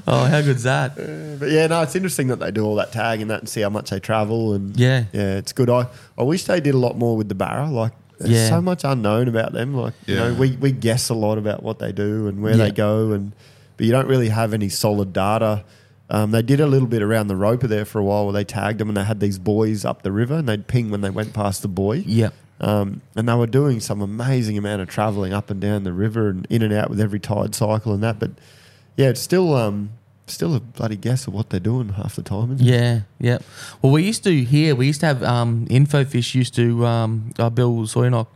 Oh, 0.08 0.24
how 0.26 0.40
good's 0.40 0.62
that? 0.62 0.94
But 1.40 1.50
yeah, 1.50 1.66
no, 1.66 1.82
it's 1.82 1.96
interesting 1.96 2.28
that 2.28 2.36
they 2.38 2.50
do 2.52 2.64
all 2.64 2.76
that 2.76 2.92
tag 2.92 3.20
and 3.20 3.30
that 3.30 3.40
and 3.40 3.48
see 3.48 3.60
how 3.62 3.70
much 3.70 3.90
they 3.90 3.98
travel 3.98 4.54
and 4.54 4.76
Yeah. 4.78 5.04
yeah, 5.12 5.36
it's 5.36 5.52
good. 5.52 5.68
I, 5.68 5.88
I 6.16 6.22
wish 6.22 6.44
they 6.44 6.60
did 6.60 6.74
a 6.74 6.78
lot 6.78 6.96
more 6.96 7.16
with 7.16 7.28
the 7.28 7.34
Barra. 7.34 7.68
Like 7.68 7.92
there's 8.18 8.30
Yeah. 8.30 8.48
so 8.48 8.60
much 8.62 8.82
unknown 8.84 9.28
about 9.28 9.52
them. 9.52 9.74
Like 9.74 9.94
you 10.06 10.16
know, 10.16 10.34
we, 10.34 10.52
we 10.56 10.72
guess 10.72 11.08
a 11.08 11.14
lot 11.14 11.38
about 11.38 11.62
what 11.62 11.78
they 11.78 11.92
do 11.92 12.26
and 12.28 12.42
where 12.42 12.52
Yeah. 12.56 12.64
they 12.64 12.70
go 12.70 13.12
and 13.12 13.32
but 13.76 13.84
you 13.86 13.92
don't 13.92 14.06
really 14.08 14.30
have 14.30 14.54
any 14.54 14.68
solid 14.70 15.12
data. 15.12 15.62
Um, 16.08 16.30
they 16.30 16.40
did 16.42 16.60
a 16.60 16.66
little 16.66 16.88
bit 16.88 17.02
around 17.02 17.26
the 17.26 17.36
roper 17.36 17.66
there 17.66 17.84
for 17.84 17.98
a 17.98 18.04
while 18.04 18.24
where 18.24 18.32
they 18.32 18.44
tagged 18.44 18.78
them 18.78 18.88
and 18.88 18.96
they 18.96 19.04
had 19.04 19.20
these 19.20 19.38
buoys 19.38 19.84
up 19.84 20.02
the 20.02 20.12
river 20.12 20.34
and 20.36 20.48
they'd 20.48 20.66
ping 20.66 20.90
when 20.90 21.00
they 21.02 21.10
went 21.10 21.34
past 21.34 21.62
the 21.62 21.68
buoy. 21.68 22.04
Yeah. 22.06 22.30
Um, 22.58 23.02
and 23.14 23.28
they 23.28 23.34
were 23.34 23.46
doing 23.46 23.80
some 23.80 24.00
amazing 24.00 24.56
amount 24.56 24.80
of 24.80 24.88
travelling 24.88 25.34
up 25.34 25.50
and 25.50 25.60
down 25.60 25.84
the 25.84 25.92
river 25.92 26.30
and 26.30 26.46
in 26.48 26.62
and 26.62 26.72
out 26.72 26.88
with 26.88 27.00
every 27.00 27.20
tide 27.20 27.54
cycle 27.54 27.92
and 27.92 28.02
that. 28.02 28.18
But 28.18 28.30
yeah, 28.96 29.08
it's 29.08 29.20
still 29.20 29.54
um, 29.54 29.90
still 30.26 30.54
a 30.54 30.60
bloody 30.60 30.96
guess 30.96 31.26
of 31.26 31.34
what 31.34 31.50
they're 31.50 31.60
doing 31.60 31.90
half 31.90 32.16
the 32.16 32.22
time. 32.22 32.52
Isn't 32.52 32.66
it? 32.66 32.70
Yeah, 32.70 33.00
yeah. 33.18 33.38
Well, 33.82 33.92
we 33.92 34.02
used 34.02 34.24
to 34.24 34.44
here. 34.44 34.74
We 34.74 34.86
used 34.86 35.00
to 35.00 35.06
have 35.06 35.22
um, 35.22 35.66
Infofish. 35.66 36.34
Used 36.34 36.54
to 36.56 36.86
um, 36.86 37.32
uh, 37.38 37.50
Bill 37.50 37.72
Sawynok 37.82 38.26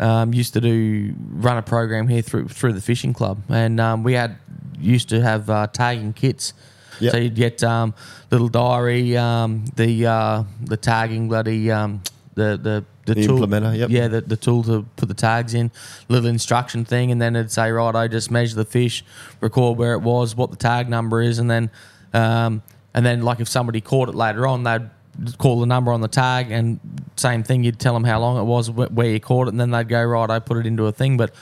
um, 0.00 0.34
used 0.34 0.52
to 0.54 0.60
do 0.60 1.14
run 1.30 1.56
a 1.56 1.62
program 1.62 2.08
here 2.08 2.22
through 2.22 2.48
through 2.48 2.72
the 2.72 2.80
fishing 2.80 3.12
club, 3.12 3.42
and 3.48 3.80
um, 3.80 4.02
we 4.02 4.14
had 4.14 4.36
used 4.78 5.08
to 5.10 5.20
have 5.20 5.48
uh, 5.50 5.66
tagging 5.68 6.12
kits. 6.12 6.52
Yep. 7.00 7.12
So 7.12 7.18
you'd 7.18 7.34
get 7.34 7.64
um, 7.64 7.94
little 8.30 8.48
diary, 8.48 9.16
um, 9.16 9.64
the 9.76 10.06
uh, 10.06 10.44
the 10.62 10.76
tagging 10.76 11.28
bloody 11.28 11.70
um, 11.70 12.02
the 12.34 12.58
the 12.60 12.84
the, 13.06 13.14
The 13.14 13.26
tool, 13.26 13.38
implementer, 13.38 13.76
yep. 13.76 13.90
yeah, 13.90 14.08
the, 14.08 14.22
the 14.22 14.36
tool 14.36 14.62
to 14.64 14.86
put 14.96 15.08
the 15.08 15.14
tags 15.14 15.52
in, 15.52 15.70
little 16.08 16.28
instruction 16.30 16.84
thing, 16.86 17.10
and 17.12 17.20
then 17.20 17.36
it'd 17.36 17.50
say, 17.52 17.70
right, 17.70 17.94
I 17.94 18.08
just 18.08 18.30
measure 18.30 18.56
the 18.56 18.64
fish, 18.64 19.04
record 19.42 19.76
where 19.76 19.92
it 19.92 20.00
was, 20.00 20.34
what 20.34 20.50
the 20.50 20.56
tag 20.56 20.88
number 20.88 21.20
is, 21.20 21.38
and 21.38 21.50
then, 21.50 21.70
um, 22.14 22.62
and 22.94 23.04
then 23.04 23.20
like 23.22 23.40
if 23.40 23.48
somebody 23.48 23.82
caught 23.82 24.08
it 24.08 24.14
later 24.14 24.46
on, 24.46 24.62
they'd 24.62 24.88
call 25.36 25.60
the 25.60 25.66
number 25.66 25.92
on 25.92 26.00
the 26.00 26.08
tag, 26.08 26.50
and 26.50 26.80
same 27.16 27.42
thing, 27.42 27.62
you'd 27.62 27.78
tell 27.78 27.92
them 27.92 28.04
how 28.04 28.18
long 28.18 28.38
it 28.38 28.44
was, 28.44 28.68
wh- 28.68 28.90
where 28.90 29.10
you 29.10 29.20
caught 29.20 29.48
it, 29.48 29.50
and 29.50 29.60
then 29.60 29.70
they'd 29.70 29.88
go, 29.88 30.02
right, 30.02 30.30
I 30.30 30.38
put 30.38 30.56
it 30.56 30.66
into 30.66 30.86
a 30.86 30.92
thing, 30.92 31.18
but 31.18 31.34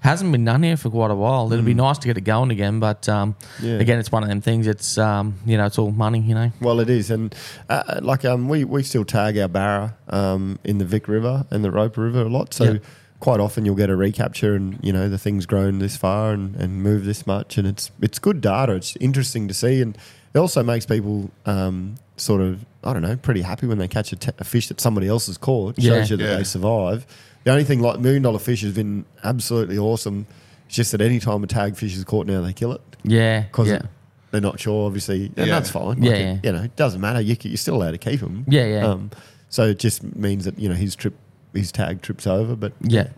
hasn't 0.00 0.30
been 0.32 0.44
done 0.44 0.62
here 0.62 0.76
for 0.76 0.90
quite 0.90 1.10
a 1.10 1.14
while. 1.14 1.52
It'd 1.52 1.64
be 1.64 1.74
nice 1.74 1.98
to 1.98 2.06
get 2.06 2.16
it 2.16 2.22
going 2.22 2.50
again, 2.50 2.78
but 2.80 3.08
um, 3.08 3.34
Mm. 3.58 3.64
Yeah. 3.64 3.72
again, 3.80 3.98
it's 3.98 4.12
one 4.12 4.22
of 4.22 4.28
them 4.28 4.40
things. 4.40 4.66
It's 4.66 4.96
um, 4.98 5.34
you 5.44 5.56
know, 5.56 5.66
it's 5.66 5.78
all 5.78 5.90
money, 5.90 6.20
you 6.20 6.34
know. 6.34 6.52
Well, 6.60 6.80
it 6.80 6.88
is, 6.90 7.10
and 7.10 7.34
uh, 7.68 8.00
like 8.02 8.24
um, 8.24 8.48
we 8.48 8.64
we 8.64 8.82
still 8.82 9.04
tag 9.04 9.36
our 9.38 9.48
barra 9.48 9.96
um, 10.08 10.58
in 10.64 10.78
the 10.78 10.84
Vic 10.84 11.08
River 11.08 11.46
and 11.50 11.64
the 11.64 11.70
Roper 11.70 12.02
River 12.02 12.22
a 12.22 12.28
lot. 12.28 12.54
So 12.54 12.64
Yeah. 12.64 12.78
quite 13.20 13.40
often 13.40 13.64
you'll 13.64 13.74
get 13.74 13.90
a 13.90 13.96
recapture, 13.96 14.54
and 14.54 14.78
you 14.82 14.92
know 14.92 15.08
the 15.08 15.18
thing's 15.18 15.46
grown 15.46 15.78
this 15.80 15.96
far 15.96 16.32
and, 16.32 16.54
and 16.56 16.82
moved 16.82 17.04
this 17.04 17.26
much, 17.26 17.58
and 17.58 17.66
it's 17.66 17.90
it's 18.00 18.18
good 18.18 18.40
data. 18.40 18.74
It's 18.74 18.96
interesting 18.96 19.48
to 19.48 19.54
see, 19.54 19.82
and 19.82 19.96
it 20.34 20.38
also 20.38 20.62
makes 20.62 20.86
people 20.86 21.30
um, 21.46 21.96
sort 22.16 22.40
of 22.40 22.64
I 22.84 22.92
don't 22.92 23.02
know 23.02 23.16
pretty 23.16 23.42
happy 23.42 23.66
when 23.66 23.78
they 23.78 23.88
catch 23.88 24.12
a, 24.12 24.16
t- 24.16 24.30
a 24.38 24.44
fish 24.44 24.68
that 24.68 24.80
somebody 24.80 25.08
else 25.08 25.26
has 25.26 25.36
caught. 25.38 25.76
Yeah. 25.78 25.94
Shows 25.98 26.10
you 26.10 26.16
that 26.18 26.24
Yeah. 26.24 26.36
they 26.36 26.44
survive. 26.44 27.04
The 27.44 27.50
only 27.52 27.64
thing 27.64 27.80
like 27.80 28.00
million 28.00 28.22
dollar 28.22 28.38
fish 28.38 28.62
has 28.62 28.74
been 28.74 29.04
absolutely 29.24 29.78
awesome. 29.78 30.26
It's 30.66 30.76
just 30.76 30.92
that 30.92 31.00
any 31.00 31.18
time 31.18 31.42
a 31.44 31.46
tag 31.46 31.76
fish 31.76 31.96
is 31.96 32.04
caught 32.04 32.26
now, 32.26 32.42
they 32.42 32.52
kill 32.52 32.72
it 32.72 32.82
Yeah, 33.04 33.40
because 33.42 33.68
yeah, 33.68 33.82
they're 34.30 34.40
not 34.42 34.60
sure, 34.60 34.86
obviously, 34.86 35.26
and 35.36 35.46
Yeah. 35.46 35.54
that's 35.54 35.70
fine. 35.70 36.02
Yeah, 36.02 36.10
Like, 36.10 36.20
yeah. 36.20 36.32
it- 36.34 36.44
you 36.44 36.52
know, 36.52 36.62
it 36.62 36.76
doesn't 36.76 37.00
matter. 37.00 37.20
You, 37.20 37.36
you're 37.40 37.56
still 37.56 37.76
allowed 37.76 37.92
to 37.92 37.98
keep 37.98 38.20
them. 38.20 38.44
Yeah, 38.48 38.66
yeah. 38.66 38.86
Um, 38.86 39.10
so 39.48 39.64
it 39.68 39.78
just 39.78 40.02
means 40.16 40.44
that 40.44 40.58
you 40.58 40.68
know 40.68 40.74
his 40.74 40.94
trip, 40.94 41.14
his 41.54 41.72
tag 41.72 42.02
trip's 42.02 42.26
over. 42.26 42.54
But 42.54 42.72
yeah. 42.82 43.08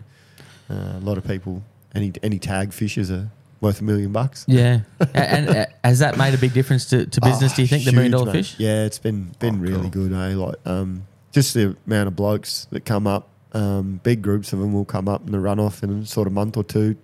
uh, 0.69 0.73
a 0.97 1.01
lot 1.01 1.17
of 1.17 1.25
people, 1.27 1.61
any 1.93 2.13
any 2.23 2.39
tag 2.39 2.71
fishes 2.71 3.11
are 3.11 3.29
worth 3.59 3.81
a 3.81 3.83
million 3.83 4.13
bucks. 4.13 4.45
Yeah, 4.47 4.81
A- 5.01 5.17
and, 5.17 5.49
uh, 5.49 5.65
has 5.83 5.99
that 5.99 6.17
made 6.17 6.33
a 6.33 6.37
big 6.37 6.53
difference 6.53 6.85
to, 6.85 7.05
to 7.05 7.21
business? 7.29 7.51
Oh, 7.51 7.55
do 7.57 7.61
you 7.63 7.67
think 7.67 7.83
the 7.83 7.91
million 7.91 8.11
dollar 8.13 8.27
mate. 8.27 8.31
fish? 8.45 8.55
Yeah, 8.59 8.85
it's 8.85 8.97
been 8.99 9.31
been 9.39 9.55
Oh, 9.55 9.59
really 9.59 9.89
cool. 9.89 10.07
good. 10.07 10.13
Eh? 10.13 10.35
Like 10.35 10.55
um, 10.65 11.05
just 11.33 11.53
the 11.53 11.75
amount 11.85 12.07
of 12.07 12.15
blokes 12.15 12.67
that 12.71 12.85
come 12.85 13.07
up. 13.07 13.27
Um, 13.53 13.99
big 14.03 14.21
groups 14.21 14.53
of 14.53 14.59
them 14.59 14.73
will 14.73 14.85
come 14.85 15.07
up 15.07 15.25
in 15.25 15.31
the 15.31 15.37
runoff 15.37 15.83
in 15.83 15.89
a 16.03 16.05
sort 16.05 16.27
of 16.27 16.33
month 16.33 16.55
or 16.57 16.63
two. 16.63 16.95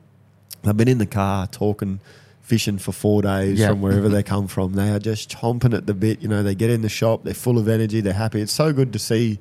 They've 0.63 0.75
been 0.77 0.87
in 0.87 0.97
the 0.97 1.05
car 1.05 1.47
talking 1.47 1.99
fishing 2.41 2.77
for 2.77 2.93
four 2.93 3.21
days 3.21 3.59
Yeah. 3.59 3.69
from 3.69 3.81
wherever 3.81 4.07
they 4.07 4.23
come 4.23 4.47
from. 4.47 4.73
They 4.73 4.89
are 4.89 4.99
just 4.99 5.29
chomping 5.29 5.73
at 5.73 5.85
the 5.85 5.93
bit. 5.93 6.21
You 6.21 6.29
know, 6.29 6.43
they 6.43 6.55
get 6.55 6.69
in 6.69 6.81
the 6.81 6.89
shop, 6.89 7.25
they're 7.25 7.33
full 7.33 7.57
of 7.57 7.67
energy, 7.67 7.99
they're 7.99 8.13
happy. 8.13 8.39
It's 8.41 8.53
so 8.53 8.71
good 8.71 8.93
to 8.93 8.99
see 8.99 9.39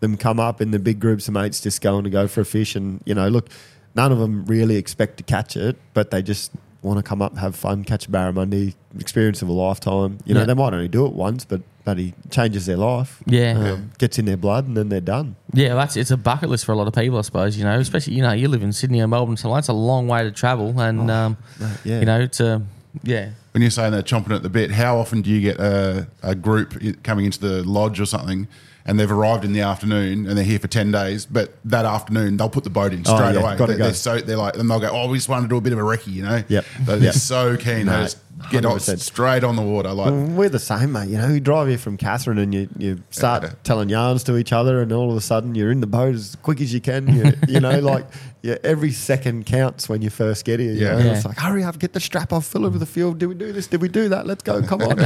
them 0.00 0.16
come 0.16 0.40
up 0.40 0.60
in 0.60 0.72
the 0.72 0.78
big 0.80 0.98
groups 0.98 1.28
of 1.28 1.34
mates 1.34 1.60
just 1.60 1.80
going 1.80 2.02
to 2.04 2.10
go 2.10 2.26
for 2.26 2.40
a 2.40 2.44
fish. 2.44 2.74
And, 2.74 3.00
you 3.04 3.14
know, 3.14 3.28
look, 3.28 3.48
none 3.94 4.10
of 4.10 4.18
them 4.18 4.44
really 4.46 4.74
expect 4.76 5.18
to 5.18 5.22
catch 5.22 5.56
it, 5.56 5.76
but 5.94 6.10
they 6.10 6.20
just 6.22 6.50
want 6.82 6.98
to 6.98 7.02
come 7.04 7.22
up, 7.22 7.36
have 7.38 7.54
fun, 7.54 7.84
catch 7.84 8.06
a 8.06 8.10
barramundi, 8.10 8.74
experience 8.98 9.40
of 9.42 9.48
a 9.48 9.52
lifetime. 9.52 10.18
You 10.24 10.34
know, 10.34 10.40
Yeah. 10.40 10.46
they 10.46 10.54
might 10.54 10.72
only 10.74 10.88
do 10.88 11.06
it 11.06 11.12
once, 11.12 11.44
but 11.44 11.60
but 11.88 11.96
he 11.96 12.12
changes 12.30 12.66
their 12.66 12.76
life. 12.76 13.22
Yeah. 13.24 13.52
Um, 13.72 13.92
gets 13.96 14.18
in 14.18 14.26
their 14.26 14.36
blood, 14.36 14.66
and 14.66 14.76
then 14.76 14.90
they're 14.90 15.00
done. 15.00 15.36
Yeah, 15.54 15.74
that's 15.74 15.96
it's 15.96 16.10
a 16.10 16.18
bucket 16.18 16.50
list 16.50 16.66
for 16.66 16.72
a 16.72 16.74
lot 16.74 16.86
of 16.86 16.92
people, 16.92 17.16
I 17.16 17.22
suppose. 17.22 17.56
You 17.56 17.64
know, 17.64 17.78
especially 17.78 18.12
you 18.12 18.20
know 18.20 18.32
you 18.32 18.48
live 18.48 18.62
in 18.62 18.74
Sydney 18.74 19.00
or 19.00 19.08
Melbourne, 19.08 19.38
so 19.38 19.54
that's 19.54 19.68
a 19.68 19.72
long 19.72 20.06
way 20.06 20.22
to 20.22 20.30
travel, 20.30 20.78
and 20.78 21.10
um, 21.10 21.38
yeah. 21.86 22.00
you 22.00 22.04
know 22.04 22.26
to 22.26 22.60
yeah. 23.02 23.30
When 23.52 23.62
you're 23.62 23.70
saying 23.70 23.92
they're 23.92 24.02
chomping 24.02 24.34
at 24.36 24.42
the 24.42 24.50
bit, 24.50 24.70
how 24.70 24.98
often 24.98 25.22
do 25.22 25.30
you 25.30 25.40
get 25.40 25.58
a, 25.58 26.08
a 26.22 26.34
group 26.34 27.02
coming 27.02 27.24
into 27.24 27.40
the 27.40 27.62
lodge 27.64 27.98
or 28.00 28.04
something 28.06 28.48
and 28.88 28.98
they've 28.98 29.10
arrived 29.10 29.44
in 29.44 29.52
the 29.52 29.60
afternoon 29.60 30.26
and 30.26 30.36
they're 30.36 30.44
here 30.44 30.58
for 30.58 30.66
10 30.66 30.90
days, 30.90 31.26
but 31.26 31.54
that 31.66 31.84
afternoon 31.84 32.38
they'll 32.38 32.48
put 32.48 32.64
the 32.64 32.70
boat 32.70 32.92
in 32.94 33.02
Oh, 33.06 33.16
straight 33.16 33.34
yeah, 33.34 33.40
away. 33.40 33.66
They, 33.66 33.74
they're 33.74 33.92
so, 33.92 34.18
they're 34.18 34.38
like, 34.38 34.56
and 34.56 34.70
they'll 34.70 34.80
go, 34.80 34.88
oh, 34.90 35.08
we 35.08 35.18
just 35.18 35.28
want 35.28 35.42
to 35.44 35.48
do 35.48 35.56
a 35.56 35.60
bit 35.60 35.74
of 35.74 35.78
a 35.78 35.82
recce, 35.82 36.06
you 36.06 36.22
know? 36.22 36.42
Yep. 36.48 36.64
They're 36.80 36.96
Yep. 36.98 37.14
so 37.14 37.56
keen. 37.58 37.84
They 37.84 37.92
Mate, 37.92 38.02
just 38.04 38.18
get 38.50 38.64
on 38.64 38.76
100%. 38.78 38.98
straight 39.00 39.44
on 39.44 39.56
the 39.56 39.62
water. 39.62 39.90
Like, 39.92 40.10
Well, 40.12 40.26
we're 40.26 40.48
the 40.48 40.58
same, 40.58 40.92
mate. 40.92 41.08
You 41.08 41.18
know, 41.18 41.28
you 41.28 41.40
drive 41.40 41.68
here 41.68 41.78
from 41.78 41.96
Katherine 41.96 42.38
and 42.38 42.54
you, 42.54 42.68
you 42.78 43.02
start 43.10 43.42
Yeah. 43.42 43.50
telling 43.64 43.88
yarns 43.88 44.22
to 44.24 44.36
each 44.36 44.52
other, 44.52 44.80
and 44.82 44.92
all 44.92 45.10
of 45.10 45.16
a 45.16 45.20
sudden 45.20 45.54
you're 45.54 45.70
in 45.70 45.80
the 45.80 45.86
boat 45.86 46.14
as 46.14 46.36
quick 46.42 46.60
as 46.60 46.72
you 46.72 46.80
can. 46.80 47.08
You, 47.14 47.32
you 47.48 47.60
know, 47.60 47.78
like 47.80 48.06
yeah, 48.42 48.56
every 48.62 48.92
second 48.92 49.46
counts 49.46 49.88
when 49.88 50.00
you 50.02 50.10
first 50.10 50.44
get 50.44 50.60
here. 50.60 50.72
You 50.72 50.80
Yeah. 50.82 50.92
know? 50.92 50.98
Yeah. 51.06 51.16
It's 51.16 51.24
like, 51.24 51.38
hurry 51.38 51.64
up, 51.64 51.78
get 51.78 51.92
the 51.92 52.00
strap 52.00 52.32
off, 52.32 52.46
fill 52.46 52.64
over 52.64 52.78
the 52.78 52.86
fuel. 52.86 53.12
Did 53.14 53.26
we 53.26 53.34
do 53.34 53.52
this? 53.52 53.66
Did 53.66 53.82
we 53.82 53.88
do 53.88 54.08
that? 54.10 54.26
Let's 54.26 54.42
go. 54.42 54.62
Come 54.62 54.82
on. 54.82 54.96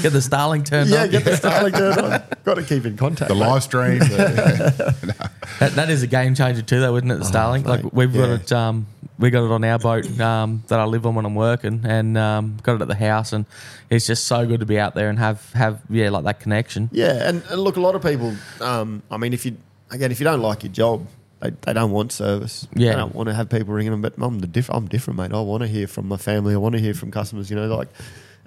Get 0.00 0.12
the 0.12 0.20
Starlink 0.20 0.64
turned 0.64 0.90
yeah, 0.90 1.02
on. 1.02 1.10
get 1.10 1.24
the 1.24 1.32
Starlink 1.32 1.76
turned 1.76 2.00
on. 2.00 2.22
Got 2.44 2.54
to 2.54 2.62
keep 2.62 2.86
in 2.86 2.96
contact. 2.96 3.28
the 3.28 3.34
mate. 3.34 3.40
live 3.40 3.62
stream. 3.64 3.98
the- 3.98 5.06
That, 5.58 5.72
that 5.72 5.90
is 5.90 6.02
a 6.02 6.06
game 6.06 6.34
changer 6.36 6.62
too, 6.62 6.78
though, 6.80 6.94
isn't 6.96 7.10
it? 7.10 7.18
The 7.18 7.24
Starlink. 7.24 7.64
mate, 7.64 7.84
Like 7.84 7.92
we've 7.92 8.12
got 8.12 8.28
yeah. 8.28 8.34
it. 8.34 8.52
Um, 8.52 8.86
we 9.18 9.30
got 9.30 9.44
it 9.44 9.50
on 9.50 9.62
our 9.64 9.78
boat 9.78 10.20
um, 10.20 10.62
that 10.68 10.80
I 10.80 10.84
live 10.84 11.06
on 11.06 11.14
when 11.14 11.24
I'm 11.24 11.34
working, 11.34 11.82
and 11.84 12.16
um, 12.18 12.56
got 12.62 12.76
it 12.76 12.82
at 12.82 12.88
the 12.88 12.94
house, 12.94 13.32
and 13.32 13.46
it's 13.90 14.06
just 14.06 14.26
so 14.26 14.46
good 14.46 14.60
to 14.60 14.66
be 14.66 14.78
out 14.78 14.94
there 14.94 15.08
and 15.08 15.18
have 15.18 15.52
have 15.52 15.80
yeah 15.90 16.10
like 16.10 16.24
that 16.24 16.40
connection. 16.40 16.88
Yeah, 16.92 17.28
and, 17.28 17.42
and 17.50 17.60
look, 17.60 17.76
a 17.76 17.80
lot 17.80 17.94
of 17.94 18.02
people. 18.02 18.34
Um, 18.60 19.02
I 19.10 19.16
mean, 19.16 19.32
if 19.32 19.44
you 19.46 19.56
again, 19.90 20.10
if 20.10 20.20
you 20.20 20.24
don't 20.24 20.40
like 20.40 20.62
your 20.62 20.72
job, 20.72 21.06
they, 21.40 21.50
they 21.50 21.72
don't 21.72 21.90
want 21.90 22.12
service. 22.12 22.66
Yeah. 22.74 22.90
they 22.90 22.96
don't 22.96 23.14
want 23.14 23.28
to 23.28 23.34
have 23.34 23.48
people 23.48 23.74
ringing 23.74 23.92
them. 23.92 24.02
But 24.02 24.14
I'm 24.18 24.38
the 24.38 24.46
diff- 24.46 24.70
I'm 24.70 24.88
different, 24.88 25.18
mate. 25.18 25.32
I 25.32 25.40
want 25.40 25.62
to 25.62 25.68
hear 25.68 25.86
from 25.86 26.08
my 26.08 26.16
family. 26.16 26.54
I 26.54 26.58
want 26.58 26.74
to 26.74 26.80
hear 26.80 26.94
from 26.94 27.10
customers. 27.10 27.50
You 27.50 27.56
know, 27.56 27.66
like, 27.74 27.88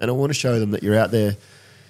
and 0.00 0.10
I 0.10 0.14
want 0.14 0.30
to 0.30 0.34
show 0.34 0.58
them 0.58 0.72
that 0.72 0.82
you're 0.82 0.98
out 0.98 1.10
there. 1.10 1.36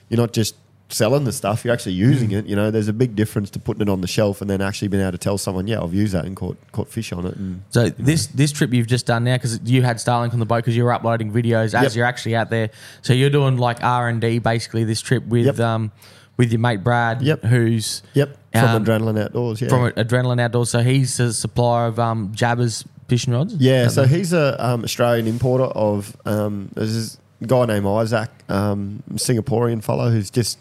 You're 0.09 0.21
not 0.21 0.33
just 0.33 0.55
selling 0.89 1.25
the 1.25 1.33
stuff. 1.33 1.65
You're 1.65 1.75
actually 1.75 1.93
using 1.95 2.31
it. 2.31 2.47
You 2.47 2.55
know, 2.57 2.71
there's 2.71 2.89
a 2.89 2.93
big 2.93 3.17
difference 3.17 3.51
to 3.51 3.59
putting 3.59 3.83
it 3.83 3.89
on 3.89 4.01
the 4.03 4.07
shelf 4.07 4.41
and 4.41 4.49
then 4.49 4.61
actually 4.61 4.89
being 4.89 5.03
able 5.03 5.13
to 5.13 5.19
tell 5.19 5.37
someone, 5.39 5.67
yeah, 5.67 5.83
I've 5.83 5.95
used 5.95 6.15
that 6.15 6.25
and 6.25 6.37
caught 6.37 6.57
caught 6.73 6.89
fish 6.89 7.13
on 7.13 7.27
it. 7.27 7.35
And 7.37 7.63
So 7.71 7.89
this 7.91 8.27
this 8.29 8.53
trip 8.53 8.73
you've 8.73 8.87
just 8.87 9.07
done 9.07 9.25
now 9.25 9.35
because 9.37 9.61
you 9.65 9.83
had 9.83 9.97
Starlink 9.97 10.33
on 10.33 10.39
the 10.39 10.47
boat 10.47 10.59
because 10.59 10.77
you 10.77 10.85
were 10.85 10.93
uploading 10.93 11.33
videos 11.33 11.75
as 11.75 11.83
Yep. 11.83 11.95
you're 11.95 12.07
actually 12.07 12.37
out 12.37 12.51
there. 12.51 12.71
So 13.03 13.13
you're 13.13 13.31
doing 13.31 13.57
like 13.57 13.83
R 13.83 14.09
and 14.09 14.21
D 14.21 14.39
basically 14.39 14.85
this 14.85 15.01
trip 15.01 15.27
with 15.27 15.47
Yep. 15.47 15.61
um 15.61 15.93
with 16.37 16.53
your 16.53 16.61
mate 16.61 16.85
Brad, 16.85 17.23
Yep. 17.23 17.45
who's 17.45 18.03
Yep, 18.15 18.37
from 18.53 18.65
Um, 18.65 18.85
Adrenaline 18.85 19.19
Outdoors. 19.25 19.61
Yeah, 19.63 19.69
from 19.69 19.91
Adrenaline 19.93 20.41
Outdoors. 20.41 20.69
So 20.71 20.81
he's 20.83 21.19
a 21.19 21.33
supplier 21.33 21.87
of 21.87 21.99
um, 21.99 22.31
Jabbers 22.35 22.85
fishing 23.09 23.33
rods. 23.33 23.55
Yeah, 23.55 23.89
so 23.89 24.05
he's 24.05 24.33
a 24.35 24.63
um, 24.65 24.85
Australian 24.85 25.27
importer 25.29 25.65
of. 25.65 26.15
Um, 26.27 26.69
there's 26.75 26.93
this 26.95 27.19
guy 27.47 27.65
named 27.67 27.87
Isaac, 27.87 28.29
um, 28.51 29.03
Singaporean 29.15 29.83
fellow 29.83 30.11
who's 30.11 30.31
just 30.31 30.59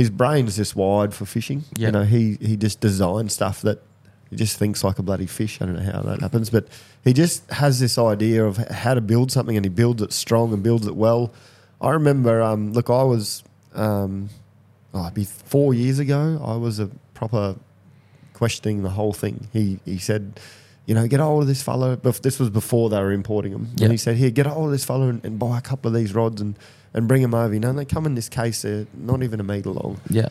his 0.00 0.10
brain's 0.10 0.56
just 0.56 0.74
wired 0.74 1.12
for 1.12 1.26
fishing. 1.26 1.64
Yeah. 1.76 1.88
You 1.88 1.92
know, 1.92 2.04
he 2.04 2.38
he 2.40 2.56
just 2.56 2.80
designs 2.80 3.34
stuff 3.34 3.60
that 3.62 3.78
he 4.30 4.36
just 4.36 4.56
thinks 4.58 4.82
like 4.82 4.98
a 4.98 5.02
bloody 5.02 5.26
fish. 5.26 5.60
I 5.60 5.66
don't 5.66 5.76
know 5.76 5.92
how 5.92 6.02
that 6.02 6.20
happens, 6.20 6.50
but 6.50 6.64
he 7.04 7.12
just 7.12 7.48
has 7.50 7.78
this 7.78 7.98
idea 7.98 8.44
of 8.44 8.56
how 8.56 8.94
to 8.94 9.00
build 9.00 9.30
something, 9.30 9.56
and 9.56 9.64
he 9.64 9.70
builds 9.70 10.00
it 10.02 10.12
strong 10.12 10.52
and 10.54 10.62
builds 10.62 10.86
it 10.86 10.96
well. 10.96 11.32
I 11.80 11.90
remember, 11.90 12.42
um, 12.42 12.72
look, 12.72 12.88
I 12.90 13.02
was, 13.02 13.42
um, 13.74 14.28
oh, 14.94 15.02
it'd 15.02 15.14
be 15.14 15.24
four 15.24 15.74
years 15.74 15.98
ago. 15.98 16.40
I 16.44 16.56
was 16.56 16.78
a 16.78 16.88
proper 17.14 17.56
questioning 18.32 18.82
the 18.82 18.90
whole 18.90 19.12
thing. 19.12 19.48
He 19.52 19.80
he 19.84 19.98
said, 19.98 20.40
you 20.86 20.94
know, 20.94 21.06
get 21.08 21.20
hold 21.20 21.42
of 21.42 21.48
this 21.48 21.62
fellow. 21.62 21.96
This 21.96 22.38
was 22.38 22.50
before 22.50 22.88
they 22.90 23.00
were 23.00 23.12
importing 23.12 23.52
them. 23.52 23.66
Yeah. 23.76 23.84
And 23.84 23.92
he 23.92 23.98
said, 23.98 24.16
here, 24.16 24.30
get 24.30 24.46
hold 24.46 24.66
of 24.66 24.72
this 24.72 24.84
fellow 24.84 25.08
and, 25.08 25.24
and 25.24 25.38
buy 25.38 25.58
a 25.58 25.62
couple 25.70 25.88
of 25.88 25.94
these 25.94 26.14
rods 26.14 26.40
and, 26.40 26.56
and 26.94 27.06
bring 27.08 27.22
them 27.22 27.34
over. 27.34 27.52
You 27.54 27.60
know, 27.60 27.70
and 27.70 27.78
they 27.78 27.84
come 27.84 28.06
in 28.06 28.14
this 28.14 28.28
case, 28.28 28.62
they're 28.62 28.86
not 28.94 29.22
even 29.22 29.40
a 29.40 29.44
meter 29.44 29.70
long. 29.70 30.00
yeah, 30.08 30.28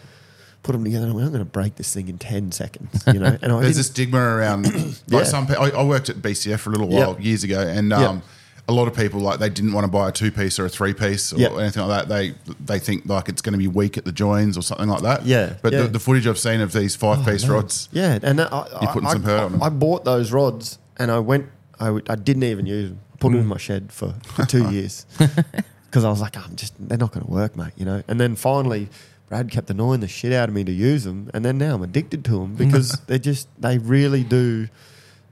Put 0.63 0.73
them 0.73 0.83
together. 0.83 1.03
and 1.05 1.13
I 1.13 1.15
went, 1.15 1.25
I'm 1.27 1.31
going 1.31 1.45
to 1.45 1.49
break 1.49 1.75
this 1.75 1.93
thing 1.93 2.09
in 2.09 2.17
10 2.17 2.51
seconds, 2.51 3.03
you 3.07 3.13
know. 3.19 3.37
And 3.41 3.51
I 3.51 3.61
There's 3.61 3.77
a 3.77 3.83
stigma 3.83 4.19
around 4.19 4.65
Yeah. 5.07 5.17
like 5.17 5.25
some. 5.25 5.47
pe- 5.47 5.55
I, 5.55 5.69
I 5.69 5.83
worked 5.83 6.09
at 6.09 6.17
BCF 6.17 6.59
for 6.59 6.69
a 6.71 6.73
little 6.73 6.91
Yep. 6.91 7.07
while 7.07 7.21
years 7.21 7.43
ago, 7.43 7.61
and 7.61 7.89
Yep. 7.91 7.99
um, 7.99 8.21
a 8.67 8.73
lot 8.73 8.87
of 8.87 8.93
people 8.95 9.19
like 9.19 9.39
they 9.39 9.49
didn't 9.49 9.73
want 9.73 9.85
to 9.85 9.91
buy 9.91 10.09
a 10.09 10.11
two 10.11 10.31
piece 10.31 10.59
or 10.59 10.65
a 10.65 10.69
three 10.69 10.93
piece 10.93 11.33
or 11.33 11.37
Yep. 11.39 11.51
anything 11.53 11.87
like 11.87 12.07
that. 12.07 12.09
They 12.13 12.35
they 12.63 12.77
think 12.77 13.05
like 13.07 13.27
it's 13.29 13.41
going 13.41 13.53
to 13.53 13.57
be 13.57 13.67
weak 13.67 13.97
at 13.97 14.05
the 14.05 14.11
joins 14.11 14.57
or 14.57 14.61
something 14.61 14.87
like 14.89 15.01
that. 15.01 15.25
Yeah, 15.25 15.53
But 15.63 15.73
yeah. 15.73 15.83
The, 15.83 15.87
the 15.87 15.99
footage 15.99 16.27
I've 16.27 16.37
seen 16.37 16.61
of 16.61 16.71
these 16.73 16.95
five 16.95 17.25
piece 17.25 17.45
no. 17.47 17.53
rods, 17.55 17.89
Yeah, 17.91 18.19
and 18.21 18.39
I, 18.41 18.67
You're 18.81 18.91
putting 18.91 19.07
I, 19.07 19.13
some 19.13 19.23
hurt 19.23 19.39
on 19.43 19.51
them. 19.53 19.63
I 19.63 19.69
bought 19.69 20.03
those 20.05 20.31
rods 20.31 20.77
and 20.97 21.09
I 21.09 21.17
went. 21.19 21.47
I, 21.79 21.97
I 22.09 22.15
didn't 22.15 22.43
even 22.43 22.65
use 22.65 22.89
them. 22.89 22.99
Put 23.19 23.29
Mm. 23.29 23.31
them 23.35 23.41
in 23.41 23.47
my 23.47 23.57
shed 23.57 23.91
for, 23.91 24.13
for 24.23 24.45
two 24.45 24.69
years 24.75 25.05
because 25.89 26.05
I 26.05 26.09
was 26.09 26.21
like, 26.21 26.37
I'm 26.37 26.55
just 26.55 26.73
they're 26.79 26.97
not 26.97 27.11
going 27.11 27.25
to 27.25 27.31
work, 27.31 27.55
mate. 27.55 27.73
You 27.75 27.85
know. 27.85 28.03
And 28.07 28.19
then 28.19 28.35
finally, 28.35 28.89
Brad 29.27 29.49
kept 29.51 29.69
annoying 29.69 30.01
the 30.01 30.07
shit 30.07 30.31
out 30.31 30.49
of 30.49 30.55
me 30.55 30.63
to 30.63 30.71
use 30.71 31.03
them, 31.03 31.29
and 31.33 31.43
then 31.43 31.57
now 31.57 31.75
I'm 31.75 31.81
addicted 31.81 32.23
to 32.25 32.31
them 32.31 32.55
because 32.55 32.91
they 33.07 33.19
just 33.19 33.47
they 33.61 33.77
really 33.77 34.23
do. 34.23 34.67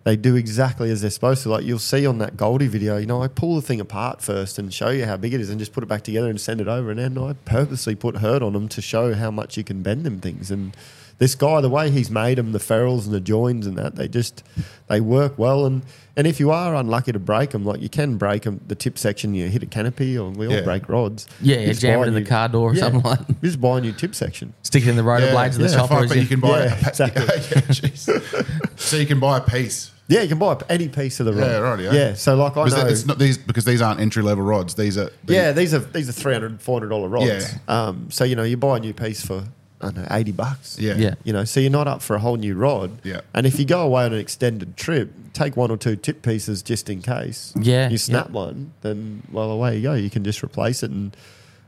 They 0.03 0.15
do 0.15 0.37
exactly 0.37 0.89
as 0.89 1.01
they're 1.01 1.09
supposed 1.09 1.43
to. 1.43 1.49
Like 1.49 1.65
you'll 1.65 1.79
see 1.79 2.05
on 2.05 2.19
that 2.19 2.37
Goldie 2.37 2.67
video, 2.67 2.95
you 2.95 3.05
know, 3.05 3.21
I 3.21 3.27
pull 3.27 3.57
the 3.57 3.61
thing 3.61 3.81
apart 3.81 4.21
first 4.21 4.57
and 4.57 4.73
show 4.73 4.87
you 4.87 5.03
how 5.05 5.17
big 5.17 5.33
it 5.33 5.41
is, 5.41 5.49
and 5.49 5.59
just 5.59 5.73
put 5.73 5.83
it 5.83 5.87
back 5.87 6.03
together 6.03 6.29
and 6.29 6.39
send 6.39 6.61
it 6.61 6.67
over. 6.67 6.91
And 6.91 6.99
then 6.99 7.17
I 7.17 7.33
purposely 7.33 7.93
put 7.93 8.17
hurt 8.17 8.41
on 8.41 8.53
them 8.53 8.69
to 8.69 8.81
show 8.81 9.13
how 9.13 9.31
much 9.31 9.57
you 9.57 9.65
can 9.65 9.83
bend 9.83 10.05
them 10.05 10.21
things. 10.21 10.49
And 10.49 10.77
this 11.19 11.33
guy, 11.35 11.61
the 11.61 11.69
way 11.69 11.89
he's 11.89 12.11
made 12.11 12.37
them, 12.37 12.51
the 12.51 12.59
ferrules 12.59 13.05
and 13.07 13.15
the 13.15 13.19
joins 13.19 13.65
and 13.65 13.77
that, 13.77 13.95
they 13.95 14.07
just 14.07 14.43
they 14.87 15.01
work 15.01 15.37
well. 15.37 15.65
And 15.65 15.81
and 16.15 16.25
if 16.27 16.39
you 16.39 16.51
are 16.51 16.75
unlucky 16.75 17.11
to 17.11 17.19
break 17.19 17.51
them, 17.51 17.63
like 17.65 17.81
you 17.81 17.89
can 17.89 18.17
break 18.17 18.43
them, 18.43 18.59
the 18.67 18.75
tip 18.75 18.97
section, 18.97 19.33
you 19.35 19.49
hit 19.49 19.61
a 19.63 19.65
canopy, 19.67 20.17
or 20.17 20.29
we 20.31 20.47
all 20.47 20.53
Yeah. 20.53 20.61
break 20.61 20.87
rods. 20.89 21.27
Yeah, 21.41 21.57
You 21.59 21.67
yeah, 21.67 21.73
jam 21.73 21.99
it 22.03 22.07
in 22.09 22.17
a 22.17 22.19
the 22.21 22.25
car 22.25 22.49
door 22.49 22.71
or 22.71 22.75
something 22.75 23.01
like 23.01 23.19
that. 23.19 23.29
You 23.29 23.35
just 23.49 23.61
buy 23.61 23.77
a 23.77 23.81
new 23.81 23.91
tip 23.93 24.15
section. 24.15 24.53
Stick 24.63 24.83
it 24.83 24.89
in 24.89 24.95
the 24.95 25.03
rotor 25.03 25.31
blades 25.31 25.57
of 25.57 25.63
the 25.63 25.69
yeah, 25.69 25.75
chopper. 25.75 25.95
Fuck, 25.99 26.07
but 26.09 26.15
you- 26.17 26.23
you 26.23 26.27
can 26.27 26.39
buy 26.39 26.65
Yeah, 26.65 26.73
a, 26.85 26.89
exactly. 26.89 27.23
yeah, 27.25 27.61
jeez. 27.69 28.79
so 28.79 28.97
you 28.97 29.05
can 29.05 29.19
buy 29.19 29.37
a 29.37 29.41
piece. 29.41 29.91
Yeah, 30.09 30.21
you 30.21 30.29
can 30.29 30.39
buy 30.39 30.57
any 30.69 30.87
piece 30.87 31.19
of 31.19 31.25
the 31.25 31.33
rod. 31.33 31.45
Yeah, 31.45 31.57
right, 31.57 31.79
yeah. 31.79 31.91
Yeah, 31.93 32.13
so 32.13 32.35
like 32.37 32.55
I 32.55 32.63
Because 32.63 32.81
know. 32.83 32.89
it's 32.89 33.05
not 33.05 33.19
these 33.19 33.37
because 33.37 33.65
these 33.65 33.81
aren't 33.81 33.99
entry 33.99 34.23
level 34.23 34.43
rods. 34.45 34.73
These 34.75 34.97
are 34.97 35.09
Yeah, 35.27 35.51
these 35.51 35.73
are 35.73 35.79
these 35.79 36.07
are 36.07 36.13
300 36.13 36.61
400 36.61 36.87
dollar 36.87 37.09
rods. 37.09 37.25
Yeah. 37.27 37.47
Um, 37.67 38.07
so 38.09 38.23
you 38.23 38.35
know, 38.37 38.43
you 38.43 38.55
buy 38.55 38.77
a 38.77 38.79
new 38.79 38.93
piece 38.93 39.25
for 39.25 39.43
I 39.79 39.91
don't 39.91 39.97
know, 39.97 40.07
80 40.09 40.31
bucks. 40.31 40.79
Yeah. 40.79 40.95
Yeah. 40.95 41.15
You 41.23 41.33
know, 41.33 41.43
so 41.43 41.59
you're 41.59 41.69
not 41.69 41.87
up 41.87 42.01
for 42.01 42.15
a 42.15 42.19
whole 42.19 42.35
new 42.35 42.55
rod. 42.55 42.99
Yeah. 43.03 43.21
And 43.33 43.45
if 43.45 43.59
you 43.59 43.65
go 43.65 43.81
away 43.81 44.05
on 44.05 44.13
an 44.13 44.19
extended 44.19 44.75
trip, 44.75 45.11
take 45.33 45.55
one 45.55 45.69
or 45.69 45.77
two 45.77 45.95
tip 45.95 46.21
pieces 46.23 46.63
just 46.63 46.89
in 46.89 47.01
case. 47.01 47.53
Yeah, 47.59 47.89
You 47.89 47.97
snap 47.97 48.31
one, 48.31 48.73
then 48.81 49.21
well 49.31 49.51
away 49.51 49.77
you 49.77 49.83
go. 49.83 49.93
You 49.93 50.09
can 50.09 50.23
just 50.23 50.43
replace 50.43 50.81
it 50.83 50.91
and 50.91 51.15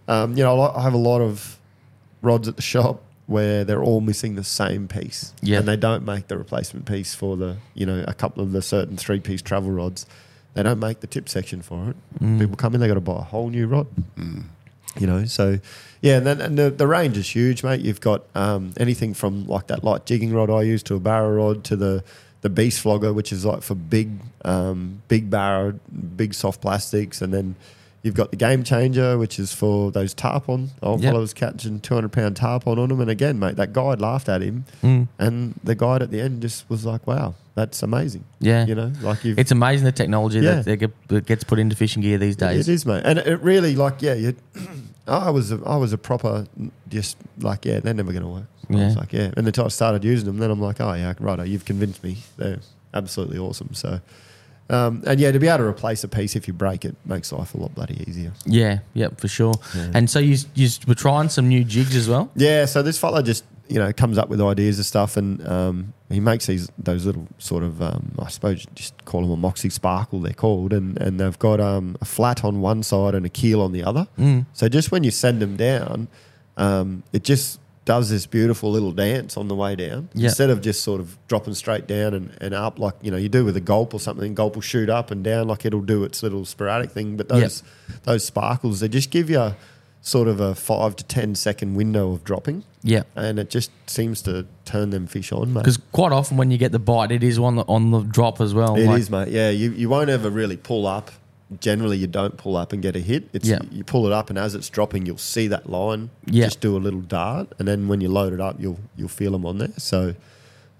um, 0.07 0.35
you 0.35 0.43
know, 0.43 0.59
I 0.59 0.81
have 0.81 0.95
a 0.95 0.97
lot 0.97 1.21
of 1.21 1.59
rods 2.23 2.47
at 2.47 2.55
the 2.55 2.63
shop 2.63 3.03
where 3.27 3.63
they're 3.63 3.83
all 3.83 4.01
missing 4.01 4.33
the 4.33 4.43
same 4.43 4.87
piece. 4.87 5.33
Yeah. 5.43 5.59
And 5.59 5.67
they 5.67 5.77
don't 5.77 6.03
make 6.03 6.27
the 6.29 6.37
replacement 6.37 6.87
piece 6.87 7.13
for 7.13 7.37
the, 7.37 7.57
you 7.75 7.85
know, 7.85 8.03
a 8.07 8.13
couple 8.15 8.41
of 8.41 8.51
the 8.53 8.63
certain 8.63 8.97
three 8.97 9.19
piece 9.19 9.43
travel 9.43 9.69
rods. 9.69 10.07
They 10.55 10.63
don't 10.63 10.79
make 10.79 11.01
the 11.01 11.07
tip 11.07 11.29
section 11.29 11.61
for 11.61 11.91
it. 11.91 11.95
Mm. 12.19 12.39
People 12.39 12.55
come 12.57 12.73
in, 12.73 12.81
they 12.81 12.87
got 12.87 12.95
to 12.95 13.01
buy 13.01 13.19
a 13.19 13.21
whole 13.21 13.51
new 13.51 13.67
rod. 13.67 13.85
You 14.99 15.05
know, 15.05 15.25
so 15.25 15.59
yeah, 16.01 16.17
and 16.17 16.25
then 16.27 16.41
and 16.41 16.57
the, 16.57 16.69
the 16.69 16.87
range 16.87 17.17
is 17.17 17.29
huge, 17.29 17.63
mate. 17.63 17.81
You've 17.81 18.01
got 18.01 18.23
um, 18.35 18.73
anything 18.77 19.13
from 19.13 19.45
like 19.47 19.67
that 19.67 19.83
light 19.83 20.05
jigging 20.05 20.33
rod 20.33 20.49
I 20.49 20.61
use 20.63 20.83
to 20.83 20.95
a 20.95 20.99
barra 20.99 21.33
rod 21.35 21.63
to 21.65 21.75
the 21.75 22.03
the 22.41 22.49
beast 22.49 22.79
flogger, 22.81 23.11
which 23.13 23.31
is 23.33 23.43
like 23.45 23.61
for 23.61 23.75
big 23.75 24.09
um, 24.45 25.01
big 25.07 25.29
barra, 25.29 25.73
big 26.15 26.33
soft 26.33 26.61
plastics, 26.61 27.21
and 27.21 27.33
then 27.33 27.55
you've 28.01 28.15
got 28.15 28.31
the 28.31 28.37
game 28.37 28.63
changer, 28.63 29.17
which 29.17 29.37
is 29.39 29.51
for 29.53 29.91
those 29.91 30.13
tarpon. 30.13 30.69
Old 30.81 31.01
Yep. 31.01 31.11
fellows 31.11 31.33
catching 31.33 31.81
two 31.81 31.93
hundred 31.95 32.13
pound 32.13 32.37
tarpon 32.37 32.79
on 32.79 32.87
them, 32.89 33.01
and 33.01 33.09
again, 33.09 33.37
mate, 33.39 33.57
that 33.57 33.73
guide 33.73 33.99
laughed 33.99 34.29
at 34.29 34.41
him, 34.41 34.63
Mm. 34.81 35.07
and 35.19 35.53
the 35.65 35.75
guide 35.75 36.01
at 36.01 36.11
the 36.11 36.21
end 36.21 36.41
just 36.41 36.69
was 36.69 36.85
like, 36.85 37.05
"Wow, 37.05 37.35
that's 37.55 37.83
amazing." 37.83 38.23
Yeah. 38.39 38.65
you 38.65 38.73
know, 38.73 38.93
like 39.01 39.25
you've 39.25 39.37
It's 39.37 39.51
amazing 39.51 39.83
the 39.83 39.91
technology 39.91 40.39
Yeah. 40.39 40.61
that, 40.61 40.79
that 40.79 40.91
that 41.09 41.25
gets 41.25 41.43
put 41.43 41.59
into 41.59 41.75
fishing 41.75 42.01
gear 42.01 42.17
these 42.17 42.37
days. 42.37 42.69
It 42.69 42.71
is, 42.71 42.85
mate, 42.85 43.01
and 43.03 43.19
it 43.19 43.41
really 43.41 43.75
like 43.75 44.01
yeah. 44.01 44.13
You, 44.13 44.35
I 45.09 45.29
was 45.29 45.51
a, 45.51 45.59
I 45.65 45.75
was 45.77 45.93
a 45.93 45.97
proper 45.97 46.45
just 46.89 47.17
like 47.39 47.65
yeah, 47.65 47.79
they're 47.79 47.93
never 47.93 48.11
going 48.11 48.23
to 48.23 48.29
work. 48.29 48.45
I 48.69 48.77
Yeah. 48.77 48.85
was 48.85 48.95
like 48.97 49.13
yeah, 49.13 49.31
and 49.35 49.45
until 49.47 49.65
I 49.65 49.69
started 49.69 50.03
using 50.03 50.25
them, 50.27 50.37
then 50.37 50.51
I'm 50.51 50.61
like 50.61 50.79
oh 50.79 50.93
yeah, 50.93 51.13
right, 51.19 51.47
you've 51.47 51.65
convinced 51.65 52.03
me. 52.03 52.17
They're 52.37 52.59
absolutely 52.93 53.37
awesome. 53.39 53.73
So, 53.73 53.99
um, 54.69 55.03
and 55.07 55.19
yeah, 55.19 55.31
to 55.31 55.39
be 55.39 55.47
able 55.47 55.59
to 55.59 55.63
replace 55.65 56.03
a 56.03 56.07
piece 56.07 56.35
if 56.35 56.47
you 56.47 56.53
break 56.53 56.85
it 56.85 56.95
makes 57.05 57.31
life 57.31 57.53
a 57.55 57.57
lot 57.57 57.73
bloody 57.75 58.03
easier. 58.07 58.31
Yeah, 58.45 58.79
yeah, 58.93 59.09
for 59.17 59.27
sure. 59.27 59.53
Yeah. 59.75 59.91
And 59.95 60.09
so 60.09 60.19
you 60.19 60.37
you 60.55 60.69
were 60.87 60.95
trying 60.95 61.29
some 61.29 61.47
new 61.49 61.63
jigs 61.63 61.95
as 61.95 62.07
well. 62.07 62.29
Yeah, 62.35 62.65
so 62.65 62.81
this 62.83 62.97
fella 62.99 63.23
just 63.23 63.43
you 63.69 63.77
know 63.79 63.93
comes 63.93 64.17
up 64.17 64.29
with 64.29 64.41
ideas 64.41 64.77
and 64.77 64.85
stuff, 64.85 65.15
and 65.17 65.45
um, 65.47 65.93
he 66.09 66.19
makes 66.19 66.47
these 66.47 66.69
those 66.77 67.05
little 67.05 67.27
sort 67.37 67.63
of 67.63 67.81
um, 67.81 68.13
I 68.19 68.27
suppose 68.29 68.63
you 68.65 68.71
just 68.75 69.05
call 69.05 69.21
them 69.21 69.31
a 69.31 69.37
moxie 69.37 69.69
sparkle 69.69 70.19
they're 70.19 70.33
called, 70.33 70.73
and 70.73 70.97
and 71.01 71.19
they've 71.19 71.37
got 71.39 71.59
um, 71.59 71.95
a 72.01 72.05
flat 72.05 72.43
on 72.43 72.61
one 72.61 72.83
side 72.83 73.15
and 73.15 73.25
a 73.25 73.29
keel 73.29 73.61
on 73.61 73.71
the 73.71 73.83
other. 73.83 74.07
Mm. 74.17 74.45
So 74.53 74.67
just 74.69 74.91
when 74.91 75.03
you 75.03 75.11
send 75.11 75.41
them 75.41 75.55
down, 75.55 76.07
um, 76.57 77.03
it 77.13 77.23
just 77.23 77.59
does 77.85 78.09
this 78.11 78.27
beautiful 78.27 78.69
little 78.69 78.91
dance 78.91 79.35
on 79.35 79.47
the 79.47 79.55
way 79.55 79.75
down 79.75 80.09
Yeah. 80.13 80.25
instead 80.27 80.51
of 80.51 80.61
just 80.61 80.83
sort 80.83 81.01
of 81.01 81.17
dropping 81.27 81.55
straight 81.55 81.87
down 81.87 82.13
and, 82.13 82.37
and 82.39 82.53
up 82.53 82.77
like 82.77 82.93
you 83.01 83.09
know 83.09 83.17
you 83.17 83.29
do 83.29 83.43
with 83.43 83.57
a 83.57 83.61
gulp 83.61 83.93
or 83.95 83.99
something. 83.99 84.35
Gulp 84.35 84.55
will 84.55 84.61
shoot 84.61 84.89
up 84.89 85.09
and 85.11 85.23
down 85.23 85.47
like 85.47 85.65
it'll 85.65 85.81
do 85.81 86.03
its 86.03 86.21
little 86.21 86.45
sporadic 86.45 86.91
thing, 86.91 87.17
but 87.17 87.29
those 87.29 87.63
those 88.03 88.23
sparkles 88.25 88.79
they 88.81 88.87
just 88.89 89.09
give 89.11 89.29
you 89.29 89.53
sort 90.01 90.27
of 90.27 90.39
a 90.39 90.55
five 90.55 90.95
to 90.97 91.03
ten 91.03 91.35
second 91.35 91.75
window 91.75 92.11
of 92.13 92.23
dropping, 92.23 92.63
Yeah. 92.83 93.03
and 93.15 93.37
it 93.39 93.49
just 93.49 93.71
seems 93.87 94.21
to 94.23 94.45
turn 94.65 94.89
them 94.91 95.07
fish 95.07 95.31
on, 95.31 95.53
mate. 95.53 95.61
Because 95.61 95.77
quite 95.91 96.11
often 96.11 96.37
when 96.37 96.51
you 96.51 96.57
get 96.57 96.71
the 96.71 96.79
bite, 96.79 97.11
it 97.11 97.23
is 97.23 97.37
on 97.37 97.55
the 97.57 97.63
on 97.63 97.91
the 97.91 98.01
drop 98.01 98.39
as 98.41 98.53
well. 98.53 98.75
It 98.75 98.85
like- 98.87 98.99
is, 99.01 99.09
mate. 99.09 99.27
Yeah, 99.29 99.49
you, 99.49 99.71
you 99.71 99.89
won't 99.89 100.09
ever 100.09 100.29
really 100.29 100.57
pull 100.57 100.87
up. 100.87 101.11
Generally, 101.59 101.97
you 101.97 102.05
don't 102.05 102.37
pull 102.37 102.55
up 102.55 102.73
and 102.73 102.81
get 102.81 102.95
a 102.95 102.99
hit. 102.99 103.27
It's 103.33 103.47
Yeah. 103.49 103.57
you 103.71 103.83
pull 103.83 104.05
it 104.05 104.13
up, 104.13 104.29
and 104.29 104.37
as 104.37 104.53
it's 104.53 104.69
dropping, 104.69 105.05
you'll 105.07 105.17
see 105.17 105.47
that 105.47 105.67
line. 105.69 106.11
Yeah. 106.27 106.45
Just 106.45 106.61
do 106.61 106.77
a 106.77 106.79
little 106.79 107.01
dart, 107.01 107.51
and 107.57 107.67
then 107.67 107.87
when 107.87 108.01
you 108.01 108.09
load 108.09 108.33
it 108.33 108.39
up, 108.39 108.57
you'll 108.59 108.79
you'll 108.95 109.07
feel 109.09 109.31
them 109.31 109.45
on 109.47 109.57
there. 109.57 109.71
So, 109.77 110.13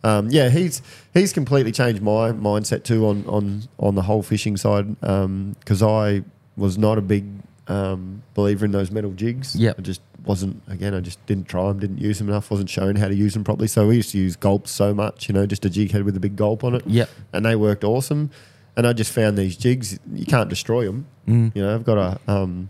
um, 0.03 0.29
yeah, 0.29 0.49
he's 0.49 0.81
he's 1.13 1.33
completely 1.33 1.71
changed 1.71 2.01
my 2.03 2.31
mindset 2.31 2.83
too 2.83 3.07
on 3.07 3.25
on 3.27 3.63
on 3.79 3.95
the 3.95 4.03
whole 4.03 4.21
fishing 4.21 4.57
side. 4.57 4.95
Because 5.01 5.81
I 5.81 6.23
was 6.55 6.77
not 6.77 6.97
a 6.99 7.01
big 7.01 7.25
um, 7.69 8.23
believer 8.33 8.65
in 8.65 8.71
those 8.71 8.91
metal 8.91 9.11
jigs. 9.11 9.55
Yeah, 9.55 9.73
I 9.77 9.81
just 9.81 10.01
wasn't. 10.25 10.61
Again, 10.67 10.93
I 10.93 10.99
just 10.99 11.23
didn't 11.25 11.47
try 11.47 11.67
them, 11.67 11.79
didn't 11.79 11.99
use 11.99 12.17
them 12.19 12.29
enough. 12.29 12.51
wasn't 12.51 12.69
shown 12.69 12.95
how 12.95 13.07
to 13.07 13.15
use 13.15 13.33
them 13.33 13.43
properly. 13.43 13.67
So 13.67 13.87
we 13.87 13.95
used 13.97 14.11
to 14.11 14.17
use 14.17 14.35
gulps 14.35 14.71
so 14.71 14.93
much, 14.93 15.29
you 15.29 15.33
know, 15.33 15.45
just 15.45 15.63
a 15.65 15.69
jig 15.69 15.91
head 15.91 16.03
with 16.03 16.15
a 16.17 16.19
big 16.19 16.35
gulp 16.35 16.63
on 16.63 16.75
it 16.75 16.83
Yeah, 16.85 17.05
and 17.31 17.45
they 17.45 17.55
worked 17.55 17.83
awesome. 17.83 18.31
And 18.75 18.87
I 18.87 18.93
just 18.93 19.11
found 19.11 19.37
these 19.37 19.57
jigs, 19.57 19.99
you 20.13 20.25
can't 20.25 20.49
destroy 20.49 20.85
them. 20.85 21.05
Mm. 21.27 21.53
You 21.55 21.61
know, 21.63 21.75
I've 21.75 21.83
got 21.83 21.97
a 21.97 22.31
um, 22.31 22.69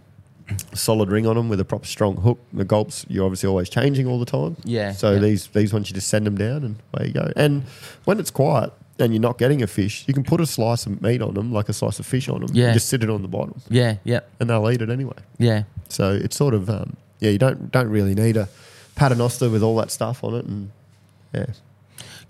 solid 0.74 1.12
ring 1.12 1.28
on 1.28 1.36
them 1.36 1.50
with 1.50 1.60
a 1.60 1.66
proper 1.66 1.86
strong 1.86 2.18
hook. 2.18 2.40
The 2.52 2.66
gulps, 2.66 3.06
you're 3.10 3.26
obviously 3.26 3.48
always 3.48 3.70
changing 3.70 4.08
all 4.08 4.18
the 4.18 4.26
time. 4.26 4.58
Yeah, 4.64 4.92
So 4.94 5.14
yeah. 5.14 5.20
these 5.20 5.48
these 5.48 5.72
ones, 5.72 5.90
you 5.90 5.94
just 5.94 6.08
send 6.08 6.26
them 6.26 6.36
down 6.36 6.64
and 6.64 6.76
away 6.94 7.08
you 7.08 7.14
go. 7.14 7.32
And 7.36 7.64
when 8.06 8.20
it's 8.20 8.32
quiet 8.32 8.72
and 9.00 9.14
you're 9.14 9.22
not 9.22 9.38
getting 9.38 9.62
a 9.64 9.68
fish, 9.68 10.04
you 10.08 10.14
can 10.14 10.24
put 10.24 10.42
a 10.42 10.46
slice 10.46 10.86
of 10.86 11.02
meat 11.02 11.22
on 11.22 11.34
them, 11.34 11.52
like 11.54 11.70
a 11.70 11.74
slice 11.74 12.00
of 12.00 12.06
fish 12.06 12.28
on 12.30 12.42
them. 12.42 12.50
Yeah. 12.54 12.66
And 12.66 12.74
just 12.74 12.90
sit 12.90 13.04
it 13.04 13.10
on 13.10 13.22
the 13.22 13.28
bottom, 13.28 13.62
Yeah. 13.70 13.96
Yeah. 14.04 14.20
and 14.40 14.50
they'll 14.50 14.70
eat 14.70 14.82
it 14.82 14.90
anyway. 14.90 15.18
Yeah. 15.38 15.64
So 15.90 16.12
it's 16.14 16.36
sort 16.36 16.54
of 16.54 16.70
um, 16.70 16.98
yeah, 17.20 17.30
you 17.32 17.38
don't 17.38 17.72
don't 17.72 17.90
really 17.90 18.14
need 18.16 18.38
a 18.38 18.48
paternoster 18.96 19.50
with 19.50 19.64
all 19.64 19.76
that 19.78 19.92
stuff 19.92 20.24
on 20.24 20.36
it, 20.36 20.46
and 20.46 20.72
yeah, 21.34 21.46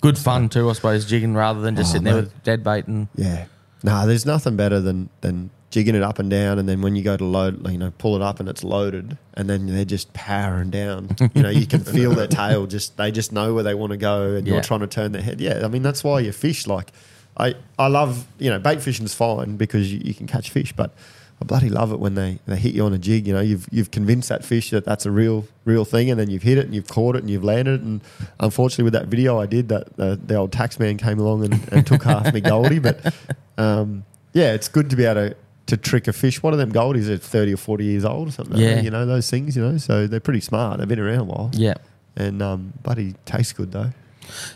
Good 0.01 0.17
fun 0.17 0.47
too, 0.49 0.69
I 0.69 0.73
suppose, 0.73 1.05
jigging 1.05 1.33
rather 1.33 1.59
than 1.61 1.75
just 1.75 1.89
Oh, 1.89 1.91
sitting 1.93 2.05
there 2.05 2.15
with 2.15 2.43
dead 2.43 2.63
bait 2.63 2.87
and 2.87 3.07
Yeah. 3.15 3.45
Nah, 3.83 4.05
there's 4.05 4.25
nothing 4.25 4.55
better 4.55 4.79
than 4.79 5.09
than 5.21 5.49
jigging 5.69 5.93
it 5.95 6.01
up 6.01 6.17
and 6.19 6.29
down, 6.29 6.57
and 6.59 6.67
then 6.67 6.81
when 6.81 6.95
you 6.95 7.03
go 7.03 7.15
to 7.15 7.23
load, 7.25 7.69
you 7.71 7.77
know, 7.77 7.91
pull 7.97 8.15
it 8.15 8.21
up 8.21 8.39
and 8.39 8.49
it's 8.49 8.63
loaded, 8.63 9.17
and 9.35 9.49
then 9.49 9.67
they're 9.67 9.85
just 9.85 10.11
powering 10.13 10.69
down. 10.69 11.15
You 11.33 11.43
know, 11.43 11.49
you 11.49 11.67
can 11.67 11.79
feel 11.95 12.11
their 12.13 12.27
tail 12.27 12.65
just 12.67 12.97
they 12.97 13.11
just 13.11 13.31
know 13.31 13.53
where 13.53 13.63
they 13.63 13.75
want 13.75 13.91
to 13.91 13.97
go, 13.97 14.33
and 14.35 14.47
Yeah. 14.47 14.53
you're 14.55 14.63
trying 14.63 14.79
to 14.81 14.87
turn 14.87 15.11
their 15.11 15.21
head. 15.21 15.39
Yeah, 15.41 15.61
I 15.63 15.67
mean 15.67 15.81
that's 15.83 16.03
why 16.03 16.19
you 16.21 16.31
fish. 16.31 16.65
Like, 16.67 16.91
I 17.37 17.55
I 17.77 17.87
love 17.87 18.25
you 18.39 18.49
know 18.49 18.59
bait 18.59 18.81
fishing's 18.81 19.13
fine 19.13 19.57
because 19.57 19.91
you, 19.93 20.01
you 20.03 20.13
can 20.13 20.27
catch 20.27 20.49
fish, 20.49 20.73
but 20.73 20.91
I 21.41 21.45
bloody 21.45 21.69
love 21.69 21.93
it 21.93 21.99
when 22.01 22.15
they, 22.15 22.39
they 22.47 22.57
hit 22.57 22.73
you 22.73 22.83
on 22.83 22.91
a 22.91 22.97
jig. 22.97 23.25
You 23.27 23.33
know, 23.33 23.39
you've 23.39 23.65
you've 23.71 23.91
convinced 23.91 24.27
that 24.29 24.43
fish 24.43 24.71
that 24.71 24.83
that's 24.85 25.05
a 25.05 25.11
real 25.11 25.45
real 25.65 25.85
thing, 25.85 26.09
and 26.09 26.19
then 26.19 26.29
you've 26.29 26.43
hit 26.43 26.57
it 26.57 26.65
and 26.65 26.73
you've 26.75 26.87
caught 26.89 27.15
it 27.15 27.19
and 27.19 27.29
you've 27.29 27.43
landed 27.45 27.75
it. 27.79 27.81
And 27.81 28.01
unfortunately, 28.39 28.83
with 28.85 28.93
that 28.93 29.05
video 29.07 29.39
I 29.39 29.45
did, 29.45 29.69
that 29.69 29.87
uh, 29.99 30.17
the 30.25 30.35
old 30.35 30.51
tax 30.51 30.79
man 30.79 30.97
came 30.97 31.19
along 31.19 31.45
and, 31.45 31.69
and 31.71 31.85
took 31.87 32.03
half 32.03 32.33
me 32.33 32.41
goldie. 32.53 32.79
But 32.79 33.13
um, 33.57 34.03
yeah, 34.33 34.53
it's 34.53 34.67
good 34.67 34.89
to 34.89 34.95
be 34.97 35.05
able 35.05 35.29
to, 35.29 35.35
to 35.69 35.77
trick 35.77 36.07
a 36.07 36.13
fish. 36.13 36.43
One 36.43 36.53
of 36.53 36.59
them 36.59 36.71
goldies 36.71 37.09
are 37.09 37.17
thirty 37.17 37.53
or 37.53 37.57
forty 37.57 37.85
years 37.85 38.05
old 38.05 38.27
or 38.27 38.31
something. 38.31 38.57
Yeah. 38.57 38.81
you 38.81 38.91
know 38.91 39.05
those 39.05 39.29
things. 39.29 39.55
You 39.55 39.63
know, 39.63 39.77
so 39.77 40.05
they're 40.07 40.19
pretty 40.19 40.41
smart. 40.41 40.77
They've 40.79 40.87
been 40.87 40.99
around 40.99 41.19
a 41.19 41.23
while. 41.25 41.49
Yeah. 41.53 41.75
and 42.15 42.41
um, 42.41 42.73
buddy 42.83 43.15
tastes 43.25 43.53
good 43.53 43.71
though. 43.71 43.91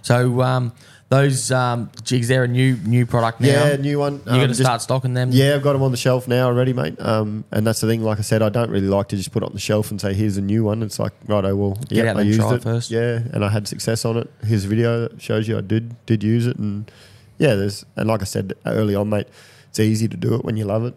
So 0.04 0.42
um, 0.42 0.72
those 1.10 1.52
um, 1.52 1.90
jigs, 2.04 2.28
they're 2.28 2.44
a 2.44 2.48
new 2.48 2.76
new 2.78 3.06
product 3.06 3.40
now. 3.42 3.48
Yeah, 3.48 3.76
new 3.78 4.00
one. 4.00 4.22
You're 4.26 4.34
Um, 4.34 4.40
going 4.40 4.48
to 4.50 4.56
start 4.56 4.82
stocking 4.82 5.14
them. 5.14 5.30
Yeah, 5.32 5.56
I've 5.56 5.64
got 5.64 5.74
them 5.74 5.82
on 5.84 5.92
the 5.92 5.98
shelf 5.98 6.28
now 6.28 6.46
already, 6.48 6.74
mate. 6.74 7.00
Um, 7.00 7.44
and 7.52 7.66
that's 7.66 7.82
the 7.82 7.88
thing. 7.88 8.04
Like 8.04 8.20
I 8.20 8.22
said, 8.22 8.42
I 8.42 8.50
don't 8.50 8.70
really 8.70 8.88
like 8.88 9.08
to 9.10 9.18
just 9.18 9.32
put 9.32 9.42
it 9.44 9.48
on 9.48 9.54
the 9.54 9.60
shelf 9.60 9.92
and 9.92 10.00
say, 10.00 10.14
"Here's 10.14 10.38
a 10.38 10.42
new 10.42 10.64
one." 10.64 10.84
It's 10.84 11.00
like, 11.00 11.14
right, 11.28 11.44
I 11.46 11.54
will. 11.54 11.76
Get 11.90 12.08
out 12.08 12.18
I 12.18 12.22
used 12.22 12.42
it 12.42 12.64
first. 12.64 12.92
Yeah, 12.92 13.20
and 13.34 13.44
I 13.44 13.50
had 13.50 13.68
success 13.68 14.06
on 14.06 14.18
it. 14.18 14.30
Here's 14.46 14.66
a 14.66 14.68
video 14.68 15.02
that 15.08 15.22
shows 15.22 15.48
you 15.48 15.58
I 15.58 15.62
did 15.62 15.96
did 16.06 16.24
use 16.24 16.46
it, 16.48 16.58
and 16.58 16.90
yeah, 17.38 17.56
there's 17.56 17.86
and 17.96 18.08
like 18.08 18.22
I 18.22 18.26
said 18.26 18.54
early 18.66 18.96
on, 18.96 19.10
mate, 19.10 19.28
it's 19.74 19.80
easy 19.80 20.08
to 20.08 20.16
do 20.16 20.36
it 20.36 20.46
when 20.46 20.56
you 20.56 20.66
love 20.66 20.86
it. 20.86 20.94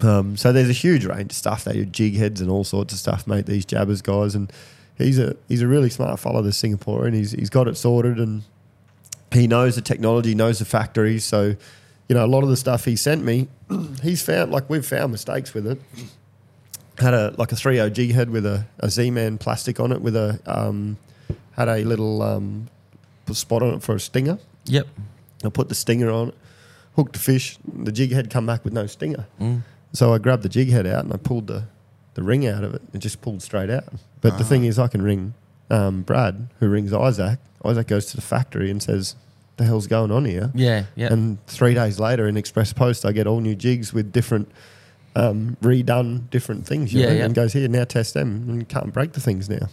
Um, 0.00 0.36
so 0.36 0.52
there's 0.52 0.68
a 0.68 0.72
huge 0.72 1.04
range 1.04 1.30
of 1.30 1.36
stuff. 1.36 1.62
They 1.62 1.74
do 1.74 1.84
jig 1.84 2.16
heads 2.16 2.40
and 2.40 2.50
all 2.50 2.64
sorts 2.64 2.92
of 2.92 2.98
stuff, 2.98 3.24
mate. 3.24 3.46
These 3.46 3.66
jabbers 3.66 4.02
guys, 4.02 4.34
and 4.34 4.52
he's 4.96 5.16
a 5.16 5.36
he's 5.46 5.62
a 5.62 5.68
really 5.68 5.88
smart 5.88 6.18
fellow, 6.18 6.42
this 6.42 6.60
Singaporean. 6.60 7.14
He's 7.14 7.30
he's 7.30 7.50
got 7.50 7.68
it 7.68 7.76
sorted, 7.76 8.18
and 8.18 8.42
he 9.32 9.46
knows 9.46 9.76
the 9.76 9.80
technology, 9.80 10.34
knows 10.34 10.58
the 10.58 10.64
factories. 10.64 11.24
So, 11.24 11.54
you 12.08 12.16
know, 12.16 12.24
a 12.24 12.26
lot 12.26 12.42
of 12.42 12.48
the 12.48 12.56
stuff 12.56 12.84
he 12.84 12.96
sent 12.96 13.24
me, 13.24 13.46
he's 14.02 14.22
found 14.22 14.50
like 14.50 14.68
we've 14.68 14.84
found 14.84 15.12
mistakes 15.12 15.54
with 15.54 15.64
it. 15.64 15.80
Had 16.98 17.14
a 17.14 17.32
like 17.38 17.52
a 17.52 17.56
three 17.56 17.78
O 17.78 17.88
jig 17.88 18.10
head 18.10 18.30
with 18.30 18.44
a, 18.44 18.66
a 18.80 18.90
Z 18.90 19.12
Man 19.12 19.38
plastic 19.38 19.78
on 19.78 19.92
it 19.92 20.00
with 20.00 20.16
a 20.16 20.40
um, 20.46 20.96
had 21.52 21.68
a 21.68 21.84
little 21.84 22.22
um, 22.22 22.68
spot 23.32 23.62
on 23.62 23.74
it 23.74 23.82
for 23.84 23.94
a 23.94 24.00
stinger. 24.00 24.40
Yep. 24.64 24.88
I 25.44 25.48
put 25.50 25.68
the 25.68 25.76
stinger 25.76 26.10
on 26.10 26.30
it, 26.30 26.34
hooked 26.98 27.12
the 27.12 27.20
fish. 27.20 27.58
The 27.84 27.92
jig 27.92 28.10
head 28.10 28.28
come 28.28 28.44
back 28.44 28.64
with 28.64 28.72
no 28.72 28.86
stinger. 28.86 29.26
Mm. 29.40 29.62
So 29.92 30.12
I 30.12 30.18
grabbed 30.18 30.42
the 30.42 30.48
jig 30.48 30.68
head 30.68 30.84
out 30.84 31.04
and 31.04 31.12
I 31.14 31.16
pulled 31.16 31.46
the, 31.46 31.62
the 32.14 32.24
ring 32.24 32.44
out 32.44 32.64
of 32.64 32.74
it. 32.74 32.82
It 32.92 32.98
just 32.98 33.20
pulled 33.22 33.40
straight 33.40 33.70
out. 33.70 33.84
But 34.20 34.36
the 34.36 34.44
thing 34.44 34.64
is, 34.64 34.80
I 34.80 34.88
can 34.88 35.02
ring 35.02 35.34
um, 35.70 36.02
Brad, 36.02 36.48
who 36.58 36.68
rings 36.68 36.92
Isaac. 36.92 37.38
Isaac 37.64 37.86
goes 37.86 38.06
to 38.06 38.16
the 38.16 38.22
factory 38.22 38.68
and 38.68 38.82
says, 38.82 39.14
"The 39.58 39.64
hell's 39.64 39.86
going 39.86 40.10
on 40.10 40.24
here?" 40.24 40.50
Yeah. 40.54 40.86
Yeah. 40.96 41.12
And 41.12 41.44
three 41.46 41.74
days 41.74 42.00
later, 42.00 42.26
in 42.26 42.36
Express 42.36 42.72
Post, 42.72 43.04
I 43.04 43.12
get 43.12 43.28
all 43.28 43.40
new 43.40 43.54
jigs 43.54 43.92
with 43.92 44.12
different 44.12 44.50
um, 45.14 45.56
redone 45.62 46.28
different 46.30 46.66
things. 46.66 46.92
You 46.92 47.00
Yeah, 47.02 47.06
know, 47.06 47.14
yeah. 47.14 47.24
And 47.26 47.34
goes 47.34 47.52
here 47.52 47.68
now, 47.68 47.84
test 47.84 48.14
them, 48.14 48.44
and 48.48 48.58
you 48.60 48.66
can't 48.66 48.92
break 48.92 49.12
the 49.12 49.20
things 49.20 49.48
now. 49.48 49.68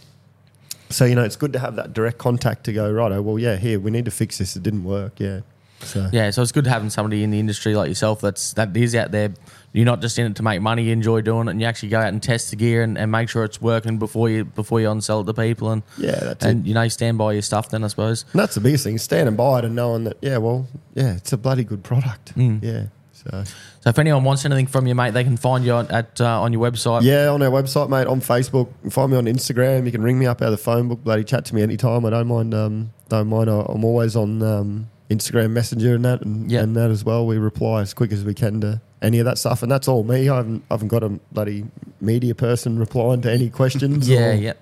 So 0.90 1.04
you 1.04 1.16
know, 1.16 1.24
it's 1.24 1.36
good 1.36 1.52
to 1.54 1.58
have 1.58 1.74
that 1.76 1.92
direct 1.92 2.18
contact 2.18 2.64
to 2.64 2.72
go 2.72 2.90
right. 2.90 3.10
Oh, 3.10 3.22
well, 3.22 3.38
yeah, 3.38 3.56
here 3.56 3.80
we 3.80 3.90
need 3.90 4.04
to 4.04 4.10
fix 4.12 4.38
this. 4.38 4.54
It 4.56 4.62
didn't 4.62 4.84
work. 4.84 5.18
Yeah. 5.18 5.40
So 5.86 6.08
Yeah, 6.12 6.30
so 6.30 6.42
it's 6.42 6.52
good 6.52 6.66
having 6.66 6.90
somebody 6.90 7.22
in 7.22 7.30
the 7.30 7.38
industry 7.40 7.74
like 7.74 7.88
yourself 7.88 8.20
that's 8.20 8.52
that 8.54 8.76
is 8.76 8.94
out 8.94 9.10
there. 9.12 9.32
You're 9.72 9.84
not 9.84 10.00
just 10.00 10.18
in 10.18 10.24
it 10.26 10.36
to 10.36 10.42
make 10.42 10.62
money, 10.62 10.84
you 10.84 10.92
enjoy 10.92 11.20
doing 11.20 11.48
it, 11.48 11.50
and 11.50 11.60
you 11.60 11.66
actually 11.66 11.90
go 11.90 11.98
out 12.00 12.08
and 12.08 12.22
test 12.22 12.48
the 12.50 12.56
gear 12.56 12.82
and, 12.82 12.96
and 12.96 13.12
make 13.12 13.28
sure 13.28 13.44
it's 13.44 13.60
working 13.60 13.98
before 13.98 14.30
you 14.30 14.44
before 14.46 14.80
you 14.80 14.86
unsell 14.88 15.22
it 15.22 15.26
to 15.26 15.34
people 15.34 15.70
and 15.70 15.82
yeah, 15.98 16.12
that's 16.12 16.44
it. 16.44 16.48
and 16.48 16.66
you 16.66 16.72
know 16.74 16.82
you 16.82 16.90
stand 16.90 17.18
by 17.18 17.32
your 17.34 17.42
stuff. 17.42 17.68
Then 17.68 17.84
I 17.84 17.88
suppose. 17.88 18.24
And 18.32 18.40
that's 18.40 18.54
the 18.54 18.60
biggest 18.62 18.84
thing, 18.84 18.96
standing 18.98 19.36
by 19.36 19.58
it 19.58 19.64
and 19.66 19.74
knowing 19.76 20.04
that, 20.04 20.16
yeah, 20.22 20.38
well, 20.38 20.66
yeah, 20.94 21.16
it's 21.16 21.32
a 21.32 21.36
bloody 21.36 21.64
good 21.64 21.82
product. 21.84 22.34
Mm. 22.36 22.62
Yeah. 22.62 22.84
So, 23.12 23.44
So 23.80 23.90
if 23.90 23.98
anyone 23.98 24.24
wants 24.24 24.44
anything 24.44 24.66
from 24.68 24.86
you, 24.86 24.94
mate, 24.94 25.12
they 25.12 25.24
can 25.24 25.36
find 25.36 25.64
you 25.64 25.72
on, 25.72 25.90
at 25.90 26.20
uh, 26.20 26.40
on 26.42 26.52
your 26.52 26.62
website. 26.62 27.02
yeah, 27.02 27.28
on 27.28 27.42
our 27.42 27.50
website, 27.50 27.88
mate, 27.90 28.06
on 28.06 28.20
Facebook, 28.20 28.68
find 28.92 29.10
me 29.10 29.18
on 29.18 29.24
Instagram. 29.24 29.84
You 29.84 29.90
can 29.92 30.02
ring 30.02 30.18
me 30.18 30.26
up 30.26 30.40
out 30.42 30.46
of 30.46 30.50
the 30.52 30.56
phone 30.58 30.88
book, 30.88 31.02
bloody 31.02 31.24
chat 31.24 31.44
to 31.46 31.54
me 31.54 31.60
anytime. 31.62 32.06
I 32.06 32.10
don't 32.10 32.28
mind. 32.28 32.54
Um, 32.54 32.92
don't 33.08 33.26
mind. 33.28 33.50
I- 33.50 33.66
I'm 33.68 33.84
always 33.84 34.14
on 34.16 34.42
um, 34.42 34.88
Instagram 35.10 35.50
Messenger 35.52 35.94
and 35.94 36.04
that, 36.04 36.22
and, 36.22 36.50
Yeah. 36.50 36.62
and 36.62 36.74
that 36.76 36.90
as 36.90 37.04
well. 37.04 37.26
We 37.26 37.38
reply 37.38 37.82
as 37.82 37.94
quick 37.94 38.12
as 38.12 38.24
we 38.24 38.34
can 38.34 38.60
to 38.62 38.80
any 39.02 39.18
of 39.18 39.24
that 39.26 39.38
stuff, 39.38 39.62
and 39.62 39.70
that's 39.70 39.86
all 39.88 40.02
me. 40.02 40.28
I 40.28 40.36
haven't, 40.36 40.64
I 40.70 40.74
haven't 40.74 40.88
got 40.88 41.02
a 41.02 41.10
bloody 41.32 41.64
media 42.00 42.34
person 42.34 42.78
replying 42.86 43.20
to 43.22 43.30
any 43.32 43.50
questions. 43.50 44.08
yeah, 44.08 44.30
or, 44.30 44.32
yeah. 44.34 44.52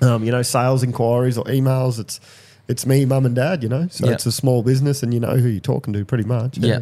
um, 0.00 0.24
you 0.24 0.30
know, 0.32 0.42
sales 0.42 0.82
inquiries 0.82 1.36
or 1.36 1.44
emails. 1.44 1.98
It's 1.98 2.20
it's 2.66 2.86
me, 2.86 3.04
mum, 3.04 3.26
and 3.26 3.34
dad. 3.34 3.62
You 3.62 3.68
know, 3.68 3.88
so 3.90 4.06
Yeah. 4.06 4.12
it's 4.12 4.24
a 4.26 4.32
small 4.32 4.62
business, 4.62 5.02
and 5.02 5.12
you 5.12 5.20
know 5.20 5.36
who 5.36 5.48
you're 5.48 5.60
talking 5.60 5.92
to 5.92 6.04
pretty 6.04 6.24
much. 6.24 6.56
Yeah. 6.58 6.80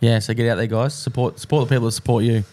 Yeah, 0.00 0.18
so 0.18 0.32
get 0.34 0.48
out 0.50 0.56
there, 0.56 0.66
guys. 0.66 0.94
Support 0.94 1.38
support 1.38 1.68
the 1.68 1.74
people 1.74 1.84
that 1.86 1.92
support 1.92 2.24
you. 2.24 2.44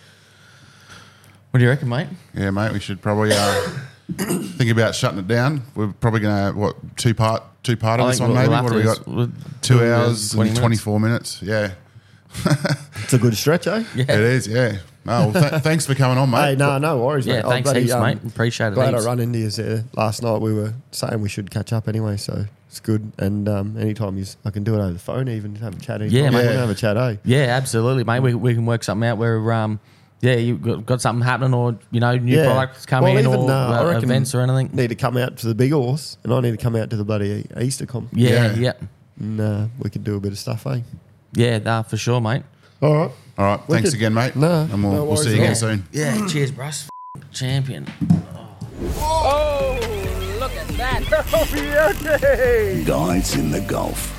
What 1.51 1.57
do 1.59 1.63
you 1.63 1.69
reckon, 1.69 1.89
mate? 1.89 2.07
Yeah, 2.35 2.51
mate, 2.51 2.73
we 2.73 2.79
should 2.79 3.01
probably 3.01 3.31
uh, 3.33 3.67
think 4.17 4.71
about 4.71 4.95
shutting 4.95 5.19
it 5.19 5.27
down. 5.27 5.63
We're 5.75 5.93
probably 5.93 6.19
going 6.21 6.53
to, 6.53 6.59
what, 6.59 6.75
two 6.97 7.13
part 7.13 7.43
two 7.63 7.75
part 7.77 7.99
of 7.99 8.07
this 8.07 8.19
one, 8.19 8.29
we'll- 8.31 8.37
maybe? 8.39 8.49
we'll 8.49 8.63
What 8.63 8.73
have 8.73 8.83
have 8.85 9.07
we 9.07 9.13
got? 9.13 9.15
we'll- 9.15 9.31
Two 9.61 9.77
we'll- 9.79 9.93
hours 9.93 10.31
20 10.31 10.49
and 10.51 10.57
minutes. 10.59 10.81
24 10.83 10.99
minutes. 10.99 11.41
Yeah, 11.41 11.71
It's 13.03 13.13
a 13.13 13.17
good 13.17 13.35
stretch, 13.35 13.67
eh? 13.67 13.83
Yeah. 13.95 14.03
it 14.03 14.19
is. 14.19 14.47
Yeah. 14.47 14.77
Oh, 15.07 15.29
well, 15.29 15.49
th- 15.49 15.61
thanks 15.63 15.85
for 15.87 15.95
coming 15.95 16.17
on, 16.17 16.29
mate. 16.29 16.49
Hey, 16.49 16.55
no, 16.55 16.77
no 16.77 16.97
worries, 17.03 17.25
Yeah, 17.25 17.35
mate. 17.37 17.45
Oh, 17.45 17.49
thanks 17.49 17.65
bloody, 17.65 17.81
heaps, 17.81 17.93
um, 17.93 18.03
mate. 18.03 18.17
Appreciate 18.27 18.67
it. 18.67 18.73
Glad 18.75 18.93
heaps. 18.93 19.05
I 19.05 19.07
run 19.07 19.19
into 19.19 19.39
you 19.39 19.49
there 19.49 19.83
last 19.95 20.21
night. 20.21 20.39
We 20.41 20.53
were 20.53 20.73
saying 20.91 21.21
we 21.21 21.29
should 21.29 21.49
catch 21.49 21.73
up 21.73 21.87
anyway, 21.87 22.17
so 22.17 22.45
it's 22.67 22.79
good. 22.79 23.11
And 23.17 23.49
um, 23.49 23.75
anytime 23.77 24.15
you, 24.17 24.23
s- 24.23 24.37
I 24.45 24.51
can 24.51 24.63
do 24.63 24.75
it 24.75 24.79
over 24.79 24.91
the 24.93 24.99
phone, 24.99 25.27
even 25.27 25.55
have 25.55 25.75
a 25.75 25.79
chat. 25.79 26.01
Yeah, 26.01 26.23
anytime. 26.25 26.33
mate. 26.33 26.41
We 26.43 26.47
can 26.49 26.57
have 26.59 26.69
a 26.69 26.75
chat, 26.75 26.97
eh? 26.97 27.15
Yeah, 27.25 27.39
absolutely, 27.57 28.03
mate. 28.03 28.19
We, 28.19 28.35
we 28.35 28.53
can 28.53 28.65
work 28.67 28.83
something 28.83 29.07
out 29.09 29.17
where, 29.17 29.51
um, 29.53 29.79
yeah, 30.21 30.35
you 30.35 30.57
got, 30.57 30.85
got 30.85 31.01
something 31.01 31.25
happening, 31.25 31.53
or 31.53 31.77
you 31.91 31.99
know, 31.99 32.15
new 32.17 32.35
Yeah. 32.37 32.45
products 32.45 32.85
coming 32.85 33.15
Well, 33.15 33.23
in, 33.23 33.29
even, 33.29 33.49
or 33.49 33.51
uh, 33.51 33.71
I 33.71 33.79
uh, 33.79 33.85
reckon- 33.87 34.03
events 34.05 34.35
or 34.35 34.41
anything. 34.41 34.75
Need 34.75 34.89
to 34.89 34.95
come 34.95 35.17
out 35.17 35.37
to 35.37 35.47
the 35.47 35.55
big 35.55 35.71
horse, 35.71 36.17
and 36.23 36.33
I 36.33 36.39
need 36.41 36.51
to 36.51 36.57
come 36.57 36.75
out 36.75 36.89
to 36.89 36.95
the 36.97 37.03
bloody 37.05 37.45
Easter 37.59 37.85
comp. 37.85 38.09
Yeah, 38.13 38.53
Yeah. 38.53 38.55
yeah, 38.55 38.73
And 39.19 39.39
uh, 39.41 39.65
we 39.79 39.89
could 39.89 40.03
do 40.03 40.15
a 40.15 40.19
bit 40.19 40.31
of 40.31 40.37
stuff, 40.37 40.65
eh? 40.67 40.81
yeah, 41.33 41.57
nah, 41.59 41.81
for 41.83 41.97
sure, 41.97 42.21
mate. 42.21 42.43
All 42.81 42.93
right. 42.95 43.11
All 43.37 43.45
right. 43.45 43.59
Thanks 43.67 43.89
Wicked. 43.89 43.93
again, 43.95 44.13
mate. 44.13 44.35
No, 44.35 44.61
And 44.71 44.83
we'll, 44.83 44.93
no 44.93 45.05
we'll 45.05 45.17
see 45.17 45.29
worries 45.29 45.37
you 45.37 45.41
again 45.41 45.51
at 45.51 45.57
soon. 45.57 45.85
Yeah, 45.91 46.27
cheers, 46.27 46.51
Bruce. 46.51 46.89
Champion. 47.31 47.87
Oh 48.97 49.77
look 50.39 50.51
at 50.53 50.67
that. 50.77 52.83
Guys 52.85 53.35
in 53.35 53.51
the 53.51 53.61
Gulf. 53.61 54.18